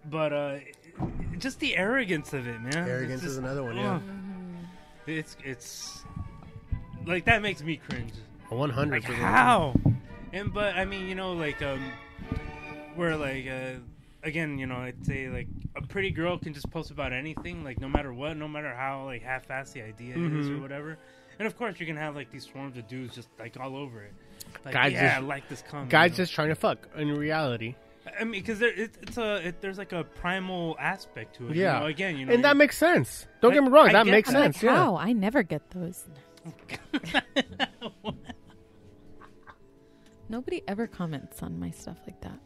[0.09, 0.55] But uh,
[1.37, 2.75] just the arrogance of it, man.
[2.75, 3.95] Arrogance is another one, yeah.
[3.95, 4.01] ugh.
[5.05, 6.03] It's it's
[7.05, 8.11] like that makes me cringe.
[8.49, 9.03] One hundred.
[9.07, 9.73] Like how?
[10.33, 11.81] And but I mean, you know, like um,
[12.95, 13.79] where like uh,
[14.27, 17.79] again, you know, I'd say like a pretty girl can just post about anything, like
[17.79, 20.61] no matter what, no matter how like half-assed the idea is or Mhm.
[20.61, 20.97] whatever.
[21.39, 24.03] And of course, you can have like these swarms of dudes just like all over
[24.03, 24.13] it.
[24.65, 25.89] Like, guys yeah, just I like this comment.
[25.89, 26.17] Guys you know?
[26.17, 27.75] just trying to fuck in reality.
[28.19, 31.55] I mean, because there, it, it's a it, there's like a primal aspect to it.
[31.55, 31.79] you Yeah.
[31.79, 31.85] know?
[31.87, 33.27] again, you know, and that makes sense.
[33.41, 34.41] Don't I- get me wrong, I that makes that.
[34.55, 34.63] sense.
[34.63, 34.75] yeah.
[34.75, 34.95] How?
[34.97, 36.05] I never get those.
[40.29, 42.39] Nobody ever comments on my stuff like that.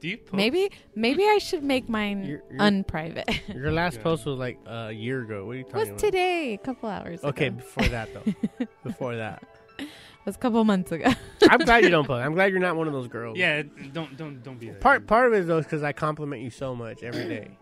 [0.00, 0.34] Do you post?
[0.34, 3.28] Maybe maybe I should make mine You're- you're- unprivate.
[3.54, 5.44] Your last post was like a year ago.
[5.44, 5.80] What are you talking about?
[5.80, 5.98] was about?
[5.98, 7.56] today, a couple hours Okay, ago.
[7.56, 8.66] before that though.
[8.84, 9.42] before that.
[9.78, 9.86] It
[10.26, 11.10] was a couple months ago.
[11.50, 12.24] I'm glad you don't post.
[12.24, 13.38] I'm glad you're not one of those girls.
[13.38, 13.62] Yeah,
[13.92, 14.80] don't don't don't be that.
[14.80, 17.56] Part part of it though is because I compliment you so much every day.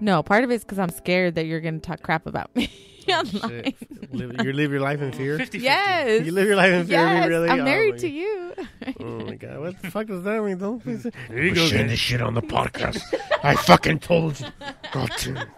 [0.00, 2.70] No, part of it's because I'm scared that you're going to talk crap about me
[3.08, 3.74] online.
[3.92, 5.38] Oh, live, you live your life in fear.
[5.38, 5.60] 50-50.
[5.62, 6.26] Yes.
[6.26, 6.98] You live your life in fear.
[6.98, 7.48] Yes, really?
[7.48, 8.54] I'm Oh married my to you.
[9.00, 9.60] Oh my god!
[9.60, 10.58] What the fuck does that mean?
[10.58, 11.06] Don't please.
[11.28, 11.90] There you go, saying guys.
[11.90, 13.00] this shit on the podcast.
[13.42, 14.46] I fucking told you.
[14.92, 15.48] God damn.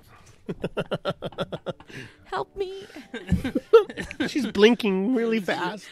[2.24, 2.84] Help me.
[4.28, 5.86] She's blinking really fast.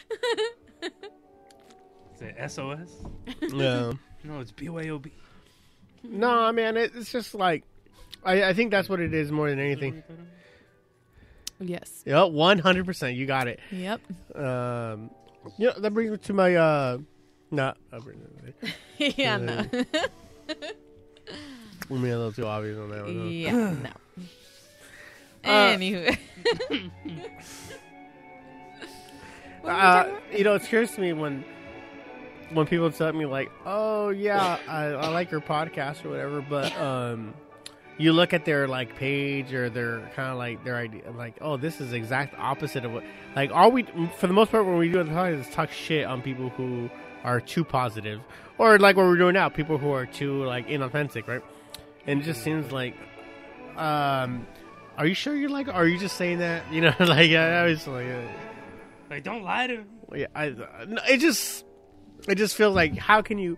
[0.83, 2.89] Is it SOS?
[3.53, 3.93] Yeah.
[4.23, 5.09] No, it's BYOB.
[6.03, 7.63] No, man, it, it's just like
[8.23, 10.03] I, I think that's what it is more than anything.
[11.59, 12.03] Yes.
[12.05, 13.15] Yep, one hundred percent.
[13.17, 13.59] You got it.
[13.71, 14.01] Yep.
[14.35, 15.11] Um,
[15.57, 16.97] you know, that brings me to my uh,
[17.51, 19.13] no, I'll bring it later.
[19.21, 19.65] yeah, no.
[21.89, 23.17] I mean, a little too obvious on that one.
[23.19, 23.23] huh?
[23.25, 23.51] Yeah,
[23.83, 23.89] no.
[25.43, 26.17] Uh, Anywho.
[29.63, 31.43] Uh, you know, it's curious to me when
[32.53, 36.75] when people tell me like, "Oh yeah, I, I like your podcast or whatever," but
[36.79, 37.33] um,
[38.01, 41.57] you look at their like page or their kind of like their idea, like, "Oh,
[41.57, 43.03] this is exact opposite of what."
[43.35, 43.83] Like, all we
[44.17, 46.89] for the most part when we do the podcast is talk shit on people who
[47.23, 48.19] are too positive,
[48.57, 51.43] or like what we're doing now, people who are too like inauthentic, right?
[52.07, 52.95] And it just seems like,
[53.77, 54.47] um,
[54.97, 55.67] are you sure you're like?
[55.67, 56.63] Are you just saying that?
[56.71, 58.07] You know, like I, I was like.
[58.07, 58.21] Uh,
[59.09, 59.83] Like, don't lie to.
[60.15, 60.55] yeah, I,
[61.09, 61.65] it just
[62.29, 63.57] it just feels like how can you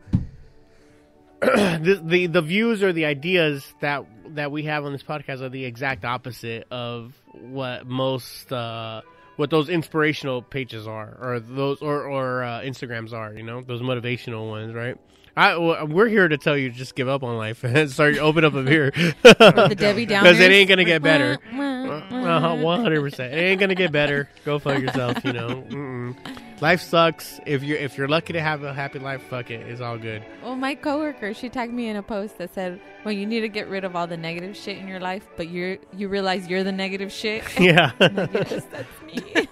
[1.83, 4.05] the, the the views or the ideas that
[4.35, 9.01] that we have on this podcast are the exact opposite of what most uh
[9.35, 13.81] what those inspirational pages are or those or or uh, Instagrams are, you know, those
[13.81, 14.95] motivational ones, right?
[15.35, 18.53] I, we're here to tell you just give up on life and start open up
[18.53, 18.91] a beer.
[19.23, 21.39] The Debbie because it ain't gonna get better.
[21.51, 23.33] Wah, wah, Uh, One hundred percent.
[23.33, 24.29] It ain't gonna get better.
[24.45, 25.25] Go fuck yourself.
[25.25, 26.15] You know, Mm-mm.
[26.61, 27.39] Life sucks.
[27.45, 29.61] If you're if you're lucky to have a happy life, fuck it.
[29.67, 30.23] It's all good.
[30.43, 33.49] Well, my coworker, she tagged me in a post that said, "Well, you need to
[33.49, 36.63] get rid of all the negative shit in your life, but you're you realize you're
[36.63, 37.91] the negative shit." Yeah.
[37.99, 39.47] Like, yes, that's me.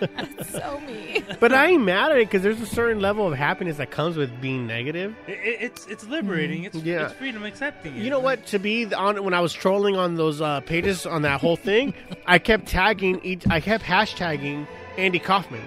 [0.00, 1.22] that's so me.
[1.40, 4.16] But I ain't mad at it because there's a certain level of happiness that comes
[4.16, 5.14] with being negative.
[5.26, 6.64] It, it, it's it's liberating.
[6.64, 7.06] It's Yeah.
[7.06, 7.96] it's freedom accepting.
[7.96, 8.02] it.
[8.02, 8.46] You know what?
[8.46, 11.94] To be on when I was trolling on those uh, pages on that whole thing,
[12.26, 13.46] I kept tagging each.
[13.48, 15.62] I kept hashtagging Andy Kaufman,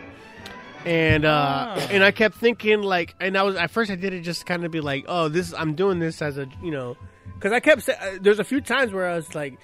[0.87, 1.87] and uh, Ah.
[1.91, 4.63] and I kept thinking like, and I was at first I did it just kind
[4.65, 6.95] of be like, oh, this I'm doing this as a you know,
[7.35, 9.57] because I kept uh, there's a few times where I was like,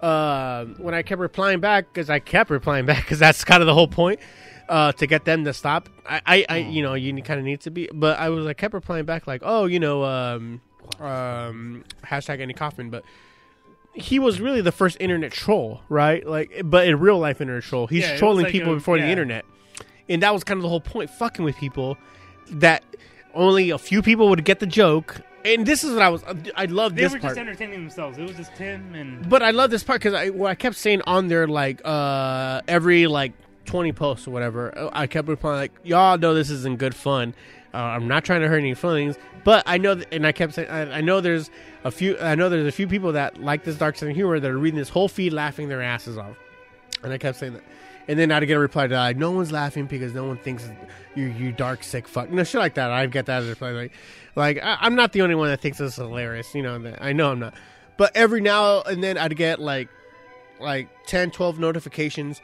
[0.00, 3.66] uh, when I kept replying back because I kept replying back because that's kind of
[3.66, 4.20] the whole point.
[4.68, 7.60] Uh, to get them to stop, I, I, I you know, you kind of need
[7.62, 7.90] to be.
[7.92, 10.62] But I was, I kept replying back like, oh, you know, um,
[10.98, 13.04] um, hashtag Andy Kaufman, but
[13.92, 16.26] he was really the first internet troll, right?
[16.26, 19.04] Like, but in real life internet troll, he's Yeah, trolling like people a- before the
[19.06, 19.44] internet,
[20.12, 21.96] and that was kind of the whole point, fucking with people
[22.50, 22.84] that
[23.34, 25.20] only a few people would get the joke.
[25.44, 26.22] And this is what I was.
[26.54, 27.10] I love this.
[27.10, 27.30] They were part.
[27.32, 28.18] just entertaining themselves.
[28.18, 30.76] It was just Tim and But I love this part because I, well, I kept
[30.76, 33.32] saying on there like uh, every like
[33.64, 37.34] twenty posts or whatever, uh, I kept replying like, "Y'all know this isn't good fun.
[37.74, 40.54] Uh, I'm not trying to hurt any feelings, but I know." Th- and I kept
[40.54, 41.50] saying, I, I know there's
[41.82, 42.16] a few.
[42.20, 44.58] I know there's a few people that like this dark side of humor that are
[44.58, 46.36] reading this whole feed laughing their asses off,
[47.02, 47.64] and I kept saying that.
[48.08, 50.68] And then I'd get a reply to like, no one's laughing because no one thinks
[51.14, 52.30] you you dark sick fuck.
[52.30, 52.90] No shit like that.
[52.90, 53.92] I'd get that as a reply like,
[54.34, 56.54] like I, I'm not the only one that thinks this is hilarious.
[56.54, 57.54] You know, I know I'm not.
[57.96, 59.88] But every now and then I'd get like
[60.60, 62.40] like 10, 12 notifications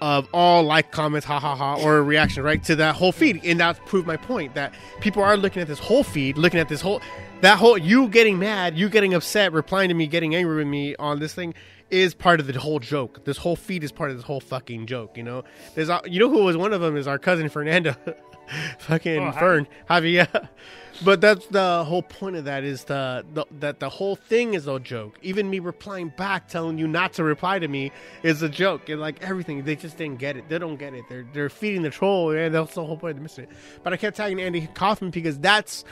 [0.00, 3.40] of all like comments, ha ha ha, or a reaction right to that whole feed,
[3.44, 6.68] and that proved my point that people are looking at this whole feed, looking at
[6.68, 7.02] this whole
[7.42, 10.96] that whole you getting mad, you getting upset, replying to me, getting angry with me
[10.96, 11.54] on this thing
[11.90, 13.24] is part of the whole joke.
[13.24, 15.16] This whole feed is part of this whole fucking joke.
[15.16, 15.44] You know,
[15.74, 17.94] there's you know who was one of them is our cousin Fernando,
[18.78, 20.48] fucking Oh, Fern, Javier.
[21.02, 24.66] But that's the whole point of that is the, the that the whole thing is
[24.66, 25.18] a joke.
[25.22, 27.90] Even me replying back, telling you not to reply to me,
[28.22, 28.88] is a joke.
[28.90, 30.50] And like everything, they just didn't get it.
[30.50, 31.04] They don't get it.
[31.08, 33.50] They're they're feeding the troll, and that's the whole point of missing it.
[33.82, 35.84] But I kept tagging Andy Kaufman because that's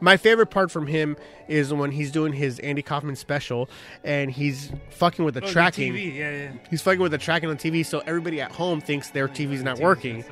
[0.00, 1.16] my favorite part from him
[1.48, 3.68] is when he's doing his Andy Kaufman special,
[4.04, 5.92] and he's fucking with the Oh, the tracking.
[5.94, 6.52] TV, yeah, yeah.
[6.70, 9.62] He's fucking with the tracking on TV, so everybody at home thinks their oh, TV's
[9.62, 10.24] not TV, working.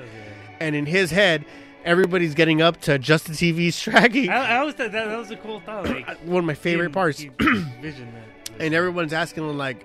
[0.60, 1.44] And in his head,
[1.84, 4.28] everybody's getting up to just the TV's tracking.
[4.30, 5.84] I, I always thought that, that was a cool thought.
[5.86, 7.20] Like One of my favorite parts.
[7.20, 8.60] vision that.
[8.60, 9.84] and everyone's asking him like,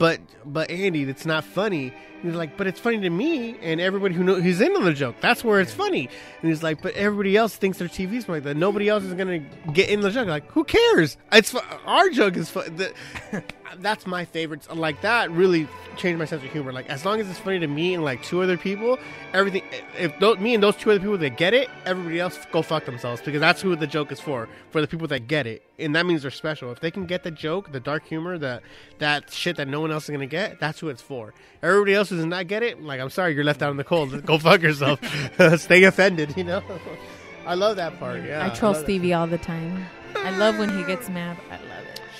[0.00, 3.80] "But, but Andy, it's not funny." And he's like, "But it's funny to me and
[3.80, 5.16] everybody who knows who's in on the joke.
[5.20, 6.08] That's where it's funny."
[6.40, 8.56] And he's like, "But everybody else thinks their TV's like that.
[8.56, 9.40] Nobody else is gonna
[9.72, 10.26] get in the joke.
[10.26, 11.18] Like, who cares?
[11.30, 12.92] It's fu- our joke is fun." The,
[13.78, 14.74] that's my favorite.
[14.74, 15.68] Like that really
[16.00, 16.72] changed my sense of humor.
[16.72, 18.98] Like as long as it's funny to me and like two other people,
[19.32, 19.62] everything.
[19.98, 22.86] If those, me and those two other people that get it, everybody else go fuck
[22.86, 24.48] themselves because that's who the joke is for.
[24.70, 26.72] For the people that get it, and that means they're special.
[26.72, 28.62] If they can get the joke, the dark humor, that
[28.98, 31.34] that shit that no one else is gonna get, that's who it's for.
[31.62, 33.84] Everybody else who does not get it, like I'm sorry, you're left out in the
[33.84, 34.24] cold.
[34.24, 35.00] go fuck yourself.
[35.60, 36.36] Stay offended.
[36.36, 36.62] You know.
[37.46, 38.22] I love that part.
[38.24, 38.84] Yeah, I troll that.
[38.84, 39.86] Stevie all the time.
[40.14, 41.36] I love when he gets mad.
[41.50, 41.69] I.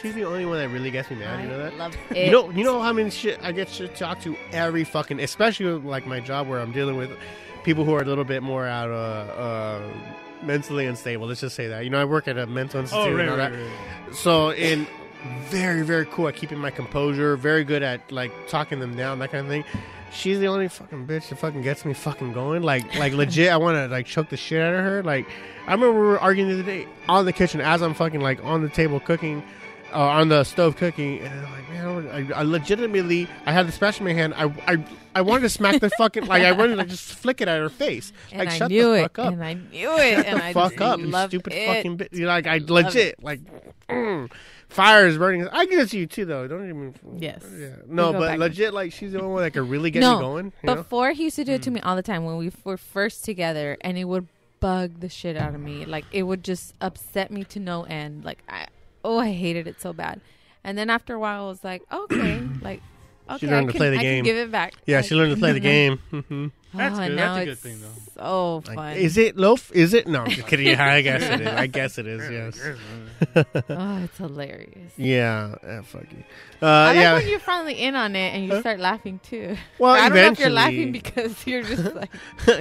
[0.01, 1.41] She's the only one that really gets me mad.
[1.41, 1.77] I you know that?
[1.77, 2.27] love it.
[2.27, 5.67] You know, you know how many shit I get shit talked to every fucking, especially
[5.67, 7.11] with, like my job where I'm dealing with
[7.65, 9.39] people who are a little bit more out of.
[9.39, 9.95] uh,
[10.43, 11.27] mentally unstable.
[11.27, 11.85] Let's just say that.
[11.85, 13.07] You know, I work at a mental institute.
[13.07, 13.59] Oh, right, and all right, that.
[13.59, 14.15] right.
[14.15, 14.87] So in
[15.49, 17.37] very very cool at keeping my composure.
[17.37, 19.65] Very good at like talking them down, that kind of thing.
[20.13, 22.63] She's the only fucking bitch that fucking gets me fucking going.
[22.63, 25.03] Like like legit, I want to like choke the shit out of her.
[25.03, 25.29] Like
[25.67, 28.43] I remember we were arguing the other day on the kitchen as I'm fucking like
[28.45, 29.43] on the table cooking.
[29.93, 33.73] Uh, on the stove cooking, and I'm like, man, I, I legitimately, I had the
[33.73, 34.35] spatula in my hand.
[34.37, 37.49] I, I, I wanted to smack the fucking like I wanted to just flick it
[37.49, 38.13] at her face.
[38.31, 39.03] And like I shut knew the it.
[39.03, 39.33] fuck up.
[39.33, 40.17] And I knew it.
[40.17, 41.67] Shut and the I fuck up, you stupid it.
[41.67, 42.09] fucking bitch.
[42.13, 43.41] You're like I legit like
[43.89, 44.31] mm,
[44.69, 45.49] fire is burning.
[45.49, 46.47] I give it to you too, though.
[46.47, 46.95] Don't even.
[47.19, 47.45] Yes.
[47.57, 47.77] Yeah.
[47.87, 50.45] No, but legit, like she's the only one that could really get no, me going.
[50.63, 50.75] You know?
[50.77, 53.25] before he used to do it to me all the time when we were first
[53.25, 54.29] together, and it would
[54.61, 55.85] bug the shit out of me.
[55.85, 58.25] Like it would just upset me to no end.
[58.25, 58.69] Like I,
[59.05, 60.21] oh, I hated it so bad.
[60.65, 62.83] And then after a while, I was like, okay, like
[63.29, 64.25] okay, She learned I to can, play the I game.
[64.25, 64.75] give it back.
[64.87, 65.99] Yeah, Like, she learned to play the game.
[66.13, 66.49] Mm-hmm.
[66.73, 67.19] That's oh, good.
[67.19, 67.79] That's a good it's thing,
[68.15, 68.77] So fun.
[68.77, 69.73] Like, is it loaf?
[69.75, 70.07] Is it?
[70.07, 70.67] No, I'm just kidding.
[70.69, 71.47] Yeah, I guess it is.
[71.49, 72.31] I guess it is.
[72.31, 72.77] Yes.
[73.71, 74.93] oh, it's hilarious.
[74.97, 75.57] yeah.
[75.63, 76.23] eh, fuck you.
[76.63, 77.15] Uh, I like yeah.
[77.15, 78.61] when you're finally in on it and you Huh?
[78.61, 79.57] start laughing too.
[79.79, 82.11] Well, I don't know if you're laughing because you're just like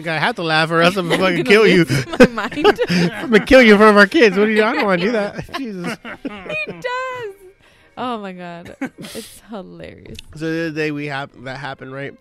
[0.08, 1.86] I have to laugh or else I'm gonna I'm fucking gonna kill you.
[2.20, 2.80] my mind.
[2.90, 4.38] I'm gonna kill you in front of our kids.
[4.38, 4.64] What do you?
[4.64, 5.54] I don't want to do that.
[5.58, 5.98] Jesus.
[6.24, 7.36] he does.
[7.98, 10.18] Oh my god, it's hilarious.
[10.36, 12.16] So the other day we have that happened, right?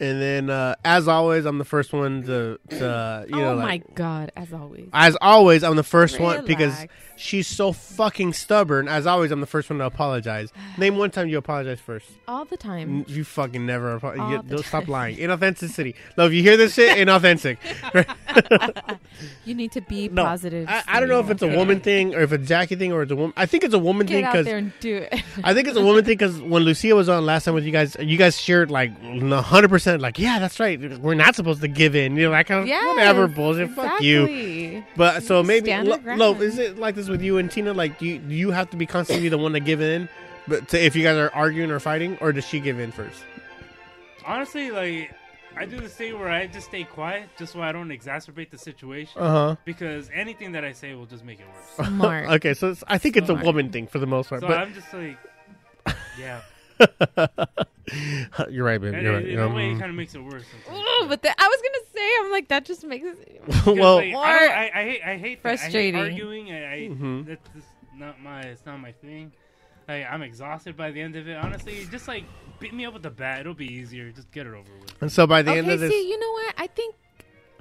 [0.00, 3.88] And then, uh, as always, I'm the first one to, to you know, oh like,
[3.88, 4.88] my god, as always.
[4.92, 6.86] As always, I'm the first one because
[7.16, 8.86] she's so fucking stubborn.
[8.86, 10.52] As always, I'm the first one to apologize.
[10.76, 12.06] Name one time you apologize first.
[12.28, 12.98] All the time.
[13.00, 13.96] N- You fucking never.
[13.96, 15.16] Apo- you, don't stop lying.
[15.16, 15.94] Inauthenticity.
[16.16, 17.58] No, if you hear this shit, inauthentic.
[19.44, 20.68] You need to be No, positive.
[20.68, 22.92] I, I don't know if it's a woman thing or if it's a Jackie thing
[22.92, 23.32] or it's a woman.
[23.36, 25.22] I think it's a woman Get thing because there and do it.
[25.42, 27.72] I think it's a woman thing because when Lucia was on last time with you
[27.72, 31.00] guys, you guys shared like hundred percent, like yeah, that's right.
[31.00, 32.16] We're not supposed to give in.
[32.16, 33.70] You know, that kind of Yes, whatever bullshit.
[33.70, 34.84] Fuck you.
[34.96, 37.72] But so maybe Stand Lo, Lo, is it like this with you and Tina?
[37.72, 40.08] Like, do you, do you have to be constantly the one to give in?
[40.46, 43.22] But to, if you guys are arguing or fighting, or does she give in first?
[44.24, 45.10] Honestly, like
[45.56, 48.58] I do this thing where I just stay quiet, just so I don't exacerbate the
[48.58, 49.20] situation.
[49.20, 49.56] Uh-huh.
[49.64, 51.88] Because anything that I say will just make it worse.
[51.88, 52.28] Smart.
[52.30, 54.42] okay, so it's, I think it's a woman thing for the most part.
[54.42, 55.18] So but I'm just like,
[56.18, 56.42] yeah.
[58.50, 58.94] you're right, babe.
[58.94, 59.28] You're in- right.
[59.28, 60.44] in a way, it Um, kind of makes it worse.
[60.72, 64.14] Ooh, but the, I was gonna say, I'm like that just makes it well, like,
[64.14, 65.04] I, I, I hate, I hate that.
[65.04, 65.96] I hate Frustrating.
[66.00, 66.52] arguing.
[66.52, 67.26] I, I Mhm.
[67.26, 67.66] that's just
[67.96, 69.32] not my, it's not my thing.
[69.88, 71.36] Like, I'm exhausted by the end of it.
[71.36, 72.24] Honestly, just like
[72.60, 73.40] beat me up with the bat.
[73.40, 74.10] It'll be easier.
[74.10, 74.92] Just get it over with.
[75.00, 76.54] and so by the end okay, of this, see, you know what?
[76.58, 76.94] I think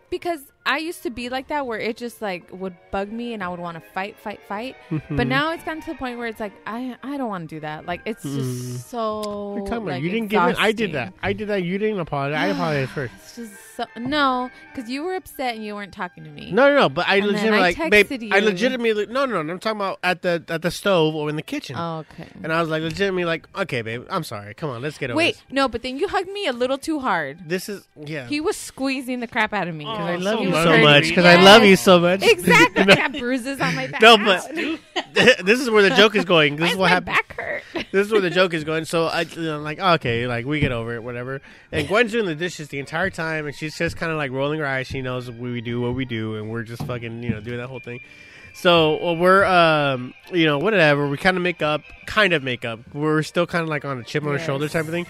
[0.10, 3.42] because I used to be like that, where it just like would bug me, and
[3.44, 4.76] I would want to fight, fight, fight.
[4.92, 5.28] But Mhm.
[5.28, 7.60] now it's gotten to the point where it's like I, I don't want to do
[7.62, 7.86] that.
[7.86, 8.36] Like it's Mm.
[8.36, 9.66] just so.
[9.72, 10.56] are you you didn't give in.
[10.58, 11.14] I did that.
[11.24, 11.64] I did that.
[11.64, 12.38] You didn't apologize.
[12.40, 13.14] I apologized first.
[13.18, 16.52] It's just so no, because you were upset and you weren't talking to me.
[16.52, 16.90] No, no, no.
[16.90, 19.54] But I And legitimately, I like, babe, texted I legitimately, no, no, no.
[19.54, 21.76] I'm talking about at the at the stove or in the kitchen.
[21.78, 22.28] Oh, okay.
[22.44, 24.54] And I was like, legitimately, like, okay, babe, I'm sorry.
[24.56, 25.44] Come on, let's get over Wait, this.
[25.52, 27.48] no, but then you hugged me a little too hard.
[27.48, 28.26] This is yeah.
[28.28, 29.86] He was squeezing the crap out of me.
[29.86, 30.52] Oh, I love so you.
[30.64, 32.22] So much because I love you so much.
[32.24, 32.86] Exactly.
[32.86, 32.94] No.
[32.94, 34.02] I got bruises on my back.
[34.08, 34.53] No, but
[35.45, 36.56] this is where the joke is going.
[36.56, 37.06] This Why is does what my happened.
[37.06, 37.64] back hurt?
[37.92, 38.86] This is where the joke is going.
[38.86, 41.42] So I, you know, I'm like, okay, like we get over it, whatever.
[41.72, 44.60] And Gwen's doing the dishes the entire time, and she's just kind of like rolling
[44.60, 44.88] her eyes.
[44.88, 47.58] She knows we we do what we do, and we're just fucking, you know, doing
[47.58, 48.00] that whole thing.
[48.53, 51.08] So well, we're, um, you know, whatever.
[51.08, 52.80] We kind of make up, kind of make up.
[52.94, 55.06] We're still kind of like on a chip on our shoulder type of thing.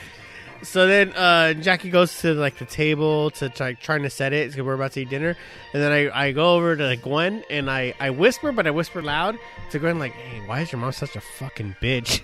[0.63, 4.51] So then uh, Jackie goes to like the table to try trying to set it
[4.51, 5.35] because we're about to eat dinner,
[5.73, 8.71] and then I, I go over to like, Gwen and I, I whisper, but I
[8.71, 9.37] whisper loud
[9.71, 12.21] to Gwen like, "Hey, why is your mom such a fucking bitch?"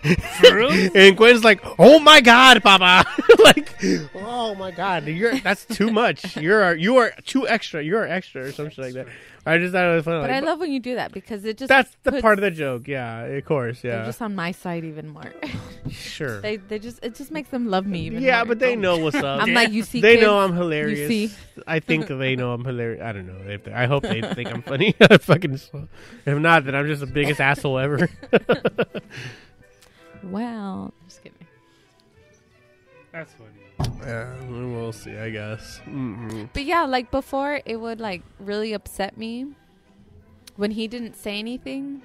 [0.95, 3.09] And Gwen's like, "Oh my god, Papa!"
[3.43, 3.73] like,
[4.15, 6.37] "Oh my god, you're that's too much.
[6.37, 7.81] You're you are too extra.
[7.83, 9.07] You're extra or some shit like that."
[9.45, 10.21] I just thought it was funny.
[10.21, 12.39] But like, I love when you do that because it just that's the puts- part
[12.39, 12.87] of the joke.
[12.87, 13.81] Yeah, of course.
[13.81, 15.33] They're Yeah, just on my side even more.
[15.91, 16.39] sure.
[16.47, 18.45] they they just it just makes them love me even yeah, more.
[18.55, 19.41] but they know what's up.
[19.43, 19.99] I'm like you see.
[19.99, 20.25] they kids?
[20.25, 20.99] know I'm hilarious.
[21.11, 21.35] You see.
[21.67, 23.01] I think they know I'm hilarious.
[23.03, 23.51] I don't know.
[23.51, 24.95] If they, I hope they think I'm funny.
[25.01, 25.53] I fucking.
[26.25, 28.09] If not, then I'm just the biggest asshole ever.
[30.23, 31.37] Well, just kidding.
[33.11, 33.49] That's funny.
[34.01, 35.15] Yeah, we'll see.
[35.17, 35.77] I guess.
[35.85, 39.47] hmm But yeah, like before, it would like really upset me
[40.55, 42.01] when he didn't say anything.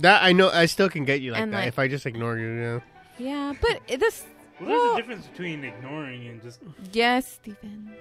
[0.00, 0.50] That I know.
[0.50, 2.48] I still can get you like And, that like- if I just ignore you.
[2.52, 2.80] Yeah.
[3.18, 4.24] Yeah, but it- this.
[4.60, 6.60] Well, there's well, a difference between ignoring and just.
[6.92, 7.92] yes, Stephen.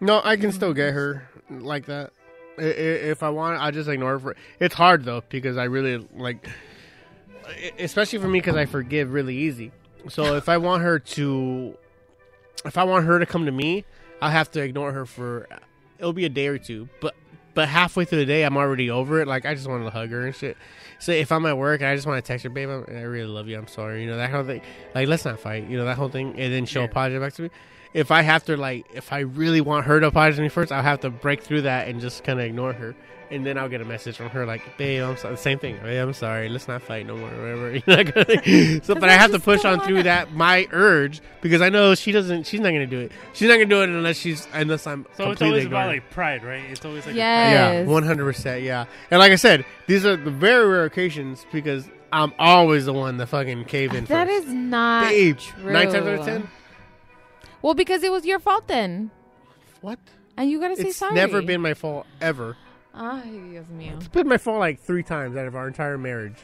[0.00, 2.10] No, I can still get her like that.
[2.58, 2.66] I- i-
[3.10, 4.18] If I want, I just ignore her.
[4.20, 6.48] For, it's hard though because I really like,
[7.78, 9.72] especially for me because I forgive really easy.
[10.08, 11.76] So if I want her to,
[12.64, 13.84] if I want her to come to me,
[14.20, 15.46] I'll have to ignore her for.
[15.98, 17.14] It'll be a day or two, but
[17.54, 19.28] but halfway through the day, I'm already over it.
[19.28, 20.56] Like I just want to hug her and shit.
[20.98, 23.02] So if I'm at work and I just want to text her, babe, I'm, I
[23.02, 23.56] really love you.
[23.58, 24.02] I'm sorry.
[24.02, 24.62] You know that whole thing.
[24.94, 25.68] Like let's not fight.
[25.68, 26.88] You know that whole thing, and then she'll Yeah.
[26.88, 27.50] apologize back to me.
[27.92, 30.72] if I have to like, if I really want her to apologize to me first,
[30.72, 32.94] I'll have to break through that and just kind of ignore her,
[33.34, 35.76] and then I'll get a message from her like, "Babe, I'm sorry." Same thing.
[35.78, 36.48] Hey, I'm sorry.
[36.48, 37.28] Let's not fight no more.
[37.28, 37.72] Whatever.
[37.74, 38.82] You know, that kind of thing.
[38.82, 41.94] so, but I I have to push on through that my urge because I know
[41.94, 42.46] she doesn't.
[42.46, 43.12] She's not gonna do it.
[43.32, 45.04] She's not gonna do it unless she's unless I'm.
[45.16, 46.64] So it's completely always about like pride, right?
[46.70, 47.72] It's always like Yeah.
[47.80, 48.62] Yeah, one hundred percent.
[48.62, 52.92] Yeah, and like I said, these are the very rare occasions because I'm always the
[52.92, 54.04] one that fucking cave in.
[54.04, 54.46] That first.
[54.46, 55.72] is not Babe, true.
[55.72, 56.48] nine times out of ten.
[57.62, 59.10] Well, because it was your fault then,
[59.80, 59.98] What?
[60.36, 60.88] and you gotta say sorry?
[60.90, 61.14] It's sorry.
[61.14, 62.56] never been my fault ever.
[62.94, 63.96] Ay, Dios mío.
[63.96, 66.36] It's been my fault like three times out of our entire marriage.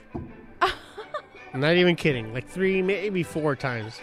[1.54, 2.32] I'm not even kidding.
[2.34, 4.00] Like three, maybe four times,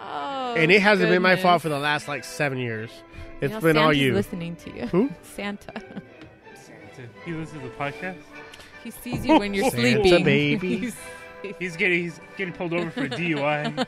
[0.00, 2.90] Oh, and it hasn't been my fault for the last like seven years.
[3.40, 4.14] It's You know, been all you.
[4.14, 4.86] listening to you.
[4.86, 5.10] Who?
[5.22, 5.72] Santa.
[6.54, 7.08] Santa.
[7.24, 8.16] he listens to the podcast.
[8.84, 10.24] He sees you when you're Santa sleeping.
[10.24, 10.76] baby.
[10.78, 10.96] He's-
[11.60, 13.86] He's getting he's getting pulled over for a DUI.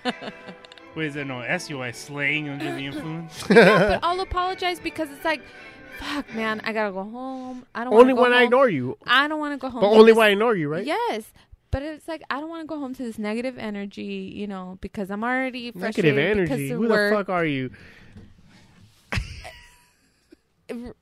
[0.94, 1.24] What is that?
[1.26, 3.42] No, SUI, sleighing under the influence.
[3.48, 5.40] but I'll apologize because it's like,
[6.00, 7.66] fuck, man, I gotta go home.
[7.74, 9.80] I don't Only when I ignore you, I don't want to go home.
[9.82, 10.84] but only this- when I ignore you, right?
[10.84, 11.32] Yes,
[11.70, 14.78] but it's like I don't want to go home to this negative energy, you know,
[14.80, 16.68] because I'm already Negative frustrated because energy.
[16.70, 17.10] Who work.
[17.12, 17.70] the fuck are you?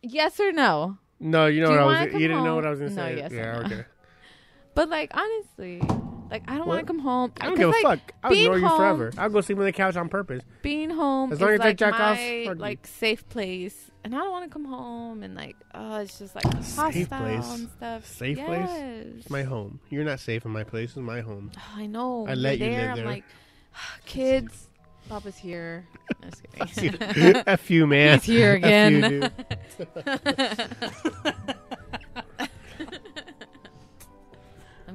[0.02, 0.96] Yes or no?
[1.20, 2.12] No, you know Do what you I was.
[2.14, 3.14] You didn't know what I was gonna say.
[3.14, 3.66] No, yes or yeah, no?
[3.66, 3.84] okay.
[4.74, 5.82] But like honestly,
[6.30, 7.32] like I don't want to come home.
[7.40, 8.00] I don't give a fuck.
[8.22, 9.12] I'll ignore you home- forever.
[9.18, 10.42] I'll go sleep on the couch on purpose.
[10.62, 12.54] Being home As is long as I like jack off, my you.
[12.54, 16.34] like safe place, and I don't want to come home and like oh, it's just
[16.34, 17.50] like hostile place?
[17.54, 18.06] and stuff.
[18.06, 18.46] Safe yes.
[18.46, 19.14] place?
[19.18, 19.80] It's my home.
[19.90, 20.90] You're not safe in my place.
[20.90, 21.50] It's my home.
[21.56, 22.24] Oh, I know.
[22.26, 22.80] I You're let you there.
[22.80, 23.06] live I'm there.
[23.06, 23.24] like,
[24.04, 24.68] kids,
[25.08, 25.86] Papa's here.
[26.60, 26.96] I'm.
[27.46, 28.18] F you, man.
[28.18, 29.30] He's here again.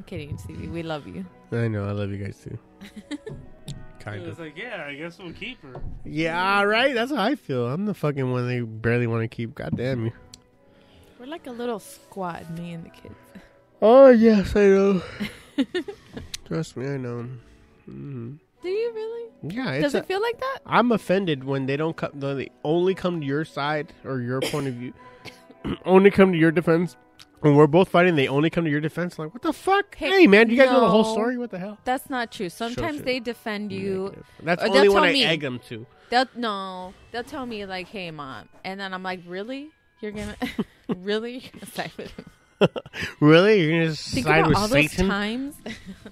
[0.04, 0.68] I'm kidding, Stevie.
[0.68, 1.26] We love you.
[1.54, 1.88] I know.
[1.88, 2.58] I love you guys too.
[4.02, 4.40] kind It's of.
[4.40, 5.82] like, yeah, I guess we'll keep her.
[6.04, 6.94] Yeah, right.
[6.94, 7.68] That's how I feel.
[7.68, 9.56] I'm the fucking one they barely want to keep.
[9.56, 10.12] God damn you.
[11.20, 13.16] We're like a little squad, me and the kids.
[13.82, 15.02] Oh yes, I know.
[16.46, 17.30] Trust me, I know.
[17.86, 19.30] hmm Do you really?
[19.56, 20.60] Yeah, it's Does a- it feel like that?
[20.66, 22.12] I'm offended when they don't come.
[22.16, 24.94] They only come to your side or your point of view.
[25.86, 26.98] only come to your defense.
[27.44, 29.20] When we're both fighting, they only come to your defense.
[29.20, 29.96] Like, what the fuck?
[29.96, 31.38] Hey, man, you guys know the whole story?
[31.38, 31.78] What the hell?
[31.84, 32.48] That's not true.
[32.48, 33.06] Sometimes shit.
[33.06, 34.16] they defend you.
[34.42, 35.26] That's or only when I me.
[35.26, 35.86] egg them to.
[36.10, 36.94] They'll no.
[37.12, 39.72] They'll tell me like, "Hey, mom," and then I'm like, "Really?
[40.00, 40.38] You're gonna
[40.88, 42.26] really You're gonna side with him?"
[43.20, 43.62] Really?
[43.62, 45.08] You're gonna Think side about with all Satan?
[45.08, 45.56] those times.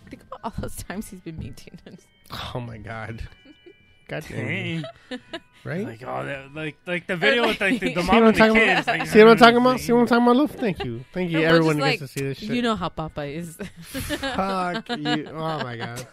[0.09, 1.99] Think about all those times he's been mean to us.
[2.53, 3.21] Oh my god.
[4.11, 4.81] God damn.
[4.81, 5.19] Dang.
[5.63, 5.85] Right?
[5.85, 8.25] Like, oh, that, like, like the video with like the, the See mom what I'm
[8.25, 8.81] and the talking kids.
[8.81, 8.99] about?
[8.99, 9.79] Like, See what I'm talking about?
[9.85, 10.35] See what I'm talking about?
[10.37, 10.51] Love?
[10.53, 11.05] Thank you.
[11.13, 12.49] Thank you, We're everyone just who gets like, to see this shit.
[12.49, 13.57] You know how Papa is.
[13.57, 15.27] Fuck you.
[15.29, 16.07] Oh my god.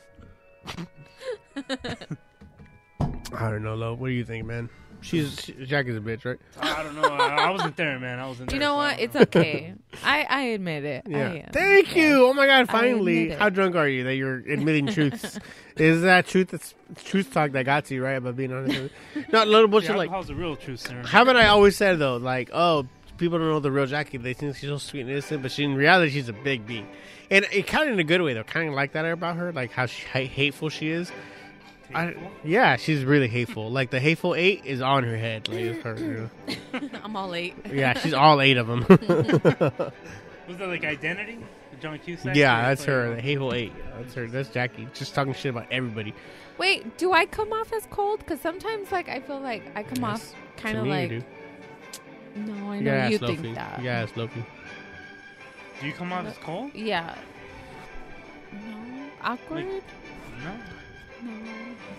[3.33, 3.95] I don't know, Lo.
[3.95, 4.69] What do you think, man?
[5.01, 6.39] She's she, Jack is a bitch, right?
[6.61, 7.03] I don't know.
[7.09, 8.19] I, I wasn't there, man.
[8.19, 8.57] I wasn't there.
[8.57, 8.97] you know so I what?
[8.97, 9.21] don't It's know.
[9.41, 9.75] okay.
[10.05, 11.03] I I admit it.
[11.07, 11.31] I Yeah.
[11.33, 11.51] am.
[11.53, 12.27] Thank you.
[12.27, 13.23] Oh my god, finally.
[13.25, 13.39] admit it.
[13.41, 15.39] How drunk are you that you're admitting truths?
[15.77, 18.15] is that truth that's truth talk that got to you, right?
[18.15, 19.25] About being honest with you?
[19.33, 21.03] Not little bullshit Yeah, like alcohol's the real truth, sir.
[21.07, 22.87] haven't I always said though, like, oh,
[23.19, 24.17] people don't know the real Jackie.
[24.19, 26.85] They think she's so sweet and innocent, but she in reality she's a big B.
[27.31, 28.43] And it kind of in a good way though.
[28.43, 31.13] Kind of like that about her, like how she, ha- hateful she is.
[31.95, 33.71] I, yeah, she's really hateful.
[33.71, 35.49] Like the hateful eight is on her head.
[35.49, 35.97] Like it's her.
[35.99, 36.31] you
[36.73, 36.89] know.
[37.05, 37.55] I'm all eight.
[37.73, 38.81] Yeah, she's all eight of them.
[38.89, 41.39] Was that like identity?
[41.71, 42.37] The John Cusack?
[42.37, 43.15] yeah, that's her.
[43.15, 43.73] The hateful eight.
[43.97, 44.27] That's her.
[44.27, 44.89] That's Jackie.
[44.95, 46.15] Just talking shit about everybody.
[46.59, 48.19] Wait, do I come off as cold?
[48.21, 51.11] Because sometimes, like, I feel like I come off kind of like.
[51.11, 51.25] you do.
[52.53, 53.55] No, I know gotta you think Loki.
[53.55, 53.79] that.
[53.79, 54.45] You gotta ask Loki.
[55.81, 56.75] Do you come off as cold?
[56.75, 57.15] Yeah.
[58.53, 58.77] No.
[59.23, 59.67] Awkward?
[60.45, 60.53] No.
[61.25, 61.33] No.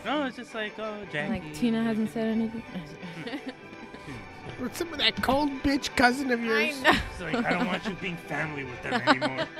[0.05, 1.33] No, it's just like, oh, Jackie.
[1.33, 2.63] Like, Tina hasn't said anything.
[4.59, 6.75] What's some of that cold bitch cousin of yours?
[6.79, 6.99] I know.
[7.11, 9.47] It's like, I don't want you being family with them anymore.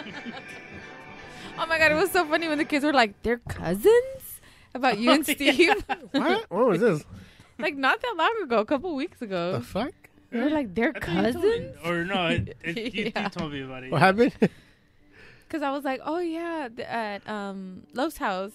[1.62, 4.40] Oh my god, it was so funny when the kids were like, they're cousins?
[4.74, 5.84] About you and Steve?
[6.12, 6.50] What?
[6.50, 7.04] What was this?
[7.58, 9.52] like, not that long ago, a couple weeks ago.
[9.52, 9.92] The fuck?
[10.32, 11.76] They were like, they're I thought you told me- cousins?
[11.84, 13.24] Or no, it, it, you, Yeah.
[13.24, 13.92] you told me about it.
[13.92, 14.32] What happened?
[14.40, 18.54] Because I was like, oh yeah, at um, Love's house.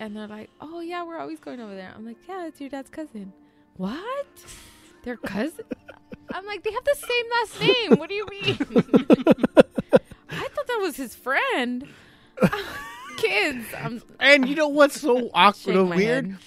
[0.00, 1.92] And they're like, oh yeah, we're always going over there.
[1.94, 3.32] I'm like, yeah, it's your dad's cousin.
[3.76, 4.26] What?
[5.04, 5.64] They're cousin?
[6.32, 7.98] I'm like, they have the same last name.
[7.98, 8.56] What do you mean?
[10.30, 11.86] I thought that was his friend.
[13.16, 13.66] Kids.
[13.76, 16.26] I'm, and you know what's so awkward and weird?
[16.26, 16.38] head.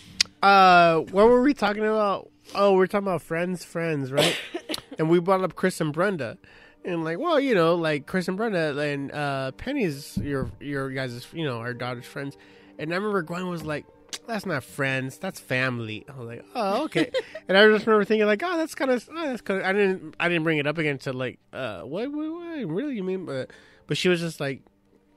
[0.44, 2.30] Uh, what were we talking about?
[2.54, 4.38] Oh, we're talking about friends, friends, right?
[5.00, 6.38] and we brought up Chris and Brenda,
[6.84, 11.28] and like, well, you know, like Chris and Brenda and uh, Penny's your your guys'
[11.34, 12.38] you know our daughter's friends,
[12.82, 13.86] and I remember Gwen was like,
[14.28, 16.06] that's not friends, that's family.
[16.10, 17.12] I was like, oh, okay.
[17.48, 19.66] and I just remember thinking like, oh, that's kind of, oh, that's kind of.
[19.66, 22.96] I didn't, I didn't bring it up again to like, uh, what, what, what, really?
[22.96, 23.26] You mean?
[23.26, 23.52] But,
[23.88, 24.62] but she was just like,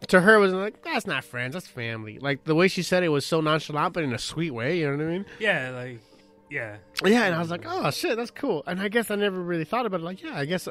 [0.08, 2.18] to her it was like, that's not friends, that's family.
[2.18, 4.78] Like the way she said it was so nonchalant, but in a sweet way.
[4.78, 5.26] You know what I mean?
[5.38, 6.00] Yeah, like
[6.50, 6.76] yeah.
[7.04, 8.62] Yeah, and I was like, oh shit, that's cool.
[8.66, 10.04] And I guess I never really thought about it.
[10.04, 10.68] Like, yeah, I guess.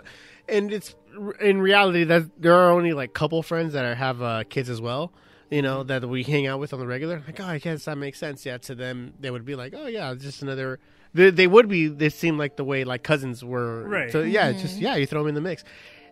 [0.47, 0.95] And it's
[1.41, 4.80] in reality that there are only like couple friends that are, have uh, kids as
[4.80, 5.11] well.
[5.53, 7.22] You know that we hang out with on the regular.
[7.25, 8.45] Like, oh, I guess that makes sense.
[8.45, 10.80] Yeah, to them, they would be like, oh yeah, just another.
[11.14, 11.88] They, they would be.
[11.88, 13.88] They seem like the way like cousins were.
[13.88, 14.11] Right.
[14.11, 15.64] So yeah, it's just yeah, you throw them in the mix.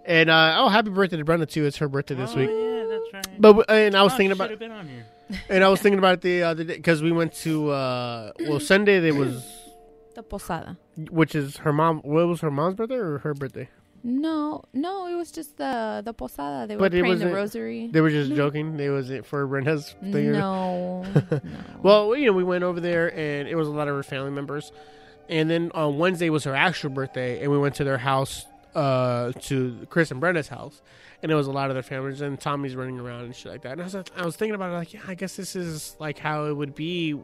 [0.06, 1.66] And uh, oh, happy birthday to Brenda too.
[1.66, 2.50] It's her birthday this oh, week.
[2.52, 3.42] yeah, that's right.
[3.42, 5.06] But and I was Oh, thinking about should've been on here.
[5.50, 8.60] and I was thinking about it the other day because we went to uh well
[8.60, 9.44] Sunday there was
[10.16, 10.78] The posada.
[11.10, 12.02] which is her mom.
[12.02, 13.70] What was her mom's birthday or her birthday?
[14.04, 16.68] No, no, it was just the the posada.
[16.68, 17.90] They were But it praying the rosary.
[17.92, 18.36] They were just No.
[18.36, 18.78] joking.
[18.78, 20.32] They was it for Brenda's thing.
[20.42, 21.06] No,
[21.84, 24.32] well, you know, we went over there and it was a lot of her family
[24.32, 24.72] members.
[25.30, 29.32] And then on Wednesday was her actual birthday, and we went to their house, uh,
[29.44, 30.82] to Chris and Brenda's house,
[31.24, 33.62] and it was a lot of their families and Tommy's running around and shit like
[33.62, 33.74] that.
[33.74, 36.18] And I was, I was thinking about it, like, yeah, I guess this is like
[36.20, 37.18] how it would be.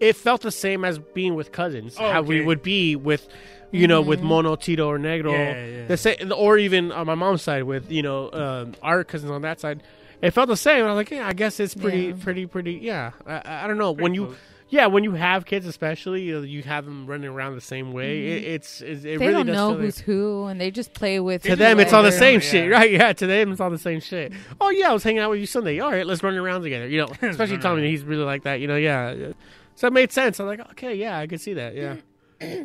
[0.00, 3.28] It felt the same as being with cousins, Oh, how we would be with,
[3.72, 4.28] you know, with Mm-hmm.
[4.28, 5.32] Mono, Tito, or Negro.
[5.32, 5.86] Yeah, yeah.
[5.86, 9.42] The same, or even on my mom's side with you know um, our cousins on
[9.42, 9.82] that side.
[10.20, 10.84] It felt the same.
[10.84, 12.14] I was like, yeah, I guess it's pretty, Yeah.
[12.20, 12.72] pretty, pretty.
[12.74, 14.36] Yeah, I- I, don't know when Pretty you.
[14.70, 17.92] Yeah, when you have kids, especially you, know, you have them running around the same
[17.92, 18.26] way.
[18.32, 20.92] It, it's, it's it they really don't know feel like- who's who, and they just
[20.92, 21.44] play with.
[21.44, 22.46] to them, it's all the same Yeah.
[22.50, 22.90] shit, right?
[22.90, 24.32] Yeah, to them, it's all the same shit.
[24.60, 25.78] Oh yeah, I was hanging out with you Sunday.
[25.78, 26.88] All right, let's run around together.
[26.88, 28.58] You know, especially Tommy, he's really like that.
[28.60, 29.12] You know, yeah.
[29.12, 29.32] yeah.
[29.76, 30.40] So it made sense.
[30.40, 31.74] I'm like, okay, yeah, I could see that.
[31.76, 31.94] Yeah,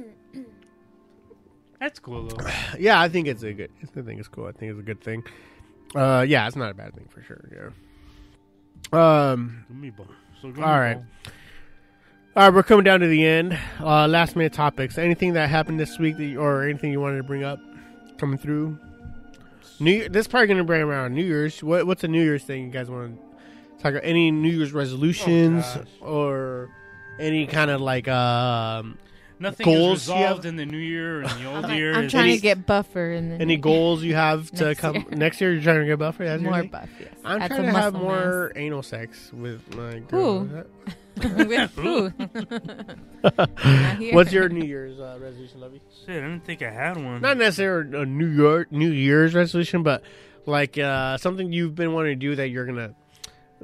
[1.84, 2.48] That's cool though.
[2.80, 3.70] yeah, I think it's a good.
[3.82, 4.46] I think it's cool.
[4.46, 5.22] I think it's a good thing.
[5.94, 7.74] Uh, yeah, it's not a bad thing for sure.
[8.94, 9.36] Yeah.
[9.36, 9.66] Um.
[10.42, 10.96] So All right.
[10.96, 11.04] All
[12.44, 13.60] right, we're coming down to the end.
[13.82, 14.98] Uh, last minute topics.
[14.98, 17.60] Anything that happened this week, that you, or anything you wanted to bring up,
[18.18, 18.80] coming through.
[19.82, 19.92] New.
[19.92, 21.62] Year, this is probably going to bring around New Year's.
[21.62, 24.06] What, what's a New Year's thing you guys want to talk about?
[24.06, 25.86] Any New Year's resolutions gosh.
[26.00, 26.70] or
[27.20, 28.98] any kind of like um,
[29.44, 30.50] Nothing Goals is you resolved have?
[30.50, 31.94] in the new year or in the old I'm, year.
[31.94, 35.06] I'm trying Any- to get buffer and any goals you have to Next come year.
[35.12, 35.54] next year?
[35.54, 36.26] You're trying to get buffer.
[36.26, 36.70] That's your more thing?
[36.70, 36.90] buff.
[37.00, 37.10] Yes.
[37.26, 40.46] I'm Add trying some to have muscle more anal sex with my girl.
[41.22, 41.26] Who?
[41.26, 41.76] Is that- mass.
[41.76, 42.12] with who?
[43.24, 44.16] Not here.
[44.16, 45.80] What's your New Year's uh, resolution, Lovey?
[46.06, 47.22] Shit, I didn't think I had one.
[47.22, 50.02] not necessarily a New York New Year's resolution, but
[50.48, 52.96] like uh, something you've been wanting to do that you're gonna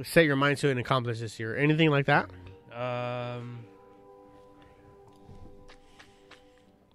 [0.03, 1.55] set your mind to and accomplish this year.
[1.57, 2.29] Anything like that?
[2.71, 3.59] Um,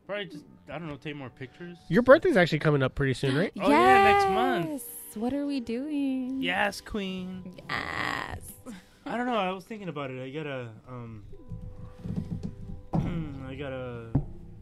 [0.06, 1.76] probably just I don't know, take more pictures.
[1.88, 3.52] Your birthday's actually coming up pretty soon, right?
[3.60, 4.68] Oh, yeah, next month.
[4.70, 5.16] Yes.
[5.16, 6.42] What are we doing?
[6.42, 7.60] Yes, queen.
[7.68, 8.40] Yes.
[9.06, 9.36] I don't know.
[9.36, 10.22] I was thinking about it.
[10.22, 11.24] I gotta um,
[13.48, 14.06] I gotta.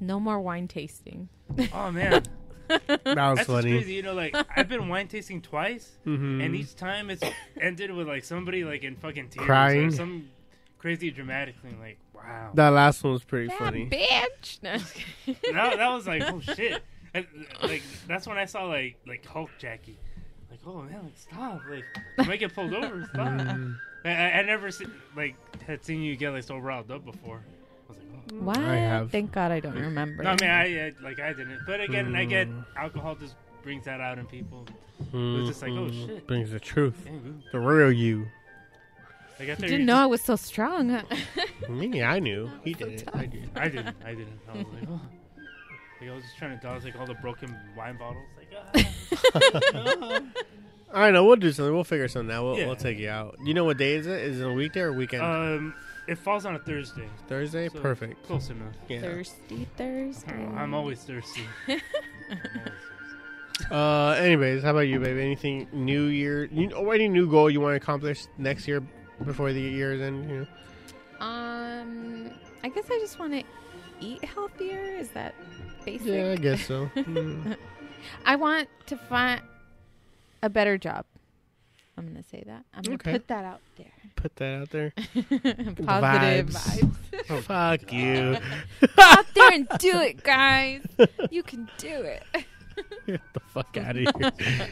[0.00, 1.28] No more wine tasting.
[1.72, 2.22] Oh man,
[2.68, 3.70] That was that's what's funny.
[3.70, 3.94] crazy.
[3.94, 6.44] You know, like I've been wine tasting twice, Mhm.
[6.44, 7.22] and each time it's
[7.60, 9.86] ended with like somebody like in fucking tears Crying.
[9.86, 10.28] or some
[10.78, 11.78] crazy dramatic thing.
[11.78, 13.88] Like wow, That last one was pretty That funny.
[13.88, 14.62] bitch.
[14.62, 14.78] No.
[15.52, 16.82] that, that was like oh shit.
[17.14, 17.26] And,
[17.62, 19.98] like that's when I saw like like Hulk Jackie.
[20.50, 21.60] Like oh man, like stop.
[21.70, 21.84] Like
[22.18, 23.04] I might get pulled over.
[23.12, 23.26] Stop.
[23.28, 23.76] Mm.
[24.04, 24.86] I, I, I never se-
[25.16, 27.40] like had seen you get like so riled up before.
[27.40, 28.44] I was like, oh.
[28.44, 28.58] What?
[28.58, 29.10] I have.
[29.10, 30.22] Thank God I don't remember.
[30.22, 31.60] No, I mean I, I like I didn't.
[31.66, 32.64] But again, I get Mm.
[32.76, 34.66] alcohol just brings that out in people.
[35.12, 36.06] It was just like oh Mhm.
[36.06, 36.26] shit.
[36.26, 38.26] Brings the truth, Dang, the real you.
[39.42, 41.02] Like I thought You you didn't know I was so strong.
[41.68, 42.48] Me, I knew.
[42.62, 43.08] He did.
[43.12, 43.50] I did.
[43.56, 43.96] I didn't.
[44.04, 44.38] I didn't.
[44.48, 45.00] I was like, oh.
[46.00, 48.24] Like I was just trying to dodge like all the broken wine bottles.
[48.38, 48.84] Like,
[49.74, 50.20] ah.
[50.94, 51.24] I know.
[51.24, 51.74] We'll do something.
[51.74, 52.44] We'll figure something out.
[52.44, 52.66] We'll, Yeah.
[52.66, 53.36] we'll take you out.
[53.44, 54.20] You know what day is it?
[54.20, 55.24] Is it a weekday or a weekend?
[55.24, 55.74] um,
[56.06, 57.08] it falls on a Thursday.
[57.28, 57.68] Thursday.
[57.68, 58.24] so Perfect.
[58.24, 58.74] Close enough.
[58.88, 59.00] Yeah.
[59.00, 60.46] Thirsty Thursday.
[60.54, 61.42] I'm always thirsty.
[61.68, 61.82] I'm always
[62.30, 63.72] thirsty.
[63.72, 65.20] Uh, anyways, how about you, baby?
[65.20, 66.44] Anything New Year?
[66.44, 68.82] You, or any new goal you want to accomplish next year
[69.24, 70.28] before the year's end?
[70.30, 70.46] You know?
[71.24, 72.30] Um,
[72.64, 73.42] I guess I just want to
[74.00, 74.80] eat healthier.
[74.80, 75.34] Is that
[75.84, 76.06] basic?
[76.06, 76.90] Yeah, I guess so.
[76.96, 77.56] Mm.
[78.26, 79.40] I want to find
[80.42, 81.04] a better job.
[81.96, 82.64] I'm gonna say that.
[82.74, 83.12] I'm gonna Okay.
[83.12, 83.92] put that out there.
[84.16, 84.92] Put that out there.
[85.14, 86.96] Positive vibes.
[87.28, 87.42] vibes.
[87.44, 88.38] Fuck you.
[88.98, 90.80] out there and do it, guys.
[91.30, 92.24] You can do it.
[93.06, 94.02] Get the fuck out of
[94.38, 94.70] here.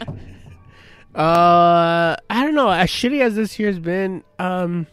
[1.15, 2.71] Uh, I don't know.
[2.71, 4.87] As shitty as this year's been, um,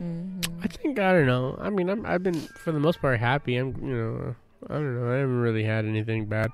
[0.00, 0.60] Mm-hmm.
[0.62, 1.58] I think I don't know.
[1.60, 3.56] I mean, I'm, I've been for the most part happy.
[3.56, 4.36] I'm, you know,
[4.70, 5.10] I don't know.
[5.12, 6.52] I haven't really had anything bad.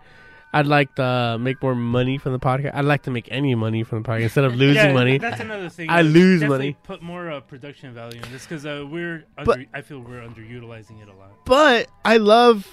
[0.54, 2.70] I'd like to make more money from the podcast.
[2.74, 5.18] I'd like to make any money from the podcast instead of losing Yeah, money.
[5.18, 5.90] That's another thing.
[5.90, 6.74] I lose money.
[6.84, 9.24] Put more uh, production value in this because uh, we're.
[9.36, 11.44] Under, But- I feel we're underutilizing it a lot.
[11.44, 12.66] but I love.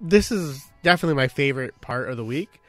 [0.00, 2.60] This is definitely my favorite part of the week.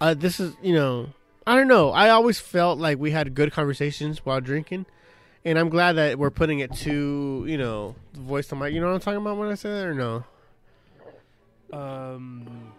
[0.00, 1.10] Uh, this is you know
[1.46, 1.90] I don't know.
[1.90, 4.86] I always felt like we had good conversations while drinking,
[5.44, 8.74] and I'm glad that we're putting it to you know the voice to mic.
[8.74, 10.24] You know what I'm talking about when I say that or no?
[11.72, 12.72] Um,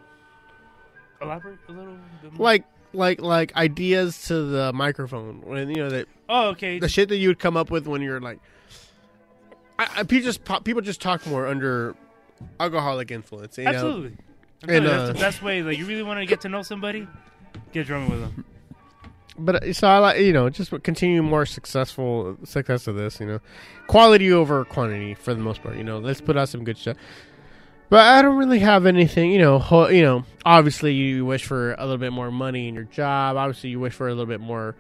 [1.22, 2.44] elaborate a little bit more.
[2.44, 6.80] Like like like ideas to the microphone when you know that oh, okay.
[6.80, 8.40] the shit that you would come up with when you're like,
[9.80, 11.96] I, I people just people just talk more under
[12.60, 13.58] alcoholic influence.
[13.58, 13.70] You know?
[13.72, 14.18] Absolutely.
[14.68, 15.62] And, uh, that's the best way.
[15.62, 17.08] Like, you really want to get to know somebody,
[17.74, 18.46] get drunk with them.
[19.38, 23.20] But uh, so I like you know just continue more successful success of this.
[23.20, 23.40] You know,
[23.88, 25.76] quality over quantity for the most part.
[25.78, 26.98] You know, let's put out some good stuff.
[27.90, 29.32] But I don't really have anything.
[29.32, 30.24] You know, ho- you know.
[30.46, 33.38] Obviously, you wish for a little bit more money in your job.
[33.38, 34.76] Obviously, you wish for a little bit more.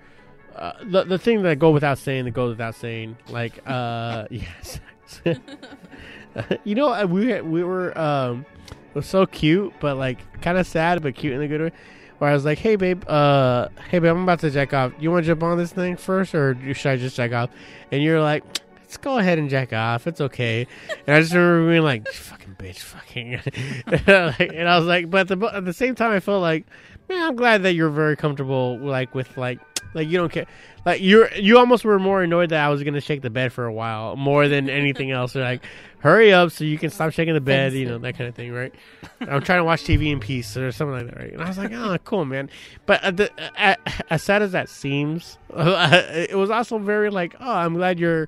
[0.55, 3.17] Uh, the the thing that go without saying that goes without saying.
[3.29, 4.79] Like, uh, yes.
[6.63, 10.67] you know, uh, we we were um, it was so cute, but like kind of
[10.67, 11.71] sad, but cute in a good way.
[12.19, 14.91] Where I was like, "Hey babe, uh, hey babe, I'm about to jack off.
[14.99, 17.49] You want to jump on this thing first, or should I just jack off?"
[17.91, 18.43] And you're like,
[18.79, 20.07] "Let's go ahead and jack off.
[20.07, 20.67] It's okay."
[21.05, 23.35] And I just remember being like, "Fucking bitch, fucking,"
[24.57, 26.65] and I was like, but at the, at the same time, I felt like,
[27.07, 29.59] man, I'm glad that you're very comfortable, like with like,
[29.93, 30.47] like you don't care,
[30.85, 33.65] like you're you almost were more annoyed that I was gonna shake the bed for
[33.65, 35.35] a while more than anything else.
[35.35, 35.63] You're like,
[35.99, 38.51] hurry up so you can stop shaking the bed, you know that kind of thing,
[38.51, 38.73] right?
[39.21, 41.33] I'm trying to watch TV in peace or something like that, right?
[41.33, 42.49] And I was like, oh, cool, man.
[42.85, 43.75] But uh, the, uh,
[44.09, 48.27] as sad as that seems, it was also very like, oh, I'm glad you're.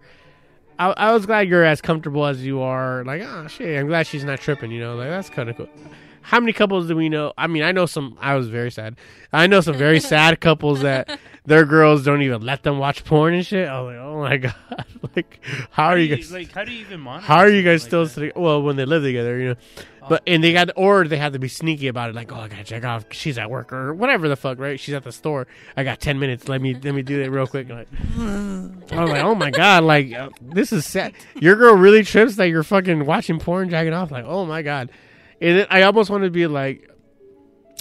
[0.78, 3.04] I, I was glad you're as comfortable as you are.
[3.04, 4.72] Like, oh shit, I'm glad she's not tripping.
[4.72, 5.70] You know, like that's kind of cool.
[6.22, 7.34] How many couples do we know?
[7.38, 8.18] I mean, I know some.
[8.22, 8.96] I was very sad.
[9.34, 11.20] I know some very sad couples that
[11.50, 13.68] their girls don't even let them watch porn and shit.
[13.68, 14.38] I was like, oh my
[14.78, 16.32] god, like how are you guys?
[16.32, 16.52] like?
[16.52, 17.26] How do you even monitor?
[17.26, 18.32] How are you guys something still sitting?
[18.42, 19.56] Well, when they live together, you know.
[20.08, 22.48] But and they got or they have to be sneaky about it, like, oh, I
[22.48, 23.06] gotta check off.
[23.12, 24.80] She's at work or whatever the fuck, right?
[24.80, 25.48] She's at the store.
[25.76, 26.48] I got ten minutes.
[26.48, 27.68] Let me let me do that real quick.
[27.68, 27.88] Like,
[28.18, 31.14] I was like, oh my god, like uh, this is sad.
[31.36, 34.12] Your girl really trips that you're fucking watching porn, jacking off.
[34.12, 34.90] Like, oh my god.
[35.42, 36.90] And it, I almost want to be like,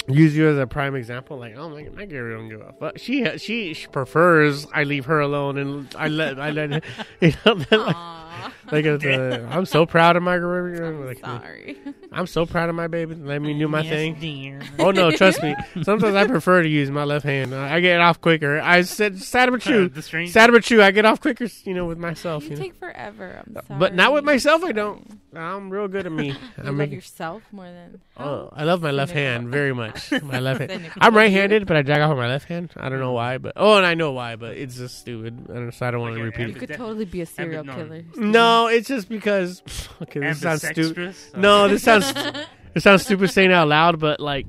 [0.06, 1.38] use you as a prime example.
[1.38, 2.98] Like, oh my, my girl don't give a fuck.
[2.98, 6.82] She she, she prefers I leave her alone and I let I let
[7.20, 7.54] you know.
[7.70, 10.58] like, like uh, I'm so proud of my girl.
[11.08, 11.78] Like, Sorry.
[12.12, 13.14] I'm so proud of my baby.
[13.14, 14.14] Let me do my Yes, thing.
[14.20, 14.60] dear.
[14.78, 15.54] Oh no, trust me.
[15.82, 17.54] Sometimes I prefer to use my left hand.
[17.54, 18.60] I get off quicker.
[18.60, 19.88] I said sad but true.
[19.88, 20.82] The Sad but true.
[20.82, 22.44] I get off quicker, you know, with myself.
[22.44, 22.62] You You know?
[22.62, 23.42] take forever.
[23.46, 23.78] I'm sorry.
[23.78, 24.62] But not with myself.
[24.64, 25.18] I don't.
[25.34, 26.28] I'm real good at me.
[26.58, 28.00] You I love yourself more than.
[28.16, 30.10] Oh, I love my left hand very much.
[30.22, 30.90] My left hand.
[31.00, 32.72] I'm right-handed, but I jack off with my left hand.
[32.76, 35.46] I don't know why, but oh, and I know why, but it's just stupid.
[35.50, 38.02] I don't, so I don't want to repeat You could totally be a serial killer.
[38.16, 39.62] No, it's just because.
[40.00, 41.16] Okay, this sounds stupid.
[41.36, 42.12] No, this sounds
[42.76, 44.46] it sounds stupid saying out loud, but like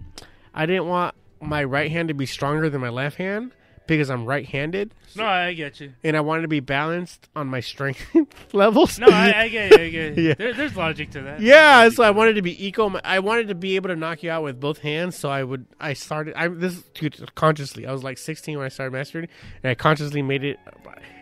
[0.53, 3.51] I didn't want my right hand to be stronger than my left hand
[3.87, 5.93] because I'm right-handed, No, I get you.
[6.03, 8.05] and I wanted to be balanced on my strength
[8.53, 8.99] levels.
[8.99, 9.79] No, I, I get it.
[9.81, 10.17] I get it.
[10.21, 10.33] Yeah.
[10.37, 11.39] There, there's logic to that.
[11.39, 12.99] Yeah, so I wanted to be equal.
[13.03, 15.17] I wanted to be able to knock you out with both hands.
[15.17, 15.65] So I would.
[15.79, 16.35] I started.
[16.35, 17.87] I this dude, consciously.
[17.87, 19.29] I was like 16 when I started masturbating,
[19.63, 20.59] and I consciously made it.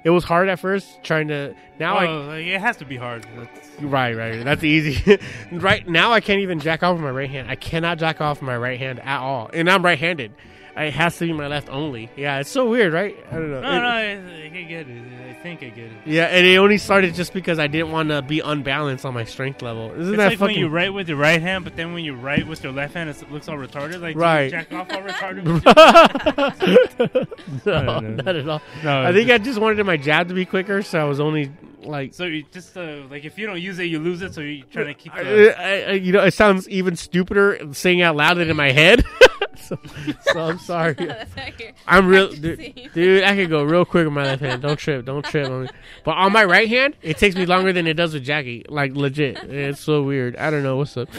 [0.08, 1.54] It was hard at first trying to.
[1.82, 3.28] Now I Oh, like, it has to be hard.
[3.36, 4.42] That's, Right, right.
[4.42, 5.20] That's easy.
[5.52, 7.52] right now, I can't even jack off with my right hand.
[7.52, 10.32] I cannot jack off with my right hand at all, and I'm right-handed.
[10.78, 12.10] It has to be my left only.
[12.16, 13.18] Yeah, it's so weird, right?
[13.32, 13.62] I don't know.
[13.62, 15.04] no, It- no, I, I get it.
[15.30, 15.92] I think I get it.
[16.06, 19.24] Yeah, and it only started just because I didn't want to be unbalanced on my
[19.24, 19.92] strength level.
[19.92, 20.56] Isn't It's that like fucking?
[20.56, 22.94] when you write with your right hand, but then when you write with your left
[22.96, 24.02] hand, it looks all retarded.
[24.02, 24.50] Like, Right.
[24.52, 25.44] jack off all retarded.
[27.66, 28.10] no, No, no.
[28.10, 28.62] not at all.
[28.84, 31.20] No, I think just- I just wanted my jab to be quicker, so I was
[31.20, 31.52] only
[31.84, 32.14] like.
[32.14, 34.34] so you just uh, like if you don't use it, you lose it.
[34.34, 35.14] So you're trying to keep.
[35.14, 38.72] The, I, I- you know, it sounds even stupider saying out loud than in my
[38.72, 39.04] head.
[39.58, 39.78] so,
[40.22, 40.94] so I'm sorry.
[40.98, 41.34] That's
[41.88, 43.24] I'm real, dude, dude.
[43.24, 44.62] I can go real quick with my left hand.
[44.62, 45.70] Don't trip, don't trip on me.
[46.04, 48.66] But on my right hand, it takes me longer than it does with Jackie.
[48.70, 50.36] Like legit, it's so weird.
[50.36, 51.10] I don't know what's up.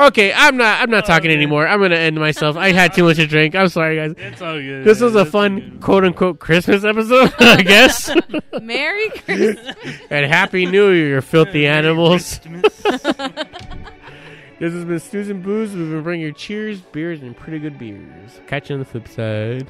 [0.00, 0.80] Okay, I'm not.
[0.80, 1.36] I'm not oh, talking Okay.
[1.36, 1.66] anymore.
[1.66, 2.56] I'm gonna end myself.
[2.56, 3.54] I had too much to drink.
[3.54, 4.14] I'm sorry, guys.
[4.16, 4.84] it's all good.
[4.84, 8.10] This was a It's fun quote unquote Christmas episode, I guess.
[8.60, 9.76] Merry Christmas.
[10.10, 12.40] and Happy New Year, you filthy Merry animals.
[14.62, 15.74] This has been Stews and Booze.
[15.74, 18.40] We've been bringing you cheers, beers, and pretty good beers.
[18.46, 19.68] Catch you on the flip side.